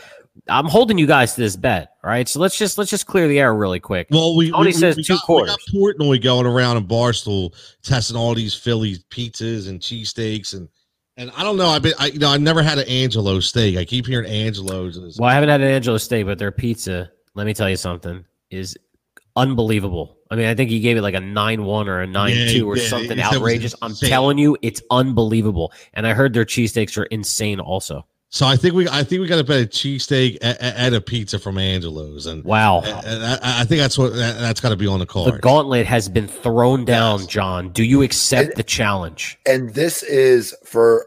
I'm 0.49 0.67
holding 0.67 0.99
you 0.99 1.07
guys 1.07 1.35
to 1.35 1.41
this 1.41 1.57
bet. 1.57 1.93
All 2.05 2.11
right, 2.11 2.29
so 2.29 2.41
let's 2.41 2.57
just 2.57 2.79
let's 2.79 2.91
just 2.91 3.07
clear 3.07 3.27
the 3.27 3.41
air 3.41 3.55
really 3.55 3.81
quick. 3.81 4.07
Well, 4.11 4.37
we 4.37 4.51
Tony 4.51 4.67
we, 4.67 4.73
says 4.73 4.97
we 4.97 5.03
two 5.03 5.15
got, 5.15 5.23
quarters. 5.25 5.57
We 5.73 5.81
got 5.81 5.99
Portnoy 5.99 6.23
going 6.23 6.47
around 6.47 6.77
in 6.77 6.87
Barstool 6.87 7.55
testing 7.83 8.17
all 8.17 8.35
these 8.35 8.55
Philly 8.55 8.97
pizzas 9.11 9.69
and 9.69 9.81
cheesesteaks 9.81 10.55
and 10.55 10.69
and 11.17 11.33
I 11.37 11.43
don't 11.43 11.57
know. 11.57 11.69
I've 11.69 11.83
been 11.83 11.95
I 11.99 12.07
you 12.07 12.19
know 12.19 12.29
I've 12.29 12.41
never 12.41 12.63
had 12.63 12.79
an 12.79 12.87
Angelo 12.87 13.41
steak. 13.41 13.77
I 13.77 13.85
keep 13.85 14.07
hearing 14.07 14.31
Angelo's. 14.31 15.19
Well, 15.19 15.29
I 15.29 15.35
haven't 15.35 15.49
had 15.49 15.61
an 15.61 15.69
Angelo 15.69 15.97
steak, 15.99 16.27
but 16.27 16.39
their 16.39 16.53
pizza, 16.53 17.11
let 17.35 17.47
me 17.47 17.53
tell 17.53 17.69
you 17.69 17.77
something, 17.77 18.25
is 18.51 18.77
unbelievable. 19.39 20.17
I 20.31 20.37
mean, 20.37 20.47
I 20.47 20.55
think 20.55 20.69
he 20.71 20.81
gave 20.81 20.97
it 20.99 21.03
like 21.03 21.15
a 21.15 21.21
nine 21.21 21.65
one 21.65 21.89
or 21.89 22.01
a 22.03 22.07
nine 22.07 22.37
Yeah, 22.37 22.49
two 22.49 22.69
or 22.71 22.75
he 22.75 22.81
did. 22.83 22.89
something 22.91 23.17
He 23.17 23.23
said 23.23 23.33
it 23.33 23.37
was 23.37 23.37
outrageous. 23.37 23.75
I'm 23.81 23.95
telling 23.95 24.37
you, 24.39 24.57
it's 24.61 24.83
unbelievable. 24.91 25.73
And 25.95 26.07
I 26.07 26.13
heard 26.13 26.35
their 26.35 26.45
cheesesteaks 26.45 26.99
are 26.99 27.05
insane 27.05 27.61
also. 27.61 28.07
So 28.31 28.45
I 28.47 28.57
think 28.57 28.75
we 28.75 28.87
I 28.89 29.05
think 29.05 29.23
we 29.23 29.27
got 29.27 29.37
to 29.39 29.45
bet 29.45 29.63
a 29.63 29.67
cheesesteak 29.67 30.37
and, 30.43 30.59
and 30.61 30.95
a 30.95 31.01
pizza 31.01 31.39
from 31.39 31.57
Angelo's, 31.57 32.27
and, 32.27 32.45
Wow. 32.45 32.83
and 32.83 33.25
I, 33.25 33.39
I 33.43 33.65
think 33.65 33.81
that's 33.81 33.97
what 33.97 34.13
that, 34.17 34.39
that's 34.39 34.61
got 34.61 34.69
to 34.69 34.77
be 34.77 34.87
on 34.87 34.99
the 34.99 35.07
The 35.07 35.39
gauntlet 35.41 35.87
has 35.87 36.11
been 36.11 36.29
thrown 36.29 36.85
down, 36.85 37.21
Yes. 37.21 37.27
John. 37.29 37.71
Do 37.71 37.83
you 37.83 38.03
accept 38.03 38.49
And- 38.51 38.57
the 38.59 38.65
challenge? 38.65 39.39
And 39.47 39.73
this 39.73 40.03
is 40.03 40.55
for 40.63 41.07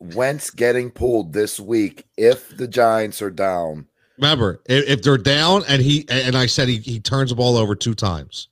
Wentz 0.00 0.50
getting 0.50 0.90
pulled 0.90 1.32
this 1.34 1.60
week 1.60 2.04
if 2.16 2.56
the 2.56 2.66
Giants 2.66 3.22
are 3.22 3.30
down. 3.30 3.86
Remember, 4.18 4.60
if, 4.66 4.88
if 4.88 5.02
they're 5.02 5.18
down 5.18 5.62
and 5.68 5.82
he 5.82 6.06
and 6.08 6.36
I 6.36 6.46
said 6.46 6.68
he, 6.68 6.76
he 6.78 7.00
turns 7.00 7.30
the 7.30 7.36
ball 7.36 7.56
over 7.56 7.74
two 7.74 7.94
times. 7.94 8.48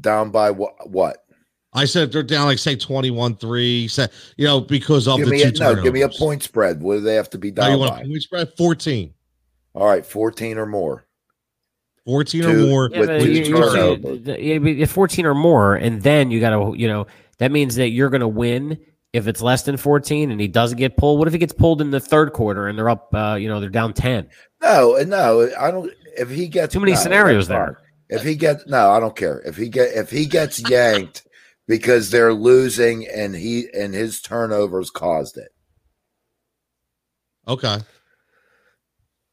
Down 0.00 0.30
by 0.30 0.50
what? 0.50 0.88
What? 0.90 1.24
I 1.72 1.84
said 1.84 2.08
if 2.08 2.12
they're 2.12 2.22
down 2.24 2.46
like 2.46 2.58
say 2.58 2.74
21-3, 2.74 3.88
say 3.90 4.08
you 4.36 4.44
know 4.46 4.60
because 4.60 5.06
of 5.06 5.18
Give 5.18 5.26
the 5.26 5.32
me 5.32 5.42
a, 5.42 5.52
two 5.52 5.60
no. 5.60 5.82
Give 5.82 5.94
me 5.94 6.02
a 6.02 6.08
point 6.08 6.42
spread. 6.42 6.80
What 6.82 6.94
do 6.96 7.00
they 7.02 7.14
have 7.14 7.30
to 7.30 7.38
be 7.38 7.50
Now 7.52 7.66
you 7.66 7.70
down 7.72 7.78
want 7.80 7.92
by? 7.94 8.00
a 8.02 8.06
point 8.06 8.22
spread 8.22 8.52
14. 8.56 9.14
All 9.74 9.86
right, 9.86 10.04
fourteen 10.04 10.58
or 10.58 10.66
more. 10.66 11.04
14 12.06 12.44
or 12.44 12.52
Two. 12.52 12.66
more. 12.68 12.88
Yeah, 12.90 13.00
with 13.00 13.08
but 13.08 13.18
two 13.20 13.30
you- 13.32 13.42
you're 13.44 13.70
saying- 13.70 14.02
turnovers. 14.02 14.24
th- 14.24 14.40
yeah, 14.40 14.58
but 14.58 14.68
if 14.70 14.90
14 14.90 15.26
or 15.26 15.34
more, 15.34 15.76
and 15.76 16.02
then 16.02 16.30
you 16.30 16.40
got 16.40 16.50
to, 16.50 16.74
you 16.76 16.88
know, 16.88 17.06
that 17.38 17.52
means 17.52 17.76
that 17.76 17.90
you're 17.90 18.08
going 18.08 18.22
to 18.22 18.26
win 18.26 18.78
if 19.12 19.26
it's 19.26 19.42
less 19.42 19.62
than 19.62 19.76
14 19.76 20.30
and 20.30 20.40
he 20.40 20.48
doesn't 20.48 20.78
get 20.78 20.96
pulled, 20.96 21.18
what 21.18 21.26
if 21.26 21.32
he 21.32 21.38
gets 21.38 21.52
pulled 21.52 21.80
in 21.80 21.90
the 21.90 22.00
third 22.00 22.32
quarter 22.32 22.68
and 22.68 22.78
they're 22.78 22.90
up, 22.90 23.12
uh, 23.14 23.36
you 23.38 23.48
know, 23.48 23.60
they're 23.60 23.68
down 23.68 23.92
10? 23.92 24.28
No, 24.62 24.96
no, 25.06 25.50
I 25.58 25.70
don't. 25.70 25.92
If 26.18 26.30
he 26.30 26.48
gets 26.48 26.72
Too 26.72 26.80
many 26.80 26.92
no, 26.92 26.98
scenarios 26.98 27.48
there. 27.48 27.78
If 28.08 28.22
he 28.22 28.34
gets 28.34 28.66
no, 28.66 28.90
I 28.90 29.00
don't 29.00 29.16
care. 29.16 29.40
If 29.40 29.56
he 29.56 29.68
get 29.68 29.94
if 29.94 30.10
he 30.10 30.26
gets 30.26 30.58
yanked 30.68 31.22
because 31.68 32.10
they're 32.10 32.34
losing 32.34 33.06
and 33.08 33.34
he 33.34 33.68
and 33.72 33.94
his 33.94 34.20
turnovers 34.20 34.90
caused 34.90 35.38
it. 35.38 35.50
Okay. 37.46 37.78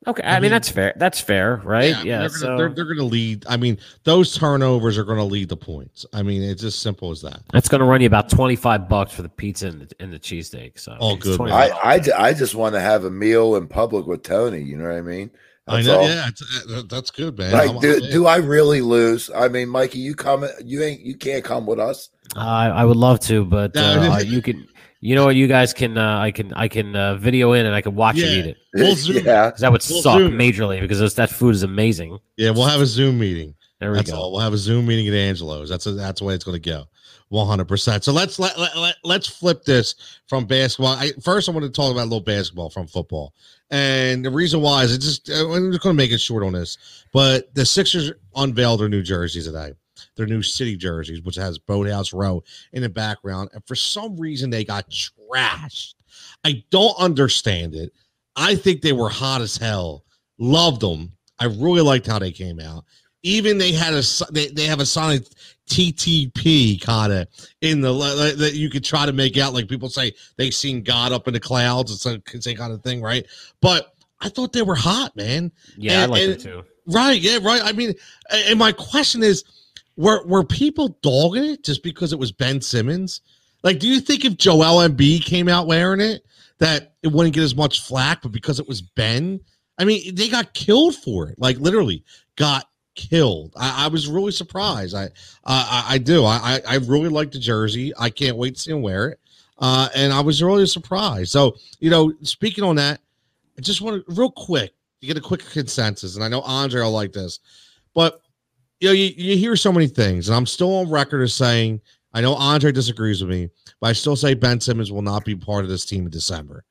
Okay. 0.08 0.24
I 0.24 0.32
I, 0.32 0.34
mean, 0.36 0.44
mean- 0.44 0.52
that's 0.52 0.70
fair. 0.70 0.94
That's 0.96 1.20
fair, 1.20 1.58
right? 1.66 1.94
I 1.94 1.98
mean, 1.98 2.08
Yeah. 2.08 2.20
they're, 2.20 2.30
so 2.30 2.46
gonna, 2.48 2.58
they're, 2.58 2.70
they're 2.86 2.96
gonna 2.96 3.04
lead. 3.08 3.46
I 3.48 3.58
mean, 3.58 3.78
those 4.06 4.34
turnovers 4.36 4.98
are 4.98 5.04
gonna 5.04 5.26
lead 5.26 5.50
the 5.50 5.58
points. 5.58 6.06
I 6.14 6.24
mean, 6.24 6.42
it's 6.44 6.64
as 6.64 6.76
simple 6.76 7.12
as 7.12 7.22
that. 7.24 7.42
that's 7.52 7.68
going 7.68 7.80
to 7.80 7.86
run 7.86 8.00
you 8.02 8.08
about 8.08 8.30
25 8.30 8.88
bucks 8.88 9.12
for 9.14 9.22
the 9.22 9.30
pizza 9.30 9.68
and 9.68 9.82
the, 9.82 9.96
and 10.00 10.14
the 10.14 10.20
cheesesteak. 10.20 10.80
So 10.80 10.96
All 11.00 11.16
it's 11.16 11.24
good, 11.26 11.42
I. 11.52 11.68
I, 11.70 12.02
I 12.18 12.34
just 12.34 12.56
want 12.56 12.74
to 12.76 12.80
have 12.82 13.04
a 13.04 13.12
meal 13.12 13.56
in 13.58 13.68
public 13.68 14.08
with 14.08 14.24
Tony. 14.24 14.62
You 14.62 14.78
know 14.78 14.86
what 14.88 14.96
I 14.96 15.02
mean? 15.02 15.30
I 15.70 15.76
That's 15.82 15.88
know. 15.88 16.00
all. 16.00 16.08
Yeah, 16.08 16.28
it's, 16.30 16.66
uh, 16.72 16.84
that's 16.88 17.12
good, 17.12 17.38
man. 17.38 17.52
Like, 17.52 17.70
I'm- 17.72 17.80
do, 17.82 17.92
I'm- 17.92 18.12
do 18.12 18.26
I 18.26 18.38
really 18.38 18.80
lose? 18.80 19.30
I 19.36 19.50
mean, 19.50 19.68
Mikey, 19.68 20.00
you 20.00 20.16
come, 20.16 20.48
you 20.64 20.82
ain't, 20.82 21.02
you 21.02 21.16
can't 21.16 21.44
come 21.44 21.66
with 21.66 21.78
us. 21.80 22.10
I, 22.38 22.68
I 22.70 22.86
would 22.86 22.96
love 22.96 23.20
to, 23.22 23.44
but 23.44 23.76
uh, 23.76 24.20
you 24.26 24.42
can. 24.42 24.66
You 25.00 25.16
know 25.16 25.26
what? 25.26 25.36
You 25.36 25.48
guys 25.48 25.74
can. 25.74 25.98
Uh, 25.98 26.20
I 26.20 26.32
can. 26.32 26.54
I 26.54 26.68
can 26.68 26.96
uh, 26.96 27.16
video 27.16 27.54
in 27.54 27.66
and 27.66 27.76
I 27.76 27.82
can 27.82 27.94
watch 27.96 28.16
you 28.16 28.26
eat 28.26 28.46
it 28.48 28.58
We'll 28.74 28.96
zoom. 28.96 29.24
yeah, 29.26 29.52
that 29.60 29.72
would 29.72 29.84
We'll 29.90 30.02
suck 30.02 30.18
zoom. 30.18 30.34
majorly 30.34 30.82
because 30.82 31.00
those, 31.00 31.16
that 31.16 31.30
food 31.30 31.54
is 31.56 31.64
amazing. 31.64 32.18
yeah, 32.36 32.50
we'll 32.52 32.66
have 32.66 32.82
a 32.82 32.86
Zoom 32.86 33.20
meeting. 33.20 33.54
There 33.80 33.92
we 33.92 33.98
That's 33.98 34.10
go. 34.10 34.18
all. 34.18 34.32
We'll 34.32 34.42
have 34.42 34.54
a 34.54 34.58
Zoom 34.58 34.88
meeting 34.88 35.08
at 35.08 35.14
Angelo's. 35.14 35.70
That's 35.70 35.86
a, 35.86 35.92
that's 35.92 36.20
the 36.20 36.26
way 36.26 36.34
it's 36.34 36.44
going 36.44 36.60
to 36.60 36.70
go. 36.70 36.86
One 37.30 37.46
hundred 37.46 37.68
percent. 37.68 38.04
So 38.04 38.12
let's 38.12 38.40
let, 38.40 38.58
let, 38.58 38.76
let 38.76 38.96
let's 39.04 39.28
flip 39.28 39.64
this 39.66 39.94
from 40.28 40.46
basketball. 40.46 40.94
I, 40.96 41.12
first, 41.24 41.48
I 41.48 41.52
want 41.52 41.64
to 41.66 41.70
talk 41.72 41.92
about 41.92 42.04
a 42.04 42.10
little 42.10 42.22
basketball 42.22 42.70
from 42.72 42.88
football, 42.88 43.34
and 43.70 44.26
the 44.26 44.32
reason 44.32 44.62
why 44.62 44.84
is 44.84 44.94
it 44.96 45.02
just 45.02 45.30
uh, 45.30 45.52
I'm 45.54 45.72
just 45.72 45.84
going 45.84 45.94
to 45.96 45.98
make 45.98 46.12
it 46.12 46.20
short 46.22 46.42
on 46.44 46.54
this. 46.54 46.78
But 47.14 47.54
the 47.54 47.66
Sixers 47.66 48.14
unveiled 48.36 48.80
their 48.80 48.90
new 48.90 49.04
jerseys 49.04 49.46
today, 49.46 49.74
their 50.16 50.26
new 50.28 50.42
city 50.42 50.76
jerseys, 50.76 51.22
which 51.22 51.36
has 51.36 51.58
Boathouse 51.58 52.14
Row 52.14 52.44
in 52.74 52.82
the 52.82 52.90
background, 52.90 53.50
and 53.54 53.66
for 53.66 53.76
some 53.76 54.18
reason 54.18 54.50
they 54.50 54.64
got 54.64 54.90
trashed. 54.90 55.96
I 56.44 56.64
don't 56.72 56.98
understand 57.00 57.76
it. 57.76 57.92
I 58.36 58.56
think 58.56 58.82
they 58.82 58.94
were 58.94 59.10
hot 59.10 59.42
as 59.42 59.58
hell. 59.58 60.04
Loved 60.38 60.82
them. 60.82 61.12
I 61.40 61.46
really 61.46 61.82
liked 61.82 62.08
how 62.08 62.20
they 62.20 62.32
came 62.32 62.60
out. 62.60 62.86
Even 63.24 63.58
they 63.58 63.72
had 63.72 63.94
a 63.94 64.04
they, 64.32 64.48
they 64.48 64.66
have 64.66 64.80
a 64.80 64.86
Sonic 64.86 65.24
TTP 65.70 66.82
kind 66.82 67.12
of 67.14 67.28
in 67.62 67.82
the 67.82 67.94
that 68.38 68.54
you 68.56 68.70
could 68.70 68.84
try 68.84 69.06
to 69.06 69.14
make 69.14 69.38
out 69.38 69.54
like 69.54 69.68
people 69.68 69.90
say 69.90 70.14
they 70.38 70.50
seen 70.52 70.82
God 70.84 71.12
up 71.12 71.28
in 71.28 71.34
the 71.34 71.40
clouds. 71.40 71.92
It's 71.92 72.06
like 72.06 72.28
same 72.42 72.58
kind 72.58 72.74
of 72.74 72.82
thing, 72.84 73.02
right? 73.02 73.26
But 73.62 73.94
I 74.22 74.30
thought 74.30 74.54
they 74.54 74.62
were 74.62 74.76
hot, 74.76 75.16
man. 75.16 75.52
Yeah, 75.78 76.00
I 76.00 76.04
and- 76.04 76.12
like 76.12 76.22
and- 76.24 76.32
it 76.34 76.40
too. 76.40 76.64
Right, 76.90 77.20
yeah, 77.20 77.40
right. 77.42 77.62
I 77.62 77.74
mean, 77.74 77.94
and 78.32 78.58
my 78.58 78.72
question 78.72 79.22
is, 79.22 79.44
were 79.98 80.26
were 80.26 80.44
people 80.44 80.98
dogging 81.02 81.44
it 81.44 81.64
just 81.64 81.84
because 81.84 82.14
it 82.14 82.20
was 82.20 82.32
Ben 82.32 82.62
Simmons? 82.62 83.22
Like, 83.64 83.80
do 83.80 83.88
you 83.88 84.00
think 84.00 84.24
if 84.24 84.38
Joel 84.38 84.88
Embiid 84.88 85.26
came 85.26 85.50
out 85.50 85.68
wearing 85.68 86.00
it, 86.00 86.24
that 86.60 86.94
it 87.04 87.12
wouldn't 87.12 87.36
get 87.36 87.44
as 87.44 87.56
much 87.56 87.82
flack, 87.82 88.22
but 88.22 88.32
because 88.32 88.60
it 88.60 88.68
was 88.68 88.82
Ben, 88.82 89.42
I 89.78 89.84
mean, 89.84 90.16
they 90.16 90.30
got 90.30 90.54
killed 90.54 90.96
for 90.96 91.30
it. 91.30 91.40
Like, 91.40 91.58
literally 91.58 92.04
got 92.36 92.70
killed. 92.96 93.54
I, 93.58 93.86
I 93.86 93.88
was 93.88 94.08
really 94.08 94.32
surprised. 94.32 94.96
I, 94.96 95.10
I, 95.46 95.86
I 95.90 95.98
do. 95.98 96.26
I, 96.26 96.62
I, 96.68 96.76
really 96.78 97.10
like 97.10 97.32
the 97.32 97.40
jersey. 97.40 97.94
I 97.98 98.10
can't 98.10 98.38
wait 98.38 98.56
to 98.56 98.62
see 98.62 98.72
him 98.72 98.82
wear 98.82 99.10
it. 99.10 99.20
Uh, 99.60 99.90
and 99.96 100.12
I 100.12 100.20
was 100.22 100.42
really 100.42 100.66
surprised. 100.66 101.32
So, 101.32 101.56
you 101.80 101.90
know, 101.90 102.14
speaking 102.24 102.64
on 102.64 102.76
that, 102.78 103.00
I 103.58 103.62
just 103.62 103.82
want 103.82 104.06
to 104.06 104.14
real 104.14 104.32
quick 104.32 104.74
to 105.02 105.08
get 105.08 105.18
a 105.18 105.22
quick 105.22 105.44
consensus, 105.52 106.16
and 106.16 106.24
I 106.24 106.28
know 106.28 106.42
Andre 106.42 106.82
will 106.82 106.92
like 106.92 107.14
this, 107.14 107.40
but 107.94 108.22
you 108.80 108.90
know, 108.90 108.94
you, 108.94 109.12
you 109.16 109.38
hear 109.38 109.56
so 109.56 109.72
many 109.72 109.88
things, 109.88 110.30
and 110.30 110.36
I'm 110.36 110.46
still 110.46 110.76
on 110.76 110.90
record 110.90 111.22
as 111.24 111.34
saying 111.34 111.82
I 112.14 112.22
know 112.22 112.36
Andre 112.36 112.72
disagrees 112.72 113.22
with 113.22 113.30
me, 113.30 113.50
but 113.80 113.88
I 113.88 113.94
still 113.94 114.16
say 114.16 114.34
Ben 114.34 114.60
Simmons 114.60 114.92
will 114.92 115.02
not 115.02 115.26
be 115.26 115.36
part 115.36 115.64
of 115.64 115.70
this 115.70 115.86
team 115.86 116.06
in 116.06 116.12
December. 116.12 116.64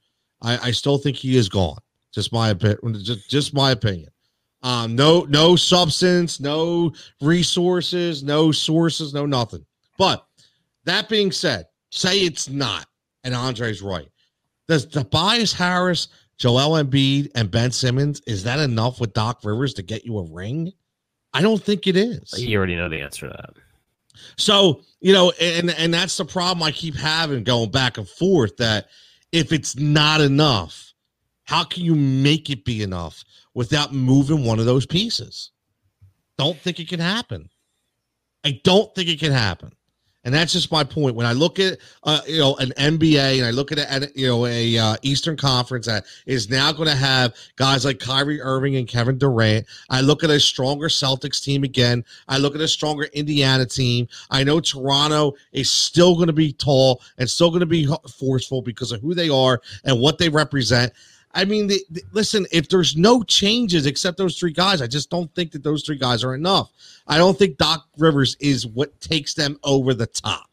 I, 0.43 0.59
I 0.69 0.71
still 0.71 0.99
think 0.99 1.17
he 1.17 1.37
is 1.37 1.49
gone. 1.49 1.79
Just 2.13 2.33
my 2.33 2.51
opinion. 2.51 2.79
Just, 3.03 3.29
just 3.29 3.55
my 3.55 3.73
opinion. 3.73 4.09
Um, 4.63 4.97
no, 4.97 5.27
no 5.29 5.55
substance, 5.55 6.41
no 6.41 6.93
resources, 7.21 8.23
no 8.23 8.51
sources, 8.51 9.15
no 9.15 9.27
nothing. 9.27 9.65
But 9.99 10.27
that 10.85 11.09
being 11.09 11.31
said, 11.31 11.67
say 11.91 12.21
it's 12.21 12.49
not, 12.49 12.87
and 13.23 13.35
Andre's 13.35 13.83
right. 13.83 14.09
Does 14.67 14.87
Tobias 14.87 15.53
Harris, 15.53 16.09
Joel 16.39 16.83
Embiid, 16.83 17.31
and 17.35 17.51
Ben 17.51 17.71
Simmons 17.71 18.21
is 18.27 18.43
that 18.45 18.59
enough 18.59 19.01
with 19.01 19.13
Doc 19.13 19.41
Rivers 19.45 19.75
to 19.75 19.83
get 19.83 20.05
you 20.05 20.19
a 20.19 20.25
ring? 20.25 20.73
I 21.37 21.43
don't 21.43 21.63
think 21.63 21.87
it 21.87 21.97
is. 21.97 22.33
You 22.39 22.57
already 22.57 22.77
know 22.77 22.89
the 22.89 23.03
answer 23.03 23.29
to 23.29 23.33
that. 23.37 23.51
So, 24.39 24.81
you 25.01 25.13
know, 25.13 25.33
and 25.39 25.71
and 25.71 25.93
that's 25.93 26.17
the 26.17 26.25
problem 26.25 26.63
I 26.63 26.71
keep 26.71 26.97
having 26.97 27.45
going 27.45 27.71
back 27.71 27.99
and 27.99 28.09
forth 28.09 28.57
that 28.57 28.89
if 29.33 29.53
it's 29.53 29.77
not 29.77 30.23
enough, 30.23 30.95
how 31.45 31.63
can 31.65 31.85
you 31.85 31.95
make 31.95 32.49
it 32.49 32.65
be 32.65 32.83
enough 32.83 33.23
without 33.53 33.93
moving 33.93 34.47
one 34.47 34.59
of 34.59 34.65
those 34.65 34.87
pieces? 34.87 35.51
Don't 36.39 36.59
think 36.59 36.81
it 36.81 36.89
can 36.89 37.01
happen. 37.01 37.51
I 38.43 38.59
don't 38.65 38.95
think 38.95 39.11
it 39.11 39.21
can 39.21 39.33
happen. 39.33 39.73
And 40.27 40.35
that's 40.35 40.53
just 40.53 40.73
my 40.73 40.83
point. 40.83 41.15
When 41.15 41.25
I 41.25 41.33
look 41.33 41.61
at 41.61 41.79
uh, 42.03 42.21
you 42.27 42.41
know 42.41 42.57
an 42.57 42.73
NBA 42.77 43.39
and 43.39 43.47
I 43.47 43.53
look 43.53 43.71
at 43.71 43.79
at 43.79 44.15
you 44.17 44.27
know 44.27 44.45
a 44.45 44.77
uh, 44.77 44.97
Eastern 45.03 45.37
Conference 45.37 45.87
that 45.87 46.05
is 46.27 46.51
now 46.51 46.73
going 46.73 46.89
to 46.89 46.97
have 46.97 47.35
guys 47.55 47.85
like 47.85 48.01
Kyrie 48.01 48.43
Irving 48.43 48.75
and 48.75 48.89
Kevin 48.89 49.19
Durant, 49.19 49.67
I 49.89 50.01
look 50.01 50.25
at 50.25 50.31
a 50.31 50.41
stronger 50.41 50.89
Celtics 50.89 51.41
team 51.41 51.63
again. 51.63 52.05
I 52.27 52.39
look 52.39 52.57
at 52.57 52.61
a 52.61 52.67
stronger 52.67 53.05
Indiana 53.13 53.67
team. 53.67 54.09
I 54.29 54.43
know 54.43 54.59
Toronto 54.59 55.37
is 55.53 55.71
still 55.71 56.17
going 56.17 56.27
to 56.27 56.33
be 56.33 56.53
tall 56.53 57.03
and 57.19 57.31
still 57.31 57.51
going 57.51 57.61
to 57.61 57.67
be 57.67 57.89
forceful 58.19 58.63
because 58.63 58.91
of 58.91 59.01
who 59.01 59.15
they 59.15 59.29
are 59.29 59.63
and 59.85 60.01
what 60.01 60.19
they 60.19 60.29
represent. 60.29 60.93
I 61.37 61.45
mean, 61.45 61.67
the, 61.69 61.81
the- 61.91 62.03
listen, 62.13 62.47
if 62.51 62.69
there's 62.69 62.97
no 62.97 63.23
changes 63.23 63.87
except 63.87 64.17
those 64.19 64.39
three 64.39 64.53
guys, 64.53 64.83
I 64.83 64.87
just 64.87 65.11
don't 65.11 65.33
think 65.35 65.53
that 65.53 65.63
those 65.63 65.85
three 65.85 65.99
guys 65.99 66.25
are 66.25 66.35
enough. 66.35 66.73
I 67.07 67.19
don't 67.19 67.39
think 67.39 67.59
Doc 67.59 67.87
Rivers 67.99 68.37
is 68.41 68.67
what 68.67 68.99
takes 69.01 69.35
them 69.35 69.59
over 69.63 69.95
the 69.95 70.07
top. 70.07 70.49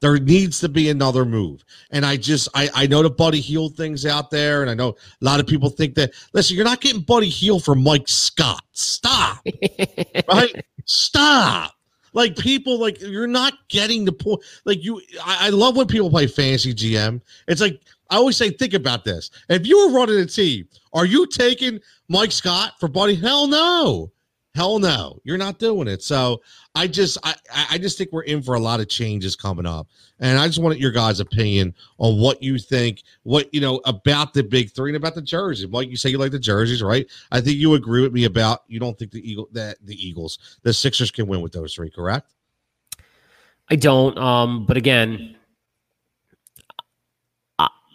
There 0.00 0.16
needs 0.18 0.60
to 0.60 0.68
be 0.68 0.90
another 0.90 1.24
move. 1.24 1.64
And 1.90 2.06
I 2.06 2.16
just, 2.16 2.48
I, 2.54 2.70
I 2.72 2.86
know 2.86 3.02
the 3.02 3.10
Buddy 3.10 3.40
Hield 3.40 3.76
things 3.76 4.06
out 4.06 4.30
there. 4.30 4.62
And 4.62 4.70
I 4.70 4.74
know 4.74 4.90
a 4.90 4.94
lot 5.24 5.40
of 5.40 5.46
people 5.48 5.70
think 5.70 5.96
that, 5.96 6.12
listen, 6.32 6.54
you're 6.54 6.64
not 6.64 6.80
getting 6.80 7.00
Buddy 7.02 7.28
Hield 7.28 7.64
from 7.64 7.82
Mike 7.82 8.06
Scott. 8.06 8.62
Stop 8.72 9.44
right? 10.32 10.64
Stop. 10.84 11.74
Like 12.12 12.36
people, 12.36 12.78
like 12.78 13.00
you're 13.00 13.26
not 13.26 13.54
getting 13.68 14.04
the 14.04 14.12
point. 14.12 14.40
Like 14.64 14.82
you, 14.84 15.00
I, 15.24 15.46
I 15.46 15.50
love 15.50 15.76
when 15.76 15.86
people 15.88 16.10
play 16.10 16.26
fantasy 16.28 16.72
GM. 16.74 17.20
It's 17.48 17.60
like 17.60 17.80
I 18.10 18.16
always 18.16 18.36
say, 18.36 18.50
think 18.50 18.74
about 18.74 19.04
this. 19.04 19.30
If 19.48 19.66
you 19.66 19.86
were 19.86 19.98
running 19.98 20.18
a 20.18 20.26
team, 20.26 20.68
are 20.92 21.04
you 21.04 21.26
taking 21.26 21.80
Mike 22.08 22.32
Scott 22.32 22.72
for 22.80 22.88
Buddy? 22.88 23.14
Hell 23.14 23.46
no, 23.46 24.12
hell 24.54 24.78
no. 24.78 25.20
You're 25.24 25.36
not 25.36 25.58
doing 25.58 25.88
it. 25.88 26.02
So 26.02 26.40
I 26.74 26.86
just, 26.86 27.18
I, 27.22 27.34
I 27.72 27.78
just 27.78 27.98
think 27.98 28.10
we're 28.12 28.22
in 28.22 28.42
for 28.42 28.54
a 28.54 28.60
lot 28.60 28.80
of 28.80 28.88
changes 28.88 29.36
coming 29.36 29.66
up, 29.66 29.88
and 30.20 30.38
I 30.38 30.46
just 30.46 30.60
wanted 30.60 30.78
your 30.78 30.90
guys' 30.90 31.20
opinion 31.20 31.74
on 31.98 32.18
what 32.18 32.42
you 32.42 32.58
think, 32.58 33.02
what 33.24 33.52
you 33.52 33.60
know 33.60 33.80
about 33.84 34.32
the 34.32 34.42
big 34.42 34.70
three 34.70 34.90
and 34.90 34.96
about 34.96 35.14
the 35.14 35.22
jerseys. 35.22 35.68
Like 35.68 35.90
you 35.90 35.96
say, 35.96 36.08
you 36.08 36.18
like 36.18 36.32
the 36.32 36.38
jerseys, 36.38 36.82
right? 36.82 37.06
I 37.30 37.40
think 37.40 37.58
you 37.58 37.74
agree 37.74 38.02
with 38.02 38.12
me 38.12 38.24
about 38.24 38.64
you 38.68 38.80
don't 38.80 38.98
think 38.98 39.10
the 39.10 39.30
Eagle 39.30 39.48
that 39.52 39.76
the 39.84 39.94
Eagles, 39.94 40.38
the 40.62 40.72
Sixers 40.72 41.10
can 41.10 41.26
win 41.26 41.42
with 41.42 41.52
those 41.52 41.74
three, 41.74 41.90
correct? 41.90 42.32
I 43.70 43.76
don't. 43.76 44.16
Um, 44.16 44.64
but 44.64 44.78
again, 44.78 45.36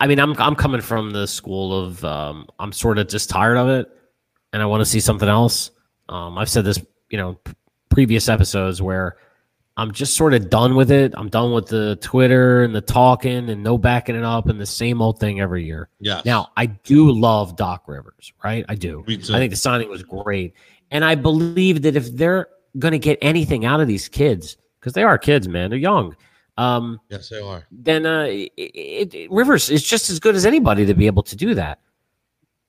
I, 0.04 0.08
mean, 0.08 0.20
I'm 0.20 0.34
I'm 0.38 0.56
coming 0.56 0.82
from 0.82 1.12
the 1.12 1.26
school 1.26 1.80
of 1.80 2.04
um, 2.04 2.48
I'm 2.60 2.74
sort 2.74 2.98
of 2.98 3.08
just 3.08 3.30
tired 3.30 3.58
of 3.58 3.70
it, 3.70 3.90
and 4.52 4.62
I 4.62 4.66
want 4.66 4.82
to 4.82 4.86
see 4.86 5.00
something 5.00 5.30
else. 5.30 5.72
Um, 6.10 6.38
I've 6.38 6.50
said 6.50 6.66
this, 6.66 6.84
you 7.10 7.18
know, 7.18 7.36
p- 7.36 7.54
previous 7.90 8.28
episodes 8.28 8.82
where 8.82 9.16
I'm 9.78 9.94
just 9.94 10.18
sort 10.18 10.34
of 10.34 10.50
done 10.50 10.76
with 10.76 10.92
it. 10.92 11.14
I'm 11.16 11.30
done 11.30 11.54
with 11.54 11.68
the 11.68 11.98
Twitter 12.02 12.64
and 12.64 12.76
the 12.76 12.82
talking 12.82 13.50
and 13.50 13.64
no 13.64 13.78
backing 13.78 14.18
it 14.18 14.26
up 14.26 14.50
and 14.50 14.60
the 14.60 14.66
same 14.66 15.02
old 15.02 15.20
thing 15.20 15.40
every 15.40 15.64
year. 15.64 15.88
Yeah. 16.02 16.22
Now, 16.26 16.52
I 16.58 16.66
do 16.66 17.10
love 17.10 17.56
Doc 17.56 17.88
Rivers, 17.88 18.34
right? 18.44 18.66
I 18.68 18.76
do. 18.76 19.06
Me 19.08 19.16
too. 19.16 19.34
I 19.34 19.38
think 19.38 19.52
the 19.52 19.58
signing 19.58 19.90
was 19.90 20.04
great. 20.04 20.54
And 20.92 21.06
I 21.06 21.16
believe 21.16 21.82
that 21.84 21.96
if 21.96 22.14
they're 22.14 22.50
going 22.78 22.92
to 22.92 23.00
get 23.00 23.18
anything 23.22 23.64
out 23.64 23.80
of 23.80 23.88
these 23.88 24.10
kids, 24.10 24.58
because 24.82 24.92
they 24.92 25.04
are 25.04 25.18
kids, 25.18 25.48
man, 25.48 25.70
they're 25.70 25.80
young, 25.80 26.16
um, 26.58 27.00
yes, 27.10 27.30
they 27.30 27.42
are. 27.42 27.66
then 27.72 28.06
uh, 28.06 28.26
it, 28.28 29.14
it, 29.16 29.32
Rivers 29.32 29.70
is 29.70 29.84
just 29.84 30.10
as 30.10 30.20
good 30.20 30.36
as 30.36 30.46
anybody 30.46 30.86
to 30.86 30.94
be 30.94 31.08
able 31.08 31.24
to 31.24 31.36
do 31.36 31.56
that. 31.56 31.80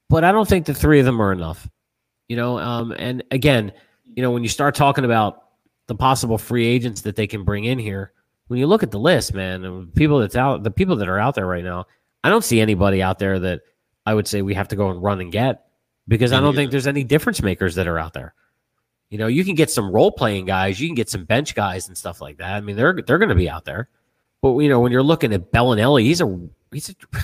But 0.09 0.25
I 0.25 0.33
don't 0.33 0.49
think 0.49 0.67
the 0.67 0.75
three 0.75 1.01
of 1.01 1.07
them 1.07 1.21
are 1.21 1.33
enough. 1.33 1.69
You 2.29 2.37
know, 2.37 2.59
um, 2.59 2.93
and 2.99 3.23
again, 3.31 3.73
you 4.05 4.23
know, 4.23 4.31
when 4.31 4.43
you 4.43 4.49
start 4.49 4.75
talking 4.75 5.05
about 5.05 5.43
the 5.87 5.95
possible 5.95 6.39
free 6.39 6.67
agents 6.67 7.03
that 7.03 7.17
they 7.17 7.27
can 7.27 7.45
bring 7.45 7.65
in 7.65 7.79
here, 7.79 8.13
when 8.47 8.59
you 8.59 8.67
look 8.67 8.83
at 8.83 8.91
the 8.91 8.99
list, 8.99 9.35
man, 9.35 9.91
people 9.95 10.19
that's 10.21 10.37
out, 10.37 10.63
the 10.63 10.71
people 10.71 10.97
that 10.97 11.09
are 11.09 11.19
out 11.19 11.35
there 11.35 11.47
right 11.47 11.65
now, 11.65 11.87
I 12.23 12.31
don't 12.31 12.45
see 12.45 12.61
anybody 12.61 13.03
out 13.03 13.19
there 13.19 13.39
that 13.39 13.63
I 14.07 14.15
would 14.15 14.27
say 14.27 14.43
we 14.43 14.55
have 14.55 14.69
to 14.69 14.77
go 14.77 14.91
and 14.91 15.03
run 15.03 15.21
and 15.21 15.33
get 15.33 15.67
because 16.09 16.33
I 16.33 16.41
don't 16.41 16.55
think 16.55 16.71
there's 16.71 16.87
any 16.87 17.05
difference 17.05 17.43
makers 17.43 17.75
that 17.75 17.87
are 17.87 17.99
out 17.99 18.13
there. 18.13 18.35
You 19.11 19.19
know, 19.19 19.27
you 19.27 19.45
can 19.45 19.55
get 19.55 19.71
some 19.71 19.91
role 19.91 20.11
playing 20.11 20.47
guys, 20.47 20.81
you 20.81 20.89
can 20.89 20.95
get 20.95 21.09
some 21.09 21.25
bench 21.25 21.55
guys 21.55 21.89
and 21.89 21.97
stuff 21.97 22.21
like 22.21 22.39
that. 22.39 22.55
I 22.55 22.61
mean, 22.61 22.77
they're 22.77 23.01
they're 23.07 23.19
going 23.19 23.29
to 23.29 23.35
be 23.35 23.49
out 23.49 23.65
there. 23.65 23.89
But 24.43 24.59
you 24.59 24.69
know, 24.69 24.81
when 24.81 24.93
you're 24.93 25.03
looking 25.03 25.33
at 25.33 25.53
Belinelli, 25.53 26.03
he's 26.03 26.21
a 26.21 26.49
he's 26.73 26.91
a 26.91 26.95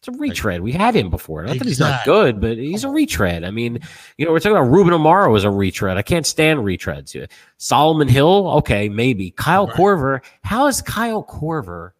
it's 0.00 0.08
a 0.08 0.12
retread. 0.12 0.60
We 0.62 0.72
had 0.72 0.94
him 0.94 1.10
before. 1.10 1.44
Not 1.44 1.58
that 1.58 1.66
he's 1.66 1.80
not 1.80 2.04
good, 2.04 2.40
but 2.40 2.56
he's 2.56 2.84
a 2.84 2.88
oh. 2.88 2.92
retread. 2.92 3.44
I 3.44 3.50
mean, 3.50 3.80
you 4.18 4.26
know, 4.26 4.32
we're 4.32 4.40
talking 4.40 4.56
about 4.56 4.70
Ruben 4.70 4.92
Amaro 4.92 5.36
as 5.36 5.44
a 5.44 5.50
retread. 5.50 5.96
I 5.96 6.02
can't 6.02 6.26
stand 6.26 6.60
retreads. 6.60 7.28
Solomon 7.58 8.08
Hill, 8.08 8.48
okay, 8.58 8.88
maybe. 8.88 9.30
Kyle 9.32 9.66
right. 9.66 9.76
Korver. 9.76 10.24
How 10.42 10.66
is 10.66 10.82
Kyle 10.82 11.24
Korver 11.24 11.92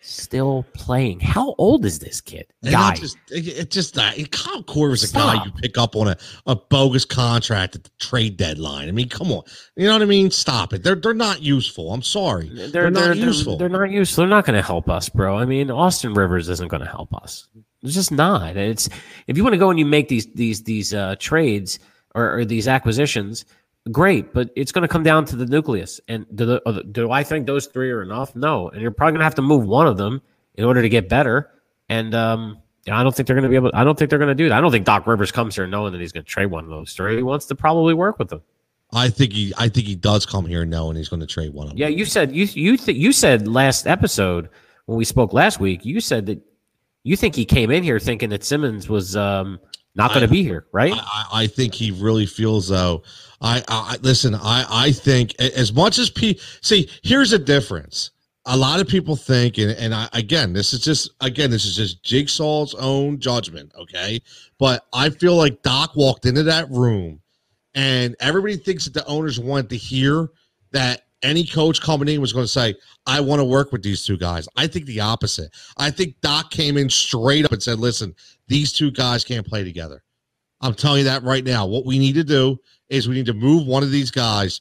still 0.00 0.64
playing. 0.74 1.20
How 1.20 1.54
old 1.58 1.84
is 1.84 1.98
this 1.98 2.20
kid? 2.20 2.46
Guy. 2.64 2.94
Just, 2.94 3.16
it's 3.30 3.74
just 3.74 3.94
that 3.94 4.16
Kyle 4.30 4.62
Korver's 4.62 5.10
a 5.10 5.12
guy 5.12 5.44
you 5.44 5.50
pick 5.52 5.76
up 5.78 5.96
on 5.96 6.08
a, 6.08 6.16
a 6.46 6.56
bogus 6.56 7.04
contract 7.04 7.74
at 7.76 7.84
the 7.84 7.90
trade 7.98 8.36
deadline. 8.36 8.88
I 8.88 8.92
mean, 8.92 9.08
come 9.08 9.32
on. 9.32 9.42
You 9.76 9.86
know 9.86 9.94
what 9.94 10.02
I 10.02 10.06
mean? 10.06 10.30
Stop 10.30 10.72
it. 10.72 10.82
They're 10.82 10.94
they're 10.94 11.14
not 11.14 11.42
useful. 11.42 11.92
I'm 11.92 12.02
sorry. 12.02 12.48
They're, 12.48 12.68
they're 12.68 12.90
not 12.90 13.16
they're, 13.16 13.26
useful. 13.26 13.56
They're, 13.56 13.68
they're 13.68 13.86
not 13.86 13.90
useful. 13.90 14.22
They're 14.22 14.30
not 14.30 14.44
going 14.44 14.56
to 14.56 14.66
help 14.66 14.88
us, 14.88 15.08
bro. 15.08 15.36
I 15.36 15.44
mean, 15.44 15.70
Austin 15.70 16.14
Rivers 16.14 16.48
isn't 16.48 16.68
going 16.68 16.82
to 16.82 16.90
help 16.90 17.14
us. 17.14 17.48
It's 17.82 17.94
just 17.94 18.12
not. 18.12 18.56
It's 18.56 18.88
if 19.26 19.36
you 19.36 19.42
want 19.42 19.54
to 19.54 19.58
go 19.58 19.70
and 19.70 19.78
you 19.78 19.86
make 19.86 20.08
these 20.08 20.26
these 20.34 20.62
these 20.62 20.94
uh, 20.94 21.16
trades 21.18 21.78
or, 22.14 22.38
or 22.38 22.44
these 22.44 22.68
acquisitions 22.68 23.44
great, 23.90 24.32
but 24.32 24.50
it's 24.56 24.72
going 24.72 24.82
to 24.82 24.88
come 24.88 25.02
down 25.02 25.24
to 25.26 25.36
the 25.36 25.46
nucleus. 25.46 26.00
And 26.08 26.26
do, 26.34 26.46
the, 26.46 26.84
do 26.92 27.10
I 27.10 27.22
think 27.22 27.46
those 27.46 27.66
three 27.66 27.90
are 27.90 28.02
enough? 28.02 28.34
No. 28.34 28.68
And 28.68 28.80
you're 28.80 28.90
probably 28.90 29.12
going 29.12 29.20
to 29.20 29.24
have 29.24 29.34
to 29.36 29.42
move 29.42 29.66
one 29.66 29.86
of 29.86 29.96
them 29.96 30.22
in 30.54 30.64
order 30.64 30.82
to 30.82 30.88
get 30.88 31.08
better. 31.08 31.50
And 31.88 32.14
um, 32.14 32.58
I 32.90 33.02
don't 33.02 33.14
think 33.14 33.26
they're 33.26 33.36
going 33.36 33.44
to 33.44 33.48
be 33.48 33.56
able. 33.56 33.70
I 33.74 33.84
don't 33.84 33.98
think 33.98 34.10
they're 34.10 34.18
going 34.18 34.28
to 34.28 34.34
do 34.34 34.48
that. 34.48 34.58
I 34.58 34.60
don't 34.60 34.70
think 34.70 34.84
Doc 34.84 35.06
Rivers 35.06 35.32
comes 35.32 35.54
here 35.54 35.66
knowing 35.66 35.92
that 35.92 36.00
he's 36.00 36.12
going 36.12 36.24
to 36.24 36.30
trade 36.30 36.46
one 36.46 36.64
of 36.64 36.70
those 36.70 36.92
three. 36.92 37.16
He 37.16 37.22
wants 37.22 37.46
to 37.46 37.54
probably 37.54 37.94
work 37.94 38.18
with 38.18 38.28
them. 38.28 38.42
I 38.92 39.08
think 39.08 39.32
he. 39.32 39.52
I 39.58 39.68
think 39.68 39.86
he 39.86 39.96
does 39.96 40.24
come 40.24 40.46
here 40.46 40.64
knowing 40.64 40.96
he's 40.96 41.08
going 41.08 41.20
to 41.20 41.26
trade 41.26 41.52
one 41.52 41.66
of 41.66 41.70
them. 41.70 41.78
Yeah, 41.78 41.88
you 41.88 42.04
said 42.04 42.34
you 42.34 42.44
you 42.44 42.76
th- 42.76 42.96
you 42.96 43.12
said 43.12 43.48
last 43.48 43.86
episode 43.86 44.48
when 44.86 44.96
we 44.96 45.04
spoke 45.04 45.32
last 45.32 45.58
week. 45.58 45.84
You 45.84 46.00
said 46.00 46.26
that 46.26 46.40
you 47.02 47.16
think 47.16 47.34
he 47.34 47.44
came 47.44 47.70
in 47.70 47.82
here 47.82 47.98
thinking 47.98 48.30
that 48.30 48.44
Simmons 48.44 48.88
was 48.88 49.16
um, 49.16 49.58
not 49.96 50.10
going 50.10 50.22
to 50.22 50.28
be 50.28 50.42
here, 50.42 50.66
right? 50.72 50.92
I, 50.94 51.26
I, 51.32 51.46
think 51.46 51.74
he 51.74 51.90
really 51.90 52.26
feels 52.26 52.68
though. 52.68 53.02
I, 53.40 53.62
I 53.66 53.96
listen. 54.02 54.34
I 54.34 54.64
I 54.68 54.92
think 54.92 55.34
as 55.40 55.72
much 55.72 55.98
as 55.98 56.10
P. 56.10 56.38
See, 56.60 56.88
here's 57.02 57.32
a 57.32 57.38
difference. 57.38 58.10
A 58.48 58.56
lot 58.56 58.78
of 58.78 58.86
people 58.86 59.16
think, 59.16 59.58
and, 59.58 59.72
and 59.72 59.92
I, 59.92 60.08
again, 60.12 60.52
this 60.52 60.72
is 60.72 60.80
just 60.80 61.10
again, 61.20 61.50
this 61.50 61.64
is 61.64 61.74
just 61.74 62.02
Jigsaw's 62.04 62.74
own 62.74 63.18
judgment, 63.18 63.72
okay? 63.74 64.20
But 64.58 64.86
I 64.92 65.10
feel 65.10 65.34
like 65.34 65.62
Doc 65.62 65.96
walked 65.96 66.26
into 66.26 66.42
that 66.44 66.70
room, 66.70 67.20
and 67.74 68.14
everybody 68.20 68.56
thinks 68.56 68.84
that 68.84 68.94
the 68.94 69.06
owners 69.06 69.40
want 69.40 69.70
to 69.70 69.76
hear 69.76 70.28
that 70.72 71.05
any 71.26 71.44
coach 71.44 71.80
coming 71.80 72.08
in 72.08 72.20
was 72.20 72.32
going 72.32 72.44
to 72.44 72.48
say, 72.48 72.74
I 73.06 73.20
want 73.20 73.40
to 73.40 73.44
work 73.44 73.72
with 73.72 73.82
these 73.82 74.04
two 74.04 74.16
guys. 74.16 74.48
I 74.56 74.66
think 74.66 74.86
the 74.86 75.00
opposite. 75.00 75.50
I 75.76 75.90
think 75.90 76.14
Doc 76.20 76.50
came 76.50 76.76
in 76.76 76.88
straight 76.88 77.44
up 77.44 77.52
and 77.52 77.62
said, 77.62 77.78
listen, 77.78 78.14
these 78.48 78.72
two 78.72 78.90
guys 78.90 79.24
can't 79.24 79.46
play 79.46 79.64
together. 79.64 80.02
I'm 80.60 80.74
telling 80.74 80.98
you 80.98 81.04
that 81.04 81.22
right 81.22 81.44
now. 81.44 81.66
What 81.66 81.84
we 81.84 81.98
need 81.98 82.14
to 82.14 82.24
do 82.24 82.58
is 82.88 83.08
we 83.08 83.14
need 83.14 83.26
to 83.26 83.34
move 83.34 83.66
one 83.66 83.82
of 83.82 83.90
these 83.90 84.10
guys 84.10 84.60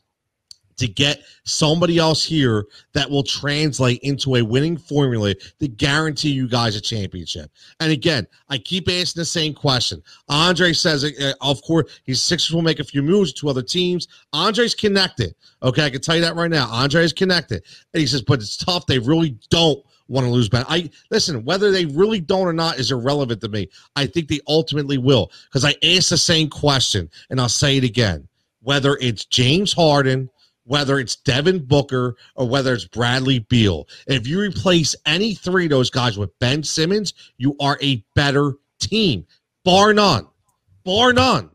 to 0.78 0.88
get 0.88 1.24
somebody 1.44 1.98
else 1.98 2.24
here 2.24 2.66
that 2.94 3.10
will 3.10 3.24
translate 3.24 4.00
into 4.02 4.36
a 4.36 4.42
winning 4.42 4.78
formula 4.78 5.34
to 5.60 5.68
guarantee 5.68 6.30
you 6.30 6.48
guys 6.48 6.76
a 6.76 6.82
championship. 6.82 7.52
And 7.80 7.92
again, 7.92 8.28
I 8.50 8.58
keep 8.58 8.90
asking 8.90 9.22
the 9.22 9.26
same 9.26 9.54
question. 9.54 10.02
Andre 10.30 10.74
says, 10.74 11.04
uh, 11.04 11.34
of 11.42 11.62
course, 11.62 12.02
he's 12.04 12.22
Sixers 12.22 12.54
will 12.54 12.62
make 12.62 12.80
a 12.80 12.84
few 12.84 13.04
moves 13.04 13.34
to 13.34 13.50
other 13.50 13.62
teams. 13.62 14.08
Andre's 14.34 14.76
connected. 14.76 15.36
Okay, 15.64 15.86
I 15.86 15.90
can 15.90 16.02
tell 16.02 16.16
you 16.16 16.22
that 16.22 16.36
right 16.36 16.52
now. 16.52 16.68
Andre 16.70 17.04
is 17.04 17.14
connected. 17.14 17.64
And 17.94 18.02
he 18.02 18.08
says, 18.08 18.22
but 18.22 18.40
it's 18.40 18.58
tough. 18.58 18.86
They 18.86 19.00
really 19.00 19.38
don't 19.50 19.84
want 20.08 20.26
to 20.26 20.32
lose 20.32 20.50
Ben. 20.50 20.66
I 20.68 20.90
listen, 21.10 21.44
whether 21.46 21.72
they 21.72 21.86
really 21.86 22.20
don't 22.20 22.48
or 22.48 22.54
not 22.54 22.80
is 22.80 22.92
irrelevant 22.92 23.42
to 23.42 23.50
me. 23.50 23.70
I 23.96 24.06
think 24.06 24.28
they 24.28 24.40
ultimately 24.48 24.98
will 24.98 25.32
because 25.46 25.66
I 25.66 25.76
asked 25.84 26.10
the 26.10 26.18
same 26.18 26.50
question 26.50 27.10
and 27.30 27.40
I'll 27.40 27.50
say 27.50 27.78
it 27.78 27.84
again. 27.84 28.28
Whether 28.62 28.98
it's 29.00 29.26
James 29.26 29.74
Harden, 29.74 30.30
whether 30.66 31.00
it's 31.00 31.16
Devin 31.16 31.66
Booker, 31.66 32.16
or 32.36 32.48
whether 32.48 32.74
it's 32.74 32.86
Bradley 32.86 33.40
Beal, 33.40 33.88
if 34.08 34.28
you 34.28 34.40
replace 34.40 34.96
any 35.06 35.34
three 35.34 35.66
of 35.66 35.70
those 35.70 35.90
guys 35.90 36.18
with 36.18 36.38
Ben 36.40 36.64
Simmons, 36.64 37.14
you 37.38 37.56
are 37.60 37.78
a 37.82 38.04
better 38.16 38.54
team, 38.80 39.26
bar 39.64 39.94
none, 39.94 40.28
bar 40.84 41.14
none. 41.14 41.50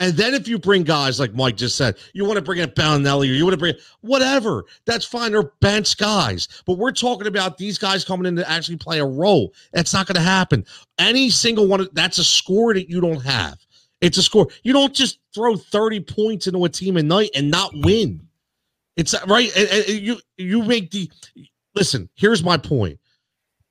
And 0.00 0.14
then 0.14 0.32
if 0.32 0.48
you 0.48 0.58
bring 0.58 0.82
guys 0.82 1.20
like 1.20 1.34
Mike 1.34 1.58
just 1.58 1.76
said, 1.76 1.96
you 2.14 2.24
want 2.24 2.36
to 2.38 2.42
bring 2.42 2.58
in 2.58 2.70
Belinelli 2.70 3.30
or 3.30 3.34
you 3.34 3.44
want 3.44 3.52
to 3.52 3.58
bring 3.58 3.74
whatever, 4.00 4.64
that's 4.86 5.04
fine. 5.04 5.32
They're 5.32 5.52
bench 5.60 5.98
guys. 5.98 6.48
But 6.64 6.78
we're 6.78 6.90
talking 6.90 7.26
about 7.26 7.58
these 7.58 7.76
guys 7.76 8.02
coming 8.02 8.24
in 8.24 8.34
to 8.36 8.50
actually 8.50 8.78
play 8.78 8.98
a 8.98 9.04
role. 9.04 9.52
That's 9.74 9.92
not 9.92 10.06
going 10.06 10.14
to 10.14 10.22
happen. 10.22 10.64
Any 10.98 11.28
single 11.28 11.66
one, 11.66 11.86
that's 11.92 12.16
a 12.16 12.24
score 12.24 12.72
that 12.72 12.88
you 12.88 13.02
don't 13.02 13.20
have. 13.20 13.58
It's 14.00 14.16
a 14.16 14.22
score. 14.22 14.48
You 14.62 14.72
don't 14.72 14.94
just 14.94 15.18
throw 15.34 15.56
30 15.56 16.00
points 16.00 16.46
into 16.46 16.64
a 16.64 16.70
team 16.70 16.96
a 16.96 17.02
night 17.02 17.30
and 17.34 17.50
not 17.50 17.70
win. 17.74 18.26
It's 18.96 19.14
uh, 19.14 19.20
right. 19.26 19.50
And, 19.56 19.68
and 19.68 20.00
you 20.00 20.18
you 20.36 20.62
make 20.62 20.90
the 20.90 21.10
listen, 21.74 22.08
here's 22.14 22.42
my 22.42 22.56
point. 22.56 22.98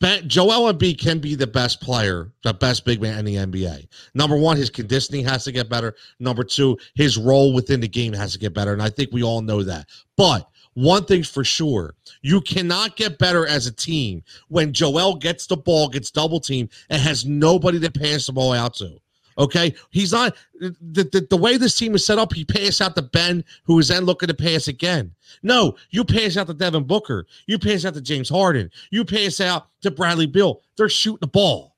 Joel 0.01 0.71
Embiid 0.73 0.97
can 0.97 1.19
be 1.19 1.35
the 1.35 1.47
best 1.47 1.81
player, 1.81 2.31
the 2.43 2.53
best 2.53 2.85
big 2.85 3.01
man 3.01 3.19
in 3.19 3.25
the 3.25 3.35
NBA. 3.35 3.87
Number 4.13 4.37
one, 4.37 4.55
his 4.55 4.69
conditioning 4.69 5.25
has 5.25 5.43
to 5.43 5.51
get 5.51 5.69
better. 5.69 5.93
Number 6.19 6.43
two, 6.43 6.77
his 6.95 7.17
role 7.17 7.53
within 7.53 7.81
the 7.81 7.87
game 7.87 8.13
has 8.13 8.31
to 8.31 8.39
get 8.39 8.53
better. 8.53 8.71
And 8.71 8.81
I 8.81 8.89
think 8.89 9.09
we 9.11 9.23
all 9.23 9.41
know 9.41 9.61
that. 9.63 9.87
But 10.15 10.49
one 10.73 11.03
thing's 11.03 11.29
for 11.29 11.43
sure 11.43 11.95
you 12.21 12.39
cannot 12.39 12.95
get 12.95 13.17
better 13.17 13.45
as 13.45 13.67
a 13.67 13.71
team 13.73 14.23
when 14.47 14.71
Joel 14.71 15.15
gets 15.15 15.47
the 15.47 15.57
ball, 15.57 15.89
gets 15.89 16.11
double 16.11 16.39
team, 16.39 16.69
and 16.89 17.01
has 17.01 17.25
nobody 17.25 17.79
to 17.81 17.91
pass 17.91 18.27
the 18.27 18.33
ball 18.33 18.53
out 18.53 18.75
to. 18.75 18.97
Okay, 19.39 19.73
he's 19.89 20.11
not 20.11 20.35
the, 20.59 20.75
the, 20.81 21.25
the 21.29 21.37
way 21.37 21.55
this 21.55 21.77
team 21.77 21.95
is 21.95 22.05
set 22.05 22.19
up. 22.19 22.33
He 22.33 22.43
pass 22.43 22.81
out 22.81 22.95
to 22.95 23.01
Ben, 23.01 23.43
who 23.63 23.79
is 23.79 23.87
then 23.87 24.03
looking 24.03 24.27
to 24.27 24.33
pass 24.33 24.67
again. 24.67 25.13
No, 25.43 25.75
you 25.91 26.03
pass 26.03 26.35
out 26.35 26.47
to 26.47 26.53
Devin 26.53 26.83
Booker. 26.83 27.25
You 27.47 27.57
pass 27.57 27.85
out 27.85 27.93
to 27.93 28.01
James 28.01 28.27
Harden. 28.27 28.69
You 28.91 29.05
pass 29.05 29.39
out 29.39 29.67
to 29.81 29.91
Bradley 29.91 30.27
Beal. 30.27 30.61
They're 30.75 30.89
shooting 30.89 31.19
the 31.21 31.27
ball. 31.27 31.77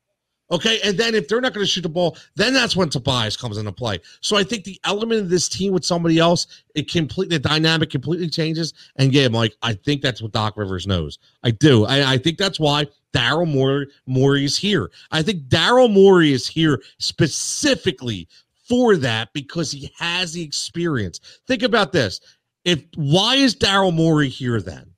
Okay. 0.52 0.80
And 0.84 0.98
then 0.98 1.16
if 1.16 1.28
they're 1.28 1.40
not 1.40 1.54
going 1.54 1.66
to 1.66 1.72
shoot 1.72 1.82
the 1.82 1.90
ball, 1.90 2.18
then 2.36 2.54
that's 2.54 2.76
when 2.76 2.90
Tobias 2.90 3.38
comes 3.38 3.58
into 3.58 3.72
play. 3.72 4.00
So 4.20 4.36
I 4.36 4.44
think 4.44 4.66
the 4.66 4.80
element 4.84 5.22
of 5.22 5.30
this 5.30 5.48
team 5.48 5.72
with 5.72 5.86
somebody 5.86 6.20
else, 6.20 6.64
it 6.76 6.92
completely, 6.92 7.38
the 7.38 7.48
dynamic 7.48 7.90
completely 7.90 8.30
changes. 8.30 8.74
And 8.98 9.14
yeah, 9.14 9.30
Mike, 9.30 9.56
I 9.62 9.74
think 9.74 10.02
that's 10.02 10.22
what 10.22 10.34
Doc 10.34 10.58
Rivers 10.58 10.88
knows. 10.88 11.20
I 11.44 11.52
do. 11.52 11.86
I, 11.86 12.14
I 12.14 12.18
think 12.18 12.38
that's 12.38 12.60
why 12.60 12.88
Daryl 13.14 13.48
Morey, 13.48 13.88
Morey 14.06 14.46
is 14.46 14.58
here. 14.58 14.90
I 15.12 15.22
think 15.22 15.44
Daryl 15.44 15.92
Morey 15.92 16.32
is 16.32 16.48
here 16.48 16.82
specifically 16.98 18.28
for 18.68 18.96
that 18.98 19.34
because 19.34 19.72
he 19.72 19.92
has 19.98 20.34
the 20.34 20.42
experience. 20.42 21.20
Think 21.48 21.64
about 21.64 21.92
this. 21.92 22.22
If 22.64 22.84
why 22.96 23.36
is 23.36 23.56
Daryl 23.56 23.94
Morey 23.94 24.30
here 24.30 24.62
then? 24.62 24.92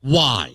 Why? 0.00 0.54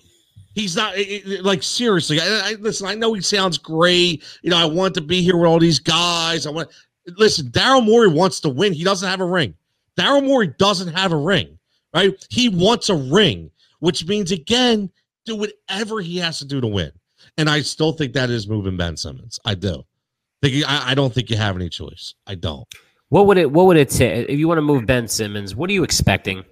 He's 0.54 0.76
not 0.76 0.94
like 1.42 1.62
seriously. 1.62 2.20
I, 2.20 2.50
I, 2.50 2.52
listen. 2.58 2.86
I 2.86 2.94
know 2.94 3.12
he 3.12 3.20
sounds 3.20 3.58
great. 3.58 4.24
You 4.42 4.50
know, 4.50 4.58
I 4.58 4.64
want 4.64 4.94
to 4.94 5.00
be 5.00 5.22
here 5.22 5.36
with 5.36 5.46
all 5.46 5.60
these 5.60 5.78
guys. 5.78 6.46
I 6.46 6.50
want. 6.50 6.68
Listen, 7.16 7.46
Daryl 7.46 7.84
Morey 7.84 8.08
wants 8.08 8.40
to 8.40 8.48
win. 8.48 8.72
He 8.72 8.84
doesn't 8.84 9.08
have 9.08 9.20
a 9.20 9.24
ring. 9.24 9.54
Daryl 9.96 10.24
Morey 10.24 10.48
doesn't 10.58 10.92
have 10.92 11.12
a 11.12 11.16
ring. 11.16 11.58
Right? 11.94 12.12
He 12.28 12.48
wants 12.48 12.90
a 12.90 12.94
ring, 12.94 13.50
which 13.78 14.06
means 14.06 14.30
again, 14.32 14.90
do 15.28 15.36
whatever 15.36 16.00
he 16.00 16.18
has 16.18 16.38
to 16.40 16.44
do 16.44 16.60
to 16.60 16.66
win. 16.66 16.90
And 17.36 17.48
I 17.48 17.60
still 17.62 17.92
think 17.92 18.12
that 18.14 18.30
is 18.30 18.48
moving 18.48 18.76
Ben 18.76 18.96
Simmons. 18.96 19.38
I 19.44 19.54
do. 19.54 19.84
I, 20.44 20.84
I 20.86 20.94
don't 20.94 21.12
think 21.12 21.30
you 21.30 21.36
have 21.36 21.56
any 21.56 21.68
choice. 21.68 22.14
I 22.26 22.34
don't. 22.34 22.66
What 23.08 23.26
would 23.26 23.38
it? 23.38 23.50
What 23.50 23.66
would 23.66 23.76
it 23.76 23.90
say 23.90 24.26
if 24.28 24.38
you 24.38 24.48
want 24.48 24.58
to 24.58 24.62
move 24.62 24.86
Ben 24.86 25.08
Simmons? 25.08 25.56
What 25.56 25.70
are 25.70 25.72
you 25.72 25.82
expecting, 25.82 26.44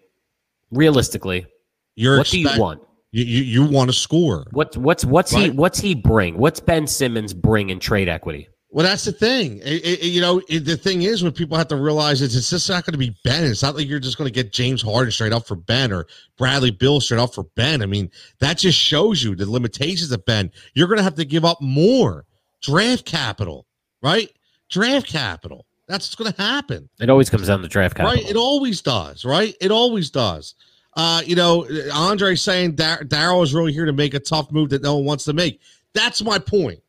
realistically? 0.70 1.46
You're 1.94 2.18
what 2.18 2.32
expect- 2.32 2.54
do 2.54 2.54
you 2.54 2.60
want? 2.60 2.82
You, 3.12 3.24
you, 3.24 3.42
you 3.42 3.70
want 3.70 3.88
to 3.88 3.96
score. 3.96 4.46
What's 4.50 4.76
what's 4.76 5.04
what's 5.04 5.32
right? 5.32 5.44
he 5.44 5.50
what's 5.50 5.78
he 5.78 5.94
bring? 5.94 6.38
What's 6.38 6.60
Ben 6.60 6.86
Simmons 6.86 7.32
bring 7.32 7.70
in 7.70 7.78
trade 7.78 8.08
equity? 8.08 8.48
Well, 8.76 8.84
that's 8.84 9.06
the 9.06 9.12
thing. 9.12 9.60
It, 9.60 9.86
it, 9.86 10.02
you 10.02 10.20
know, 10.20 10.42
it, 10.50 10.66
the 10.66 10.76
thing 10.76 11.00
is, 11.00 11.22
when 11.22 11.32
people 11.32 11.56
have 11.56 11.68
to 11.68 11.76
realize 11.76 12.20
is 12.20 12.36
it's 12.36 12.50
just 12.50 12.68
not 12.68 12.84
going 12.84 12.92
to 12.92 12.98
be 12.98 13.16
Ben. 13.24 13.42
It's 13.42 13.62
not 13.62 13.74
like 13.74 13.88
you're 13.88 13.98
just 13.98 14.18
going 14.18 14.28
to 14.28 14.34
get 14.34 14.52
James 14.52 14.82
Harden 14.82 15.10
straight 15.10 15.32
up 15.32 15.46
for 15.46 15.56
Ben 15.56 15.94
or 15.94 16.06
Bradley 16.36 16.70
Beal 16.70 17.00
straight 17.00 17.18
up 17.18 17.32
for 17.32 17.44
Ben. 17.54 17.80
I 17.80 17.86
mean, 17.86 18.10
that 18.40 18.58
just 18.58 18.78
shows 18.78 19.24
you 19.24 19.34
the 19.34 19.50
limitations 19.50 20.12
of 20.12 20.22
Ben. 20.26 20.52
You're 20.74 20.88
going 20.88 20.98
to 20.98 21.04
have 21.04 21.14
to 21.14 21.24
give 21.24 21.42
up 21.42 21.62
more 21.62 22.26
draft 22.60 23.06
capital, 23.06 23.64
right? 24.02 24.28
Draft 24.68 25.06
capital. 25.06 25.64
That's 25.88 26.06
what's 26.08 26.14
going 26.16 26.34
to 26.34 26.42
happen. 26.42 26.90
It 27.00 27.08
always 27.08 27.30
comes 27.30 27.46
down 27.46 27.62
to 27.62 27.68
draft 27.68 27.96
capital, 27.96 28.14
right? 28.14 28.30
It 28.30 28.36
always 28.36 28.82
does, 28.82 29.24
right? 29.24 29.54
It 29.58 29.70
always 29.70 30.10
does. 30.10 30.54
Uh, 30.94 31.22
you 31.24 31.34
know, 31.34 31.66
Andre 31.94 32.34
saying 32.34 32.74
Dar- 32.74 33.04
Daryl 33.04 33.42
is 33.42 33.54
really 33.54 33.72
here 33.72 33.86
to 33.86 33.94
make 33.94 34.12
a 34.12 34.20
tough 34.20 34.52
move 34.52 34.68
that 34.68 34.82
no 34.82 34.96
one 34.96 35.06
wants 35.06 35.24
to 35.24 35.32
make. 35.32 35.62
That's 35.94 36.22
my 36.22 36.38
point. 36.38 36.80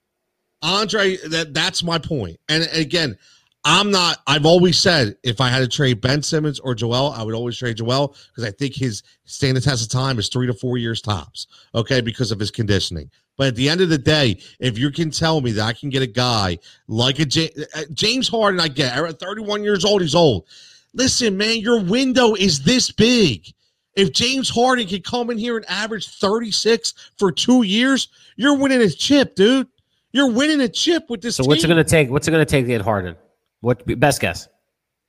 Andre, 0.61 1.17
that 1.29 1.53
that's 1.53 1.83
my 1.83 1.97
point. 1.97 2.37
And 2.49 2.67
again, 2.73 3.17
I'm 3.63 3.91
not. 3.91 4.19
I've 4.27 4.45
always 4.45 4.79
said 4.79 5.17
if 5.23 5.41
I 5.41 5.49
had 5.49 5.59
to 5.59 5.67
trade 5.67 6.01
Ben 6.01 6.23
Simmons 6.23 6.59
or 6.59 6.73
Joel, 6.73 7.11
I 7.11 7.23
would 7.23 7.35
always 7.35 7.57
trade 7.57 7.77
Joel 7.77 8.15
because 8.29 8.43
I 8.43 8.51
think 8.51 8.73
his 8.73 9.03
standard 9.25 9.63
test 9.63 9.83
of 9.83 9.89
time 9.89 10.19
is 10.19 10.29
three 10.29 10.47
to 10.47 10.53
four 10.53 10.77
years 10.77 11.01
tops. 11.01 11.47
Okay, 11.75 12.01
because 12.01 12.31
of 12.31 12.39
his 12.39 12.49
conditioning. 12.51 13.11
But 13.37 13.47
at 13.47 13.55
the 13.55 13.69
end 13.69 13.81
of 13.81 13.89
the 13.89 13.97
day, 13.97 14.39
if 14.59 14.79
you 14.79 14.89
can 14.89 15.11
tell 15.11 15.41
me 15.41 15.51
that 15.51 15.65
I 15.65 15.73
can 15.73 15.89
get 15.89 16.01
a 16.01 16.07
guy 16.07 16.57
like 16.87 17.19
a 17.19 17.25
J- 17.25 17.51
uh, 17.75 17.83
James 17.93 18.27
Harden, 18.27 18.59
I 18.59 18.67
get 18.67 18.97
at 18.97 19.19
31 19.19 19.63
years 19.63 19.85
old, 19.85 20.01
he's 20.01 20.15
old. 20.15 20.47
Listen, 20.93 21.37
man, 21.37 21.59
your 21.59 21.79
window 21.79 22.33
is 22.33 22.63
this 22.63 22.89
big. 22.89 23.53
If 23.95 24.11
James 24.11 24.49
Harden 24.49 24.87
can 24.87 25.01
come 25.01 25.29
in 25.29 25.37
here 25.37 25.57
and 25.57 25.65
average 25.69 26.07
36 26.07 26.93
for 27.17 27.31
two 27.31 27.63
years, 27.63 28.09
you're 28.37 28.57
winning 28.57 28.81
a 28.81 28.89
chip, 28.89 29.35
dude. 29.35 29.67
You're 30.11 30.31
winning 30.31 30.61
a 30.61 30.69
chip 30.69 31.09
with 31.09 31.21
this. 31.21 31.35
So 31.35 31.43
what's 31.43 31.63
it 31.63 31.67
going 31.67 31.83
to 31.83 31.89
take? 31.89 32.09
What's 32.09 32.27
it 32.27 32.31
going 32.31 32.45
to 32.45 32.49
take 32.49 32.65
to 32.65 32.69
get 32.69 32.81
Harden? 32.81 33.15
What 33.61 33.83
best 33.99 34.21
guess? 34.21 34.47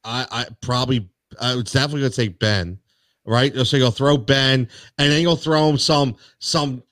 I, 0.05 0.27
I 0.31 0.47
probably 0.63 1.09
I 1.41 1.55
was 1.55 1.65
definitely 1.65 2.01
gonna 2.01 2.11
take 2.11 2.39
Ben, 2.39 2.79
right? 3.27 3.55
So 3.67 3.77
you'll 3.77 3.91
throw 3.91 4.17
Ben, 4.17 4.69
and 4.99 5.13
then 5.13 5.23
you'll 5.23 5.37
throw 5.37 5.69
him 5.69 5.79
some 5.79 6.17
some 6.39 6.83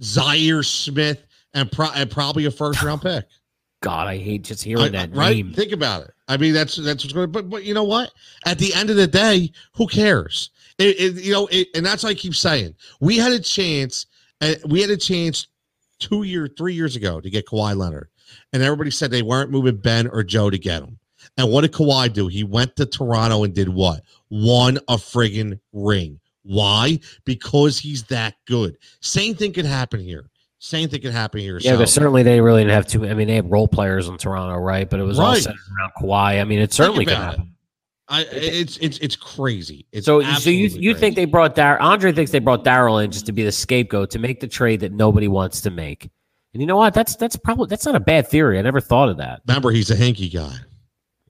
Zhaire 0.00 0.64
Smith 0.64 1.24
and, 1.52 1.70
pro, 1.70 1.86
and 1.94 2.10
probably 2.10 2.46
a 2.46 2.50
first 2.50 2.82
round 2.82 3.02
pick. 3.02 3.26
God, 3.80 4.08
I 4.08 4.16
hate 4.16 4.42
just 4.42 4.62
hearing 4.62 4.82
I- 4.82 4.88
that 4.88 5.14
right? 5.14 5.36
name. 5.36 5.52
Think 5.52 5.72
about 5.72 6.02
it. 6.02 6.10
I 6.26 6.36
mean, 6.36 6.54
that's 6.54 6.76
that's 6.76 7.04
what's 7.04 7.12
going. 7.12 7.30
But 7.30 7.50
but 7.50 7.64
you 7.64 7.74
know 7.74 7.84
what? 7.84 8.12
At 8.46 8.58
the 8.58 8.72
end 8.74 8.90
of 8.90 8.96
the 8.96 9.06
day, 9.06 9.52
who 9.74 9.86
cares? 9.86 10.50
It, 10.78 10.98
it 10.98 11.22
you 11.22 11.32
know, 11.32 11.46
it, 11.52 11.68
and 11.74 11.84
that's 11.84 12.02
what 12.02 12.10
I 12.10 12.14
keep 12.14 12.34
saying. 12.34 12.74
We 13.00 13.18
had 13.18 13.32
a 13.32 13.40
chance. 13.40 14.06
Uh, 14.40 14.54
we 14.66 14.80
had 14.80 14.90
a 14.90 14.96
chance 14.96 15.46
two 16.04 16.22
year, 16.22 16.48
three 16.56 16.74
years 16.74 16.96
ago 16.96 17.20
to 17.20 17.30
get 17.30 17.46
Kawhi 17.46 17.76
Leonard, 17.76 18.08
and 18.52 18.62
everybody 18.62 18.90
said 18.90 19.10
they 19.10 19.22
weren't 19.22 19.50
moving 19.50 19.76
Ben 19.76 20.06
or 20.06 20.22
Joe 20.22 20.50
to 20.50 20.58
get 20.58 20.82
him. 20.82 20.98
And 21.36 21.50
what 21.50 21.62
did 21.62 21.72
Kawhi 21.72 22.12
do? 22.12 22.28
He 22.28 22.44
went 22.44 22.76
to 22.76 22.86
Toronto 22.86 23.44
and 23.44 23.54
did 23.54 23.68
what? 23.68 24.02
Won 24.30 24.76
a 24.88 24.96
friggin' 24.96 25.58
ring. 25.72 26.20
Why? 26.42 27.00
Because 27.24 27.78
he's 27.78 28.02
that 28.04 28.34
good. 28.46 28.76
Same 29.00 29.34
thing 29.34 29.52
could 29.52 29.64
happen 29.64 30.00
here. 30.00 30.28
Same 30.58 30.88
thing 30.88 31.00
could 31.00 31.12
happen 31.12 31.40
here. 31.40 31.58
Yeah, 31.58 31.72
So- 31.72 31.78
but 31.78 31.88
certainly 31.88 32.22
they 32.22 32.40
really 32.40 32.62
didn't 32.62 32.74
have 32.74 32.86
too. 32.86 33.06
I 33.08 33.14
mean, 33.14 33.26
they 33.28 33.34
had 33.36 33.50
role 33.50 33.68
players 33.68 34.08
in 34.08 34.16
Toronto, 34.18 34.56
right? 34.58 34.88
But 34.88 35.00
it 35.00 35.04
was 35.04 35.18
all 35.18 35.32
Right. 35.32 35.42
centered 35.42 35.58
around 35.78 35.92
Kawhi. 36.00 36.40
I 36.40 36.44
mean, 36.44 36.58
it 36.58 36.72
certainly 36.72 37.04
could 37.06 37.16
happen. 37.16 37.40
it. 37.42 37.48
I 38.08 38.22
it's 38.22 38.76
it's 38.78 38.98
it's 38.98 39.16
crazy. 39.16 39.86
It's 39.92 40.06
So, 40.06 40.20
so 40.20 40.50
you 40.50 40.68
you 40.68 40.94
think 40.94 41.16
they 41.16 41.24
brought 41.24 41.54
Dar? 41.54 41.78
Andre 41.80 42.12
thinks 42.12 42.30
they 42.30 42.38
brought 42.38 42.64
Daryl 42.64 43.02
in 43.02 43.10
just 43.10 43.26
to 43.26 43.32
be 43.32 43.44
the 43.44 43.52
scapegoat 43.52 44.10
to 44.10 44.18
make 44.18 44.40
the 44.40 44.48
trade 44.48 44.80
that 44.80 44.92
nobody 44.92 45.28
wants 45.28 45.62
to 45.62 45.70
make. 45.70 46.10
And 46.52 46.60
you 46.60 46.66
know 46.66 46.76
what? 46.76 46.92
That's 46.92 47.16
that's 47.16 47.36
probably 47.36 47.66
that's 47.68 47.86
not 47.86 47.94
a 47.94 48.00
bad 48.00 48.28
theory. 48.28 48.58
I 48.58 48.62
never 48.62 48.80
thought 48.80 49.08
of 49.08 49.16
that. 49.16 49.40
remember 49.48 49.70
he's 49.70 49.90
a 49.90 49.96
Hinkie 49.96 50.32
guy. 50.32 50.54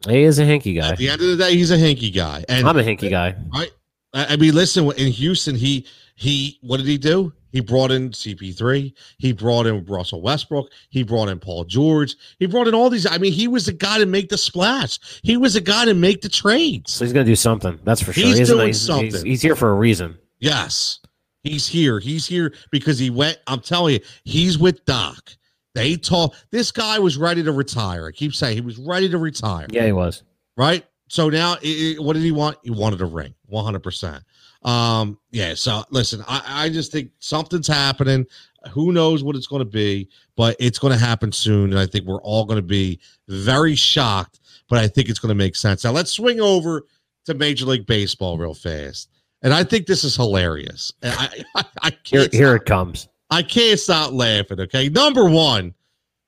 He 0.09 0.23
is 0.23 0.39
a 0.39 0.43
Hinkie 0.43 0.79
guy. 0.79 0.91
At 0.91 0.99
the 0.99 1.09
end 1.09 1.23
of 1.23 1.29
the 1.29 1.37
day, 1.37 1.57
he's 1.57 1.71
a 1.71 1.77
Hinkie 1.77 2.15
guy. 2.15 2.45
And 2.49 2.69
I'm 2.69 2.77
a 2.77 2.83
Hinkie 2.83 3.11
guy. 3.11 3.37
I, 3.53 3.69
I 4.13 4.37
mean, 4.37 4.55
listen, 4.55 4.91
in 4.93 5.13
Houston, 5.13 5.55
he 5.55 5.87
he 6.17 6.59
what 6.63 6.79
did 6.79 6.87
he 6.87 6.99
do? 6.99 7.33
He 7.55 7.61
brought 7.61 7.93
in 7.93 8.11
CP3. 8.11 8.93
He 9.19 9.33
brought 9.33 9.67
in 9.67 9.85
Russell 9.85 10.21
Westbrook. 10.21 10.73
He 10.91 11.05
brought 11.05 11.29
in 11.29 11.39
Paul 11.39 11.63
George. 11.63 12.17
He 12.41 12.47
brought 12.47 12.67
in 12.67 12.75
all 12.75 12.91
these. 12.91 13.07
I 13.07 13.17
mean, 13.19 13.33
he 13.33 13.47
was 13.47 13.67
the 13.67 13.73
guy 13.73 13.99
to 13.99 14.07
make 14.07 14.29
the 14.29 14.37
splash. 14.37 14.99
He 15.23 15.37
was 15.37 15.55
the 15.55 15.61
guy 15.61 15.85
to 15.85 15.95
make 15.95 16.21
the 16.21 16.29
trades. 16.29 16.93
So 16.93 17.05
he's 17.05 17.13
gonna 17.13 17.25
do 17.25 17.37
something. 17.37 17.79
That's 17.85 18.03
for 18.03 18.13
sure. 18.13 18.25
He's 18.25 18.41
isn't- 18.41 18.57
doing 18.57 18.67
he's, 18.67 18.81
something. 18.81 19.05
He's, 19.07 19.23
he's 19.23 19.43
here 19.43 19.55
for 19.55 19.71
a 19.71 19.75
reason. 19.75 20.19
Yes, 20.41 20.99
he's 21.45 21.65
here. 21.69 22.01
He's 22.01 22.27
here 22.27 22.53
because 22.73 22.99
he 22.99 23.09
went. 23.09 23.39
I'm 23.47 23.61
telling 23.61 23.95
you, 23.95 24.01
he's 24.25 24.59
with 24.59 24.85
Doc. 24.85 25.31
They 25.77 25.95
talk. 25.95 26.35
This 26.51 26.73
guy 26.73 26.99
was 26.99 27.17
ready 27.17 27.45
to 27.45 27.53
retire. 27.53 28.09
I 28.09 28.11
keep 28.11 28.35
saying 28.35 28.57
he 28.57 28.63
was 28.63 28.79
ready 28.79 29.09
to 29.11 29.19
retire. 29.19 29.69
Yeah, 29.71 29.87
he 29.87 29.93
was. 29.93 30.25
right? 30.57 30.85
So 31.09 31.29
now, 31.29 31.53
i 31.65 31.95
i- 31.99 32.03
what 32.03 32.15
did 32.15 32.23
he 32.23 32.33
want? 32.33 32.57
He 32.65 32.71
wanted 32.71 33.01
a 33.01 33.05
ring, 33.05 33.33
one 33.55 33.65
hundred 33.65 33.83
percent. 33.83 34.23
Um, 34.63 35.19
yeah. 35.31 35.55
So 35.55 35.85
listen, 35.91 36.23
I, 36.29 36.43
I 36.47 36.69
just 36.69 36.93
think 36.93 37.11
something's 37.21 37.67
happening. 37.67 38.27
Who 38.71 38.93
knows 38.93 39.23
what 39.23 39.37
it's 39.37 39.47
going 39.47 39.61
to 39.61 39.67
be, 39.71 40.09
but 40.37 40.57
it's 40.59 40.79
going 40.79 40.93
to 40.93 40.99
happen 40.99 41.33
soon, 41.33 41.71
and 41.71 41.79
I 41.79 41.87
think 41.87 42.07
we're 42.07 42.23
all 42.23 42.45
going 42.45 42.59
to 42.59 42.63
be 42.63 42.99
very 43.29 43.75
shocked. 43.75 44.41
But 44.69 44.79
I 44.79 44.89
think 44.89 45.09
it's 45.09 45.19
going 45.19 45.31
to 45.31 45.35
make 45.35 45.57
sense. 45.57 45.85
Now 45.85 45.93
let's 45.93 46.11
swing 46.11 46.41
over 46.41 46.85
to 47.27 47.35
Major 47.35 47.67
League 47.67 47.87
Baseball 47.87 48.39
real 48.39 48.55
fast, 48.55 49.11
and 49.43 49.53
I 49.53 49.65
think 49.65 49.87
this 49.87 50.05
is 50.05 50.17
hilarious. 50.17 50.93
I, 51.03 51.45
I, 51.55 51.65
I 51.83 51.91
Here, 52.05 52.23
can't 52.23 52.33
here 52.35 52.47
stop- 52.57 52.61
it 52.63 52.65
comes. 52.67 53.09
I 53.31 53.43
can't 53.43 53.79
stop 53.81 54.13
laughing. 54.13 54.61
Okay, 54.61 54.89
number 54.89 55.29
one, 55.29 55.75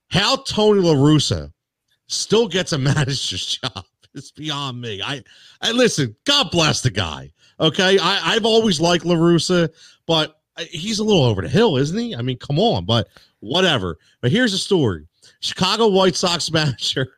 how 0.08 0.36
Tony 0.36 0.80
La 0.80 0.94
Russa 0.94 1.52
still 2.08 2.48
gets 2.48 2.72
a 2.72 2.78
manager's 2.90 3.46
job 3.46 3.84
is 4.16 4.32
beyond 4.32 4.80
me. 4.80 5.02
I, 5.02 5.22
I 5.60 5.72
listen. 5.72 6.16
God 6.24 6.50
bless 6.50 6.80
the 6.80 6.90
guy. 6.90 7.32
Okay, 7.60 7.98
I, 7.98 8.34
I've 8.34 8.44
always 8.44 8.80
liked 8.80 9.04
La 9.04 9.14
Russa, 9.14 9.68
but 10.06 10.40
he's 10.70 10.98
a 10.98 11.04
little 11.04 11.24
over 11.24 11.42
the 11.42 11.48
hill, 11.48 11.76
isn't 11.76 11.98
he? 11.98 12.14
I 12.14 12.22
mean, 12.22 12.38
come 12.38 12.58
on, 12.58 12.84
but 12.84 13.08
whatever. 13.40 13.98
But 14.20 14.30
here's 14.30 14.52
the 14.52 14.58
story: 14.58 15.06
Chicago 15.40 15.88
White 15.88 16.16
Sox 16.16 16.50
manager 16.52 17.16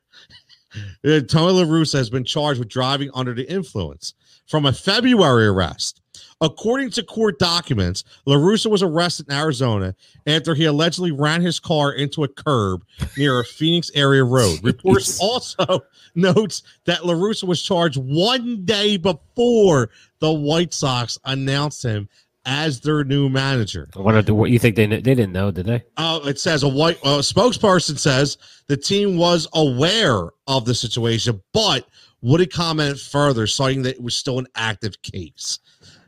uh, 1.04 1.20
Tony 1.20 1.52
La 1.52 1.64
Russa 1.64 1.94
has 1.94 2.10
been 2.10 2.24
charged 2.24 2.58
with 2.58 2.68
driving 2.68 3.10
under 3.14 3.34
the 3.34 3.50
influence 3.50 4.14
from 4.46 4.66
a 4.66 4.72
February 4.72 5.46
arrest. 5.46 6.00
According 6.40 6.90
to 6.90 7.02
court 7.02 7.38
documents, 7.40 8.04
La 8.24 8.36
Russa 8.36 8.70
was 8.70 8.82
arrested 8.82 9.26
in 9.28 9.34
Arizona 9.34 9.96
after 10.26 10.54
he 10.54 10.66
allegedly 10.66 11.10
ran 11.10 11.40
his 11.40 11.58
car 11.58 11.92
into 11.92 12.22
a 12.22 12.28
curb 12.28 12.84
near 13.16 13.40
a 13.40 13.44
Phoenix 13.44 13.90
area 13.94 14.22
road. 14.22 14.60
Reports 14.62 15.20
also 15.20 15.84
notes 16.14 16.62
that 16.84 17.04
La 17.04 17.14
Russa 17.14 17.44
was 17.44 17.60
charged 17.60 17.96
one 17.96 18.64
day 18.64 18.96
before 18.96 19.90
the 20.20 20.32
White 20.32 20.72
Sox 20.72 21.18
announced 21.24 21.82
him 21.82 22.08
as 22.44 22.80
their 22.80 23.02
new 23.04 23.28
manager. 23.28 23.88
I 23.96 24.00
wonder 24.00 24.32
what 24.32 24.50
you 24.50 24.58
think 24.58 24.76
they 24.76 24.86
they 24.86 25.00
didn't 25.00 25.32
know, 25.32 25.50
did 25.50 25.66
they? 25.66 25.84
Uh, 25.96 26.20
it 26.24 26.38
says 26.38 26.62
a 26.62 26.68
white 26.68 26.98
uh, 27.02 27.18
spokesperson 27.18 27.98
says 27.98 28.38
the 28.68 28.76
team 28.76 29.18
was 29.18 29.48
aware 29.54 30.30
of 30.46 30.64
the 30.64 30.74
situation, 30.74 31.42
but 31.52 31.86
wouldn't 32.22 32.52
comment 32.52 32.98
further, 32.98 33.46
citing 33.46 33.82
that 33.82 33.96
it 33.96 34.02
was 34.02 34.16
still 34.16 34.38
an 34.38 34.46
active 34.54 35.00
case. 35.02 35.58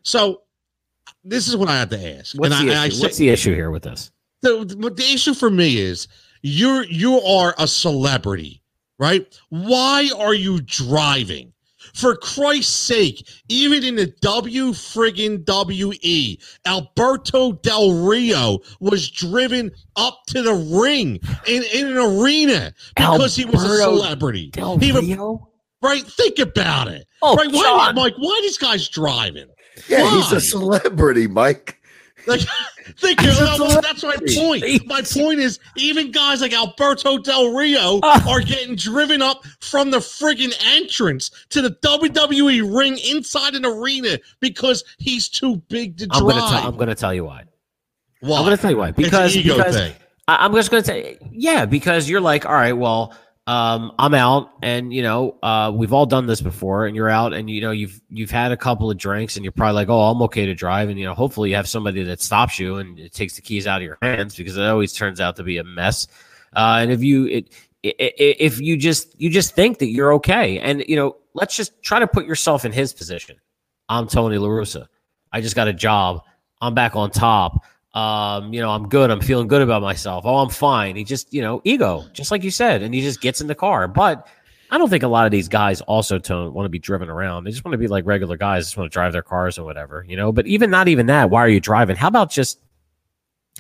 So, 0.03 0.43
this 1.25 1.49
is 1.49 1.57
what 1.57 1.69
I 1.69 1.79
have 1.79 1.91
to 1.91 2.19
ask. 2.19 2.35
What's, 2.37 2.55
and 2.55 2.69
the, 2.69 2.75
I, 2.75 2.87
issue? 2.87 2.95
I 2.95 2.97
say, 2.97 3.03
What's 3.03 3.17
the 3.19 3.29
issue 3.29 3.55
here 3.55 3.71
with 3.71 3.83
this? 3.83 4.11
the, 4.43 4.65
the, 4.65 4.91
the 4.91 5.13
issue 5.13 5.35
for 5.35 5.51
me 5.51 5.79
is 5.79 6.09
you're 6.43 6.85
you 6.85 7.21
are 7.21 7.55
a 7.59 7.67
celebrity, 7.67 8.63
right? 8.99 9.27
Why 9.51 10.11
are 10.17 10.35
you 10.35 10.61
driving? 10.63 11.53
For 11.95 12.15
Christ's 12.15 12.75
sake, 12.75 13.27
even 13.49 13.83
in 13.83 13.97
the 13.97 14.07
W 14.21 14.71
friggin' 14.71 15.45
WE, 15.47 16.39
Alberto 16.67 17.53
Del 17.53 17.93
Rio 18.07 18.59
was 18.79 19.11
driven 19.11 19.73
up 19.97 20.21
to 20.29 20.43
the 20.43 20.55
ring 20.55 21.19
in, 21.49 21.65
in 21.73 21.87
an 21.87 21.97
arena 21.97 22.73
because 22.95 23.35
he 23.35 23.45
was 23.45 23.65
a 23.65 23.79
celebrity. 23.79 24.51
Del 24.51 24.79
Rio? 24.79 25.49
right? 25.83 26.03
Think 26.03 26.39
about 26.39 26.89
it. 26.89 27.09
Oh, 27.23 27.35
right? 27.35 27.51
Why, 27.51 27.63
John. 27.63 27.95
Mike, 27.97 28.15
why 28.19 28.39
these 28.43 28.59
guys 28.59 28.89
driving? 28.89 29.49
Yeah, 29.89 30.11
he's 30.17 30.33
a 30.33 30.41
celebrity, 30.41 31.27
Mike. 31.27 31.77
Like, 32.27 32.41
think 32.99 33.19
He's 33.21 33.39
a 33.41 33.45
no, 33.45 33.57
no, 33.57 33.81
that's 33.81 34.03
my 34.03 34.15
point. 34.37 34.63
My 34.87 35.01
point 35.03 35.41
is, 35.41 35.59
even 35.77 36.11
guys 36.11 36.43
like 36.43 36.53
Alberto 36.53 37.17
Del 37.19 37.55
Rio 37.55 37.99
Ah. 38.03 38.23
are 38.29 38.41
getting 38.41 38.77
driven 38.77 39.23
up 39.23 39.43
from 39.61 39.91
the 39.91 39.99
friggin' 39.99 40.53
entrance 40.77 41.31
to 41.49 41.63
the 41.63 41.71
WWE 41.83 42.77
ring 42.77 42.99
inside 42.99 43.55
an 43.55 43.65
arena 43.65 44.19
because 44.41 44.85
he's 44.99 45.29
too 45.29 45.57
big 45.69 45.97
to 45.99 46.09
I'm 46.11 46.25
drive. 46.25 46.37
gonna 46.39 46.51
tell. 46.61 46.69
I'm 46.69 46.77
gonna 46.77 46.95
tell 46.95 47.15
you 47.15 47.25
why. 47.25 47.45
Why? 48.21 48.37
I'm 48.39 48.45
gonna 48.45 48.57
tell 48.59 48.71
you 48.71 48.77
why. 48.77 48.89
It's 48.89 48.97
Because 48.99 49.35
ego 49.37 49.57
because 49.57 49.77
thing. 49.77 49.95
I, 50.29 50.45
I'm 50.45 50.53
just 50.55 50.71
gonna 50.71 50.85
say 50.85 51.17
yeah. 51.33 51.65
Because 51.65 52.09
you're 52.11 52.21
like, 52.21 52.45
all 52.45 52.53
right, 52.53 52.75
well, 52.75 53.15
um, 53.51 53.91
I'm 53.99 54.15
out, 54.15 54.53
and 54.63 54.95
you 54.95 55.03
know, 55.03 55.37
uh, 55.43 55.73
we've 55.75 55.93
all 55.93 56.07
done 56.07 56.27
this 56.27 56.41
before, 56.41 56.87
and 56.87 56.95
you're 56.95 57.09
out, 57.09 57.33
and 57.33 57.51
you 57.51 57.61
know, 57.61 57.73
you've 57.73 58.01
you've 58.09 58.31
had 58.31 58.53
a 58.53 58.57
couple 58.57 58.89
of 58.89 58.97
drinks, 58.97 59.35
and 59.35 59.45
you're 59.45 59.51
probably 59.51 59.75
like, 59.75 59.89
oh, 59.89 60.03
I'm 60.03 60.23
okay 60.23 60.47
to 60.47 60.55
drive, 60.55 60.89
and 60.89 60.97
you 60.97 61.05
know, 61.05 61.15
hopefully, 61.15 61.51
you 61.51 61.57
have 61.57 61.69
somebody 61.69 62.05
that 62.05 62.21
stops 62.21 62.61
you 62.61 62.77
and 62.77 62.97
it 63.01 63.13
takes 63.13 63.35
the 63.35 63.43
keys 63.43 63.67
out 63.67 63.79
of 63.79 63.83
your 63.83 63.99
hands 64.03 64.37
because 64.37 64.57
it 64.57 64.63
always 64.63 64.93
turns 64.93 65.21
out 65.21 65.35
to 65.35 65.43
be 65.43 65.59
a 65.59 65.65
mess. 65.65 66.07
Uh, 66.55 66.79
and 66.81 66.93
if 66.93 67.03
you 67.03 67.27
it, 67.27 67.53
if 67.83 68.61
you 68.61 68.77
just 68.77 69.21
you 69.21 69.29
just 69.29 69.57
think 69.57 69.79
that 69.79 69.89
you're 69.89 70.15
okay, 70.15 70.61
and 70.61 70.85
you 70.87 70.95
know, 70.95 71.17
let's 71.35 71.57
just 71.57 71.83
try 71.83 71.99
to 71.99 72.07
put 72.07 72.27
yourself 72.27 72.65
in 72.65 72.71
his 72.71 72.93
position. 72.93 73.37
I'm 73.89 74.07
Tony 74.07 74.39
La 74.39 74.47
Russa. 74.47 74.87
I 75.33 75.41
just 75.41 75.57
got 75.57 75.67
a 75.67 75.73
job. 75.73 76.23
I'm 76.61 76.75
back 76.75 76.95
on 76.95 77.11
top. 77.11 77.65
Um, 77.93 78.53
you 78.53 78.61
know, 78.61 78.71
I'm 78.71 78.89
good. 78.89 79.11
I'm 79.11 79.21
feeling 79.21 79.49
good 79.49 79.63
about 79.63 79.83
myself. 79.83 80.25
Oh, 80.25 80.37
I'm 80.37 80.49
fine. 80.49 80.97
He 80.97 81.05
just, 81.05 81.33
you 81.35 81.43
know, 81.43 81.61
ego, 81.65 82.05
just 82.13 82.31
like 82.31 82.45
you 82.45 82.51
said, 82.51 82.83
and 82.83 82.95
he 82.95 83.01
just 83.01 83.21
gets 83.21 83.41
in 83.41 83.49
the 83.49 83.55
car. 83.55 83.89
But 83.89 84.29
I 84.71 84.79
don't 84.79 84.89
think 84.89 85.03
a 85.03 85.09
lot 85.09 85.27
of 85.27 85.33
these 85.33 85.49
guys 85.49 85.81
also 85.81 86.19
don't 86.19 86.55
want 86.55 86.67
to 86.67 86.71
be 86.71 86.79
driven 86.79 87.09
around. 87.11 87.45
They 87.45 87.51
just 87.51 87.65
want 87.65 87.73
to 87.73 87.79
be 87.79 87.89
like 87.89 88.07
regular 88.07 88.37
guys, 88.37 88.67
just 88.67 88.77
want 88.77 88.91
to 88.91 88.95
drive 88.95 89.13
their 89.13 89.23
cars 89.23 89.59
or 89.59 89.65
whatever, 89.65 90.05
you 90.09 90.17
know. 90.17 90.31
But 90.31 90.47
even 90.47 90.71
not 90.71 90.87
even 90.87 91.07
that. 91.07 91.31
Why 91.31 91.41
are 91.41 91.49
you 91.49 91.59
driving? 91.59 91.97
How 91.97 92.09
about 92.09 92.31
just 92.31 92.61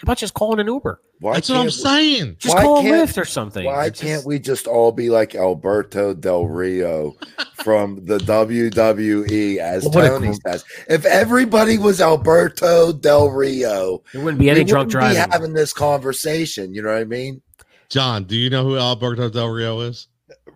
how 0.01 0.05
about 0.05 0.18
just 0.18 0.35
calling 0.35 0.60
an 0.60 0.66
Uber? 0.66 1.01
Why 1.20 1.35
That's 1.35 1.48
what 1.51 1.56
I'm 1.59 1.62
can't- 1.64 1.72
saying. 1.74 2.36
Just 2.39 2.56
Why 2.56 2.62
call 2.62 2.78
a 2.78 2.82
can't- 2.82 3.10
Lyft 3.10 3.20
or 3.20 3.24
something. 3.27 3.64
Why 3.66 3.86
It's 3.86 4.01
just- 4.01 4.10
can't 4.10 4.27
we 4.27 4.39
just 4.39 4.66
all 4.66 4.93
be 4.93 5.10
like 5.10 5.35
Alberto 5.35 6.14
Del 6.14 6.47
Rio 6.47 7.14
from 7.62 8.05
the 8.06 8.18
WWE, 8.18 9.59
as 9.59 9.85
What 9.85 10.05
a 10.05 10.09
Tony 10.09 10.28
gr- 10.28 10.35
says? 10.51 10.64
If 10.89 11.05
everybody 11.05 11.78
was 11.78 12.01
Alberto 12.01 12.93
Del 12.93 13.28
Rio, 13.31 14.02
There 14.12 14.22
wouldn't 14.22 14.40
be 14.40 14.51
any 14.51 14.60
we 14.60 14.64
drunk 14.64 14.86
wouldn't 14.89 15.14
driving. 15.14 15.24
be 15.24 15.31
having 15.32 15.52
this 15.52 15.72
conversation. 15.72 16.72
You 16.74 16.82
know 16.82 16.93
what 16.93 16.98
I 17.01 17.05
mean? 17.05 17.43
John, 17.90 18.24
do 18.24 18.36
you 18.36 18.51
know 18.51 18.64
who 18.64 18.78
Alberto 18.78 19.28
Del 19.28 19.48
Rio 19.48 19.81
is? 19.81 20.09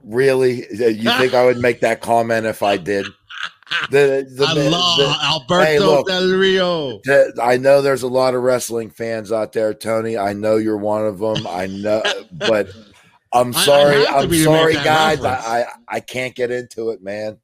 Really? 0.05 0.65
Uh, 0.69 0.87
you 0.89 1.11
think 1.19 1.35
I 1.35 1.45
would 1.45 1.59
make 1.59 1.81
that 1.81 2.01
comment 2.01 2.47
if 2.47 2.63
I 2.63 2.77
did? 2.77 3.07
The, 3.91 4.27
the, 4.31 4.45
I 4.47 4.53
love 4.69 4.99
the- 4.99 5.17
Alberto 5.23 5.65
Hey, 5.65 5.79
look. 5.79 6.07
Del 6.07 6.29
Rio. 6.29 7.01
the- 7.05 7.39
I 7.43 7.57
know 7.57 7.81
there's 7.83 8.03
a 8.03 8.09
lot 8.09 8.35
of 8.35 8.43
wrestling 8.43 8.91
fans 8.91 9.33
out 9.33 9.53
there, 9.53 9.73
Tony. 9.75 10.17
I 10.19 10.33
know 10.35 10.57
you're 10.57 10.77
one 10.77 11.07
of 11.07 11.19
them. 11.19 11.47
I 11.47 11.67
know, 11.67 12.03
but 12.33 12.69
I'm 13.33 13.55
I- 13.55 13.59
I 13.59 13.65
sorry. 13.65 14.07
I'm 14.07 14.29
be 14.29 14.45
to 14.45 14.51
make 14.51 14.59
sorry, 14.61 14.75
guys. 14.75 15.19
reference. 15.21 15.47
I, 15.47 15.61
I 15.63 15.67
I 15.89 16.01
can't 16.01 16.35
get 16.35 16.51
into 16.51 16.91
it, 16.91 17.03
man. 17.03 17.39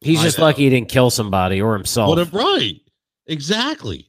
He's 0.00 0.20
I 0.20 0.24
just 0.24 0.38
know. 0.38 0.44
lucky 0.44 0.64
he 0.64 0.70
didn't 0.70 0.88
kill 0.88 1.10
somebody 1.10 1.60
or 1.62 1.74
himself. 1.74 2.08
What 2.08 2.18
if 2.18 2.32
right? 2.34 2.80
Exactly. 3.26 4.08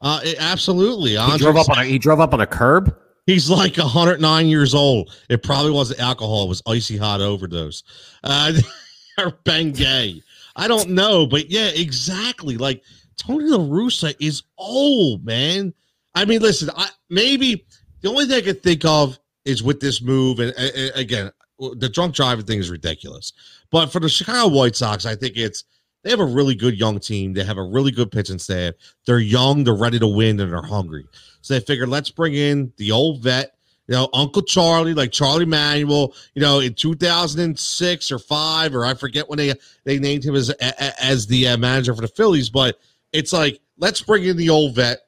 Uh, 0.00 0.20
it- 0.24 0.36
absolutely. 0.40 1.10
he 1.16 1.38
drove 1.38 1.56
up 1.56 1.68
on 1.68 1.78
a 1.78 1.84
he 1.84 1.98
drove 1.98 2.20
up 2.20 2.32
on 2.32 2.40
a 2.40 2.46
curb. 2.46 2.96
He's 3.26 3.48
like 3.48 3.76
109 3.76 4.46
years 4.48 4.74
old. 4.74 5.14
It 5.28 5.44
probably 5.44 5.70
wasn't 5.70 6.00
alcohol. 6.00 6.44
It 6.44 6.48
was 6.48 6.62
icy 6.66 6.96
hot 6.96 7.20
overdose. 7.20 7.84
Uh, 8.24 8.52
or 9.18 9.30
Bengay. 9.44 10.22
I 10.56 10.68
don't 10.68 10.90
know, 10.90 11.26
but 11.26 11.50
yeah, 11.50 11.68
exactly. 11.68 12.56
Like 12.56 12.82
Tony 13.16 13.44
La 13.44 13.58
Russa 13.58 14.14
is 14.20 14.42
old, 14.58 15.24
man. 15.24 15.72
I 16.14 16.24
mean, 16.24 16.40
listen, 16.40 16.70
I 16.76 16.88
maybe 17.08 17.64
the 18.00 18.08
only 18.10 18.26
thing 18.26 18.36
I 18.36 18.42
could 18.42 18.62
think 18.62 18.84
of 18.84 19.18
is 19.44 19.62
with 19.62 19.80
this 19.80 20.02
move, 20.02 20.40
and, 20.40 20.52
and- 20.56 20.74
and 20.76 20.92
again, 20.96 21.30
the 21.78 21.88
drunk 21.88 22.14
driving 22.14 22.44
thing 22.44 22.58
is 22.58 22.70
ridiculous. 22.70 23.32
But 23.70 23.86
for 23.92 24.00
the 24.00 24.08
Chicago 24.08 24.48
White 24.54 24.76
Sox, 24.76 25.06
I 25.06 25.14
think 25.14 25.36
it's 25.36 25.64
they 26.02 26.10
have 26.10 26.20
a 26.20 26.24
really 26.24 26.54
good 26.56 26.76
young 26.78 26.98
team. 26.98 27.32
They 27.32 27.44
have 27.44 27.58
a 27.58 27.62
really 27.62 27.92
good 27.92 28.10
pitching 28.10 28.40
staff. 28.40 28.74
They're 29.06 29.20
young, 29.20 29.62
they're 29.62 29.74
ready 29.74 30.00
to 30.00 30.08
win, 30.08 30.40
and 30.40 30.52
they're 30.52 30.60
hungry. 30.62 31.06
So 31.42 31.54
they 31.54 31.60
figured, 31.60 31.88
let's 31.88 32.10
bring 32.10 32.34
in 32.34 32.72
the 32.76 32.90
old 32.90 33.22
vet, 33.22 33.54
you 33.92 33.98
know, 33.98 34.08
Uncle 34.14 34.40
Charlie, 34.40 34.94
like 34.94 35.12
Charlie 35.12 35.44
Manuel, 35.44 36.14
you 36.34 36.40
know, 36.40 36.60
in 36.60 36.72
2006 36.72 38.10
or 38.10 38.18
five, 38.18 38.74
or 38.74 38.86
I 38.86 38.94
forget 38.94 39.28
when 39.28 39.36
they 39.36 39.52
they 39.84 39.98
named 39.98 40.24
him 40.24 40.34
as 40.34 40.48
as 40.48 41.26
the 41.26 41.48
uh, 41.48 41.56
manager 41.58 41.94
for 41.94 42.00
the 42.00 42.08
Phillies. 42.08 42.48
But 42.48 42.78
it's 43.12 43.34
like, 43.34 43.60
let's 43.76 44.00
bring 44.00 44.24
in 44.24 44.38
the 44.38 44.48
old 44.48 44.76
vet, 44.76 45.00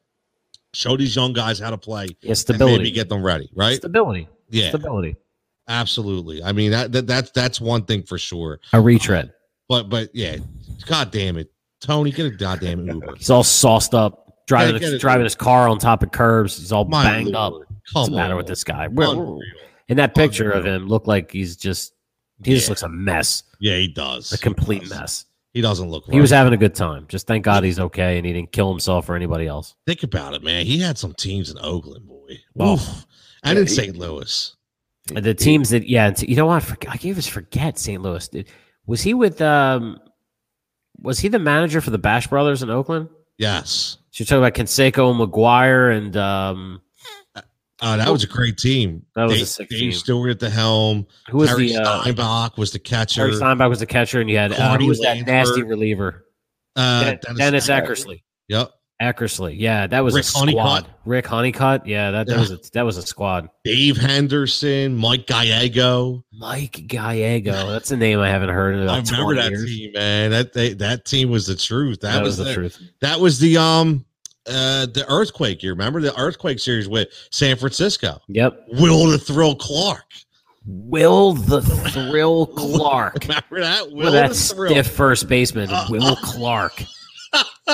show 0.75 0.99
these 0.99 1.17
young 1.17 1.33
guys 1.33 1.59
how 1.59 1.71
to 1.71 1.79
play, 1.79 2.09
Yeah, 2.21 2.29
and 2.29 2.39
stability. 2.39 2.77
maybe 2.77 2.91
get 2.91 3.09
them 3.09 3.23
ready, 3.25 3.49
right? 3.55 3.77
Stability. 3.77 4.29
Yeah, 4.51 4.69
Stability. 4.69 5.17
absolutely. 5.67 6.43
I 6.43 6.53
mean, 6.53 6.73
that, 6.73 6.93
that 6.93 7.07
that's 7.07 7.31
that's 7.31 7.63
one 7.63 7.87
thing 7.87 8.03
for 8.03 8.19
sure. 8.19 8.61
A 8.75 8.81
retread. 8.83 9.33
But 9.67 9.89
but 9.89 10.11
yeah, 10.13 10.37
god 10.85 11.11
damn 11.11 11.39
it, 11.39 11.51
Tony, 11.81 12.11
get 12.11 12.27
a 12.27 12.31
goddamn 12.31 12.87
Uber. 12.87 13.15
He's 13.17 13.31
all 13.31 13.45
sauced 13.45 13.95
up, 13.95 14.45
driving 14.47 14.79
get 14.79 15.01
driving 15.01 15.25
his 15.25 15.35
car 15.35 15.71
on 15.71 15.79
top 15.79 16.03
of 16.03 16.11
curbs. 16.11 16.59
He's 16.59 16.71
all 16.71 16.85
My 16.85 17.05
banged 17.05 17.35
up. 17.35 17.55
What's 17.93 18.09
the 18.09 18.17
matter 18.17 18.37
with 18.37 18.47
this 18.47 18.65
guy? 18.65 18.89
We're- 18.89 19.11
Unreal. 19.13 19.41
In 19.89 19.99
that 19.99 20.15
picture 20.15 20.51
of 20.51 20.65
him, 20.65 20.87
looked 20.89 21.07
like 21.07 21.31
he's 21.31 21.57
just 21.57 21.93
he 22.43 22.55
just 22.55 22.69
looks 22.71 22.83
a 22.83 22.89
mess, 22.89 23.43
Yeah, 23.61 23.77
he 23.77 23.89
does. 23.89 24.33
a 24.33 24.37
He 24.37 24.43
complete 24.43 24.81
does. 24.83 24.91
mess. 24.91 25.25
He 25.53 25.61
doesn't 25.61 25.89
look. 25.89 26.05
He 26.11 26.21
was 26.21 26.31
having 26.31 26.53
a 26.53 26.57
good 26.57 26.75
time. 26.75 27.05
Just 27.09 27.27
thank 27.29 27.45
God 27.45 27.63
he's 27.65 27.79
okay 27.79 28.17
and 28.17 28.27
he 28.27 28.33
didn't 28.33 28.51
kill 28.51 28.71
himself 28.71 29.09
or 29.09 29.15
anybody 29.15 29.47
else. 29.47 29.75
Think 29.87 30.03
about 30.03 30.35
it, 30.35 30.43
man. 30.43 30.65
He 30.67 30.81
had 30.81 30.99
some 30.99 31.13
teams 31.15 31.51
in 31.51 31.59
Oakland, 31.61 32.07
boy. 32.09 32.39
Oh. 32.59 32.75
Oof. 32.75 33.07
And 33.45 33.57
Yeah, 33.57 33.61
in 33.63 33.69
St. 33.69 33.97
Louis. 33.97 34.57
The 35.07 35.35
teams 35.35 35.69
that 35.71 35.87
yeah, 35.87 36.07
and 36.07 36.23
you 36.23 36.35
know 36.35 36.47
what? 36.47 36.89
I 36.89 36.97
gave 36.97 37.19
us 37.19 37.27
forget 37.27 37.79
St. 37.79 38.03
Louis. 38.03 38.29
Was 38.87 39.03
he 39.03 39.13
with 39.15 39.41
um? 39.43 40.01
Was 41.01 41.19
he 41.21 41.29
the 41.29 41.39
manager 41.39 41.81
for 41.83 41.91
the 41.91 41.99
Bash 41.99 42.27
Brothers 42.29 42.63
in 42.63 42.71
Oakland? 42.71 43.11
Yes. 43.37 43.99
So 44.13 44.23
you're 44.23 44.27
talking 44.27 44.39
about 44.39 44.55
Canseco, 44.55 45.15
McGwire, 45.15 45.95
and 45.97 46.17
um, 46.17 46.81
Uh, 47.85 47.97
that 47.99 48.09
was 48.11 48.25
a 48.25 48.27
great 48.27 48.57
team. 48.57 49.05
That 49.15 49.25
was 49.25 49.35
a 49.35 49.37
Dave, 49.39 49.49
sick 49.49 49.69
Dave 49.69 49.79
team. 49.79 49.93
Stewart 49.93 50.31
at 50.31 50.41
the 50.41 50.49
helm. 50.49 51.07
who 51.29 51.39
was 51.39 51.51
Harry 51.51 51.69
the 51.73 51.83
uh, 51.83 52.01
Steinbach 52.03 52.57
was 52.57 52.73
the 52.73 52.79
catcher. 52.79 53.21
Harry 53.23 53.35
Steinbach 53.35 53.69
was 53.69 53.81
the 53.81 53.87
catcher, 53.87 54.21
and 54.21 54.31
you 54.31 54.37
had 54.39 54.53
uh, 54.53 54.79
who 54.79 54.87
was 54.87 55.01
that 55.01 55.17
Lansford. 55.17 55.27
nasty 55.27 55.63
reliever? 55.65 56.25
uh, 56.77 57.15
Den- 57.23 57.37
Dennis, 57.37 57.69
Eckersley. 57.69 58.23
Yep. 58.49 58.71
Eckersley, 59.03 59.57
yeah, 59.59 59.87
that 59.89 60.01
was 60.05 60.15
Rick 60.15 60.23
a 60.23 60.27
squad. 60.29 60.49
Honeycutt. 60.59 60.87
Rick 61.05 61.27
Honeycutt, 61.27 61.87
yeah, 61.87 62.11
that, 62.13 62.27
that 62.29 62.33
Yeah. 62.35 62.41
was 62.41 62.51
a, 62.53 62.59
that 62.75 62.83
was 62.83 62.97
a 62.97 63.03
squad. 63.03 63.49
Dave 63.65 63.97
Henderson, 63.97 64.95
Mike 64.97 65.27
Gallego. 65.27 66.25
Mike 66.33 66.85
Gallego, 66.87 67.71
that's 67.71 67.91
a 67.91 67.97
name 67.97 68.21
I 68.21 68.29
haven't 68.31 68.51
heard 68.51 68.77
in 68.77 68.89
I 68.89 68.99
remember 69.01 69.35
20 69.35 69.41
that 69.43 69.51
years. 69.51 69.65
team, 69.67 69.93
man. 69.93 70.31
That 70.31 70.53
they, 70.53 70.75
that 70.75 71.05
team 71.05 71.31
was 71.31 71.47
the 71.47 71.57
truth. 71.57 72.01
That, 72.01 72.15
That, 72.15 72.23
was, 72.23 72.39
was 72.39 72.47
the 72.49 72.55
truth. 72.55 72.81
That 73.01 73.19
was 73.21 73.39
the 73.41 73.57
um 73.59 74.05
uh 74.47 74.87
the 74.87 75.05
earthquake. 75.09 75.63
You 75.63 75.71
remember 75.71 76.01
the 76.01 76.19
earthquake 76.19 76.59
series 76.59 76.89
with 76.89 77.09
San 77.31 77.57
Francisco? 77.57 78.21
Yep. 78.29 78.67
Will 78.75 79.07
the 79.09 79.19
Thrill 79.19 79.55
Clark. 79.57 80.05
Will 80.67 81.35
the 81.35 81.61
Thrill 81.61 82.47
Clark. 82.47 83.23
Remember 83.23 83.61
that? 83.61 83.91
Will 83.91 83.97
Well, 84.05 84.13
that 84.13 84.31
the 84.31 84.35
Thrill. 84.35 84.71
stiff 84.73 84.87
first 84.91 85.29
baseman, 85.29 85.69
Uh, 85.71 85.87
Will 85.91 86.17
Clark. 86.17 86.83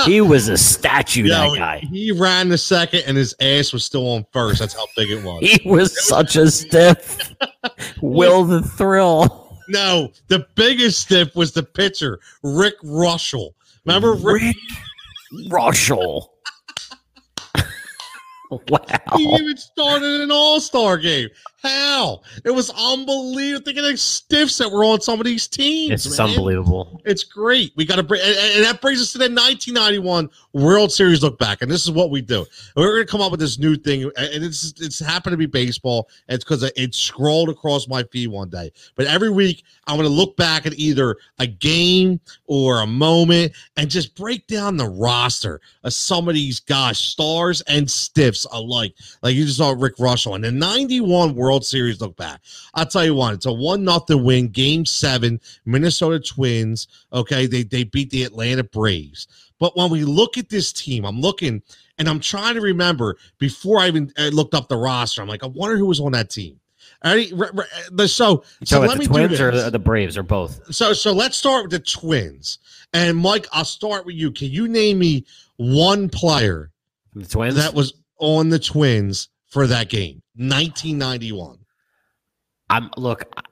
He 0.07 0.21
was 0.21 0.49
a 0.49 0.57
statue, 0.57 1.25
Yo, 1.25 1.29
that 1.53 1.59
guy. 1.59 1.79
He 1.93 2.13
ran 2.13 2.49
the 2.49 2.57
second 2.59 3.03
and 3.07 3.17
his 3.17 3.35
ass 3.41 3.73
was 3.73 3.85
still 3.85 4.09
on 4.09 4.25
first. 4.33 4.61
That's 4.61 4.73
how 4.75 4.87
big 4.97 5.11
it 5.11 5.23
was. 5.23 5.41
He 5.43 5.61
was 5.69 6.07
such 6.09 6.37
a 6.37 6.51
stiff. 6.51 7.35
Will 8.01 8.45
the 8.45 8.63
Thrill. 8.63 9.59
No, 9.69 10.11
the 10.29 10.47
biggest 10.57 11.01
stiff 11.03 11.37
was 11.37 11.53
the 11.53 11.63
pitcher, 11.63 12.19
Rick 12.43 12.75
Reuschel. 12.83 13.51
Remember 13.85 14.15
Rick? 14.15 14.43
Rick 14.43 14.57
Reuschel. 15.49 16.30
wow. 18.69 18.81
He 19.17 19.25
even 19.25 19.57
started 19.57 20.21
an 20.23 20.31
all-star 20.33 20.99
game. 20.99 21.29
How? 21.63 22.23
It 22.43 22.51
was 22.51 22.71
unbelievable. 22.71 23.65
Think 23.65 23.77
of 23.79 23.85
the 23.85 23.97
stiffs 23.97 24.57
that 24.59 24.71
were 24.71 24.83
on 24.83 25.03
some 25.03 25.21
of 25.21 25.27
these 25.27 25.47
teams. 25.47 26.07
It's 26.07 26.19
man. 26.19 26.31
unbelievable. 26.31 27.03
It's 27.05 27.23
great. 27.23 27.73
We 27.77 27.85
got 27.85 27.97
to 27.97 28.03
bring, 28.03 28.23
and, 28.23 28.37
and 28.57 28.65
that 28.65 28.81
brings 28.81 29.03
us 29.03 29.13
to 29.13 29.19
the 29.19 29.25
1991 29.25 30.31
World 30.55 30.91
Series 30.91 31.23
look 31.23 31.39
back. 31.39 31.61
And 31.61 31.71
this 31.71 31.85
is 31.85 31.91
what 31.91 32.11
we 32.11 32.23
do. 32.23 32.47
We're 32.77 32.95
going 32.95 33.07
to 33.07 33.11
come 33.11 33.21
up 33.21 33.31
with 33.31 33.41
this 33.41 33.59
new 33.59 33.77
thing, 33.77 34.05
and 34.05 34.45
it's 34.45 34.73
it's 34.81 34.99
happened 34.99 35.35
to 35.35 35.37
be 35.37 35.47
baseball. 35.47 36.09
And 36.29 36.37
it's 36.37 36.45
because 36.45 36.63
it 36.63 36.95
scrolled 36.95 37.51
across 37.51 37.87
my 37.89 38.05
feed 38.05 38.29
one 38.29 38.49
day. 38.49 38.73
But 38.95 39.07
every 39.07 39.31
week, 39.31 39.65
I'm 39.87 39.97
going 39.97 40.09
to 40.09 40.15
look 40.15 40.39
back 40.39 40.65
at 40.65 40.73
either 40.75 41.17
a 41.39 41.47
game 41.47 42.21
or 42.47 42.81
a 42.81 42.87
moment 42.87 43.53
and 43.77 43.91
just 43.91 44.17
break 44.17 44.47
down 44.47 44.79
the 44.79 44.89
roster 44.89 45.61
of 45.85 45.93
some 45.93 46.27
of 46.27 46.35
these 46.35 46.59
guys, 46.61 46.99
stars 46.99 47.61
and 47.63 47.91
stiffs 47.91 48.47
alike. 48.51 48.95
Like 49.23 49.35
you 49.35 49.45
just 49.45 49.59
saw 49.59 49.75
Rick 49.77 49.97
Reuschel 49.97 50.35
and 50.37 50.45
the 50.45 50.53
91 50.53 51.35
World 51.35 51.50
Series 51.59 52.01
look 52.01 52.17
back. 52.17 52.41
I'll 52.75 52.87
tell 52.87 53.05
you 53.05 53.15
what, 53.15 53.35
it's 53.35 53.47
a 53.47 53.53
one 53.53 53.83
nothing 53.85 54.23
win, 54.23 54.49
game 54.49 54.87
seven, 54.87 55.41
Minnesota 55.65 56.21
Twins. 56.21 56.87
Okay, 57.13 57.47
they 57.47 57.63
they 57.65 57.83
beat 57.85 58.11
the 58.11 58.23
Atlanta 58.23 58.63
Braves. 58.65 59.27
But 59.59 59.77
when 59.77 59.91
we 59.91 60.05
look 60.05 60.39
at 60.39 60.49
this 60.49 60.73
team, 60.73 61.05
I'm 61.05 61.21
looking 61.21 61.63
and 61.99 62.09
I'm 62.09 62.21
trying 62.21 62.55
to 62.55 62.61
remember 62.61 63.17
before 63.39 63.79
I 63.81 63.89
even 63.89 64.11
looked 64.33 64.55
up 64.55 64.69
the 64.69 64.77
roster. 64.77 65.21
I'm 65.21 65.29
like, 65.29 65.43
I 65.45 65.49
wonder 65.49 65.77
who 65.77 65.87
was 65.87 66.01
on 66.01 66.13
that 66.13 66.31
team. 66.31 66.59
All 67.03 67.15
right, 67.15 67.31
re- 67.35 67.49
re- 67.53 67.65
the- 67.93 68.09
so 68.09 68.45
so 68.65 68.79
let 68.81 68.87
about 68.87 68.99
me 68.99 69.07
the 69.07 69.13
do 69.13 69.19
Twins 69.27 69.41
or 69.41 69.51
the, 69.51 69.71
the 69.71 69.79
Braves 69.79 70.17
or 70.17 70.23
both? 70.23 70.75
So 70.75 70.93
so 70.93 71.13
let's 71.13 71.37
start 71.37 71.65
with 71.65 71.73
the 71.73 71.79
Twins. 71.79 72.59
And 72.93 73.17
Mike, 73.19 73.47
I'll 73.53 73.65
start 73.65 74.05
with 74.07 74.17
you. 74.17 74.33
Can 74.33 74.49
you 74.51 74.67
name 74.69 74.99
me 74.99 75.25
one 75.57 76.09
player 76.09 76.71
The 77.15 77.27
Twins? 77.27 77.55
that 77.55 77.73
was 77.75 77.95
on 78.19 78.49
the 78.51 78.59
Twins 78.59 79.29
for 79.51 79.67
that 79.67 79.89
game? 79.89 80.23
1991. 80.37 81.59
I'm 82.69 82.91
look. 82.97 83.25
I- 83.37 83.43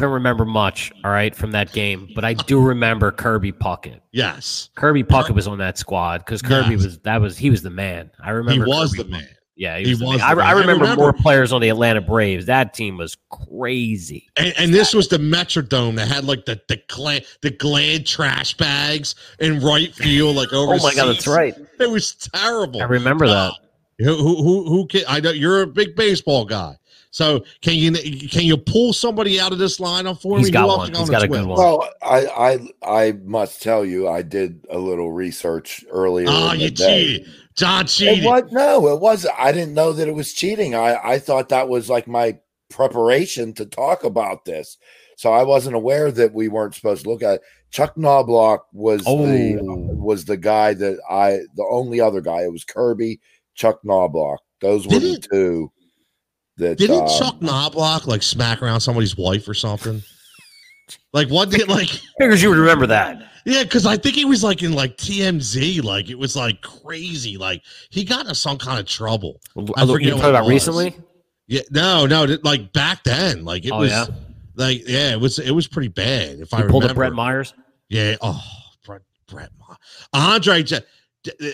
don't 0.00 0.12
remember 0.12 0.46
much. 0.46 0.90
All 1.04 1.10
right, 1.10 1.34
from 1.36 1.50
that 1.50 1.72
game, 1.72 2.08
but 2.14 2.24
I 2.24 2.32
do 2.32 2.60
remember 2.62 3.10
Kirby 3.12 3.52
Puckett. 3.52 4.00
Yes. 4.10 4.70
Kirby 4.74 5.04
Puckett 5.04 5.34
was 5.34 5.46
on 5.46 5.58
that 5.58 5.76
squad 5.76 6.24
because 6.24 6.40
Kirby 6.40 6.70
Yes. 6.76 6.84
was 6.84 6.98
that 7.00 7.20
was 7.20 7.36
he 7.36 7.50
was 7.50 7.60
the 7.62 7.68
man. 7.70 8.10
I 8.24 8.30
remember 8.30 8.64
He 8.64 8.70
was 8.70 8.92
Kirby 8.92 9.02
the 9.02 9.08
man. 9.10 9.28
Yeah, 9.54 9.76
he 9.76 9.84
He 9.84 9.90
was. 9.90 9.98
the 9.98 10.06
was. 10.06 10.20
I, 10.22 10.30
I 10.30 10.34
man. 10.34 10.46
I 10.46 10.52
remember, 10.52 10.84
remember- 10.84 11.02
more 11.02 11.12
players 11.12 11.52
on 11.52 11.60
the 11.60 11.68
Atlanta 11.68 12.00
Braves. 12.00 12.46
That 12.46 12.72
team 12.72 12.96
was 12.96 13.18
crazy. 13.30 14.28
And, 14.38 14.54
and 14.56 14.72
this 14.72 14.94
was 14.94 15.08
the 15.08 15.18
Metrodome 15.18 15.96
that 15.96 16.08
had 16.08 16.24
like 16.24 16.46
the 16.46 16.58
the 16.68 16.80
glad 16.88 17.26
the 17.42 17.50
glad 17.50 18.06
trash 18.06 18.56
bags 18.56 19.14
in 19.40 19.60
right 19.60 19.94
field, 19.94 20.36
like 20.36 20.54
over. 20.54 20.72
Oh 20.80 20.82
my 20.82 20.94
god, 20.94 21.08
that's 21.14 21.26
right. 21.26 21.54
It 21.78 21.90
was 21.90 22.14
terrible. 22.14 22.80
I 22.80 22.86
remember 22.86 23.26
that. 23.28 23.52
Who 23.52 23.58
who 24.04 24.16
who, 24.42 24.64
who 24.68 24.86
can, 24.86 25.02
I 25.08 25.20
know 25.20 25.30
you're 25.30 25.62
a 25.62 25.66
big 25.66 25.96
baseball 25.96 26.44
guy. 26.44 26.76
So 27.10 27.44
can 27.60 27.74
you 27.74 27.92
can 28.28 28.44
you 28.44 28.56
pull 28.56 28.92
somebody 28.94 29.38
out 29.38 29.52
of 29.52 29.58
this 29.58 29.78
lineup 29.78 30.22
for 30.22 30.38
He's 30.38 30.46
me? 30.46 30.52
got 30.52 30.64
Who 30.64 30.70
else 30.70 30.78
one. 30.78 30.88
you 30.92 30.98
He's 31.00 31.08
on 31.08 31.12
got 31.12 31.18
the 31.20 31.24
a 31.26 31.28
good 31.28 31.46
one. 31.46 31.58
Well, 31.58 31.88
I 32.02 32.26
I 32.82 33.08
I 33.08 33.12
must 33.24 33.62
tell 33.62 33.84
you, 33.84 34.08
I 34.08 34.22
did 34.22 34.64
a 34.70 34.78
little 34.78 35.12
research 35.12 35.84
earlier. 35.90 36.26
Oh, 36.30 36.52
in 36.52 36.58
the 36.58 36.64
you 36.64 36.70
day. 36.70 37.16
cheated. 37.18 37.32
John 37.54 37.84
It 37.84 37.88
cheated. 37.88 38.24
was 38.24 38.44
no, 38.50 38.88
it 38.88 39.00
was. 39.00 39.26
I 39.38 39.52
didn't 39.52 39.74
know 39.74 39.92
that 39.92 40.08
it 40.08 40.14
was 40.14 40.32
cheating. 40.32 40.74
I 40.74 40.96
I 41.04 41.18
thought 41.18 41.50
that 41.50 41.68
was 41.68 41.90
like 41.90 42.08
my 42.08 42.38
preparation 42.70 43.52
to 43.54 43.66
talk 43.66 44.04
about 44.04 44.46
this. 44.46 44.78
So 45.16 45.32
I 45.32 45.42
wasn't 45.42 45.76
aware 45.76 46.10
that 46.10 46.32
we 46.32 46.48
weren't 46.48 46.74
supposed 46.74 47.04
to 47.04 47.10
look 47.10 47.22
at 47.22 47.34
it. 47.34 47.42
Chuck 47.70 47.94
Knoblauch 47.96 48.60
was 48.72 49.04
the 49.04 49.58
Oh. 49.60 49.94
was 49.94 50.24
the 50.24 50.38
guy 50.38 50.72
that 50.74 50.98
I 51.10 51.40
the 51.56 51.66
only 51.70 52.00
other 52.00 52.22
guy. 52.22 52.42
It 52.42 52.52
was 52.52 52.64
Kirby, 52.64 53.20
Chuck 53.54 53.80
Knoblauch. 53.84 54.38
Those 54.60 54.86
were 54.86 54.94
the 54.94 55.00
Didn't- 55.00 55.26
two. 55.32 55.72
That 56.58 56.76
Didn't 56.78 57.00
um, 57.02 57.08
Chuck 57.18 57.40
Knoblauch 57.40 58.06
like 58.06 58.22
smack 58.22 58.62
around 58.62 58.80
somebody's 58.80 59.16
wife 59.16 59.48
or 59.48 59.54
something? 59.54 60.02
Like 61.12 61.28
what 61.28 61.50
did 61.50 61.68
like 61.68 61.88
Figures 62.18 62.42
you 62.42 62.50
would 62.50 62.58
remember 62.58 62.86
that. 62.88 63.22
yeah, 63.46 63.62
because 63.62 63.86
I 63.86 63.96
think 63.96 64.14
he 64.16 64.24
was 64.26 64.44
like 64.44 64.62
in 64.62 64.72
like 64.74 64.96
TMZ, 64.98 65.82
like 65.82 66.10
it 66.10 66.18
was 66.18 66.36
like 66.36 66.60
crazy. 66.60 67.38
Like 67.38 67.62
he 67.90 68.04
got 68.04 68.20
into 68.20 68.34
some 68.34 68.58
kind 68.58 68.78
of 68.78 68.86
trouble. 68.86 69.40
I 69.76 69.82
You 69.84 69.92
forget 69.92 70.12
talking 70.12 70.28
about 70.30 70.44
was. 70.44 70.50
recently? 70.52 70.94
Yeah, 71.48 71.62
no, 71.70 72.06
no, 72.06 72.36
like 72.42 72.72
back 72.74 73.02
then, 73.02 73.44
like 73.44 73.64
it 73.64 73.72
Oh, 73.72 73.78
was 73.80 73.90
yeah? 73.90 74.06
like 74.54 74.86
yeah, 74.86 75.12
it 75.12 75.20
was 75.20 75.38
it 75.38 75.50
was 75.52 75.66
pretty 75.66 75.88
bad. 75.88 76.38
If 76.40 76.52
I 76.52 76.60
pulled 76.62 76.82
remember, 76.84 76.92
a 76.92 76.94
Brett 76.94 77.12
Myers. 77.14 77.54
Yeah. 77.88 78.16
Oh, 78.20 78.42
Brett 78.84 79.02
Brett 79.26 79.50
Ma- 79.58 79.76
Andre, 80.12 80.62
Ja- 80.62 80.78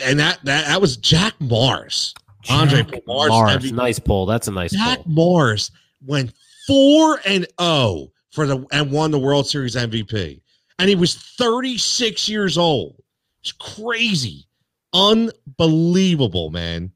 and 0.03 0.19
that 0.19 0.39
that 0.45 0.67
that 0.67 0.81
was 0.81 0.97
Jack. 0.97 1.35
Andre 1.41 2.83
Jack 2.83 3.07
Morris, 3.07 3.31
Morris. 3.31 3.57
MVP. 3.57 3.73
Nice 3.73 3.99
pull. 3.99 4.27
That's 4.27 4.49
a 4.49 4.53
nice 4.53 4.73
Jack 4.73 5.03
pull. 5.03 5.13
Morris 5.13 5.71
went 6.07 6.33
four 6.67 7.21
and 7.27 7.47
zero 7.61 8.09
for 8.31 8.47
the 8.47 8.65
and 8.73 8.91
won 8.91 9.11
the 9.11 9.19
World 9.19 9.47
Series 9.47 9.75
MVP, 9.75 10.41
and 10.79 10.89
he 10.89 10.95
was 10.95 11.15
36 11.15 12.29
years 12.29 12.57
old. 12.57 13.03
It's 13.41 13.53
crazy, 13.53 14.47
unbelievable, 14.93 16.51
man. 16.51 16.93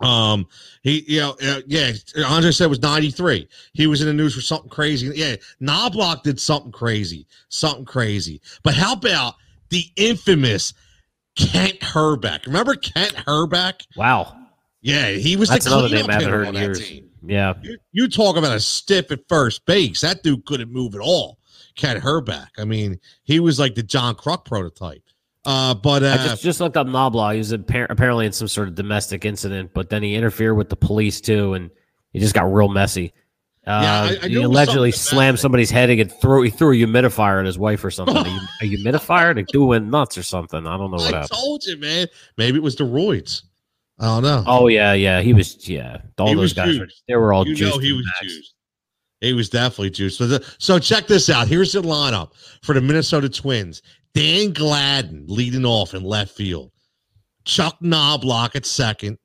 Um, 0.00 0.46
he, 0.82 1.04
you 1.08 1.20
know, 1.20 1.36
uh, 1.42 1.60
yeah, 1.66 1.90
Andre 2.24 2.52
said 2.52 2.66
it 2.66 2.70
was 2.70 2.82
93. 2.82 3.48
He 3.72 3.86
was 3.88 4.00
in 4.00 4.06
the 4.06 4.12
news 4.12 4.34
for 4.34 4.40
something 4.40 4.70
crazy. 4.70 5.10
Yeah, 5.14 5.36
Knoblauch 5.60 6.22
did 6.22 6.38
something 6.38 6.70
crazy, 6.70 7.26
something 7.48 7.84
crazy. 7.84 8.40
But 8.62 8.74
how 8.74 8.92
about 8.92 9.34
the 9.70 9.84
infamous 9.96 10.72
Kent 11.38 11.80
Hrbek? 11.80 12.46
Remember 12.46 12.74
Kent 12.74 13.14
Hrbek? 13.14 13.86
Wow. 13.96 14.36
Yeah, 14.80 15.10
he 15.10 15.36
was 15.36 15.48
That's 15.48 15.64
the 15.64 15.72
another 15.72 15.88
name 15.88 16.06
I 16.08 16.14
haven't 16.14 16.30
heard 16.30 16.48
in 16.48 16.54
that 16.54 16.60
years. 16.60 16.86
team. 16.86 17.10
Yeah. 17.26 17.54
You, 17.62 17.78
you 17.92 18.08
talk 18.08 18.36
about 18.36 18.54
a 18.54 18.60
stiff 18.60 19.10
at 19.10 19.20
first 19.28 19.64
base. 19.66 20.00
That 20.02 20.22
dude 20.22 20.44
couldn't 20.44 20.72
move 20.72 20.94
at 20.94 21.00
all. 21.00 21.38
Kent 21.76 22.02
Hrbek. 22.02 22.48
I 22.58 22.64
mean, 22.64 22.98
he 23.24 23.40
was 23.40 23.58
like 23.58 23.74
the 23.74 23.82
John 23.82 24.14
Kruk 24.14 24.44
prototype. 24.44 25.02
Uh, 25.44 25.74
but 25.74 26.02
uh, 26.02 26.16
I 26.20 26.26
just, 26.26 26.42
just 26.42 26.60
looked 26.60 26.76
up 26.76 26.86
Knoblauch. 26.86 27.32
He 27.32 27.38
was 27.38 27.52
appar- 27.52 27.86
apparently 27.88 28.26
in 28.26 28.32
some 28.32 28.48
sort 28.48 28.68
of 28.68 28.74
domestic 28.74 29.24
incident, 29.24 29.70
but 29.72 29.88
then 29.88 30.02
he 30.02 30.14
interfered 30.14 30.56
with 30.56 30.68
the 30.68 30.76
police 30.76 31.20
too, 31.20 31.54
and 31.54 31.70
it 32.12 32.18
just 32.20 32.34
got 32.34 32.52
real 32.52 32.68
messy. 32.68 33.12
Uh, 33.68 33.80
Yeah, 33.82 34.02
I- 34.02 34.24
I 34.24 34.28
he 34.28 34.34
knew 34.34 34.42
it 34.42 34.48
was 34.48 34.56
allegedly 34.56 34.90
slammed 34.92 35.38
somebody's 35.38 35.70
head 35.70 35.90
and 35.90 36.10
threw 36.10 36.42
he 36.42 36.50
threw 36.50 36.72
a 36.72 36.76
humidifier 36.76 37.40
at 37.40 37.46
his 37.46 37.58
wife 37.58 37.84
or 37.84 37.90
something. 37.90 38.16
a, 38.16 38.20
a 38.62 38.64
humidifier? 38.64 39.34
The 39.34 39.42
do 39.44 39.64
went 39.66 39.86
nuts 39.88 40.16
or 40.16 40.22
something. 40.22 40.66
I 40.66 40.76
don't 40.78 40.90
know 40.90 40.96
what 40.96 41.12
I 41.14 41.18
happened. 41.20 41.38
told 41.38 41.64
you, 41.64 41.76
man. 41.76 42.06
Maybe 42.36 42.56
it 42.56 42.62
was 42.62 42.76
the 42.76 42.84
roids. 42.84 43.42
I 44.00 44.06
don't 44.06 44.22
know. 44.22 44.44
Oh 44.46 44.68
yeah, 44.68 44.92
yeah. 44.94 45.20
He 45.20 45.32
was 45.34 45.68
yeah. 45.68 45.98
All 46.18 46.28
He 46.28 46.34
those 46.34 46.52
guys 46.52 46.78
were 46.78 46.88
they 47.08 47.16
were 47.16 47.32
all 47.32 47.46
you 47.46 47.54
juiced. 47.54 47.74
know 47.76 47.78
he 47.80 47.92
was 47.92 48.06
max. 48.06 48.20
juiced. 48.32 48.54
He 49.20 49.32
was 49.32 49.48
definitely 49.50 49.90
juiced. 49.90 50.18
So, 50.18 50.26
the, 50.28 50.54
so 50.58 50.78
check 50.78 51.08
this 51.08 51.28
out. 51.28 51.48
Here's 51.48 51.72
the 51.72 51.82
lineup 51.82 52.30
for 52.62 52.72
the 52.74 52.80
Minnesota 52.80 53.28
Twins. 53.28 53.82
Dan 54.14 54.52
Gladden 54.52 55.24
leading 55.26 55.64
off 55.64 55.92
in 55.94 56.04
left 56.04 56.36
field. 56.36 56.70
Chuck 57.44 57.76
Knoblauch 57.82 58.54
at 58.54 58.64
second. 58.64 59.18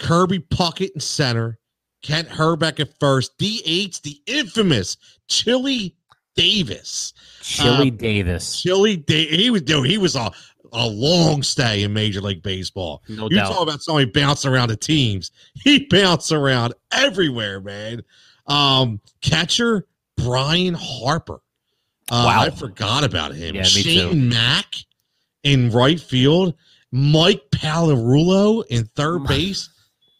Kirby 0.00 0.40
Puckett 0.40 0.90
in 0.94 1.00
center. 1.00 1.58
Kent 2.02 2.28
Hrbek 2.28 2.80
at 2.80 2.98
first. 2.98 3.36
DH, 3.38 4.02
the 4.02 4.20
infamous 4.26 4.96
Chili 5.28 5.96
Davis. 6.36 7.12
Chili 7.42 7.90
Um, 7.90 7.96
Davis. 7.96 8.60
Chili 8.60 8.96
Davis. 8.96 9.36
He 9.36 9.50
was 9.50 9.62
dude, 9.62 9.86
he 9.86 9.98
was 9.98 10.16
a, 10.16 10.30
a 10.72 10.86
long 10.86 11.42
stay 11.42 11.82
in 11.82 11.92
Major 11.92 12.20
League 12.20 12.42
Baseball. 12.42 13.02
No 13.08 13.24
You 13.30 13.36
doubt. 13.36 13.52
talk 13.52 13.62
about 13.62 13.82
somebody 13.82 14.06
bouncing 14.10 14.50
around 14.52 14.68
the 14.70 14.76
teams. 14.76 15.30
He 15.62 15.86
bounced 15.86 16.32
around 16.32 16.74
everywhere, 16.92 17.60
man. 17.60 18.02
Um, 18.46 19.00
catcher 19.20 19.86
Brian 20.16 20.74
Harper. 20.74 21.40
Uh, 22.10 22.24
Wow. 22.26 22.40
I 22.42 22.50
forgot 22.50 23.04
about 23.04 23.32
him. 23.34 23.54
Yeah, 23.54 23.62
Shane. 23.62 24.28
Mack 24.28 24.74
in 25.44 25.70
right 25.70 26.00
field. 26.00 26.54
Mike 26.90 27.42
Pagliarulo 27.50 28.64
in 28.68 28.84
third 28.96 29.20
My- 29.22 29.28
base, 29.28 29.68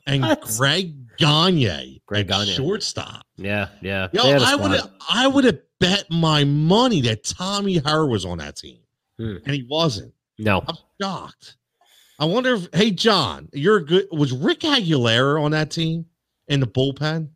and? 0.07 0.25
Greg 0.57 1.02
Gagne, 1.23 2.03
Greg 2.07 2.28
Gagne. 2.28 2.53
shortstop. 2.53 3.27
Yeah, 3.36 3.69
yeah. 3.81 4.09
Yo, 4.12 4.23
They 4.23 4.31
had 4.31 4.43
a 4.43 4.44
I 4.44 4.55
would 4.57 4.70
have, 4.73 4.90
I 5.09 5.27
would 5.27 5.44
have 5.44 5.59
bet 5.81 6.05
my 6.11 6.44
money 6.44 7.01
that 7.03 7.24
Tommy 7.24 7.78
Herr 7.78 8.07
was 8.07 8.24
on 8.24 8.39
that 8.39 8.57
team, 8.57 8.78
Hmm. 9.19 9.36
and 9.44 9.55
he 9.55 9.65
wasn't. 9.69 10.12
No. 10.39 10.62
I'm 10.66 10.77
shocked. 11.01 11.57
I 12.19 12.24
wonder 12.24 12.55
if, 12.55 12.69
hey, 12.73 12.90
John, 12.90 13.49
you're 13.53 13.77
a 13.78 13.85
good. 13.85 14.07
Was 14.12 14.32
Rick 14.32 14.61
Aguilera 14.61 15.43
on 15.43 15.51
that 15.53 15.70
team 15.70 16.07
in 16.49 16.61
the 16.61 16.66
bullpen? 16.66 17.28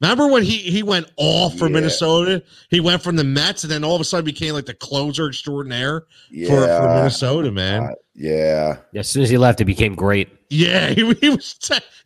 Remember 0.00 0.28
when 0.28 0.42
he 0.44 0.58
he 0.58 0.82
went 0.82 1.10
off 1.16 1.58
for 1.58 1.66
Yeah. 1.66 1.72
Minnesota? 1.74 2.42
He 2.70 2.78
went 2.80 3.02
from 3.02 3.16
the 3.16 3.24
Mets 3.24 3.64
and 3.64 3.70
then 3.72 3.82
all 3.84 3.94
of 3.96 4.00
a 4.00 4.04
sudden 4.04 4.24
became 4.24 4.54
like 4.54 4.66
the 4.66 4.74
closer 4.74 5.26
extraordinaire 5.28 6.04
Yeah, 6.30 6.48
for, 6.48 6.60
for 6.66 6.94
Minnesota, 6.94 7.50
man. 7.50 7.82
uh, 7.82 7.88
yeah. 8.14 8.76
As 8.94 9.08
soon 9.08 9.22
as 9.24 9.30
he 9.30 9.38
left, 9.38 9.60
it 9.60 9.64
became 9.64 9.94
great. 9.94 10.28
yeah, 10.50 10.88
he, 10.90 11.12
he 11.14 11.30
was 11.30 11.56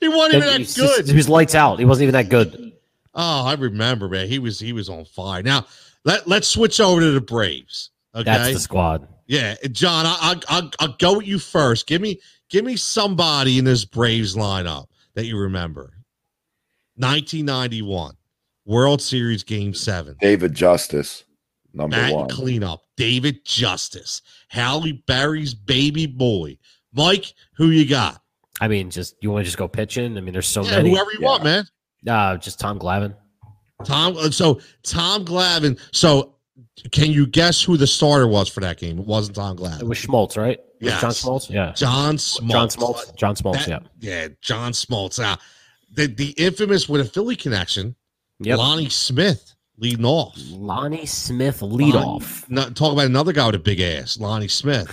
he 0.01 0.09
wasn't 0.09 0.35
even 0.37 0.49
that 0.49 0.59
was, 0.61 0.75
good. 0.75 1.07
he 1.09 1.17
was 1.17 1.29
lights 1.29 1.55
out. 1.55 1.79
He 1.79 1.85
wasn't 1.85 2.05
even 2.05 2.13
that 2.15 2.29
good. 2.31 2.73
Oh, 3.15 3.45
I 3.45 3.55
remember, 3.55 4.09
man. 4.09 4.27
He 4.27 4.39
was 4.39 4.59
he 4.59 4.73
was 4.73 4.89
on 4.89 5.05
fire. 5.05 5.43
Now 5.43 5.67
let 6.05 6.27
let's 6.27 6.49
switch 6.49 6.81
over 6.81 7.01
to 7.01 7.11
the 7.11 7.21
Braves. 7.21 7.91
Okay, 8.15 8.25
That's 8.25 8.53
the 8.55 8.61
squad. 8.61 9.07
Yeah, 9.27 9.55
John, 9.71 10.05
I, 10.07 10.17
I, 10.21 10.41
I'll, 10.49 10.71
I'll 10.81 10.97
go 10.99 11.17
with 11.19 11.27
you 11.27 11.39
first. 11.39 11.87
Give 11.87 12.03
me, 12.03 12.21
give 12.51 12.65
me 12.67 12.77
somebody 12.77 13.57
in 13.59 13.65
this 13.65 13.87
Braves 13.87 14.35
lineup 14.37 14.87
that 15.15 15.25
you 15.25 15.39
remember. 15.39 15.95
1991 17.03 18.15
World 18.65 19.03
Series 19.03 19.43
Game 19.43 19.75
Seven. 19.75 20.17
David 20.21 20.55
Justice, 20.55 21.25
number 21.75 21.97
Bat 21.97 22.15
one. 22.15 22.29
cleanup. 22.29 22.83
David 22.97 23.45
Justice, 23.45 24.23
Halle 24.49 24.93
Berry's 25.07 25.55
baby 25.55 26.07
boy. 26.07 26.57
Mike, 26.95 27.33
who 27.57 27.69
you 27.71 27.89
got? 27.89 28.21
I 28.61 28.69
mean, 28.69 28.91
just 28.91 29.17
you 29.21 29.31
want 29.31 29.43
to 29.43 29.47
just 29.47 29.59
go 29.59 29.67
pitching? 29.67 30.17
I 30.17 30.21
mean, 30.21 30.33
there's 30.33 30.47
so 30.47 30.63
Yeah, 30.65 30.77
many. 30.77 30.91
whoever 30.91 31.11
you 31.13 31.19
Yeah. 31.23 31.27
want, 31.27 31.45
man. 31.45 31.65
Uh, 32.07 32.37
just 32.37 32.61
Tom 32.61 32.79
Glavine. 32.79 33.15
Tom. 33.85 34.17
uh, 34.17 34.31
So 34.31 34.61
Tom 34.85 35.25
Glavine. 35.25 35.79
So 35.93 36.37
can 36.93 37.11
you 37.11 37.27
guess 37.27 37.63
who 37.63 37.77
the 37.77 37.87
starter 37.87 38.29
was 38.29 38.49
for 38.49 38.61
that 38.61 38.79
game? 38.79 38.99
It 38.99 39.07
wasn't 39.07 39.37
Tom 39.37 39.57
Glavine. 39.57 39.81
It 39.81 39.87
was 39.89 39.99
Schmaltz, 39.99 40.37
right? 40.37 40.61
Yeah. 40.81 41.01
John 41.01 41.13
Schmaltz. 41.13 41.51
Yeah. 41.51 41.73
John 41.73 42.17
Smoltz. 42.17 42.51
John 42.51 42.69
Smoltz. 42.69 43.17
John 43.17 43.35
Smoltz. 43.37 43.67
That- 43.67 43.69
yeah. 43.69 43.79
Yeah, 44.01 44.29
John 44.41 44.73
Smoltz. 44.73 45.19
Now, 45.19 45.39
the 45.93 46.07
the 46.07 46.31
infamous 46.31 46.89
with 46.89 47.01
a 47.01 47.05
Philly 47.05 47.37
connection, 47.37 47.97
Yep. 48.41 48.59
Lonnie 48.59 48.89
Smith 48.89 49.55
leading 49.79 50.05
off. 50.05 50.37
Lonnie 50.51 51.07
Smith 51.07 51.61
leadoff. 51.61 52.49
Not, 52.49 52.77
talk 52.77 52.93
about 52.93 53.07
another 53.07 53.33
guy 53.33 53.47
with 53.47 53.55
a 53.55 53.59
big 53.61 53.81
ass, 53.81 54.19
Lonnie 54.19 54.49
Smith. 54.49 54.89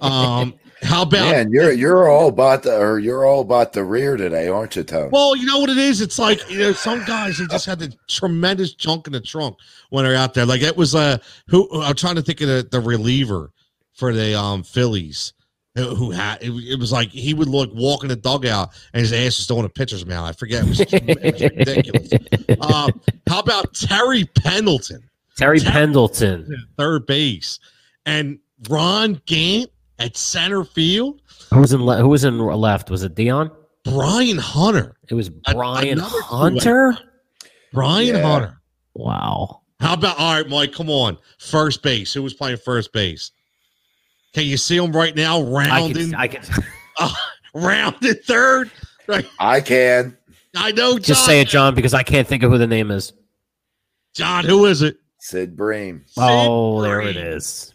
Um, 0.00 0.54
how 0.82 1.02
about? 1.02 1.30
Man, 1.30 1.50
you're 1.50 1.72
you're 1.72 2.08
all 2.08 2.28
about 2.28 2.64
the 2.64 2.76
or 2.76 2.98
you're 2.98 3.24
all 3.24 3.40
about 3.40 3.72
the 3.72 3.84
rear 3.84 4.16
today, 4.16 4.48
aren't 4.48 4.76
you, 4.76 4.82
Tony? 4.82 5.08
Well, 5.10 5.36
you 5.36 5.46
know 5.46 5.58
what 5.58 5.70
it 5.70 5.78
is. 5.78 6.00
It's 6.00 6.18
like 6.18 6.48
you 6.50 6.58
know, 6.58 6.72
some 6.72 7.04
guys 7.04 7.38
they 7.38 7.46
just 7.46 7.66
had 7.66 7.78
the 7.78 7.94
tremendous 8.08 8.74
junk 8.74 9.06
in 9.06 9.12
the 9.12 9.20
trunk 9.20 9.56
when 9.90 10.04
they're 10.04 10.14
out 10.14 10.34
there. 10.34 10.46
Like 10.46 10.62
it 10.62 10.76
was 10.76 10.94
uh, 10.94 11.18
who 11.48 11.68
I'm 11.82 11.94
trying 11.94 12.16
to 12.16 12.22
think 12.22 12.40
of 12.42 12.48
the, 12.48 12.68
the 12.70 12.80
reliever 12.80 13.50
for 13.94 14.12
the 14.12 14.38
um 14.38 14.62
Phillies. 14.62 15.32
Who 15.74 15.94
who 15.94 16.10
had 16.10 16.42
it, 16.42 16.50
it 16.50 16.78
was 16.78 16.92
like 16.92 17.08
he 17.08 17.32
would 17.32 17.48
look 17.48 17.70
walk 17.72 18.02
in 18.02 18.08
the 18.10 18.16
dugout 18.16 18.70
and 18.92 19.00
his 19.00 19.12
ass 19.12 19.38
was 19.38 19.44
still 19.44 19.58
in 19.58 19.64
a 19.64 19.70
pitcher's 19.70 20.04
mouth. 20.04 20.28
I 20.28 20.32
forget. 20.32 20.64
It 20.64 20.68
was, 20.68 20.80
it 20.80 21.32
was 21.32 21.40
ridiculous. 21.40 22.12
Um, 22.60 23.00
how 23.26 23.38
about 23.40 23.72
Terry 23.72 24.24
Pendleton, 24.26 25.08
Terry 25.38 25.60
Ter- 25.60 25.70
Pendleton. 25.70 26.66
third 26.76 27.06
base, 27.06 27.58
and 28.04 28.38
Ron 28.68 29.22
Gant 29.24 29.70
at 29.98 30.14
center 30.16 30.62
field? 30.64 31.22
Who 31.54 31.60
was 31.60 31.72
in 31.72 31.82
le- 31.82 31.98
who 32.02 32.08
was 32.08 32.24
in 32.24 32.38
left? 32.38 32.90
Was 32.90 33.02
it 33.02 33.14
Dion? 33.14 33.50
Brian 33.84 34.36
Hunter. 34.38 34.94
It 35.08 35.14
was 35.14 35.30
Brian 35.30 35.98
another 35.98 36.10
two-way. 36.10 36.20
Hunter. 36.28 36.98
Brian 37.72 38.06
Yeah. 38.16 38.22
Hunter. 38.30 38.60
Wow. 38.94 39.62
How 39.80 39.94
about 39.94 40.18
all 40.18 40.34
right, 40.34 40.46
Mike? 40.48 40.72
Come 40.74 40.90
on, 40.90 41.16
first 41.38 41.82
base. 41.82 42.12
Who 42.12 42.22
was 42.22 42.34
playing 42.34 42.58
first 42.58 42.92
base? 42.92 43.30
Can 44.34 44.44
you 44.44 44.56
see 44.56 44.76
him 44.76 44.92
right 44.92 45.14
now, 45.14 45.38
I 45.40 45.42
rounding, 45.42 46.10
can. 46.10 46.14
I 46.14 46.26
can. 46.28 46.42
uh, 46.98 47.12
rounded 47.54 48.24
third. 48.24 48.70
Right. 49.06 49.26
I 49.38 49.60
can. 49.60 50.16
I 50.56 50.72
know. 50.72 50.92
John. 50.94 51.02
Just 51.02 51.24
say 51.26 51.40
it, 51.40 51.48
John, 51.48 51.74
because 51.74 51.94
I 51.94 52.02
can't 52.02 52.26
think 52.28 52.42
of 52.42 52.50
who 52.50 52.58
the 52.58 52.66
name 52.66 52.90
is. 52.90 53.12
John. 54.14 54.44
Who 54.44 54.66
is 54.66 54.82
it? 54.82 54.96
Sid 55.18 55.56
Bream. 55.56 56.04
Oh, 56.18 56.82
there 56.82 57.00
it 57.00 57.14
Bream. 57.14 57.26
is. 57.26 57.72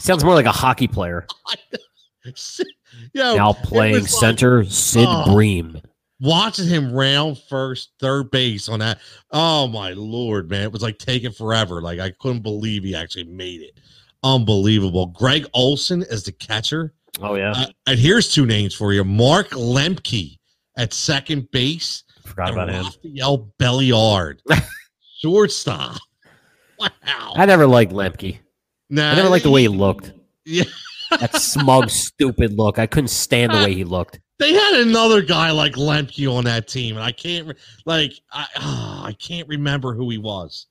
Sounds 0.00 0.24
more 0.24 0.34
like 0.34 0.46
a 0.46 0.52
hockey 0.52 0.88
player. 0.88 1.26
Yo, 3.14 3.36
Now 3.36 3.52
playing 3.52 3.94
was 3.94 4.02
like 4.02 4.10
center, 4.20 4.64
Sid 4.64 5.06
Oh. 5.08 5.32
Bream. 5.32 5.80
watching 6.20 6.66
him 6.66 6.92
round 6.92 7.38
first, 7.48 7.90
third 8.00 8.30
base 8.30 8.68
on 8.68 8.80
that. 8.80 8.98
Oh 9.30 9.66
my 9.68 9.92
lord, 9.92 10.50
man! 10.50 10.62
It 10.62 10.72
was 10.72 10.82
like 10.82 10.98
taking 10.98 11.32
forever. 11.32 11.80
Like 11.80 12.00
I 12.00 12.10
couldn't 12.10 12.42
believe 12.42 12.82
he 12.84 12.94
actually 12.94 13.24
made 13.24 13.62
it. 13.62 13.78
Unbelievable. 14.22 15.06
Greg 15.06 15.46
Olson 15.54 16.04
as 16.10 16.24
the 16.24 16.32
catcher. 16.32 16.94
Oh 17.20 17.34
yeah, 17.34 17.52
Uh, 17.52 17.66
and 17.86 17.98
here's 17.98 18.32
two 18.32 18.46
names 18.46 18.74
for 18.74 18.92
you: 18.92 19.02
Mark 19.04 19.50
Lemke 19.50 20.36
at 20.76 20.92
second 20.92 21.50
base, 21.50 22.04
forgot 22.24 22.50
and 22.50 22.56
about 22.56 22.68
him. 22.70 22.84
Rafael 23.04 23.52
Belliard, 23.58 24.38
shortstop. 25.20 25.96
Wow. 26.78 27.32
I 27.34 27.44
never 27.46 27.66
liked 27.66 27.92
Lemke. 27.92 28.38
Nah, 28.90 29.10
I 29.10 29.14
never 29.16 29.28
liked 29.28 29.42
the 29.44 29.50
way 29.50 29.62
he 29.62 29.68
looked. 29.68 30.12
Yeah. 30.44 30.64
That 31.10 31.34
smug, 31.36 31.88
stupid 31.88 32.52
look. 32.52 32.78
I 32.78 32.86
couldn't 32.86 33.08
stand 33.08 33.50
the 33.50 33.56
way 33.64 33.72
he 33.72 33.82
looked. 33.82 34.20
They 34.38 34.52
had 34.52 34.74
another 34.74 35.22
guy 35.22 35.50
like 35.52 35.72
Lemke 35.72 36.30
on 36.30 36.44
that 36.44 36.68
team, 36.68 36.96
and 36.96 37.02
I 37.02 37.12
can't 37.12 37.46
re- 37.46 37.54
like 37.86 38.12
I 38.30 38.46
ah, 38.56 39.06
I 39.06 39.12
can't 39.14 39.48
remember 39.48 39.94
who 39.94 40.10
he 40.10 40.18
was. 40.18 40.66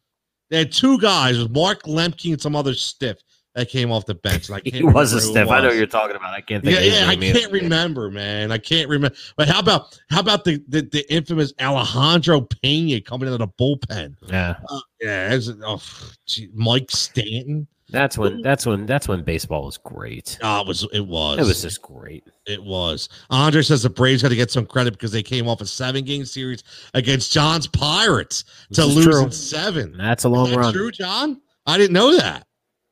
They 0.52 0.60
had 0.60 0.72
two 0.72 1.00
guys, 1.00 1.38
it 1.38 1.40
was 1.40 1.50
Mark 1.50 1.82
Lemke 1.84 2.32
and 2.34 2.40
some 2.40 2.56
other 2.56 2.76
stiff 2.76 3.18
that 3.58 3.70
came 3.70 3.92
off 3.92 4.06
the 4.06 4.16
bench. 4.16 4.48
And 4.48 4.56
I 4.56 4.60
can't 4.62 4.76
He 4.76 4.84
was 4.84 5.12
a 5.12 5.18
remember 5.18 5.26
who 5.26 5.30
it 5.30 5.32
stiff. 5.46 5.50
I 5.52 5.62
know 5.62 5.68
what 5.68 5.78
you're 5.78 5.88
talking 5.88 6.16
about. 6.16 6.34
I 6.34 6.42
can't 6.42 6.64
think 6.64 6.76
Yeah, 6.80 6.86
of 6.86 6.94
yeah, 6.94 7.08
I 7.10 7.16
can't 7.34 7.52
remember, 7.52 8.10
man. 8.10 8.52
I 8.52 8.58
can't 8.58 8.88
remember. 8.88 9.16
But 9.36 9.50
how 9.50 9.60
about 9.60 10.00
how 10.10 10.20
about 10.22 10.46
the 10.46 10.64
the, 10.70 10.82
the 10.84 11.12
infamous 11.14 11.54
Alejandro 11.60 12.42
Pena 12.62 13.02
coming 13.02 13.28
into 13.28 13.40
the 13.40 13.48
bullpen? 13.60 14.16
Yeah, 14.28 14.56
uh, 14.70 14.80
Yeah, 15.02 15.34
it's- 15.34 15.50
oh, 15.66 15.82
gee, 16.26 16.50
Mike 16.54 16.90
Stanton. 16.92 17.68
that's 17.90 18.18
when 18.18 18.42
that's 18.42 18.66
when 18.66 18.86
that's 18.86 19.08
when 19.08 19.24
baseball 19.24 19.66
was 19.66 19.78
great. 19.78 20.38
Oh, 20.44 20.62
it 20.62 20.68
was 20.68 20.88
it 20.94 21.00
was 21.06 21.40
It 21.40 21.46
was 21.46 21.62
just 21.62 21.82
great. 21.82 22.24
It 22.46 22.62
was. 22.64 23.10
Andre 23.30 23.62
says 23.62 23.84
the 23.84 23.90
Braves 23.90 24.22
got 24.22 24.30
to 24.30 24.36
get 24.36 24.52
some 24.52 24.66
credit 24.66 24.92
because 24.94 25.12
they 25.12 25.24
came 25.24 25.48
off 25.48 25.62
a 25.62 25.66
seven 25.66 26.04
game 26.06 26.26
series 26.26 26.64
against 26.94 27.32
John's 27.34 27.68
Pirates 27.68 28.44
to 28.74 28.82
This 28.82 28.90
is 28.90 29.06
lose 29.06 29.20
in 29.20 29.32
seven. 29.32 29.98
That's 29.98 30.26
a 30.26 30.28
Is 30.28 30.32
long 30.32 30.50
that 30.52 30.58
run. 30.58 30.74
true, 30.74 30.92
John? 30.92 31.42
I 31.66 31.78
didn't 31.78 31.94
know 31.94 32.16
that. 32.18 32.47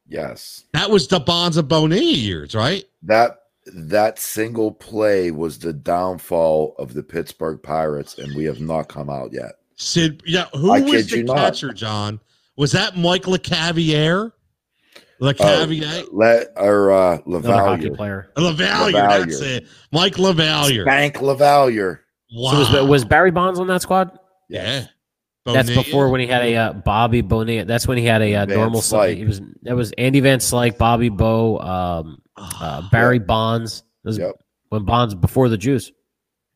Yes. 0.08 0.66
That 0.74 0.90
was 0.90 1.08
the 1.08 1.20
Bonds 1.20 1.58
of 1.58 1.68
Bonilla 1.68 2.02
years, 2.02 2.54
right? 2.56 2.84
That 3.04 3.38
that 3.74 4.20
single 4.20 4.72
play 4.72 5.32
was 5.32 5.58
the 5.60 5.74
downfall 5.74 6.76
of 6.78 6.94
the 6.94 7.02
Pittsburgh 7.04 7.62
Pirates, 7.64 8.18
and 8.20 8.36
we 8.36 8.46
have 8.46 8.62
not 8.62 8.88
come 8.88 9.10
out 9.10 9.34
yet. 9.34 9.54
Sid, 9.78 10.22
yeah. 10.26 10.46
Who 10.56 10.72
I 10.72 10.82
was 10.82 11.10
the 11.10 11.18
you 11.18 11.24
not. 11.24 11.38
catcher, 11.38 11.74
John? 11.74 12.20
Was 12.58 12.72
that 12.74 12.96
Mike 12.96 13.24
LeCavier? 13.24 14.32
LeCavier? 15.22 16.08
Let 16.12 16.48
or 16.56 16.92
uh 16.92 17.18
Another 17.26 17.54
hockey 17.54 17.90
LaValliere. 17.90 17.96
player. 17.96 18.32
LaValliere, 18.38 18.92
LaValliere. 18.94 19.26
that's 19.26 19.42
it. 19.42 19.68
Mike 19.92 20.16
LaValliere. 20.16 20.84
Spank 20.84 21.16
LaValliere. 21.16 22.00
Wow. 22.36 22.52
So 22.52 22.82
was 22.82 22.90
was 22.90 23.06
Barry 23.06 23.32
Bonds 23.32 23.60
on 23.60 23.68
that 23.68 23.82
squad? 23.82 24.18
yeah. 24.50 24.86
That's 25.46 25.70
before 25.70 26.10
when 26.10 26.22
he 26.22 26.28
had 26.28 26.44
a 26.44 26.56
uh, 26.56 26.74
Bobby 26.74 27.22
Bonilla. 27.22 27.66
That's 27.66 27.88
when 27.88 27.98
he 27.98 28.06
had 28.06 28.22
a 28.22 28.36
uh, 28.36 28.46
normal. 28.46 28.82
Slyke. 28.82 29.16
He 29.16 29.26
was 29.26 29.42
that 29.62 29.76
was 29.76 29.92
Andy 29.98 30.20
Van 30.20 30.40
Slyke, 30.40 30.78
Bobby 30.78 31.10
Bo, 31.10 31.60
um, 31.60 32.22
uh, 32.36 32.88
Barry 32.92 33.20
Bonds. 33.20 33.84
Was 34.04 34.18
Yep. 34.18 34.36
when 34.70 34.86
Bonds 34.86 35.16
before 35.16 35.50
the 35.50 35.58
juice. 35.58 35.92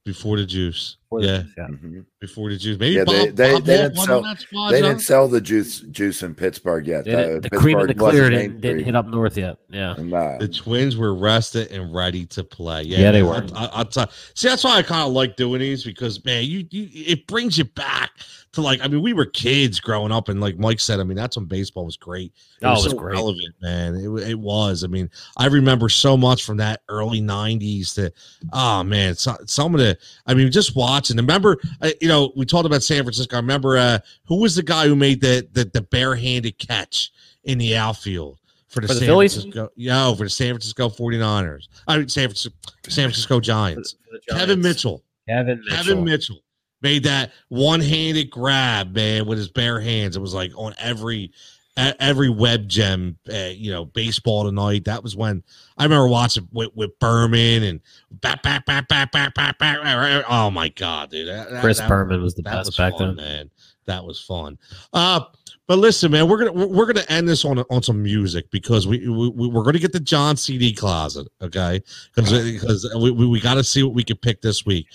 before 0.06 0.38
the 0.38 0.46
juice. 0.46 0.98
Before 1.10 1.22
the 1.22 1.28
yeah, 1.28 1.42
juice, 1.42 1.54
yeah. 1.58 1.68
Mhm. 1.68 2.06
before 2.22 2.50
the 2.52 2.58
juice. 2.58 2.80
Maybe 2.80 2.96
Yeah, 2.98 3.04
Bob, 3.04 3.16
they- 3.16 3.30
they- 3.32 3.54
Bob 3.54 3.64
they 3.66 3.78
didn't 3.78 3.96
sell- 3.98 4.36
squad, 4.38 4.70
They 4.72 4.80
John? 4.82 4.90
didn't 4.90 5.02
sell 5.02 5.28
the 5.28 5.42
juice 5.42 5.80
juice 5.80 6.22
in 6.22 6.36
Pittsburgh 6.36 6.86
yet. 6.86 7.06
They 7.06 7.12
didn't- 7.16 7.38
Uh, 7.38 7.40
the 7.40 7.50
cream 7.50 7.80
and 7.80 7.90
the 7.90 7.94
Pittsburgh 7.96 8.12
clear 8.12 8.30
didn't, 8.30 8.62
didn't 8.62 8.84
hit 8.84 8.96
up 8.96 9.08
north 9.08 9.36
yet. 9.36 9.58
Yeah. 9.72 9.96
Nah. 9.98 10.38
The 10.38 10.48
Twins 10.48 10.98
were 10.98 11.16
rested 11.16 11.72
and 11.72 11.92
ready 11.96 12.28
to 12.28 12.44
play. 12.44 12.84
Yeah, 12.84 13.00
Yeah, 13.00 13.12
they 13.12 13.24
were. 13.24 13.44
I, 13.56 13.66
I, 13.66 13.70
I'll 13.82 13.92
see, 14.36 14.48
that's 14.50 14.64
why 14.64 14.78
I 14.78 14.84
kind 14.84 15.08
of 15.08 15.14
like 15.14 15.36
doing 15.36 15.62
these 15.62 15.84
because 15.84 16.24
man, 16.26 16.44
you, 16.44 16.68
you 16.70 16.88
it 16.94 17.26
brings 17.26 17.58
you 17.58 17.64
back 17.66 18.12
to 18.52 18.62
like. 18.62 18.80
I 18.84 18.88
mean, 18.88 19.02
we 19.02 19.14
were 19.14 19.26
kids 19.26 19.80
growing 19.80 20.12
up, 20.12 20.30
and 20.30 20.40
like 20.40 20.60
Mike 20.60 20.80
said, 20.80 21.00
I 21.00 21.04
mean, 21.04 21.18
that's 21.18 21.38
when 21.38 21.46
baseball 21.46 21.86
was 21.86 21.98
great. 21.98 22.34
It 22.62 22.66
Oh, 22.66 22.72
was, 22.72 22.82
it 22.82 22.84
was 22.86 22.92
so 22.94 22.98
great. 23.00 23.14
relevant, 23.14 23.56
man. 23.64 23.96
It, 23.96 24.30
it 24.30 24.40
was. 24.40 24.84
I 24.84 24.88
mean, 24.88 25.10
I 25.38 25.48
remember 25.48 25.90
so 25.90 26.16
much 26.18 26.44
from 26.44 26.58
that 26.58 26.82
early 26.88 27.20
'90s. 27.22 27.96
To 27.96 28.12
oh 28.54 28.84
man, 28.84 29.16
so, 29.16 29.36
some 29.46 29.74
of 29.74 29.80
the. 29.82 29.98
I 30.28 30.34
mean, 30.36 30.52
just 30.52 30.76
watching. 31.00 31.18
Remember, 31.18 31.58
uh, 31.82 31.92
you 32.02 32.08
know, 32.08 32.32
we 32.36 32.46
talked 32.46 32.66
about 32.66 32.84
San 32.84 33.04
Francisco. 33.04 33.38
I 33.38 33.40
remember 33.40 33.78
uh, 33.78 34.00
who 34.26 34.42
was 34.42 34.56
the 34.56 34.64
guy 34.64 34.88
who 34.88 34.96
made 34.96 35.22
the 35.22 35.48
the, 35.54 35.66
the 35.66 35.82
barehanded 35.82 36.58
catch 36.58 37.12
in 37.44 37.58
the 37.58 37.76
outfield 37.76 38.40
for 38.68 38.82
the, 38.82 38.88
For 38.88 38.94
the 38.94 39.00
San 39.00 39.08
Phillies? 39.08 39.34
Francisco. 39.34 39.70
Yeah, 39.76 40.14
for 40.14 40.24
the 40.24 40.30
San 40.30 40.54
Francisco 40.54 40.90
49ers. 40.90 41.68
I 41.88 41.98
mean, 41.98 42.10
San 42.10 42.28
Francisco, 42.28 42.56
San 42.88 43.06
Francisco 43.06 43.40
Giants. 43.40 43.96
For 44.06 44.14
the 44.14 44.20
Kevin 44.30 44.62
Giants. 44.62 44.64
Mitchell. 44.64 45.04
Kevin 45.28 45.60
Mitchell. 45.60 45.78
Kevin 45.78 46.04
Mitchell 46.04 46.40
made 46.82 47.04
that 47.04 47.32
one-handed 47.50 48.30
grab, 48.30 48.94
man, 48.96 49.26
with 49.26 49.38
his 49.38 49.50
bare 49.50 49.80
hands. 49.80 50.16
It 50.16 50.22
was 50.22 50.34
like 50.34 50.52
on 50.56 50.74
every 50.80 51.32
every 51.78 52.30
web 52.30 52.68
gem, 52.68 53.18
uh, 53.34 53.50
you 53.54 53.72
know, 53.72 53.86
baseball 53.86 54.44
tonight. 54.44 54.86
That 54.86 55.04
was 55.04 55.16
when 55.16 55.44
I 55.78 55.84
remember 55.84 56.08
watching 56.08 56.48
with, 56.52 56.70
with 56.76 56.98
Berman 57.00 57.64
and 57.64 57.80
back, 58.12 58.44
back, 58.44 58.66
back, 58.66 58.88
back, 58.88 59.12
back, 59.12 59.34
back, 59.34 59.58
back. 59.60 60.26
Oh 60.28 60.50
my 60.52 60.70
god, 60.70 61.12
dude! 61.12 61.28
That- 61.28 61.62
Chris 61.62 61.80
that- 61.80 61.88
Berman 61.90 62.22
was 62.22 62.36
the 62.36 62.44
best 62.44 62.68
was 62.68 62.78
back 62.78 62.94
fun, 62.98 63.16
then. 63.16 63.26
man. 63.26 63.52
That 63.86 64.06
was 64.06 64.20
fun. 64.20 64.58
Uh, 64.94 65.22
but 65.66 65.80
listen, 65.80 66.12
man, 66.12 66.28
we're 66.28 66.38
gonna 66.46 66.68
we're- 66.68 66.92
gonna 66.94 67.06
end 67.10 67.28
this 67.28 67.44
on 67.46 67.60
on 67.72 67.82
some 67.82 68.04
music 68.04 68.52
because 68.52 68.86
we, 68.88 69.08
we 69.08 69.30
we- 69.30 69.48
we're 69.48 69.64
gonna 69.64 69.80
get 69.80 69.94
the 69.94 70.00
John 70.00 70.36
CD 70.38 70.74
closet, 70.74 71.28
okay? 71.42 71.82
Because 72.14 72.52
because 72.52 72.90
we, 73.00 73.12
we, 73.12 73.26
we 73.28 73.40
got 73.40 73.56
to 73.56 73.64
see 73.64 73.82
what 73.84 73.94
we 73.94 74.04
can 74.04 74.18
pick 74.18 74.42
this 74.42 74.66
week. 74.66 74.86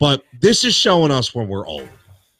But 0.00 0.24
this 0.40 0.64
is 0.64 0.74
showing 0.74 1.10
us 1.10 1.34
when 1.34 1.48
we're 1.48 1.66
old, 1.66 1.88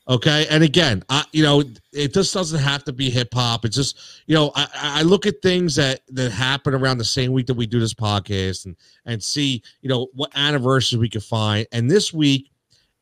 okay? 0.09 0.47
And 0.51 0.63
again, 0.63 1.03
I 1.09 1.25
you 1.33 1.43
know 1.43 1.63
it 1.93 2.15
just 2.15 2.35
doesn't 2.35 2.61
have 2.61 2.85
to 2.85 2.93
be 2.93 3.11
hip 3.11 3.33
hop. 3.33 3.65
It's 3.65 3.77
just 3.77 3.99
you 4.27 4.35
know 4.35 4.53
I, 4.55 4.69
I 4.75 5.03
look 5.03 5.27
at 5.27 5.43
things 5.43 5.77
that 5.77 6.01
that 6.09 6.31
happen 6.33 6.75
around 6.75 6.99
the 6.99 7.05
same 7.05 7.33
week 7.33 7.47
that 7.47 7.55
we 7.55 7.67
do 7.67 7.81
this 7.81 7.95
podcast 7.95 8.67
and 8.67 8.77
and 9.07 9.23
see 9.23 9.63
you 9.83 9.89
know 9.89 10.09
what 10.15 10.31
anniversaries 10.35 11.01
we 11.01 11.09
can 11.09 11.21
find. 11.21 11.67
And 11.73 11.91
this 11.91 12.13
week 12.13 12.51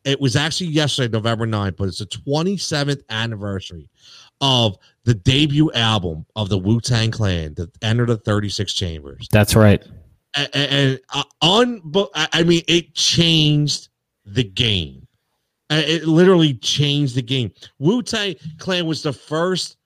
it 0.04 0.20
was 0.20 0.36
actually 0.36 0.68
yesterday, 0.68 1.12
November 1.12 1.46
9th, 1.46 1.76
but 1.76 1.88
it's 1.88 1.98
the 1.98 2.06
27th 2.06 3.02
anniversary 3.08 3.88
of 4.40 4.76
the 5.04 5.14
debut 5.14 5.70
album 5.72 6.26
of 6.34 6.48
the 6.48 6.58
Wu 6.58 6.80
Tang 6.80 7.10
Clan 7.10 7.54
that 7.54 7.70
entered 7.82 8.08
the 8.08 8.16
36 8.16 8.72
chambers. 8.72 9.28
That's 9.30 9.54
right. 9.54 9.82
And, 10.34 10.50
and 10.54 11.00
uh, 11.14 11.22
on, 11.40 11.92
I 12.14 12.42
mean, 12.42 12.62
it 12.66 12.94
changed 12.94 13.88
the 14.24 14.44
game. 14.44 15.06
Uh, 15.72 15.82
It 15.86 16.04
literally 16.06 16.54
changed 16.54 17.14
the 17.14 17.22
game. 17.22 17.50
Wu 17.78 18.02
Tang 18.02 18.34
Clan 18.58 18.86
was 18.86 19.02
the 19.02 19.12
first 19.12 19.78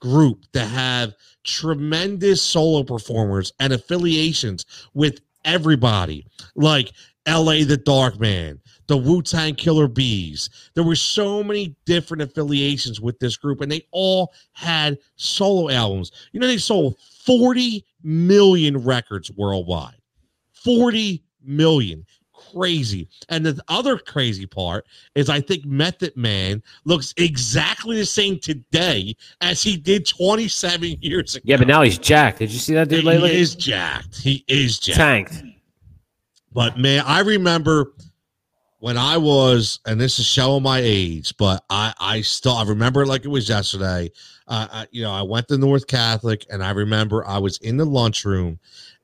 group 0.00 0.44
to 0.52 0.60
have 0.60 1.14
tremendous 1.44 2.40
solo 2.42 2.84
performers 2.84 3.52
and 3.58 3.72
affiliations 3.72 4.64
with 4.94 5.20
everybody, 5.44 6.26
like 6.54 6.92
LA 7.26 7.64
the 7.64 7.80
Dark 7.82 8.20
Man, 8.20 8.60
the 8.86 8.96
Wu 8.96 9.22
Tang 9.22 9.54
Killer 9.54 9.88
Bees. 9.88 10.50
There 10.74 10.84
were 10.84 10.94
so 10.94 11.42
many 11.42 11.74
different 11.84 12.22
affiliations 12.22 13.00
with 13.00 13.18
this 13.18 13.36
group, 13.36 13.60
and 13.60 13.72
they 13.72 13.86
all 13.90 14.32
had 14.52 14.98
solo 15.16 15.70
albums. 15.70 16.12
You 16.32 16.40
know, 16.40 16.46
they 16.46 16.58
sold 16.58 16.96
40 17.24 17.84
million 18.02 18.76
records 18.78 19.32
worldwide. 19.32 19.96
40 20.52 21.24
million. 21.42 22.04
Crazy. 22.52 23.08
And 23.28 23.44
the 23.44 23.62
other 23.68 23.98
crazy 23.98 24.46
part 24.46 24.86
is 25.14 25.28
I 25.28 25.40
think 25.40 25.64
Method 25.64 26.16
Man 26.16 26.62
looks 26.84 27.14
exactly 27.16 27.96
the 27.96 28.06
same 28.06 28.38
today 28.38 29.16
as 29.40 29.62
he 29.62 29.76
did 29.76 30.06
27 30.06 30.96
years 31.00 31.36
ago. 31.36 31.44
Yeah, 31.46 31.56
but 31.56 31.66
now 31.66 31.82
he's 31.82 31.98
jacked. 31.98 32.38
Did 32.38 32.50
you 32.50 32.58
see 32.58 32.74
that 32.74 32.88
dude 32.88 33.04
lately? 33.04 33.30
He 33.30 33.40
is 33.40 33.54
jacked. 33.54 34.20
He 34.20 34.44
is 34.48 34.78
jacked. 34.78 34.98
tanked. 34.98 35.42
But 36.52 36.78
man, 36.78 37.02
I 37.06 37.20
remember 37.20 37.92
when 38.84 38.98
I 38.98 39.16
was, 39.16 39.80
and 39.86 39.98
this 39.98 40.18
is 40.18 40.26
showing 40.26 40.62
my 40.62 40.78
age, 40.78 41.34
but 41.38 41.64
I 41.70 41.94
I 41.98 42.20
still 42.20 42.52
I 42.52 42.64
remember 42.64 43.02
it 43.02 43.06
like 43.06 43.24
it 43.24 43.28
was 43.28 43.48
yesterday. 43.48 44.10
Uh, 44.46 44.68
I, 44.70 44.86
you 44.90 45.02
know, 45.02 45.10
I 45.10 45.22
went 45.22 45.48
to 45.48 45.56
North 45.56 45.86
Catholic, 45.86 46.44
and 46.50 46.62
I 46.62 46.70
remember 46.72 47.26
I 47.26 47.38
was 47.38 47.56
in 47.58 47.78
the 47.78 47.86
lunchroom, 47.86 48.58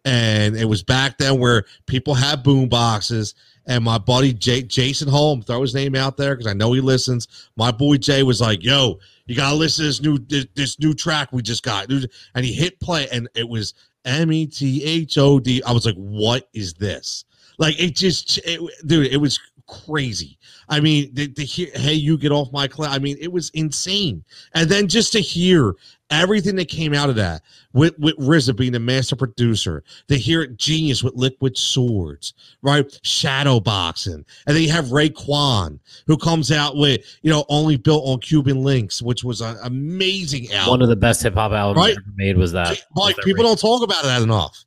and 0.04 0.56
it 0.56 0.64
was 0.64 0.82
back 0.82 1.18
then 1.18 1.38
where 1.38 1.64
people 1.86 2.14
had 2.14 2.42
boom 2.42 2.68
boxes. 2.68 3.34
And 3.66 3.84
my 3.84 3.98
buddy 3.98 4.32
Jay, 4.32 4.62
Jason 4.62 5.08
Holm, 5.08 5.42
throw 5.42 5.60
his 5.60 5.74
name 5.74 5.94
out 5.94 6.16
there 6.16 6.34
because 6.34 6.50
I 6.50 6.54
know 6.54 6.72
he 6.72 6.80
listens. 6.80 7.28
My 7.56 7.70
boy 7.70 7.98
Jay 7.98 8.22
was 8.22 8.40
like, 8.40 8.64
"Yo, 8.64 8.98
you 9.26 9.36
gotta 9.36 9.54
listen 9.54 9.84
to 9.84 9.88
this 9.88 10.02
new 10.02 10.18
this, 10.18 10.46
this 10.54 10.80
new 10.80 10.94
track 10.94 11.28
we 11.32 11.42
just 11.42 11.62
got," 11.62 11.90
and 11.90 12.44
he 12.44 12.52
hit 12.52 12.80
play, 12.80 13.06
and 13.12 13.28
it 13.34 13.48
was 13.48 13.74
M 14.04 14.32
E 14.32 14.46
T 14.46 14.82
H 14.82 15.18
O 15.18 15.38
D. 15.38 15.62
I 15.62 15.72
was 15.72 15.86
like, 15.86 15.94
"What 15.96 16.48
is 16.52 16.74
this?" 16.74 17.24
Like 17.58 17.78
it 17.78 17.94
just, 17.94 18.38
it, 18.38 18.58
dude, 18.86 19.12
it 19.12 19.18
was 19.18 19.38
crazy. 19.70 20.38
I 20.68 20.80
mean, 20.80 21.10
the, 21.14 21.28
the 21.28 21.44
hey, 21.44 21.94
you 21.94 22.18
get 22.18 22.32
off 22.32 22.52
my 22.52 22.66
cloud. 22.68 22.94
I 22.94 22.98
mean, 22.98 23.16
it 23.20 23.32
was 23.32 23.50
insane. 23.50 24.24
And 24.54 24.68
then 24.68 24.88
just 24.88 25.12
to 25.12 25.20
hear 25.20 25.74
everything 26.10 26.56
that 26.56 26.68
came 26.68 26.92
out 26.92 27.08
of 27.08 27.14
that 27.16 27.42
with 27.72 27.96
with 27.98 28.16
RZA 28.18 28.56
being 28.56 28.72
the 28.72 28.80
master 28.80 29.16
producer, 29.16 29.84
to 30.08 30.16
hear 30.16 30.46
Genius 30.46 31.02
with 31.02 31.14
Liquid 31.14 31.56
Swords, 31.56 32.34
right? 32.62 32.84
Shadow 33.02 33.60
boxing, 33.60 34.24
and 34.46 34.56
then 34.56 34.62
you 34.62 34.70
have 34.70 34.86
Raekwon 34.86 35.78
who 36.06 36.16
comes 36.16 36.50
out 36.50 36.76
with 36.76 37.00
you 37.22 37.30
know 37.30 37.44
only 37.48 37.76
built 37.76 38.04
on 38.06 38.18
Cuban 38.20 38.62
links, 38.62 39.00
which 39.00 39.22
was 39.24 39.40
an 39.40 39.56
amazing 39.62 40.52
album. 40.52 40.70
One 40.70 40.82
of 40.82 40.88
the 40.88 40.96
best 40.96 41.22
hip 41.22 41.34
hop 41.34 41.52
albums 41.52 41.84
Right. 41.84 41.96
ever 41.96 42.04
made 42.16 42.36
was 42.36 42.52
that. 42.52 42.68
Like 42.68 42.80
was 42.94 43.14
that 43.16 43.24
people 43.24 43.44
don't 43.44 43.58
talk 43.58 43.82
about 43.82 44.02
that 44.02 44.22
enough. 44.22 44.64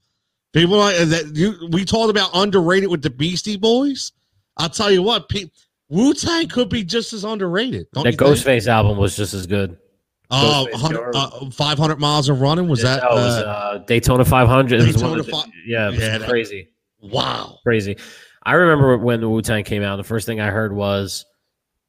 People 0.54 0.78
like 0.78 0.96
uh, 1.00 1.06
that. 1.06 1.36
You, 1.36 1.68
we 1.72 1.84
talked 1.84 2.12
about 2.12 2.30
underrated 2.34 2.90
with 2.90 3.02
the 3.02 3.10
Beastie 3.10 3.58
Boys. 3.58 4.12
I'll 4.58 4.70
tell 4.70 4.92
you 4.92 5.02
what, 5.04 5.30
Wu 5.90 6.14
Tang 6.14 6.48
could 6.48 6.70
be 6.70 6.84
just 6.84 7.14
as 7.14 7.24
underrated. 7.24 7.88
Don't 7.94 8.04
That? 8.04 8.18
Ghostface 8.18 8.68
album 8.68 8.98
was 8.98 9.16
just 9.16 9.34
as 9.34 9.48
good. 9.48 9.78
Oh, 10.32 10.68
Ghostface 10.70 10.82
100 10.82 11.12
Killer. 11.12 11.12
uh, 11.16 11.50
500 11.52 12.00
miles 12.00 12.30
of 12.30 12.42
running 12.42 12.68
was 12.68 12.82
that? 12.82 13.04
No, 13.04 13.10
it 13.12 13.14
was 13.16 13.38
uh, 13.38 13.46
uh, 13.46 13.78
Daytona 13.80 14.26
500. 14.26 14.82
It 14.82 14.88
was 14.88 15.04
one 15.04 15.20
of 15.20 15.26
the- 15.26 15.32
fi- 15.32 15.46
yeah, 15.66 15.88
it 15.88 15.92
was 15.92 16.00
Yeah, 16.02 16.18
that- 16.18 16.30
crazy, 16.30 16.70
wow. 17.02 17.60
crazy. 17.64 17.98
I 18.44 18.54
remember 18.54 18.98
when 18.98 19.22
the 19.22 19.30
Wu 19.30 19.42
Tang 19.42 19.64
came 19.64 19.84
out. 19.84 19.98
The 19.98 20.04
first 20.04 20.26
thing 20.26 20.42
I 20.42 20.48
heard 20.50 20.74
was 20.74 21.26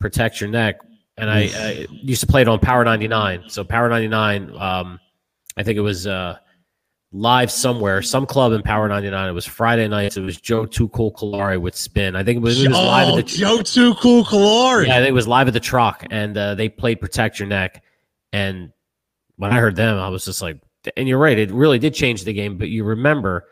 "Protect 0.01 0.41
Your 0.41 0.51
Neck," 0.51 0.77
and 1.17 1.29
I, 1.29 1.51
I 1.55 1.87
used 1.91 2.21
to 2.21 2.27
play 2.29 2.43
it 2.43 2.49
on 2.49 2.61
Power 2.61 2.85
99. 2.85 3.45
So 3.49 3.65
Power 3.65 3.89
99, 3.89 4.55
um, 4.57 5.01
I 5.57 5.63
think 5.65 5.79
it 5.79 5.83
was 5.83 6.07
uh, 6.07 6.37
live 7.15 7.51
somewhere, 7.51 8.03
some 8.03 8.27
club 8.27 8.53
in 8.53 8.61
Power 8.63 8.89
99. 8.89 9.29
It 9.29 9.33
was 9.33 9.47
Friday 9.47 9.87
nights. 9.87 10.17
It 10.17 10.23
was 10.23 10.39
Joe 10.39 10.67
Too 10.67 10.89
Cool 10.89 11.13
Kalari 11.13 11.61
with 11.61 11.77
Spin. 11.77 12.17
I 12.17 12.25
think 12.25 12.39
it 12.39 12.41
was, 12.41 12.63
it 12.63 12.69
was 12.69 12.77
live 12.77 13.09
oh, 13.09 13.19
at 13.19 13.27
the 13.27 13.37
Joe 13.37 13.63
Too 13.63 13.95
Cool 13.95 14.25
Kalari. 14.25 14.89
Yeah, 14.89 14.97
I 14.97 14.99
think 14.99 15.09
it 15.11 15.15
was 15.15 15.29
live 15.29 15.47
at 15.47 15.55
the 15.55 15.61
Truck, 15.61 16.05
and 16.11 16.37
uh, 16.37 16.57
they 16.57 16.69
played 16.69 17.01
"Protect 17.01 17.39
Your 17.39 17.49
Neck." 17.49 17.83
And 18.33 18.73
when 19.37 19.53
I 19.53 19.61
heard 19.61 19.77
them, 19.77 19.97
I 19.97 20.09
was 20.09 20.25
just 20.25 20.43
like, 20.43 20.59
"And 20.97 21.09
you're 21.09 21.19
right, 21.19 21.39
it 21.39 21.53
really 21.53 21.79
did 21.79 21.95
change 21.95 22.25
the 22.25 22.33
game." 22.33 22.59
But 22.59 22.69
you 22.69 22.83
remember, 22.83 23.47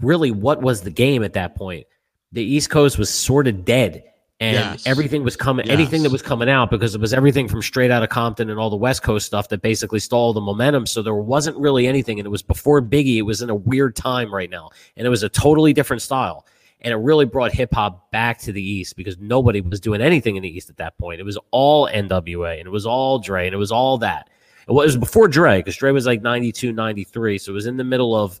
really, 0.00 0.32
what 0.32 0.60
was 0.60 0.82
the 0.82 0.90
game 0.90 1.22
at 1.22 1.34
that 1.34 1.54
point? 1.54 1.86
The 2.32 2.42
East 2.42 2.70
Coast 2.70 2.98
was 2.98 3.08
sort 3.08 3.46
of 3.46 3.64
dead, 3.64 4.02
and 4.40 4.54
Yes. 4.54 4.86
everything 4.86 5.24
was 5.24 5.36
coming. 5.36 5.68
Anything 5.70 6.02
that 6.02 6.12
was 6.12 6.22
coming 6.22 6.48
out 6.48 6.70
because 6.70 6.94
it 6.94 7.00
was 7.00 7.14
everything 7.14 7.48
from 7.48 7.62
straight 7.62 7.90
out 7.90 8.02
of 8.02 8.10
Compton 8.10 8.50
and 8.50 8.58
all 8.58 8.70
the 8.70 8.76
West 8.76 9.02
Coast 9.02 9.26
stuff 9.26 9.48
that 9.48 9.62
basically 9.62 9.98
stole 9.98 10.32
the 10.32 10.40
momentum. 10.40 10.86
So 10.86 11.02
there 11.02 11.14
wasn't 11.14 11.56
really 11.56 11.86
anything, 11.86 12.18
and 12.18 12.26
it 12.26 12.30
was 12.30 12.42
before 12.42 12.82
Biggie. 12.82 13.16
It 13.16 13.22
was 13.22 13.40
in 13.42 13.50
a 13.50 13.54
weird 13.54 13.96
time 13.96 14.32
right 14.34 14.50
now, 14.50 14.70
and 14.96 15.06
it 15.06 15.10
was 15.10 15.22
a 15.22 15.28
totally 15.28 15.72
different 15.72 16.02
style 16.02 16.46
and 16.82 16.92
it 16.92 16.96
really 16.96 17.24
brought 17.24 17.52
hip 17.52 17.72
hop 17.72 18.10
back 18.10 18.38
to 18.38 18.52
the 18.52 18.62
East 18.62 18.96
because 18.96 19.18
nobody 19.18 19.60
was 19.60 19.80
doing 19.80 20.00
anything 20.00 20.36
in 20.36 20.42
the 20.42 20.48
East 20.48 20.70
at 20.70 20.76
that 20.76 20.96
point. 20.98 21.20
It 21.20 21.24
was 21.24 21.38
all 21.50 21.88
NWA 21.88 22.58
and 22.58 22.66
it 22.66 22.70
was 22.70 22.86
all 22.86 23.18
Dre 23.18 23.46
and 23.46 23.54
it 23.54 23.58
was 23.58 23.72
all 23.72 23.98
that. 23.98 24.28
It 24.68 24.72
was 24.72 24.96
before 24.96 25.28
Dre 25.28 25.58
because 25.58 25.76
Dre 25.76 25.90
was 25.92 26.06
like 26.06 26.22
92, 26.22 26.72
93. 26.72 27.38
So 27.38 27.52
it 27.52 27.54
was 27.54 27.66
in 27.66 27.76
the 27.76 27.84
middle 27.84 28.14
of, 28.14 28.40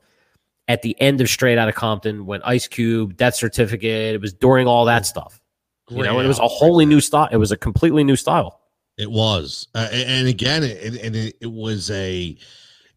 at 0.68 0.82
the 0.82 1.00
end 1.00 1.20
of 1.20 1.28
Straight 1.28 1.56
Outta 1.56 1.72
Compton 1.72 2.26
when 2.26 2.42
Ice 2.42 2.66
Cube, 2.66 3.16
Death 3.16 3.36
Certificate, 3.36 4.14
it 4.14 4.20
was 4.20 4.32
during 4.32 4.66
all 4.66 4.84
that 4.84 5.06
stuff. 5.06 5.40
You 5.88 6.02
know, 6.02 6.20
it 6.20 6.26
was 6.26 6.38
a 6.38 6.48
wholly 6.48 6.84
new 6.86 7.00
style. 7.00 7.28
It 7.30 7.36
was 7.36 7.52
a 7.52 7.56
completely 7.56 8.02
new 8.02 8.16
style. 8.16 8.60
It 8.98 9.10
was, 9.10 9.68
uh, 9.74 9.88
and 9.92 10.26
again, 10.26 10.64
it, 10.64 11.00
and 11.02 11.14
it, 11.14 11.36
it 11.40 11.52
was 11.52 11.90
a, 11.90 12.36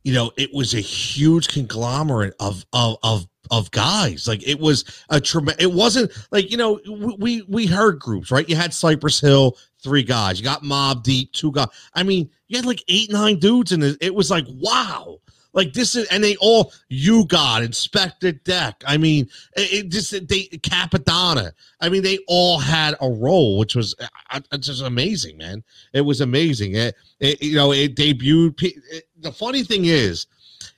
you 0.04 0.14
know, 0.14 0.32
it 0.38 0.54
was 0.54 0.74
a 0.74 0.80
huge 0.80 1.50
conglomerate 1.50 2.34
of 2.40 2.66
of 2.74 2.98
of 3.04 3.28
of 3.52 3.70
guys. 3.72 4.28
Like 4.28 4.48
it 4.48 4.60
was 4.60 4.86
a 5.10 5.20
tremendous. 5.20 5.64
It 5.64 5.74
wasn't 5.74 6.12
like 6.32 6.50
you 6.50 6.58
know 6.58 6.80
we 7.20 7.42
we 7.44 7.66
heard 7.66 8.00
groups 8.00 8.32
right. 8.32 8.48
You 8.48 8.56
had 8.56 8.74
Cypress 8.74 9.20
Hill, 9.20 9.58
three 9.84 10.04
guys. 10.04 10.40
You 10.40 10.46
got 10.46 10.64
Mobb 10.64 11.04
Deep, 11.04 11.34
two 11.34 11.52
guys. 11.52 11.68
I 11.94 12.04
mean, 12.04 12.30
you 12.48 12.58
had 12.58 12.66
like 12.66 12.84
eight 12.88 13.12
nine 13.12 13.38
dudes, 13.38 13.72
and 13.72 13.84
it 13.84 14.16
was 14.16 14.32
like 14.32 14.46
wow. 14.48 15.20
Like 15.54 15.74
this 15.74 15.96
is, 15.96 16.08
and 16.10 16.24
they 16.24 16.36
all 16.38 16.72
you 16.90 17.26
got 17.26 17.64
Inspectah 17.64 18.44
Deck. 18.44 18.84
I 18.86 18.98
mean, 18.98 19.28
it, 19.56 19.86
it 19.86 19.90
just 19.90 20.12
they 20.12 20.44
Cappadonna. 20.62 21.52
I 21.82 21.90
mean, 21.90 22.04
they 22.04 22.20
all 22.28 22.60
had 22.60 22.96
a 23.02 23.10
role, 23.10 23.58
which 23.58 23.76
was 23.76 23.96
uh, 24.00 24.40
uh, 24.52 24.58
just 24.58 24.84
amazing, 24.84 25.38
man. 25.38 25.64
It 25.94 26.02
was 26.02 26.22
amazing. 26.22 26.76
It, 26.76 26.96
it 27.20 27.42
you 27.42 27.56
know, 27.56 27.72
it 27.72 27.96
debuted. 27.96 28.62
It, 28.62 29.08
the 29.18 29.32
funny 29.32 29.64
thing 29.64 29.86
is, 29.86 30.28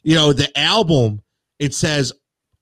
you 0.04 0.16
know, 0.16 0.32
the 0.32 0.58
album 0.58 1.22
it 1.60 1.74
says 1.74 2.14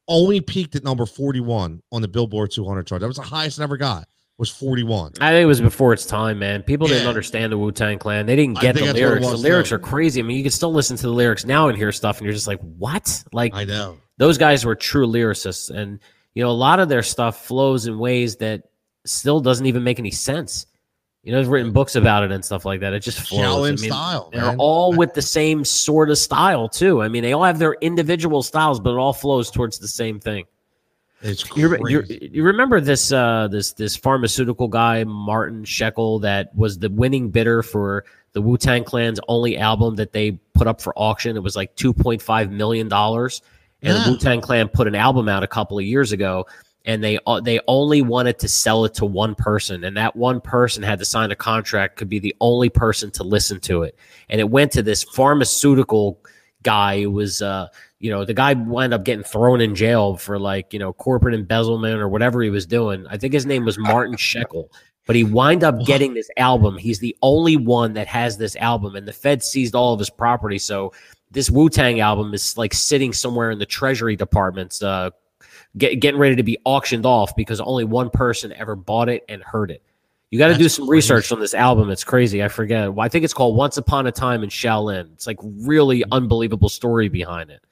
only 0.08 0.42
peaked 0.42 0.76
at 0.76 0.84
number 0.84 1.06
forty-one 1.06 1.84
on 1.92 2.02
the 2.02 2.08
Billboard 2.08 2.50
200 2.52 2.88
chart. 2.88 3.02
That 3.02 3.08
was 3.08 3.18
the 3.18 3.22
highest 3.22 3.60
it 3.60 3.64
ever 3.64 3.78
got. 3.78 4.08
Was 4.40 4.50
forty-one. 4.50 5.14
I 5.22 5.32
think 5.32 5.44
it 5.44 5.48
was 5.48 5.62
before 5.62 5.94
its 5.94 6.06
time, 6.06 6.40
man. 6.40 6.64
People 6.64 6.88
didn't 6.88 7.08
understand 7.08 7.52
the 7.52 7.58
Wu 7.58 7.72
Tang 7.72 8.00
Clan. 8.00 8.26
They 8.26 8.36
didn't 8.36 8.60
get 8.60 8.74
the 8.76 8.92
lyrics. 8.94 9.28
The 9.28 9.38
lyrics 9.38 9.72
are 9.72 9.80
crazy. 9.80 10.22
I 10.22 10.24
mean, 10.24 10.38
you 10.38 10.44
can 10.44 10.52
still 10.52 10.74
listen 10.74 10.96
to 10.98 11.04
the 11.04 11.14
lyrics 11.14 11.46
now 11.46 11.68
and 11.68 11.78
hear 11.78 11.92
stuff, 11.92 12.18
and 12.18 12.26
you're 12.26 12.34
just 12.34 12.48
like, 12.48 12.62
what? 12.62 13.24
Like, 13.34 13.54
I 13.54 13.66
know. 13.66 13.98
those 14.18 14.38
guys 14.38 14.66
were 14.66 14.76
true 14.76 15.06
lyricists 15.06 15.70
and 15.70 16.00
you 16.34 16.44
know 16.44 16.50
a 16.50 16.52
lot 16.52 16.80
of 16.80 16.90
their 16.90 17.04
stuff 17.04 17.46
flows 17.46 17.86
in 17.88 18.00
ways 18.00 18.38
that 18.38 18.64
still 19.06 19.40
doesn't 19.40 19.66
even 19.66 19.84
make 19.84 20.00
any 20.00 20.12
sense 20.12 20.66
you 21.24 21.32
know 21.32 21.40
they've 21.40 21.50
written 21.50 21.72
books 21.72 21.96
about 21.96 22.24
it 22.24 22.32
and 22.32 22.44
stuff 22.46 22.66
like 22.66 22.80
that 22.80 22.94
it 22.94 23.02
just 23.02 23.20
flows 23.20 23.42
Shaolin 23.42 23.68
I 23.68 23.82
mean, 23.82 23.92
style. 23.92 24.30
they're 24.32 24.42
man. 24.44 24.56
all 24.60 24.94
with 24.94 25.14
the 25.14 25.22
same 25.22 25.66
sort 25.66 26.10
of 26.10 26.18
style 26.18 26.70
too 26.70 27.02
i 27.02 27.08
mean 27.08 27.24
they 27.24 27.34
all 27.34 27.44
have 27.44 27.60
their 27.60 27.74
individual 27.82 28.44
styles 28.44 28.80
but 28.80 28.92
it 28.92 28.98
all 28.98 29.14
flows 29.14 29.52
towards 29.52 29.80
the 29.80 29.88
same 29.88 30.20
thing 30.20 30.46
It's 31.22 31.44
you, 31.56 32.04
you, 32.10 32.44
remember 32.44 32.80
this 32.80 33.12
uh 33.12 33.50
this 33.50 33.74
this 33.74 33.96
pharmaceutical 33.96 34.68
guy 34.68 35.04
martin 35.04 35.66
shekel 35.66 36.20
that 36.20 36.56
was 36.56 36.80
the 36.80 36.90
winning 36.90 37.30
bidder 37.30 37.62
for 37.62 38.06
the 38.32 38.42
wu-tang 38.42 38.84
clan's 38.84 39.20
only 39.28 39.58
album 39.58 39.96
that 39.96 40.14
they 40.14 40.32
put 40.54 40.68
up 40.68 40.80
for 40.80 40.94
auction? 40.96 41.36
It 41.36 41.44
was 41.44 41.56
like 41.56 41.76
2.5 41.76 42.52
million 42.52 42.88
dollars. 42.88 43.42
And 43.82 43.98
Yeah. 43.98 44.04
the 44.06 44.12
wu-tang 44.12 44.42
clan 44.42 44.70
put 44.70 44.88
an 44.88 44.96
album 44.96 45.28
out 45.28 45.44
a 45.44 45.48
couple 45.48 45.78
of 45.78 45.86
years 45.86 46.12
ago 46.12 46.46
and 46.86 47.04
they 47.04 47.20
uh, 47.28 47.42
they 47.42 47.60
only 47.68 48.02
wanted 48.02 48.40
to 48.40 48.48
sell 48.48 48.86
it 48.86 48.94
to 48.96 49.06
one 49.06 49.36
person. 49.36 49.84
And 49.84 49.98
that 49.98 50.16
one 50.16 50.40
person 50.40 50.84
had 50.84 51.00
to 51.00 51.06
sign 51.06 51.32
a 51.32 51.36
contract 51.36 51.98
could 51.98 52.10
be 52.10 52.20
the 52.20 52.36
only 52.40 52.70
person 52.70 53.12
to 53.12 53.24
listen 53.24 53.60
to 53.62 53.84
it. 53.84 53.98
And 54.30 54.40
it 54.40 54.50
went 54.50 54.72
to 54.74 54.82
this 54.82 55.04
pharmaceutical 55.04 56.20
guy 56.64 57.02
who 57.02 57.12
was 57.12 57.42
uh 57.42 57.68
you 58.00 58.10
know 58.10 58.26
the 58.26 58.34
guy 58.34 58.54
wound 58.54 58.94
up 58.94 59.04
getting 59.04 59.24
thrown 59.24 59.62
in 59.62 59.76
jail 59.76 60.16
for 60.16 60.40
like 60.40 60.74
you 60.74 60.80
know 60.80 60.94
corporate 60.94 61.36
embezzlement 61.36 62.00
or 62.00 62.08
whatever 62.08 62.42
he 62.42 62.50
was 62.50 62.66
doing 62.66 63.06
i 63.10 63.18
think 63.18 63.34
his 63.34 63.46
name 63.46 63.66
was 63.66 63.78
martin 63.78 64.18
shekel 64.18 64.72
but 65.06 65.16
he 65.16 65.24
wind 65.24 65.64
up 65.64 65.80
getting 65.86 66.14
this 66.14 66.30
album 66.38 66.78
he's 66.78 67.00
the 67.00 67.16
only 67.22 67.58
one 67.58 67.94
that 67.94 68.08
has 68.08 68.38
this 68.38 68.56
album 68.58 68.96
and 68.96 69.08
the 69.08 69.14
fed 69.14 69.44
seized 69.44 69.76
all 69.76 69.94
of 69.94 70.00
his 70.00 70.10
property 70.10 70.58
so 70.58 70.92
this 71.32 71.50
wu-tang 71.50 72.00
album 72.00 72.34
is 72.34 72.58
like 72.58 72.74
sitting 72.74 73.14
somewhere 73.14 73.52
in 73.52 73.60
the 73.60 73.66
treasury 73.66 74.16
departments 74.16 74.82
uh 74.82 75.10
get, 75.78 76.00
getting 76.00 76.20
ready 76.20 76.36
to 76.36 76.44
be 76.44 76.58
auctioned 76.66 77.06
off 77.06 77.36
because 77.36 77.60
only 77.60 77.84
one 77.84 78.10
person 78.10 78.54
ever 78.54 78.76
bought 78.76 79.10
it 79.10 79.24
and 79.30 79.44
heard 79.44 79.72
it 79.72 79.84
you 80.32 80.38
got 80.38 80.50
to 80.50 80.54
do 80.54 80.70
some 80.70 80.86
crazy. 80.86 80.98
research 80.98 81.32
on 81.32 81.40
this 81.40 81.56
album. 81.56 81.90
It's 81.90 82.04
crazy. 82.04 82.44
I 82.44 82.50
forget. 82.50 82.94
Well, 82.94 83.04
I 83.04 83.10
think 83.10 83.26
it's 83.26 83.34
called 83.34 83.56
Once 83.56 83.78
Upon 83.78 84.06
a 84.06 84.12
Time 84.12 84.44
in 84.44 84.50
Shaolin. 84.50 85.12
It's 85.14 85.26
like 85.26 85.40
really 85.42 86.04
unbelievable 86.12 86.70
story 86.70 87.10
behind 87.10 87.50
it. 87.50 87.64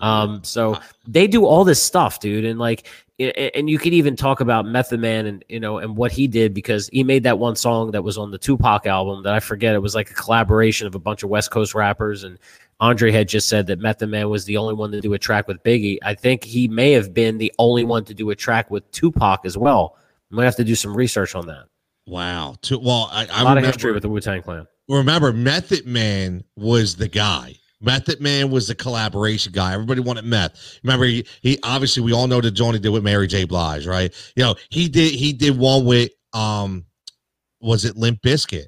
Um, 0.00 0.42
so 0.42 0.78
they 1.06 1.26
do 1.26 1.44
all 1.44 1.64
this 1.64 1.82
stuff, 1.82 2.18
dude, 2.20 2.44
and 2.44 2.58
like, 2.58 2.86
i- 3.20 3.32
i- 3.36 3.50
and 3.54 3.68
you 3.68 3.78
could 3.78 3.92
even 3.92 4.16
talk 4.16 4.40
about 4.40 4.64
Method 4.66 5.00
Man 5.00 5.26
and 5.26 5.44
you 5.48 5.60
know 5.60 5.78
and 5.78 5.96
what 5.96 6.10
he 6.12 6.26
did 6.26 6.54
because 6.54 6.88
he 6.92 7.04
made 7.04 7.22
that 7.24 7.38
one 7.38 7.56
song 7.56 7.90
that 7.90 8.02
was 8.02 8.16
on 8.18 8.30
the 8.30 8.38
Tupac 8.38 8.86
album 8.86 9.22
that 9.24 9.34
I 9.34 9.40
forget. 9.40 9.74
It 9.74 9.80
was 9.82 9.94
like 9.94 10.10
a 10.10 10.14
collaboration 10.14 10.86
of 10.86 10.94
a 10.94 10.98
bunch 10.98 11.22
of 11.22 11.28
West 11.30 11.50
Coast 11.50 11.74
rappers, 11.74 12.24
and 12.24 12.38
Andre 12.80 13.12
had 13.12 13.28
just 13.28 13.48
said 13.48 13.66
that 13.68 13.78
Method 13.78 14.08
Man 14.08 14.28
was 14.30 14.44
the 14.46 14.56
only 14.56 14.74
one 14.74 14.90
to 14.92 15.00
do 15.00 15.12
a 15.12 15.18
track 15.18 15.46
with 15.46 15.62
Biggie. 15.62 15.98
I 16.02 16.14
think 16.14 16.42
he 16.42 16.66
may 16.68 16.92
have 16.92 17.12
been 17.14 17.38
the 17.38 17.52
only 17.58 17.84
one 17.84 18.04
to 18.06 18.14
do 18.14 18.30
a 18.30 18.34
track 18.34 18.70
with 18.70 18.90
Tupac 18.92 19.44
as 19.44 19.56
well. 19.58 19.96
I'm 20.30 20.36
gonna 20.36 20.46
have 20.46 20.56
to 20.56 20.64
do 20.64 20.74
some 20.74 20.96
research 20.96 21.34
on 21.34 21.46
that. 21.48 21.64
wow. 22.06 22.56
To, 22.62 22.78
well, 22.78 23.08
I, 23.12 23.20
I 23.20 23.24
A 23.24 23.26
lot 23.26 23.38
remember, 23.50 23.58
of 23.60 23.66
history 23.66 23.92
with 23.92 24.02
the 24.02 24.08
Wu 24.08 24.18
Tang 24.20 24.42
Clan. 24.42 24.66
remember 24.88 25.32
Method 25.32 25.86
Man 25.86 26.42
was 26.56 26.96
the 26.96 27.06
guy. 27.08 27.54
Method 27.82 28.20
Man 28.20 28.50
was 28.50 28.68
the 28.68 28.74
collaboration 28.74 29.52
guy. 29.52 29.72
Everybody 29.74 30.00
wanted 30.00 30.24
meth. 30.24 30.78
Remember, 30.82 31.04
he, 31.04 31.26
he 31.40 31.58
obviously 31.62 32.02
we 32.02 32.12
all 32.12 32.26
know 32.26 32.40
that 32.40 32.52
Johnny 32.52 32.78
did 32.78 32.90
with 32.90 33.02
Mary 33.02 33.26
J. 33.26 33.44
Blige, 33.44 33.86
right? 33.86 34.12
You 34.36 34.44
know, 34.44 34.54
he 34.70 34.88
did 34.88 35.12
he 35.12 35.32
did 35.32 35.58
one 35.58 35.84
with 35.84 36.10
um 36.32 36.84
was 37.60 37.84
it 37.84 37.96
Limp 37.96 38.22
Bizkit? 38.22 38.66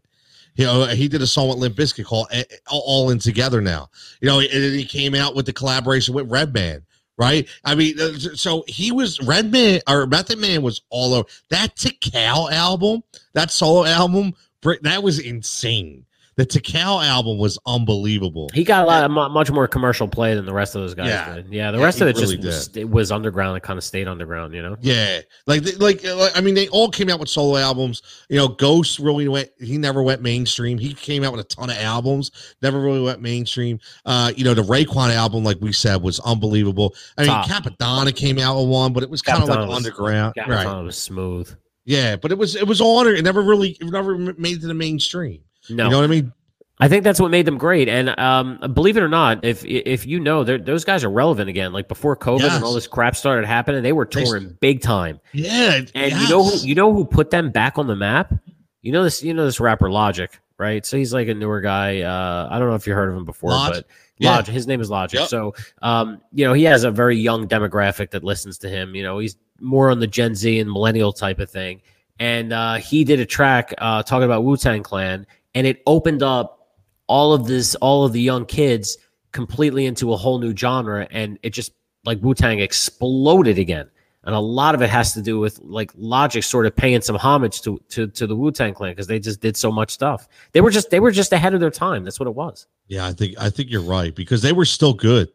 You 0.57 0.67
know, 0.67 0.87
he 0.87 1.09
did 1.09 1.21
a 1.21 1.27
song 1.27 1.49
with 1.49 1.59
Limp 1.59 1.77
Bizkit 1.77 2.05
called 2.05 2.29
All 2.71 3.11
In 3.11 3.19
Together 3.19 3.61
Now. 3.61 3.89
You 4.21 4.29
know, 4.29 4.41
and 4.41 4.51
he 4.51 4.85
came 4.85 5.15
out 5.15 5.35
with 5.35 5.47
the 5.47 5.53
collaboration 5.53 6.15
with 6.15 6.31
Redman, 6.31 6.85
right? 7.19 7.49
I 7.65 7.75
mean, 7.75 7.99
uh, 7.99 8.13
so 8.35 8.65
he 8.69 8.93
was 8.93 9.21
Redman 9.21 9.81
or 9.89 10.07
Method 10.07 10.39
Man 10.39 10.63
was 10.63 10.83
all 10.91 11.15
over 11.15 11.29
that 11.51 11.75
Tical 11.77 12.53
album, 12.53 13.03
that 13.33 13.51
solo 13.51 13.85
album. 13.85 14.35
That 14.83 15.03
was 15.03 15.19
insane. 15.19 16.07
The 16.37 16.45
Tical 16.45 17.05
album 17.07 17.39
was 17.39 17.59
unbelievable. 17.67 18.49
He 18.53 18.65
got 18.65 18.85
a 18.85 18.87
lot, 18.87 19.05
of 19.05 19.11
much 19.33 19.51
more 19.53 19.69
commercial 19.69 20.09
play 20.09 20.35
than 20.35 20.47
the 20.47 20.53
rest 20.53 20.75
of 20.75 20.83
those 20.83 20.95
guys 20.95 21.07
Yeah. 21.09 21.35
did. 21.37 21.47
Yeah, 21.53 21.71
the 21.71 21.79
Yeah, 21.79 21.85
rest 21.85 22.01
of 22.01 22.09
it 22.09 22.17
just 22.17 22.37
was, 22.43 22.71
it 22.77 22.89
was 22.91 23.13
underground. 23.13 23.57
It 23.57 23.63
kind 23.63 23.77
of 23.79 23.85
stayed 23.85 24.09
underground, 24.09 24.53
you 24.55 24.63
know. 24.63 24.77
Yeah, 24.81 25.21
like 25.47 25.63
like 25.81 26.05
uh, 26.05 26.17
like 26.17 26.37
I 26.37 26.41
mean, 26.41 26.55
they 26.55 26.67
all 26.69 26.89
came 26.91 27.09
out 27.09 27.21
with 27.21 27.29
solo 27.29 27.57
albums. 27.57 28.03
You 28.29 28.39
know, 28.39 28.49
Ghost 28.49 28.99
really 28.99 29.29
went. 29.29 29.51
He 29.61 29.79
never 29.79 30.03
went 30.03 30.23
mainstream. 30.23 30.77
He 30.79 30.93
came 30.95 31.23
out 31.23 31.33
with 31.33 31.41
a 31.43 31.49
ton 31.49 31.71
of 31.71 31.77
albums. 31.79 32.33
Never 32.63 32.81
really 32.81 33.01
went 33.03 33.21
mainstream. 33.23 33.79
Uh, 34.05 34.33
you 34.37 34.43
know, 34.45 34.55
the 34.55 34.63
Raekwon 34.63 35.15
album, 35.15 35.45
like 35.45 35.59
we 35.61 35.73
said, 35.73 36.03
was 36.03 36.19
unbelievable. 36.21 36.95
I 37.17 37.23
mean, 37.23 37.31
Top. 37.31 37.47
Cappadonna 37.47 38.15
came 38.15 38.41
out 38.41 38.59
with 38.59 38.69
one, 38.69 38.93
but 38.93 39.03
it 39.05 39.11
was 39.11 39.23
kind 39.23 39.41
of 39.43 39.49
like 39.49 39.69
was- 39.69 39.77
underground, 39.77 40.35
Yeah, 40.37 40.51
right? 40.51 40.67
it 40.81 40.83
was 40.83 40.99
smooth. 40.99 41.55
Yeah, 41.87 42.17
but 42.17 42.33
it 42.33 42.39
was 42.39 42.57
it 42.57 42.67
was 42.67 42.81
on 42.81 43.07
it. 43.07 43.19
It 43.19 43.23
never 43.23 43.43
really 43.43 43.77
it 43.81 43.85
never 43.85 44.17
made 44.19 44.57
it 44.57 44.61
to 44.63 44.67
the 44.67 44.75
mainstream. 44.75 45.43
No, 45.71 45.85
You 45.85 45.91
know 45.91 45.99
what 45.99 46.05
I 46.05 46.09
mean? 46.09 46.33
I 46.81 46.89
think 46.89 47.05
that's 47.05 47.21
what 47.21 47.31
made 47.31 47.47
them 47.47 47.57
great. 47.57 47.89
And 47.89 48.19
um, 48.19 48.59
believe 48.75 48.97
it 48.97 49.03
or 49.03 49.09
not, 49.09 49.45
if 49.45 49.65
if 49.65 50.07
you 50.07 50.19
know, 50.19 50.43
those 50.43 50.85
guys 50.85 51.05
are 51.05 51.11
relevant 51.11 51.49
again. 51.49 51.73
Like 51.73 51.87
before 51.87 52.17
COVID 52.17 52.51
and 52.51 52.65
all 52.65 52.75
this 52.75 52.89
crap 52.89 53.15
started 53.15 53.47
happening, 53.47 53.83
they 53.85 53.93
were 53.93 54.09
They- 54.11 54.25
touring 54.25 54.57
big 54.61 54.83
time. 54.83 55.21
Yeah, 55.33 55.83
And 55.95 56.13
you 56.13 56.29
know 56.29 56.43
who 56.45 56.67
you 56.67 56.75
know 56.75 56.93
who 56.93 57.05
put 57.05 57.31
them 57.31 57.51
back 57.51 57.79
on 57.79 57.87
the 57.87 57.95
map? 57.97 58.35
You 58.83 58.91
know 58.93 59.05
this 59.05 59.23
you 59.23 59.33
know 59.33 59.45
this 59.45 59.61
rapper 59.61 59.89
Logic, 59.89 60.37
right? 60.59 60.85
So 60.85 60.97
he's 60.97 61.15
like 61.15 61.29
a 61.29 61.35
newer 61.35 61.61
guy. 61.61 62.01
Uh, 62.01 62.49
I 62.51 62.59
don't 62.59 62.69
know 62.69 62.75
if 62.75 62.87
you 62.89 62.93
heard 62.93 63.09
of 63.09 63.17
him 63.17 63.25
before, 63.25 63.51
but 63.51 63.87
Yeah. 64.19 64.33
Logic, 64.33 64.53
his 64.53 64.67
name 64.67 64.81
is 64.81 64.91
Logic. 64.91 65.21
Yep. 65.21 65.29
So 65.29 65.55
um, 65.81 66.21
you 66.33 66.45
know, 66.45 66.55
he 66.55 66.65
has 66.65 66.83
a 66.83 66.91
very 66.91 67.17
young 67.17 67.47
demographic 67.47 68.11
that 68.11 68.25
listens 68.25 68.59
to 68.59 68.69
him. 68.69 68.97
You 68.97 69.05
know, 69.05 69.19
he's 69.21 69.37
more 69.61 69.91
on 69.93 70.01
the 70.01 70.09
Gen 70.09 70.35
Z 70.35 70.59
and 70.59 70.71
millennial 70.71 71.13
type 71.13 71.39
of 71.39 71.49
thing. 71.49 71.83
And 72.19 72.53
uh, 72.53 72.75
he 72.75 73.05
did 73.05 73.21
a 73.21 73.27
track 73.27 73.73
uh, 73.79 74.03
talking 74.03 74.25
about 74.25 74.43
Wu 74.45 74.57
Tang 74.57 74.83
Clan, 74.83 75.27
and 75.55 75.67
it 75.67 75.83
opened 75.87 76.23
up 76.23 76.77
all 77.07 77.33
of 77.33 77.47
this, 77.47 77.75
all 77.77 78.05
of 78.05 78.13
the 78.13 78.21
young 78.21 78.47
kids 78.47 78.99
completely 79.33 79.87
into 79.87 80.13
a 80.13 80.17
whole 80.17 80.39
new 80.39 80.57
genre, 80.57 81.07
and 81.11 81.39
it 81.43 81.51
just 81.51 81.73
like 82.05 82.23
Wu 82.23 82.35
Tang 82.35 82.61
exploded 82.61 83.59
again. 83.59 83.91
And 84.27 84.35
a 84.35 84.41
lot 84.41 84.75
of 84.75 84.81
it 84.81 84.89
has 84.89 85.13
to 85.15 85.23
do 85.23 85.39
with 85.39 85.61
like 85.61 85.93
Logic 85.97 86.43
sort 86.43 86.65
of 86.65 86.75
paying 86.75 87.03
some 87.03 87.17
homage 87.17 87.61
to 87.63 87.79
to, 87.91 88.07
to 88.07 88.27
the 88.27 88.35
Wu 88.35 88.51
Tang 88.51 88.73
Clan 88.73 88.93
because 88.93 89.07
they 89.07 89.19
just 89.19 89.41
did 89.41 89.55
so 89.57 89.71
much 89.71 89.91
stuff. 89.91 90.29
They 90.53 90.63
were 90.63 90.71
just 90.71 90.91
they 90.91 91.01
were 91.01 91.11
just 91.11 91.33
ahead 91.33 91.53
of 91.53 91.61
their 91.61 91.71
time. 91.71 92.05
That's 92.05 92.19
what 92.19 92.27
it 92.27 92.35
was. 92.35 92.67
Yeah, 92.89 93.07
I 93.07 93.13
think 93.13 93.35
I 93.39 93.51
think 93.51 93.71
you're 93.71 93.83
right 93.83 94.15
because 94.15 94.41
they 94.41 94.53
were 94.53 94.65
still 94.65 94.95
good. 94.95 95.29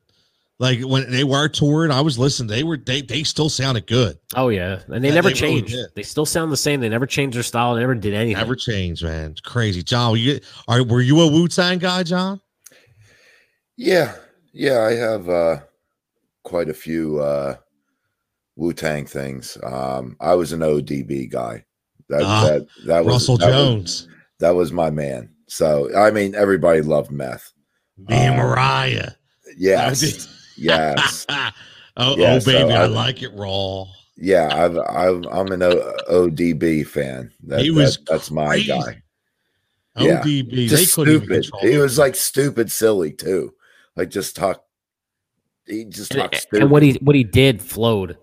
Like 0.62 0.82
when 0.82 1.10
they 1.10 1.24
were 1.24 1.48
touring, 1.48 1.90
I 1.90 2.02
was 2.02 2.20
listening. 2.20 2.50
They 2.50 2.64
were 2.64 2.76
they 2.76 3.02
they 3.02 3.24
still 3.24 3.48
sounded 3.48 3.88
good. 3.88 4.18
Oh 4.36 4.50
yeah, 4.50 4.82
and 4.90 5.02
they 5.02 5.08
Yeah, 5.08 5.14
never 5.16 5.30
they 5.30 5.34
changed. 5.36 5.72
did. 5.72 5.86
they 5.96 6.04
still 6.04 6.26
sound 6.26 6.52
the 6.52 6.58
same. 6.58 6.82
They 6.82 6.90
never 6.90 7.06
changed 7.06 7.38
their 7.38 7.44
style. 7.44 7.76
They 7.76 7.80
never 7.82 7.96
did 7.96 8.14
anything. 8.14 8.38
Never 8.38 8.56
changed, 8.58 9.02
man. 9.04 9.32
It's 9.32 9.40
crazy. 9.40 9.82
John, 9.84 10.18
you 10.20 10.42
are 10.68 10.84
were 10.84 11.00
you 11.02 11.22
a 11.22 11.28
Wu 11.32 11.48
Tang 11.48 11.80
guy, 11.80 12.04
John? 12.04 12.42
Yeah, 13.78 14.16
yeah, 14.54 14.82
I 14.82 14.96
have 14.96 15.30
uh, 15.30 15.60
quite 16.44 16.68
a 16.70 16.74
few 16.74 17.20
uh, 17.20 17.56
Wu 18.58 18.74
Tang 18.74 19.06
things. 19.06 19.58
Um, 19.64 20.18
I 20.20 20.36
was 20.36 20.52
an 20.52 20.60
ODB 20.60 21.32
guy. 21.32 21.64
That 22.10 22.24
Ah, 22.24 22.44
that 22.50 22.68
that 22.86 23.06
was 23.06 23.14
Russell 23.14 23.38
that 23.38 23.48
was- 23.48 23.54
Jones, 23.56 24.08
that 24.40 24.56
was 24.56 24.74
my 24.74 24.90
man. 24.90 25.30
So 25.48 25.90
I 25.96 26.12
mean, 26.12 26.36
everybody 26.36 26.82
loved 26.82 27.12
meth. 27.12 27.54
me 27.98 28.08
and 28.16 28.38
uh, 28.40 28.44
Mariah. 28.44 29.12
Yes, 29.58 30.28
yes, 30.60 31.26
oh, 31.98 32.16
Yeah, 32.18 32.34
oh, 32.36 32.40
so 32.40 32.52
baby, 32.52 32.74
I 32.74 32.84
I- 32.84 32.86
like 32.88 33.22
it 33.24 33.32
raw. 33.34 33.86
yeah. 34.18 34.50
I've, 34.52 34.78
I've 34.78 35.24
I'm 35.32 35.52
an 35.52 35.64
o- 35.64 35.94
ODB 36.10 36.86
fan. 36.88 37.32
That, 37.44 37.62
He 37.62 37.72
was 37.72 37.98
that- 37.98 38.06
that's 38.08 38.32
my 38.32 38.48
crazy. 38.48 38.68
guy. 38.68 39.02
Yeah. 39.98 40.22
ODB, 40.22 40.50
they 40.56 40.68
Just 40.68 40.96
couldn't 40.96 41.24
stupid. 41.24 41.46
He 41.62 41.78
was 41.78 41.98
like 41.98 42.16
stupid, 42.16 42.72
silly 42.72 43.12
too. 43.12 43.54
Like 43.96 44.10
just 44.10 44.36
talk. 44.36 44.64
He 45.66 45.86
just 45.86 46.12
and, 46.12 46.22
talked 46.22 46.34
and 46.36 46.42
stupid. 46.42 46.70
what 46.70 46.84
he 46.84 46.94
what 47.02 47.16
he 47.16 47.24
did 47.24 47.62
flowed. 47.62 48.18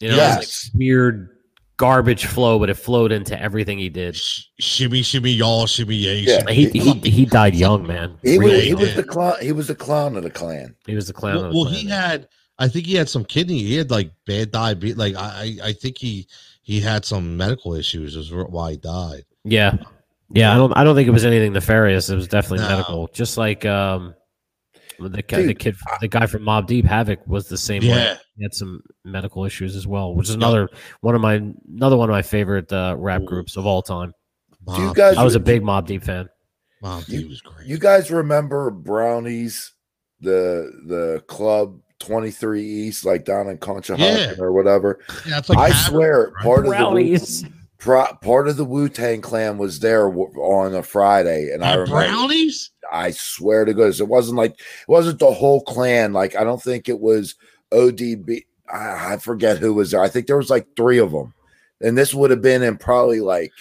You 0.00 0.08
know, 0.10 0.16
Yes. 0.16 0.70
like 0.72 0.78
weird 0.78 1.30
garbage 1.76 2.26
flow, 2.26 2.58
but 2.58 2.70
it 2.70 2.74
flowed 2.74 3.12
into 3.12 3.40
everything 3.40 3.78
he 3.78 3.88
did. 3.88 4.16
Sh- 4.16 4.44
shimmy, 4.58 5.02
shimmy, 5.02 5.30
y'all, 5.30 5.66
shimmy, 5.66 5.96
yay. 5.96 6.20
Yeah. 6.20 6.38
shimmy. 6.40 6.54
He 6.54 6.68
he, 6.78 7.10
he 7.10 7.24
died 7.26 7.54
young, 7.54 7.86
man. 7.86 8.16
he 8.22 8.38
was, 8.38 8.46
Really 8.46 8.66
he 8.66 8.74
was 8.74 8.94
the 8.94 9.02
clown. 9.04 9.34
He 9.40 9.52
was 9.52 9.68
the 9.68 9.74
clown 9.74 10.16
of 10.16 10.22
the 10.22 10.30
clan. 10.30 10.74
He 10.86 10.94
was 10.94 11.06
the 11.06 11.12
clown. 11.12 11.36
Well, 11.36 11.44
of 11.46 11.50
the 11.52 11.56
well, 11.56 11.66
clan, 11.66 11.76
he 11.80 11.88
man. 11.88 12.10
had. 12.10 12.28
I 12.58 12.68
think 12.68 12.86
he 12.86 12.94
had 12.94 13.08
some 13.08 13.24
kidney. 13.24 13.58
He 13.58 13.76
had 13.76 13.90
like 13.90 14.12
bad 14.26 14.52
diabetes. 14.52 14.96
Like 14.96 15.16
I, 15.16 15.56
I 15.64 15.68
I 15.68 15.72
think 15.72 15.98
he 15.98 16.28
he 16.62 16.80
had 16.80 17.04
some 17.04 17.36
medical 17.36 17.74
issues. 17.74 18.14
Is 18.16 18.32
why 18.32 18.72
he 18.72 18.76
died. 18.76 19.24
Yeah. 19.44 19.76
Yeah, 20.30 20.52
I 20.52 20.56
don't 20.56 20.76
I 20.76 20.84
don't 20.84 20.94
think 20.96 21.06
it 21.08 21.12
was 21.12 21.24
anything 21.24 21.52
nefarious. 21.52 22.08
It 22.08 22.16
was 22.16 22.28
definitely 22.28 22.64
No. 22.66 22.68
medical. 22.70 23.06
Just 23.08 23.36
like 23.36 23.64
um 23.66 24.14
the 25.00 25.22
guy, 25.22 25.42
the 25.42 25.48
Dude, 25.48 25.58
kid 25.58 25.76
the 26.00 26.08
guy 26.08 26.26
from 26.26 26.42
Mobb 26.42 26.66
Deep 26.66 26.84
Havoc 26.84 27.26
was 27.26 27.48
the 27.48 27.58
same 27.58 27.82
way. 27.82 27.88
Yeah. 27.88 28.16
He 28.36 28.42
had 28.42 28.54
some 28.54 28.82
medical 29.04 29.44
issues 29.44 29.76
as 29.76 29.86
well, 29.86 30.14
which 30.14 30.28
is 30.28 30.34
another 30.34 30.68
one 31.00 31.14
of 31.14 31.20
my 31.20 31.34
another 31.72 31.96
one 31.96 32.08
of 32.10 32.14
my 32.14 32.22
favorite 32.22 32.72
uh, 32.72 32.96
rap 32.98 33.22
Ooh. 33.22 33.26
groups 33.26 33.56
of 33.56 33.66
all 33.66 33.82
time. 33.82 34.12
Do 34.74 34.80
you 34.82 34.94
guys? 34.94 35.16
I 35.16 35.24
was 35.24 35.34
a 35.34 35.40
big 35.40 35.62
Mobb 35.62 35.86
Deep 35.86 36.02
fan. 36.04 36.28
Mom, 36.82 37.02
You- 37.08 37.20
he 37.20 37.24
was 37.26 37.40
great. 37.40 37.66
You 37.66 37.78
guys 37.78 38.10
remember 38.10 38.70
Brownies, 38.70 39.72
the 40.20 40.70
the 40.86 41.22
club 41.28 41.78
twenty 41.98 42.30
three 42.30 42.64
East, 42.64 43.04
like 43.04 43.24
down 43.24 43.48
in 43.48 43.58
Conshohocken 43.58 43.98
Yeah. 44.36 44.42
or 44.42 44.52
whatever? 44.52 45.00
yeah, 45.26 45.40
like 45.48 45.58
I 45.58 45.68
Havoc, 45.70 45.90
swear, 45.90 46.32
right? 46.34 46.42
part 46.44 46.58
of 46.60 46.64
the 46.64 46.70
Wu- 46.70 46.76
Brownies. 46.76 47.42
pro- 47.42 47.50
part 47.84 48.48
of 48.48 48.56
the 48.56 48.64
Wu 48.64 48.88
Tang 48.88 49.20
Clan 49.20 49.58
was 49.58 49.80
there 49.80 50.08
on 50.08 50.74
a 50.74 50.82
Friday, 50.82 51.50
and 51.52 51.64
I 51.64 51.74
remember. 51.74 52.06
brownies. 52.06 52.70
I 52.90 53.12
swear 53.12 53.64
to 53.64 53.74
goodness, 53.74 54.00
it 54.00 54.08
wasn't 54.08 54.38
like 54.38 54.52
it 54.52 54.88
wasn't 54.88 55.18
the 55.18 55.32
whole 55.32 55.62
clan. 55.62 56.12
Like 56.12 56.36
I 56.36 56.44
don't 56.44 56.62
think 56.62 56.88
it 56.88 57.00
was 57.00 57.34
ODB. 57.72 58.44
I, 58.72 59.14
I 59.14 59.16
forget 59.18 59.58
who 59.58 59.74
was 59.74 59.90
there. 59.90 60.02
I 60.02 60.08
think 60.08 60.26
there 60.26 60.36
was 60.36 60.50
like 60.50 60.66
three 60.76 60.98
of 60.98 61.12
them, 61.12 61.34
and 61.80 61.96
this 61.96 62.14
would 62.14 62.30
have 62.30 62.42
been 62.42 62.62
in 62.62 62.76
probably 62.76 63.20
like 63.20 63.52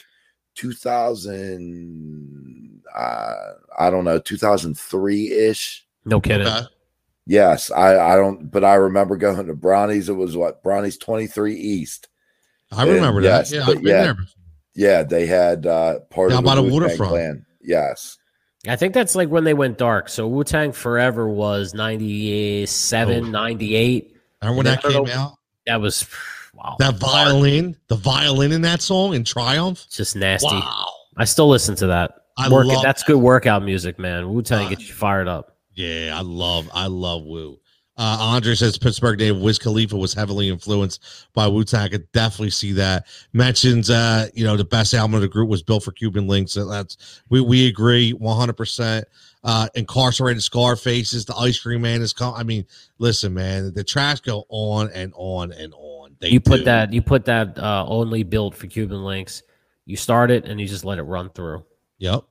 2000. 0.55 2.81
Uh, 2.95 3.35
I 3.79 3.89
don't 3.89 4.05
know, 4.05 4.19
2003 4.19 5.31
ish. 5.31 5.85
No 6.05 6.21
kidding. 6.21 6.45
Okay. 6.45 6.67
Yes, 7.25 7.71
I 7.71 8.13
I 8.13 8.15
don't, 8.15 8.51
but 8.51 8.63
I 8.63 8.75
remember 8.75 9.15
going 9.15 9.47
to 9.47 9.55
Brownies. 9.55 10.09
It 10.09 10.13
was 10.13 10.35
what 10.35 10.61
Brownies 10.61 10.97
23 10.97 11.55
East. 11.55 12.09
I 12.77 12.85
remember 12.85 13.19
And 13.19 13.25
yes, 13.25 13.49
that. 13.51 13.55
Yeah, 13.55 13.61
I've 13.63 13.75
been 13.75 13.85
yeah. 13.85 14.03
there. 14.03 14.15
Yeah, 14.75 15.03
they 15.03 15.25
had 15.27 15.65
uh 15.65 15.99
part 16.09 16.29
Down 16.31 16.39
of 16.39 16.45
by 16.45 16.55
the 16.55 16.61
the 16.61 16.67
Wu-Tang 16.69 16.81
waterfront. 16.81 17.11
Clan. 17.11 17.45
Yes. 17.61 18.17
I 18.67 18.75
think 18.77 18.93
that's 18.93 19.13
like 19.15 19.29
when 19.29 19.43
they 19.43 19.53
went 19.53 19.77
dark. 19.77 20.07
So 20.09 20.27
Wu 20.27 20.43
Tang 20.45 20.71
Forever 20.71 21.27
was 21.27 21.73
97, 21.73 23.25
Oh. 23.25 23.29
98. 23.29 24.15
Remember 24.41 24.57
when 24.57 24.65
Yeah, 24.65 24.75
that 24.75 24.83
came 24.83 25.03
know. 25.05 25.11
out? 25.11 25.33
That 25.67 25.81
was 25.81 26.07
wow. 26.53 26.75
That 26.79 26.95
violin, 26.95 27.75
the 27.87 27.95
violin 27.95 28.51
in 28.51 28.61
that 28.61 28.81
song 28.81 29.13
in 29.13 29.23
Triumph. 29.23 29.83
It's 29.87 29.97
just 29.97 30.15
nasty. 30.15 30.47
Wow. 30.47 30.87
I 31.17 31.25
still 31.25 31.47
listen 31.49 31.75
to 31.75 31.87
that. 31.87 32.11
I 32.37 32.49
Work, 32.49 32.65
love 32.65 32.81
that's 32.83 33.03
good 33.03 33.17
workout 33.17 33.63
music, 33.63 33.99
man. 33.99 34.29
Wu 34.33 34.41
Tang 34.41 34.65
Uh, 34.65 34.69
gets 34.69 34.87
you 34.87 34.93
fired 34.93 35.27
up. 35.27 35.57
Yeah, 35.75 36.13
I 36.17 36.21
love, 36.21 36.69
I 36.73 36.87
love 36.87 37.23
Wu. 37.25 37.59
Uh, 37.95 38.17
Andre 38.19 38.55
says 38.55 38.77
Pittsburgh 38.77 39.19
native 39.19 39.39
Wiz 39.39 39.59
Khalifa 39.59 39.95
was 39.95 40.15
heavily 40.15 40.49
influenced 40.49 41.27
by 41.33 41.47
Wu 41.47 41.63
Tang. 41.63 41.81
I 41.81 41.89
could 41.89 42.11
definitely 42.11 42.49
see 42.49 42.71
that. 42.73 43.05
Mentions, 43.33 43.91
uh, 43.91 44.29
you 44.33 44.43
know, 44.43 44.57
the 44.57 44.63
best 44.63 44.95
album 44.95 45.13
of 45.13 45.21
the 45.21 45.27
group 45.27 45.47
was 45.47 45.61
built 45.61 45.83
for 45.83 45.91
Cuban 45.91 46.27
Linx. 46.27 46.49
So 46.49 46.67
that's 46.67 47.21
we 47.29 47.39
we 47.41 47.67
agree 47.67 48.11
one 48.11 48.35
hundred 48.37 48.57
percent. 48.57 49.05
Uh, 49.43 49.67
incarcerated 49.75 50.41
Scarfaces, 50.41 51.25
the 51.25 51.35
Ice 51.35 51.59
Cream 51.59 51.81
Man 51.81 52.01
is 52.01 52.13
come. 52.13 52.33
I 52.33 52.43
mean, 52.43 52.65
listen, 52.97 53.33
man, 53.33 53.73
the 53.73 53.83
tracks 53.83 54.21
go 54.21 54.45
on 54.49 54.89
and 54.93 55.13
on 55.15 55.51
and 55.51 55.73
on. 55.75 56.15
They 56.19 56.29
You 56.29 56.39
put 56.39 56.59
do. 56.59 56.63
that 56.63 56.93
you 56.93 57.01
put 57.01 57.25
that 57.25 57.59
uh, 57.59 57.85
only 57.87 58.23
built 58.23 58.55
for 58.55 58.67
Cuban 58.67 58.99
Linx. 58.99 59.43
You 59.85 59.97
start 59.97 60.31
it 60.31 60.45
and 60.45 60.59
you 60.59 60.67
just 60.67 60.85
let 60.85 60.97
it 60.97 61.03
run 61.03 61.29
through. 61.29 61.63
Yep. 61.99 62.23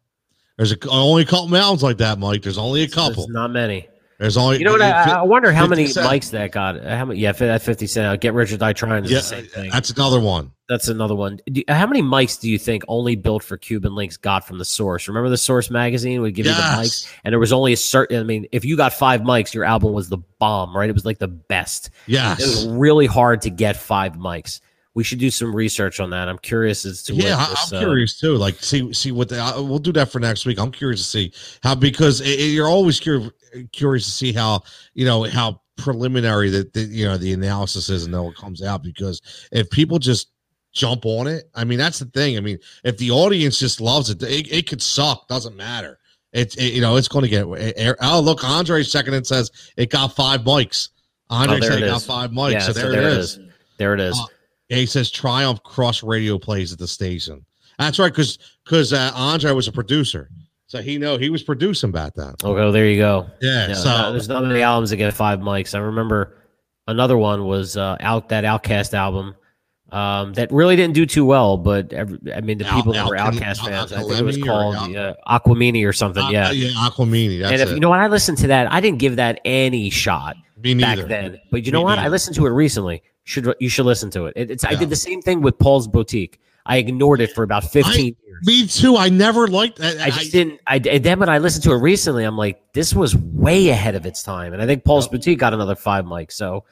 There's 0.56 0.72
a, 0.72 0.88
only 0.88 1.22
a 1.22 1.26
couple 1.26 1.48
mountains 1.48 1.82
like 1.82 1.98
that, 1.98 2.18
Mike. 2.18 2.42
There's 2.42 2.58
only 2.58 2.82
a 2.82 2.88
couple. 2.88 3.26
There's 3.26 3.28
not 3.28 3.50
many. 3.50 3.88
There's 4.22 4.36
only 4.36 4.58
You 4.58 4.64
know 4.64 4.70
what? 4.70 4.82
I, 4.82 5.18
I 5.18 5.22
wonder 5.22 5.50
how 5.50 5.66
many 5.66 5.88
Cent. 5.88 6.06
mics 6.06 6.30
that 6.30 6.52
got. 6.52 6.76
Uh, 6.76 6.96
how 6.96 7.04
many? 7.06 7.18
Yeah, 7.18 7.32
that 7.32 7.60
fifty 7.60 7.88
cent. 7.88 8.06
out. 8.06 8.20
Get 8.20 8.34
Rich 8.34 8.52
or 8.52 8.56
Die 8.56 8.72
Trying 8.72 9.02
yeah, 9.06 9.16
the 9.16 9.20
same 9.20 9.46
thing. 9.46 9.68
that's 9.72 9.90
another 9.90 10.20
one. 10.20 10.52
That's 10.68 10.86
another 10.86 11.16
one. 11.16 11.40
Do, 11.50 11.60
how 11.66 11.88
many 11.88 12.02
mics 12.02 12.40
do 12.40 12.48
you 12.48 12.56
think 12.56 12.84
only 12.86 13.16
built 13.16 13.42
for 13.42 13.56
Cuban 13.56 13.94
Linx 13.94 14.20
got 14.20 14.46
from 14.46 14.58
the 14.58 14.64
source? 14.64 15.08
Remember 15.08 15.28
the 15.28 15.36
source 15.36 15.70
magazine 15.70 16.20
would 16.20 16.36
give 16.36 16.46
you 16.46 16.52
the 16.52 16.58
mics, 16.60 17.12
and 17.24 17.32
there 17.32 17.40
was 17.40 17.52
only 17.52 17.72
a 17.72 17.76
certain. 17.76 18.20
I 18.20 18.22
mean, 18.22 18.46
if 18.52 18.64
you 18.64 18.76
got 18.76 18.92
five 18.92 19.22
mics, 19.22 19.52
your 19.54 19.64
album 19.64 19.92
was 19.92 20.08
the 20.08 20.18
bomb, 20.38 20.76
right? 20.76 20.88
It 20.88 20.94
was 20.94 21.04
like 21.04 21.18
the 21.18 21.26
best. 21.26 21.90
Yeah. 22.06 22.34
It 22.34 22.42
was 22.42 22.68
really 22.68 23.06
hard 23.06 23.42
to 23.42 23.50
get 23.50 23.76
five 23.76 24.12
mics. 24.12 24.60
We 24.94 25.04
should 25.04 25.18
do 25.18 25.30
some 25.30 25.54
research 25.56 26.00
on 26.00 26.10
that. 26.10 26.28
I'm 26.28 26.38
curious 26.38 26.84
as 26.84 27.02
to 27.04 27.14
Yeah, 27.14 27.36
what 27.38 27.50
this, 27.50 27.72
I'm 27.72 27.78
uh, 27.78 27.80
curious 27.80 28.20
too. 28.20 28.36
Like, 28.36 28.56
see, 28.56 28.92
see 28.92 29.10
what 29.10 29.28
the, 29.30 29.40
uh, 29.42 29.62
we'll 29.62 29.78
do 29.78 29.92
that 29.92 30.10
for 30.12 30.18
next 30.20 30.44
week. 30.44 30.58
I'm 30.58 30.70
curious 30.70 31.00
to 31.00 31.06
see 31.06 31.32
how 31.62 31.74
because 31.74 32.20
it, 32.20 32.28
it- 32.38 32.52
you're 32.52 32.68
always 32.68 33.00
curious, 33.00 33.30
curious 33.72 34.04
to 34.04 34.10
see 34.10 34.32
how 34.32 34.62
you 34.94 35.04
know 35.06 35.22
how 35.24 35.60
preliminary 35.78 36.50
that 36.50 36.72
the, 36.74 36.82
you 36.82 37.06
know 37.06 37.16
the 37.16 37.32
analysis 37.32 37.88
is 37.88 38.04
and 38.04 38.12
then 38.14 38.22
it 38.24 38.36
comes 38.36 38.62
out. 38.62 38.82
Because 38.82 39.22
if 39.50 39.70
people 39.70 39.98
just 39.98 40.30
jump 40.72 41.06
on 41.06 41.26
it, 41.26 41.48
I 41.54 41.64
mean 41.64 41.78
that's 41.78 41.98
the 41.98 42.04
thing. 42.06 42.36
I 42.36 42.40
mean, 42.40 42.58
if 42.84 42.98
the 42.98 43.10
audience 43.12 43.58
just 43.58 43.80
loves 43.80 44.10
it, 44.10 44.22
it, 44.22 44.52
it 44.52 44.68
could 44.68 44.82
suck. 44.82 45.26
Doesn't 45.26 45.56
matter. 45.56 45.98
It's 46.34 46.54
it, 46.56 46.74
you 46.74 46.82
know 46.82 46.96
it's 46.96 47.08
going 47.08 47.22
to 47.24 47.28
get. 47.30 47.46
It, 47.46 47.96
oh 48.02 48.20
look, 48.20 48.44
Andre 48.44 48.82
second 48.82 49.14
and 49.14 49.26
says 49.26 49.50
it 49.78 49.90
got 49.90 50.14
five 50.14 50.42
mics. 50.42 50.90
Andre 51.30 51.56
Oh, 51.56 51.60
said 51.60 51.82
it 51.82 51.86
got 51.86 52.02
five 52.02 52.30
mics, 52.30 52.52
Yeah, 52.52 52.58
so 52.60 52.72
there, 52.74 52.92
it 52.92 53.04
is. 53.04 53.38
There 53.78 53.94
it 53.94 54.00
is. 54.00 54.18
Uh, 54.18 54.24
Yeah, 54.72 54.78
he 54.78 54.86
says 54.86 55.10
Triumph 55.10 55.62
Cross 55.64 56.02
Radio 56.02 56.38
plays 56.38 56.72
at 56.72 56.78
the 56.78 56.88
station. 56.88 57.44
That's 57.78 57.98
right, 57.98 58.10
because 58.10 58.38
because 58.64 58.94
uh, 58.94 59.12
Andre 59.14 59.52
was 59.52 59.68
a 59.68 59.72
producer, 59.72 60.30
so 60.66 60.80
he 60.80 60.96
know 60.96 61.18
he 61.18 61.28
was 61.28 61.42
producing 61.42 61.90
back 61.90 62.14
then. 62.14 62.34
Okay, 62.42 62.72
there 62.72 62.86
you 62.86 62.96
go. 62.96 63.26
Yeah, 63.42 63.68
Yeah, 63.68 63.74
so 63.74 63.90
no, 63.90 64.12
there's 64.12 64.28
not 64.28 64.42
many 64.44 64.62
albums 64.62 64.88
that 64.88 64.96
get 64.96 65.12
five 65.12 65.40
mics. 65.40 65.74
I 65.74 65.78
remember 65.80 66.38
another 66.88 67.18
one 67.18 67.44
was 67.44 67.76
uh, 67.76 67.98
out 68.00 68.30
that 68.30 68.44
OutKast 68.44 68.94
album 68.94 69.34
um, 69.90 70.32
that 70.34 70.50
really 70.50 70.74
didn't 70.74 70.94
do 70.94 71.04
too 71.04 71.26
well. 71.26 71.58
But 71.58 71.92
every, 71.92 72.18
I 72.34 72.40
mean, 72.40 72.56
the 72.56 72.66
Al- 72.66 72.76
people 72.76 72.94
that 72.94 73.06
were 73.06 73.16
Alchemy- 73.16 73.42
OutKast 73.42 73.58
Al- 73.58 73.66
fans, 73.66 73.92
I 73.92 74.00
think 74.00 74.20
it 74.20 74.24
was 74.24 74.38
called 74.38 74.74
Al- 74.74 74.96
uh, 74.96 75.38
Aquemini 75.38 75.86
or 75.86 75.92
something. 75.92 76.22
Uh, 76.22 76.30
yeah. 76.30 76.50
yeah, 76.50 76.70
Aquemini. 76.88 77.40
That's 77.42 77.52
and 77.52 77.60
if 77.60 77.68
it. 77.68 77.74
you 77.74 77.80
know 77.80 77.90
what, 77.90 78.00
I 78.00 78.06
listened 78.06 78.38
to 78.38 78.46
that. 78.46 78.72
I 78.72 78.80
didn't 78.80 79.00
give 79.00 79.16
that 79.16 79.38
any 79.44 79.90
shot 79.90 80.36
back 80.56 80.96
then. 81.08 81.40
But 81.50 81.66
you 81.66 81.72
know 81.72 81.82
what? 81.82 81.98
I 81.98 82.08
listened 82.08 82.36
to 82.36 82.46
it 82.46 82.50
recently. 82.50 83.02
Should 83.24 83.54
you 83.60 83.68
should 83.68 83.86
listen 83.86 84.10
to 84.10 84.26
it? 84.26 84.34
it 84.36 84.50
it's 84.50 84.64
I 84.64 84.74
did 84.74 84.90
the 84.90 84.96
same 84.96 85.22
thing 85.22 85.42
with 85.42 85.58
Paul's 85.58 85.86
Boutique. 85.86 86.40
I 86.64 86.76
ignored 86.76 87.20
it 87.20 87.32
for 87.32 87.42
about 87.42 87.64
15 87.64 88.16
years. 88.24 88.46
Me 88.46 88.66
too. 88.66 88.96
I 88.96 89.08
never 89.08 89.48
liked. 89.48 89.80
I, 89.80 90.06
I 90.06 90.10
just 90.10 90.32
didn't. 90.32 90.60
I 90.66 90.76
and 90.76 91.04
then 91.04 91.18
when 91.18 91.28
I 91.28 91.38
listened 91.38 91.64
to 91.64 91.72
it 91.72 91.78
recently, 91.78 92.24
I'm 92.24 92.36
like, 92.36 92.72
this 92.72 92.94
was 92.94 93.16
way 93.16 93.68
ahead 93.70 93.94
of 93.94 94.06
its 94.06 94.22
time. 94.22 94.52
And 94.52 94.62
I 94.62 94.66
think 94.66 94.84
Paul's 94.84 95.08
Boutique 95.08 95.38
got 95.38 95.54
another 95.54 95.74
five 95.74 96.04
mics. 96.04 96.32
So 96.32 96.64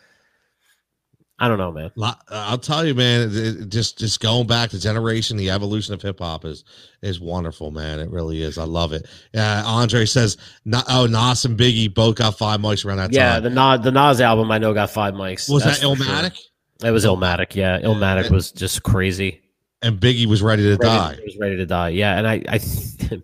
I 1.42 1.48
don't 1.48 1.56
know, 1.56 1.72
man. 1.72 1.90
Uh, 1.98 2.12
I'll 2.30 2.58
tell 2.58 2.84
you, 2.86 2.94
man. 2.94 3.30
it- 3.30 3.34
it 3.62 3.68
just 3.70 3.98
just 3.98 4.20
going 4.20 4.46
back 4.46 4.68
to 4.70 4.78
generation, 4.80 5.36
the 5.38 5.48
evolution 5.50 5.94
of 5.94 6.02
hip 6.02 6.18
hop 6.18 6.44
is 6.44 6.64
is 7.02 7.18
wonderful, 7.18 7.70
man. 7.70 7.98
It 7.98 8.10
really 8.10 8.42
is. 8.42 8.58
I 8.58 8.64
love 8.64 8.92
it. 8.92 9.06
Yeah, 9.32 9.62
Andre 9.64 10.04
says, 10.04 10.36
"No- 10.66 10.82
"Oh, 10.88 11.06
Nas 11.06 11.44
and 11.46 11.58
Biggie 11.58 11.92
both 11.94 12.16
got 12.16 12.36
five 12.36 12.60
mics 12.60 12.84
around 12.84 12.98
that 12.98 13.12
Yeah, 13.12 13.34
time." 13.34 13.42
Yeah, 13.44 13.48
the 13.48 13.54
Nas, 13.78 13.84
the 13.84 13.90
Nas 13.90 14.20
album 14.20 14.50
I 14.52 14.58
know 14.58 14.74
got 14.74 14.90
five 14.90 15.14
mics. 15.14 15.48
was 15.50 15.64
That's 15.64 15.80
that 15.80 15.96
for 15.96 16.02
sure. 16.02 16.14
Illmatic? 16.14 16.38
It 16.84 16.90
was 16.90 17.04
Illmatic. 17.06 17.54
Yeah, 17.54 17.80
Illmatic 17.80 18.26
and- 18.26 18.34
was 18.34 18.52
just 18.52 18.82
crazy. 18.82 19.40
And 19.82 19.98
Biggie 19.98 20.26
was 20.26 20.42
ready 20.42 20.62
to 20.64 20.70
Ready- 20.76 20.82
die. 20.82 21.14
He 21.16 21.24
was 21.24 21.36
ready 21.40 21.56
to 21.56 21.64
die. 21.64 21.88
Yeah, 21.90 22.18
and 22.18 22.28
I, 22.28 22.42
I 22.48 22.60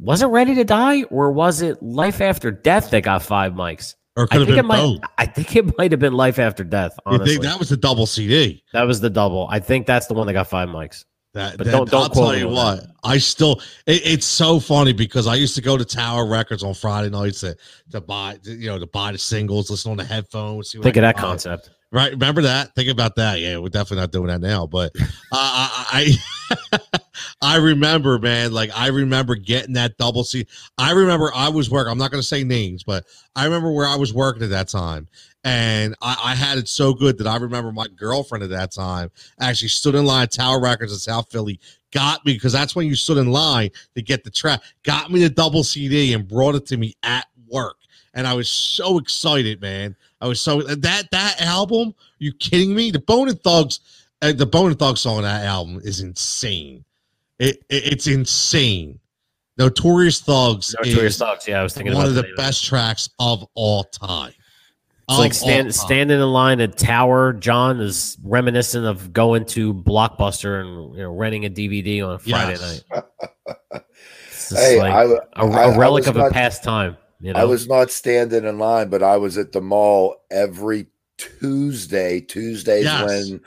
was 0.00 0.22
it 0.22 0.26
ready 0.26 0.54
to 0.56 0.64
die 0.64 1.04
or 1.04 1.30
was 1.30 1.62
it 1.62 1.80
Life 1.82 2.20
After 2.20 2.50
Death 2.50 2.90
that 2.90 3.02
got 3.02 3.22
five 3.22 3.52
mics? 3.52 3.94
Or 4.18 4.26
I 4.30 4.34
have 4.34 4.46
think 4.46 4.50
it 4.50 4.56
been 4.62 4.66
might. 4.66 4.76
both. 4.80 5.00
I 5.16 5.26
think 5.26 5.54
it 5.56 5.78
might 5.78 5.92
have 5.92 6.00
been 6.00 6.12
Life 6.14 6.38
After 6.40 6.64
Death. 6.64 6.92
You 7.06 7.12
Honestly, 7.12 7.34
think 7.34 7.44
that 7.44 7.58
was 7.58 7.68
the 7.68 7.76
double 7.76 8.04
CD? 8.06 8.62
that 8.72 8.82
was 8.82 9.00
the 9.00 9.08
double. 9.10 9.46
I 9.48 9.60
think 9.60 9.86
that's 9.86 10.06
the 10.08 10.14
one 10.14 10.26
that 10.26 10.32
got 10.32 10.48
five 10.48 10.68
mics. 10.68 11.04
That, 11.34 11.56
But 11.56 11.66
that- 11.66 11.70
don't- 11.70 11.90
don't 11.90 12.02
I'll 12.02 12.08
tell 12.10 12.36
you 12.36 12.48
what. 12.48 12.84
I 13.04 13.18
still. 13.18 13.60
It, 13.86 14.02
it's 14.04 14.26
so 14.26 14.58
funny 14.58 14.92
because 14.92 15.26
I 15.28 15.36
used 15.36 15.54
to 15.54 15.62
go 15.62 15.76
to 15.76 15.84
Tower 15.84 16.26
Records 16.26 16.64
on 16.64 16.74
Friday 16.74 17.10
nights 17.10 17.40
to, 17.40 17.56
to 17.92 18.00
buy, 18.00 18.38
to, 18.42 18.50
you 18.52 18.66
know, 18.68 18.78
to 18.80 18.86
buy 18.86 19.12
the 19.12 19.18
singles, 19.18 19.70
listen 19.70 19.92
on 19.92 19.96
the 19.98 20.04
headphones. 20.04 20.70
See 20.70 20.78
what 20.78 20.82
Think 20.84 20.96
of 20.96 21.02
that 21.02 21.14
buy. 21.14 21.20
concept. 21.22 21.70
Right. 21.92 22.10
Remember 22.10 22.42
that? 22.42 22.74
Think 22.74 22.90
about 22.90 23.14
that. 23.16 23.38
Yeah, 23.40 23.58
we're 23.58 23.68
definitely 23.68 23.98
not 23.98 24.10
doing 24.12 24.26
that 24.26 24.40
now. 24.40 24.66
But 24.66 24.90
uh, 25.00 25.04
I, 25.32 26.16
I, 26.72 26.78
I 27.40 27.56
remember, 27.56 28.18
man. 28.18 28.52
Like 28.52 28.70
I 28.74 28.88
remember 28.88 29.34
getting 29.34 29.74
that 29.74 29.96
double 29.98 30.24
C. 30.24 30.46
I 30.76 30.92
remember 30.92 31.30
I 31.34 31.48
was 31.48 31.70
working. 31.70 31.90
I'm 31.90 31.98
not 31.98 32.10
going 32.10 32.20
to 32.20 32.26
say 32.26 32.44
names, 32.44 32.82
but 32.82 33.04
I 33.36 33.44
remember 33.44 33.70
where 33.70 33.86
I 33.86 33.96
was 33.96 34.12
working 34.12 34.42
at 34.42 34.50
that 34.50 34.68
time, 34.68 35.08
and 35.44 35.94
I, 36.02 36.16
I 36.24 36.34
had 36.34 36.58
it 36.58 36.68
so 36.68 36.92
good 36.92 37.18
that 37.18 37.26
I 37.26 37.36
remember 37.36 37.72
my 37.72 37.86
girlfriend 37.96 38.44
at 38.44 38.50
that 38.50 38.72
time 38.72 39.10
actually 39.40 39.68
stood 39.68 39.94
in 39.94 40.04
line 40.04 40.24
at 40.24 40.32
Tower 40.32 40.60
Records 40.60 40.92
in 40.92 40.98
South 40.98 41.30
Philly. 41.30 41.60
Got 41.90 42.24
me 42.26 42.34
because 42.34 42.52
that's 42.52 42.76
when 42.76 42.86
you 42.86 42.94
stood 42.94 43.16
in 43.16 43.30
line 43.30 43.70
to 43.94 44.02
get 44.02 44.24
the 44.24 44.30
track. 44.30 44.60
Got 44.82 45.10
me 45.10 45.20
the 45.20 45.30
double 45.30 45.64
CD 45.64 46.12
and 46.12 46.28
brought 46.28 46.54
it 46.54 46.66
to 46.66 46.76
me 46.76 46.94
at 47.02 47.26
work, 47.50 47.76
and 48.14 48.26
I 48.26 48.34
was 48.34 48.48
so 48.48 48.98
excited, 48.98 49.60
man. 49.60 49.96
I 50.20 50.26
was 50.26 50.40
so 50.40 50.62
that 50.62 51.10
that 51.10 51.40
album. 51.40 51.94
You 52.18 52.32
kidding 52.32 52.74
me? 52.74 52.90
The 52.90 52.98
Bone 52.98 53.28
and 53.28 53.40
Thugs, 53.40 53.80
uh, 54.22 54.32
the 54.32 54.46
Bone 54.46 54.70
and 54.70 54.78
Thugs 54.78 55.00
song 55.00 55.18
on 55.18 55.22
that 55.22 55.44
album 55.44 55.80
is 55.82 56.00
insane. 56.00 56.84
It, 57.38 57.58
it 57.68 57.92
it's 57.92 58.06
insane. 58.06 58.98
Notorious 59.58 60.20
Thugs 60.20 60.74
Notorious 60.78 61.14
is 61.14 61.18
Thugs. 61.18 61.48
Yeah, 61.48 61.60
I 61.60 61.62
was 61.62 61.74
thinking 61.74 61.94
one 61.94 62.02
about 62.04 62.08
of 62.10 62.14
the 62.16 62.22
name 62.22 62.30
it. 62.32 62.36
best 62.36 62.64
tracks 62.64 63.08
of 63.18 63.44
all 63.54 63.84
time. 63.84 64.30
It's 64.30 65.14
Of 65.16 65.18
like 65.18 65.34
stand, 65.34 65.64
time. 65.66 65.72
standing 65.72 66.20
in 66.20 66.32
line 66.32 66.60
at 66.60 66.76
Tower. 66.76 67.32
John 67.32 67.80
is 67.80 68.18
reminiscent 68.22 68.86
of 68.86 69.12
going 69.12 69.46
to 69.46 69.74
Blockbuster 69.74 70.60
and 70.60 70.94
you 70.96 71.02
know 71.02 71.10
renting 71.12 71.44
a 71.46 71.50
DVD 71.50 72.06
on 72.06 72.14
a 72.14 72.18
Friday 72.18 72.52
Yes. 72.60 72.82
night. 72.90 73.02
It's 74.30 74.50
Hey, 74.58 74.78
like 74.78 74.92
I, 74.92 75.02
a, 75.04 75.14
I- 75.34 75.46
a 75.46 75.72
I 75.74 75.76
relic 75.76 76.02
was 76.06 76.08
of 76.08 76.16
a 76.16 76.30
past 76.30 76.62
time. 76.64 76.96
You 77.20 77.32
know, 77.32 77.40
I 77.40 77.44
was 77.44 77.68
not 77.68 77.90
standing 77.90 78.44
in 78.44 78.58
line, 78.58 78.88
but 78.88 79.02
I 79.02 79.16
was 79.16 79.36
at 79.36 79.52
the 79.52 79.60
mall 79.60 80.16
every 80.30 80.86
Tuesday. 81.18 82.20
Tuesdays 82.20 82.84
Yes. 82.84 83.04
when 83.30 83.40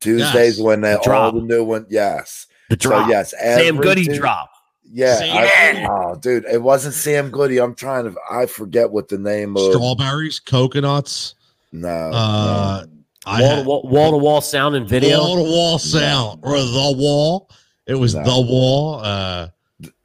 Tuesdays 0.00 0.58
Yes. 0.58 0.64
when 0.64 0.80
they, 0.80 0.92
The 1.02 1.12
all 1.12 1.32
the 1.32 1.40
new 1.40 1.62
one. 1.64 1.86
Yes. 1.88 2.48
The 2.72 2.76
drop. 2.76 3.04
So 3.06 3.10
yes, 3.10 3.30
Sam 3.38 3.76
Goody 3.76 4.06
Tu- 4.06 4.16
drop. 4.16 4.50
Yeah. 4.90 5.18
I- 5.22 5.86
oh, 5.90 6.16
dude, 6.16 6.44
it 6.44 6.62
wasn't 6.62 6.94
Sam 6.94 7.30
Goody. 7.30 7.58
I'm 7.58 7.74
trying 7.74 8.04
to. 8.04 8.14
I 8.30 8.46
forget 8.46 8.90
what 8.90 9.08
the 9.08 9.18
name 9.18 9.56
of. 9.56 9.72
strawberries, 9.72 10.40
coconuts. 10.40 11.34
No. 11.72 11.88
Uh, 11.88 12.84
I 13.24 13.40
wall 13.42 13.56
to 13.56 13.62
wall 13.68 13.82
wall 13.88 14.10
to 14.12 14.16
wall 14.18 14.40
sound 14.40 14.74
and 14.76 14.88
video. 14.88 15.18
wall 15.18 15.36
to 15.36 15.42
wall 15.42 15.78
sound 15.78 16.40
or 16.42 16.56
the 16.58 16.94
wall. 16.96 17.48
It 17.86 17.94
was 17.94 18.14
No. 18.14 18.22
the 18.24 18.40
wall. 18.40 19.00
Uh, 19.02 19.48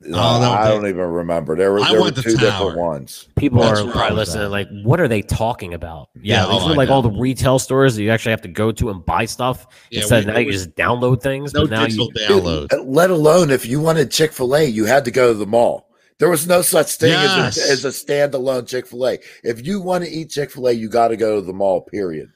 no, 0.01 0.17
oh, 0.17 0.21
uh, 0.21 0.39
no, 0.39 0.51
I 0.51 0.67
don't 0.69 0.87
even 0.87 1.05
remember. 1.05 1.55
There 1.55 1.71
were 1.71 1.81
there 1.81 1.93
were 1.95 2.01
went 2.03 2.15
to 2.17 2.21
two 2.23 2.37
different 2.37 2.77
ones. 2.77 3.27
People 3.35 3.61
That's 3.61 3.79
are 3.81 3.91
probably 3.91 4.15
listening, 4.17 4.45
at. 4.45 4.51
like, 4.51 4.67
what 4.83 4.99
are 4.99 5.07
they 5.07 5.21
talking 5.21 5.73
about? 5.73 6.09
Yeah, 6.15 6.45
Yeah, 6.45 6.51
these 6.53 6.63
oh, 6.63 6.69
were 6.69 6.75
like 6.75 6.89
all 6.89 7.01
the 7.01 7.11
retail 7.11 7.59
stores 7.59 7.95
that 7.95 8.03
you 8.03 8.11
actually 8.11 8.31
have 8.31 8.41
to 8.41 8.47
go 8.47 8.71
to 8.71 8.89
and 8.89 9.05
buy 9.05 9.25
stuff. 9.25 9.67
Yeah, 9.91 10.01
Instead, 10.01 10.25
we- 10.25 10.31
now 10.33 10.39
you 10.39 10.51
just 10.51 10.75
download 10.75 11.21
things. 11.21 11.53
no 11.53 11.61
but 11.63 11.69
now 11.71 11.83
digital 11.85 12.09
you, 12.15 12.27
download. 12.27 12.69
Dude, 12.69 12.85
let 12.87 13.09
alone 13.09 13.49
if 13.51 13.65
you 13.65 13.79
wanted 13.81 14.11
Chick 14.11 14.31
Fil 14.33 14.55
A, 14.55 14.63
you 14.65 14.85
had 14.85 15.05
to 15.05 15.11
go 15.11 15.33
to 15.33 15.37
the 15.37 15.47
mall. 15.47 15.87
There 16.19 16.29
was 16.29 16.47
no 16.47 16.63
such 16.63 16.93
thing 16.95 17.11
Yes. 17.11 17.57
as, 17.59 17.69
a, 17.69 17.71
as 17.71 17.85
a 17.85 17.89
standalone 17.89 18.67
Chick 18.67 18.87
Fil 18.87 19.07
A. 19.07 19.19
If 19.43 19.65
you 19.65 19.79
want 19.81 20.03
to 20.03 20.09
eat 20.09 20.31
Chick 20.31 20.49
Fil 20.51 20.67
A, 20.69 20.71
you 20.71 20.89
got 20.89 21.09
to 21.09 21.17
go 21.17 21.35
to 21.35 21.41
the 21.45 21.53
mall. 21.53 21.81
Period. 21.81 22.29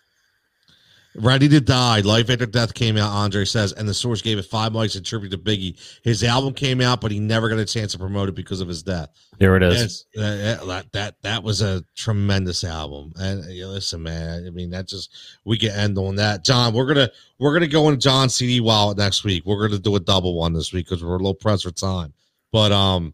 Ready 1.14 1.50
to 1.50 1.60
Die, 1.60 2.00
Life 2.02 2.30
After 2.30 2.46
Death 2.46 2.74
came 2.74 2.96
out, 2.96 3.12
Andre 3.12 3.44
says, 3.44 3.74
and 3.74 3.88
the 3.88 3.94
source 3.94 4.22
gave 4.22 4.38
it 4.38 4.46
five 4.46 4.72
mics 4.72 4.96
in 4.96 5.04
tribute 5.04 5.32
to 5.32 5.38
Biggie. 5.38 5.78
His 6.04 6.24
album 6.24 6.54
came 6.54 6.80
out, 6.80 7.02
but 7.02 7.12
he 7.12 7.20
never 7.20 7.50
got 7.50 7.60
a 7.60 7.66
chance 7.66 7.92
to 7.92 7.98
promote 7.98 8.30
it 8.30 8.36
because 8.36 8.62
of 8.62 8.70
his 8.70 8.82
death. 8.82 9.10
there 9.38 9.58
it 9.58 9.64
is. 9.64 10.06
Yes, 10.16 10.60
that, 10.64 10.92
that 10.94 11.16
that 11.22 11.44
was 11.44 11.62
a 11.62 11.84
tremendous 11.98 12.64
album. 12.64 13.12
And 13.18 13.44
uh, 13.44 13.50
yeah, 13.50 13.66
listen, 13.66 14.04
man, 14.04 14.46
I 14.48 14.52
mean, 14.52 14.70
that 14.70 14.88
just 14.88 15.14
we 15.44 15.58
can 15.58 15.72
end 15.72 15.98
on 15.98 16.16
that. 16.16 16.46
John, 16.46 16.74
we're 16.74 16.88
gonna 16.88 17.10
we're 17.40 17.54
gonna 17.54 17.68
go 17.68 17.90
in 17.90 18.00
John 18.00 18.30
CD 18.30 18.62
wallet 18.62 18.98
next 18.98 19.26
week. 19.26 19.46
We're 19.46 19.68
gonna 19.68 19.80
do 19.80 19.98
a 19.98 20.00
double 20.00 20.36
one 20.38 20.54
this 20.54 20.72
week 20.72 20.86
because 20.88 21.04
we're 21.04 21.16
a 21.16 21.18
little 21.18 21.34
pressed 21.34 21.64
for 21.64 21.72
time. 21.72 22.14
But 22.54 22.72
um, 22.72 23.14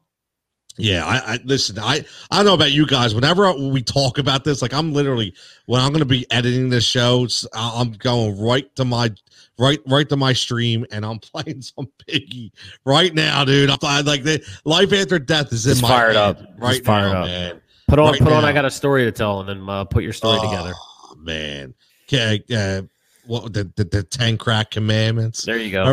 yeah, 0.78 1.06
I, 1.06 1.34
I 1.34 1.40
listen. 1.44 1.80
I 1.80 2.06
I 2.32 2.38
don't 2.38 2.46
know 2.46 2.54
about 2.54 2.72
you 2.72 2.86
guys. 2.86 3.16
Whenever 3.16 3.52
we 3.54 3.82
talk 3.82 4.20
about 4.20 4.44
this, 4.44 4.62
like 4.62 4.74
I'm 4.74 4.94
literally 4.94 5.34
when 5.66 5.82
I'm 5.82 5.90
going 5.90 6.00
to 6.00 6.06
be 6.06 6.26
editing 6.32 6.70
this 6.70 6.86
show, 6.86 7.28
I'm 7.54 7.94
going 7.94 8.40
right 8.40 8.74
to 8.76 8.86
my 8.86 9.12
right 9.58 9.80
right 9.88 10.08
to 10.10 10.16
my 10.16 10.34
stream, 10.34 10.86
and 10.92 11.06
I'm 11.06 11.20
playing 11.34 11.62
some 11.62 11.90
Biggie 12.08 12.52
right 12.86 13.14
now, 13.14 13.44
dude. 13.44 13.70
I'm 13.70 14.06
like 14.06 14.24
the 14.24 14.44
life 14.66 14.94
after 14.94 15.20
death 15.20 15.52
is 15.52 15.66
in 15.66 15.74
He's 15.74 15.82
my 15.82 15.88
fired 15.90 16.16
head 16.16 16.18
up. 16.18 16.40
He's 16.40 16.48
right 16.60 16.86
fired 16.86 17.14
now, 17.14 17.22
up. 17.22 17.28
man. 17.28 17.62
Put 17.88 18.00
on, 18.00 18.12
right 18.12 18.22
put 18.22 18.34
on. 18.34 18.46
I 18.46 18.52
got 18.52 18.66
a 18.66 18.72
story 18.72 19.06
to 19.06 19.12
tell, 19.12 19.40
and 19.40 19.50
then 19.50 19.70
uh, 19.70 19.86
put 19.86 20.04
your 20.04 20.14
story 20.14 20.40
together. 20.42 20.74
Oh, 20.76 21.16
man. 21.20 21.74
Okay, 22.08 22.44
uh, 22.54 22.82
what 23.26 23.54
the, 23.54 23.72
the 23.76 23.84
the 23.86 24.04
ten 24.04 24.38
crack 24.38 24.72
commandments? 24.72 25.44
There 25.44 25.58
you 25.58 25.72
go. 25.72 25.86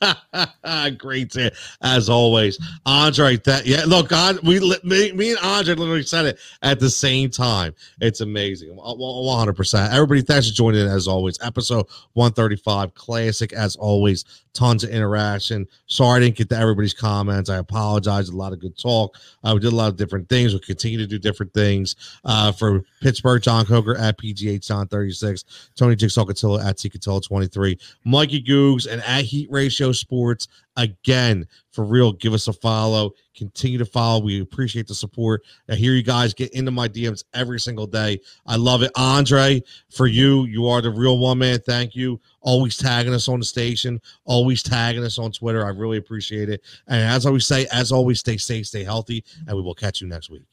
Great, 0.98 1.30
to- 1.32 1.52
as 1.82 2.08
always, 2.08 2.58
Andre. 2.86 3.36
That 3.38 3.66
yeah, 3.66 3.84
look, 3.86 4.12
on 4.12 4.38
we 4.42 4.60
me, 4.82 5.12
me 5.12 5.30
and 5.30 5.38
Andre 5.42 5.74
literally 5.74 6.02
said 6.02 6.26
it 6.26 6.38
at 6.62 6.80
the 6.80 6.90
same 6.90 7.30
time. 7.30 7.74
It's 8.00 8.20
amazing, 8.20 8.70
one 8.74 9.38
hundred 9.38 9.56
percent. 9.56 9.92
Everybody, 9.92 10.22
thanks 10.22 10.48
for 10.48 10.54
joining 10.54 10.82
in 10.82 10.88
as 10.88 11.06
always. 11.06 11.38
Episode 11.42 11.86
one 12.14 12.32
thirty 12.32 12.56
five, 12.56 12.94
classic 12.94 13.52
as 13.52 13.76
always. 13.76 14.24
Tons 14.52 14.82
of 14.82 14.90
interaction. 14.90 15.64
Sorry 15.86 16.16
I 16.16 16.20
didn't 16.24 16.34
get 16.36 16.48
to 16.48 16.56
everybody's 16.56 16.92
comments. 16.92 17.48
I 17.48 17.58
apologize. 17.58 18.30
A 18.30 18.36
lot 18.36 18.52
of 18.52 18.58
good 18.58 18.76
talk. 18.76 19.16
Uh, 19.44 19.52
we 19.54 19.60
did 19.60 19.72
a 19.72 19.76
lot 19.76 19.86
of 19.90 19.96
different 19.96 20.28
things. 20.28 20.52
We'll 20.52 20.58
continue 20.58 20.98
to 20.98 21.06
do 21.06 21.20
different 21.20 21.54
things. 21.54 21.94
Uh, 22.24 22.50
for 22.50 22.82
Pittsburgh, 23.00 23.40
John 23.40 23.64
Coker 23.64 23.96
at 23.96 24.18
PGH 24.18 24.66
John 24.66 24.88
thirty 24.88 25.12
six, 25.12 25.44
Tony 25.76 25.94
Jigsaw 25.94 26.24
Cotillo 26.24 26.60
at 26.64 26.78
T 26.78 26.90
Cotillo 26.90 27.24
twenty 27.24 27.46
three, 27.46 27.78
Mikey 28.04 28.42
Googs 28.42 28.90
and 28.90 29.00
at 29.02 29.22
Heat 29.22 29.46
Radio. 29.52 29.59
Ratio 29.60 29.92
Sports. 29.92 30.48
Again, 30.76 31.46
for 31.70 31.84
real, 31.84 32.12
give 32.12 32.32
us 32.32 32.48
a 32.48 32.52
follow. 32.52 33.12
Continue 33.36 33.76
to 33.76 33.84
follow. 33.84 34.22
We 34.22 34.40
appreciate 34.40 34.86
the 34.86 34.94
support. 34.94 35.42
I 35.68 35.74
hear 35.74 35.92
you 35.92 36.02
guys 36.02 36.32
get 36.32 36.52
into 36.52 36.70
my 36.70 36.88
DMs 36.88 37.24
every 37.34 37.60
single 37.60 37.86
day. 37.86 38.20
I 38.46 38.56
love 38.56 38.82
it. 38.82 38.90
Andre, 38.96 39.62
for 39.90 40.06
you, 40.06 40.46
you 40.46 40.66
are 40.66 40.80
the 40.80 40.90
real 40.90 41.18
one, 41.18 41.38
man. 41.38 41.58
Thank 41.60 41.94
you. 41.94 42.18
Always 42.40 42.78
tagging 42.78 43.12
us 43.12 43.28
on 43.28 43.40
the 43.40 43.44
station, 43.44 44.00
always 44.24 44.62
tagging 44.62 45.04
us 45.04 45.18
on 45.18 45.30
Twitter. 45.32 45.66
I 45.66 45.70
really 45.70 45.98
appreciate 45.98 46.48
it. 46.48 46.62
And 46.86 47.02
as 47.02 47.26
always 47.26 47.46
say, 47.46 47.66
as 47.70 47.92
always, 47.92 48.20
stay 48.20 48.38
safe, 48.38 48.66
stay 48.66 48.84
healthy, 48.84 49.22
and 49.46 49.54
we 49.54 49.62
will 49.62 49.74
catch 49.74 50.00
you 50.00 50.08
next 50.08 50.30
week. 50.30 50.46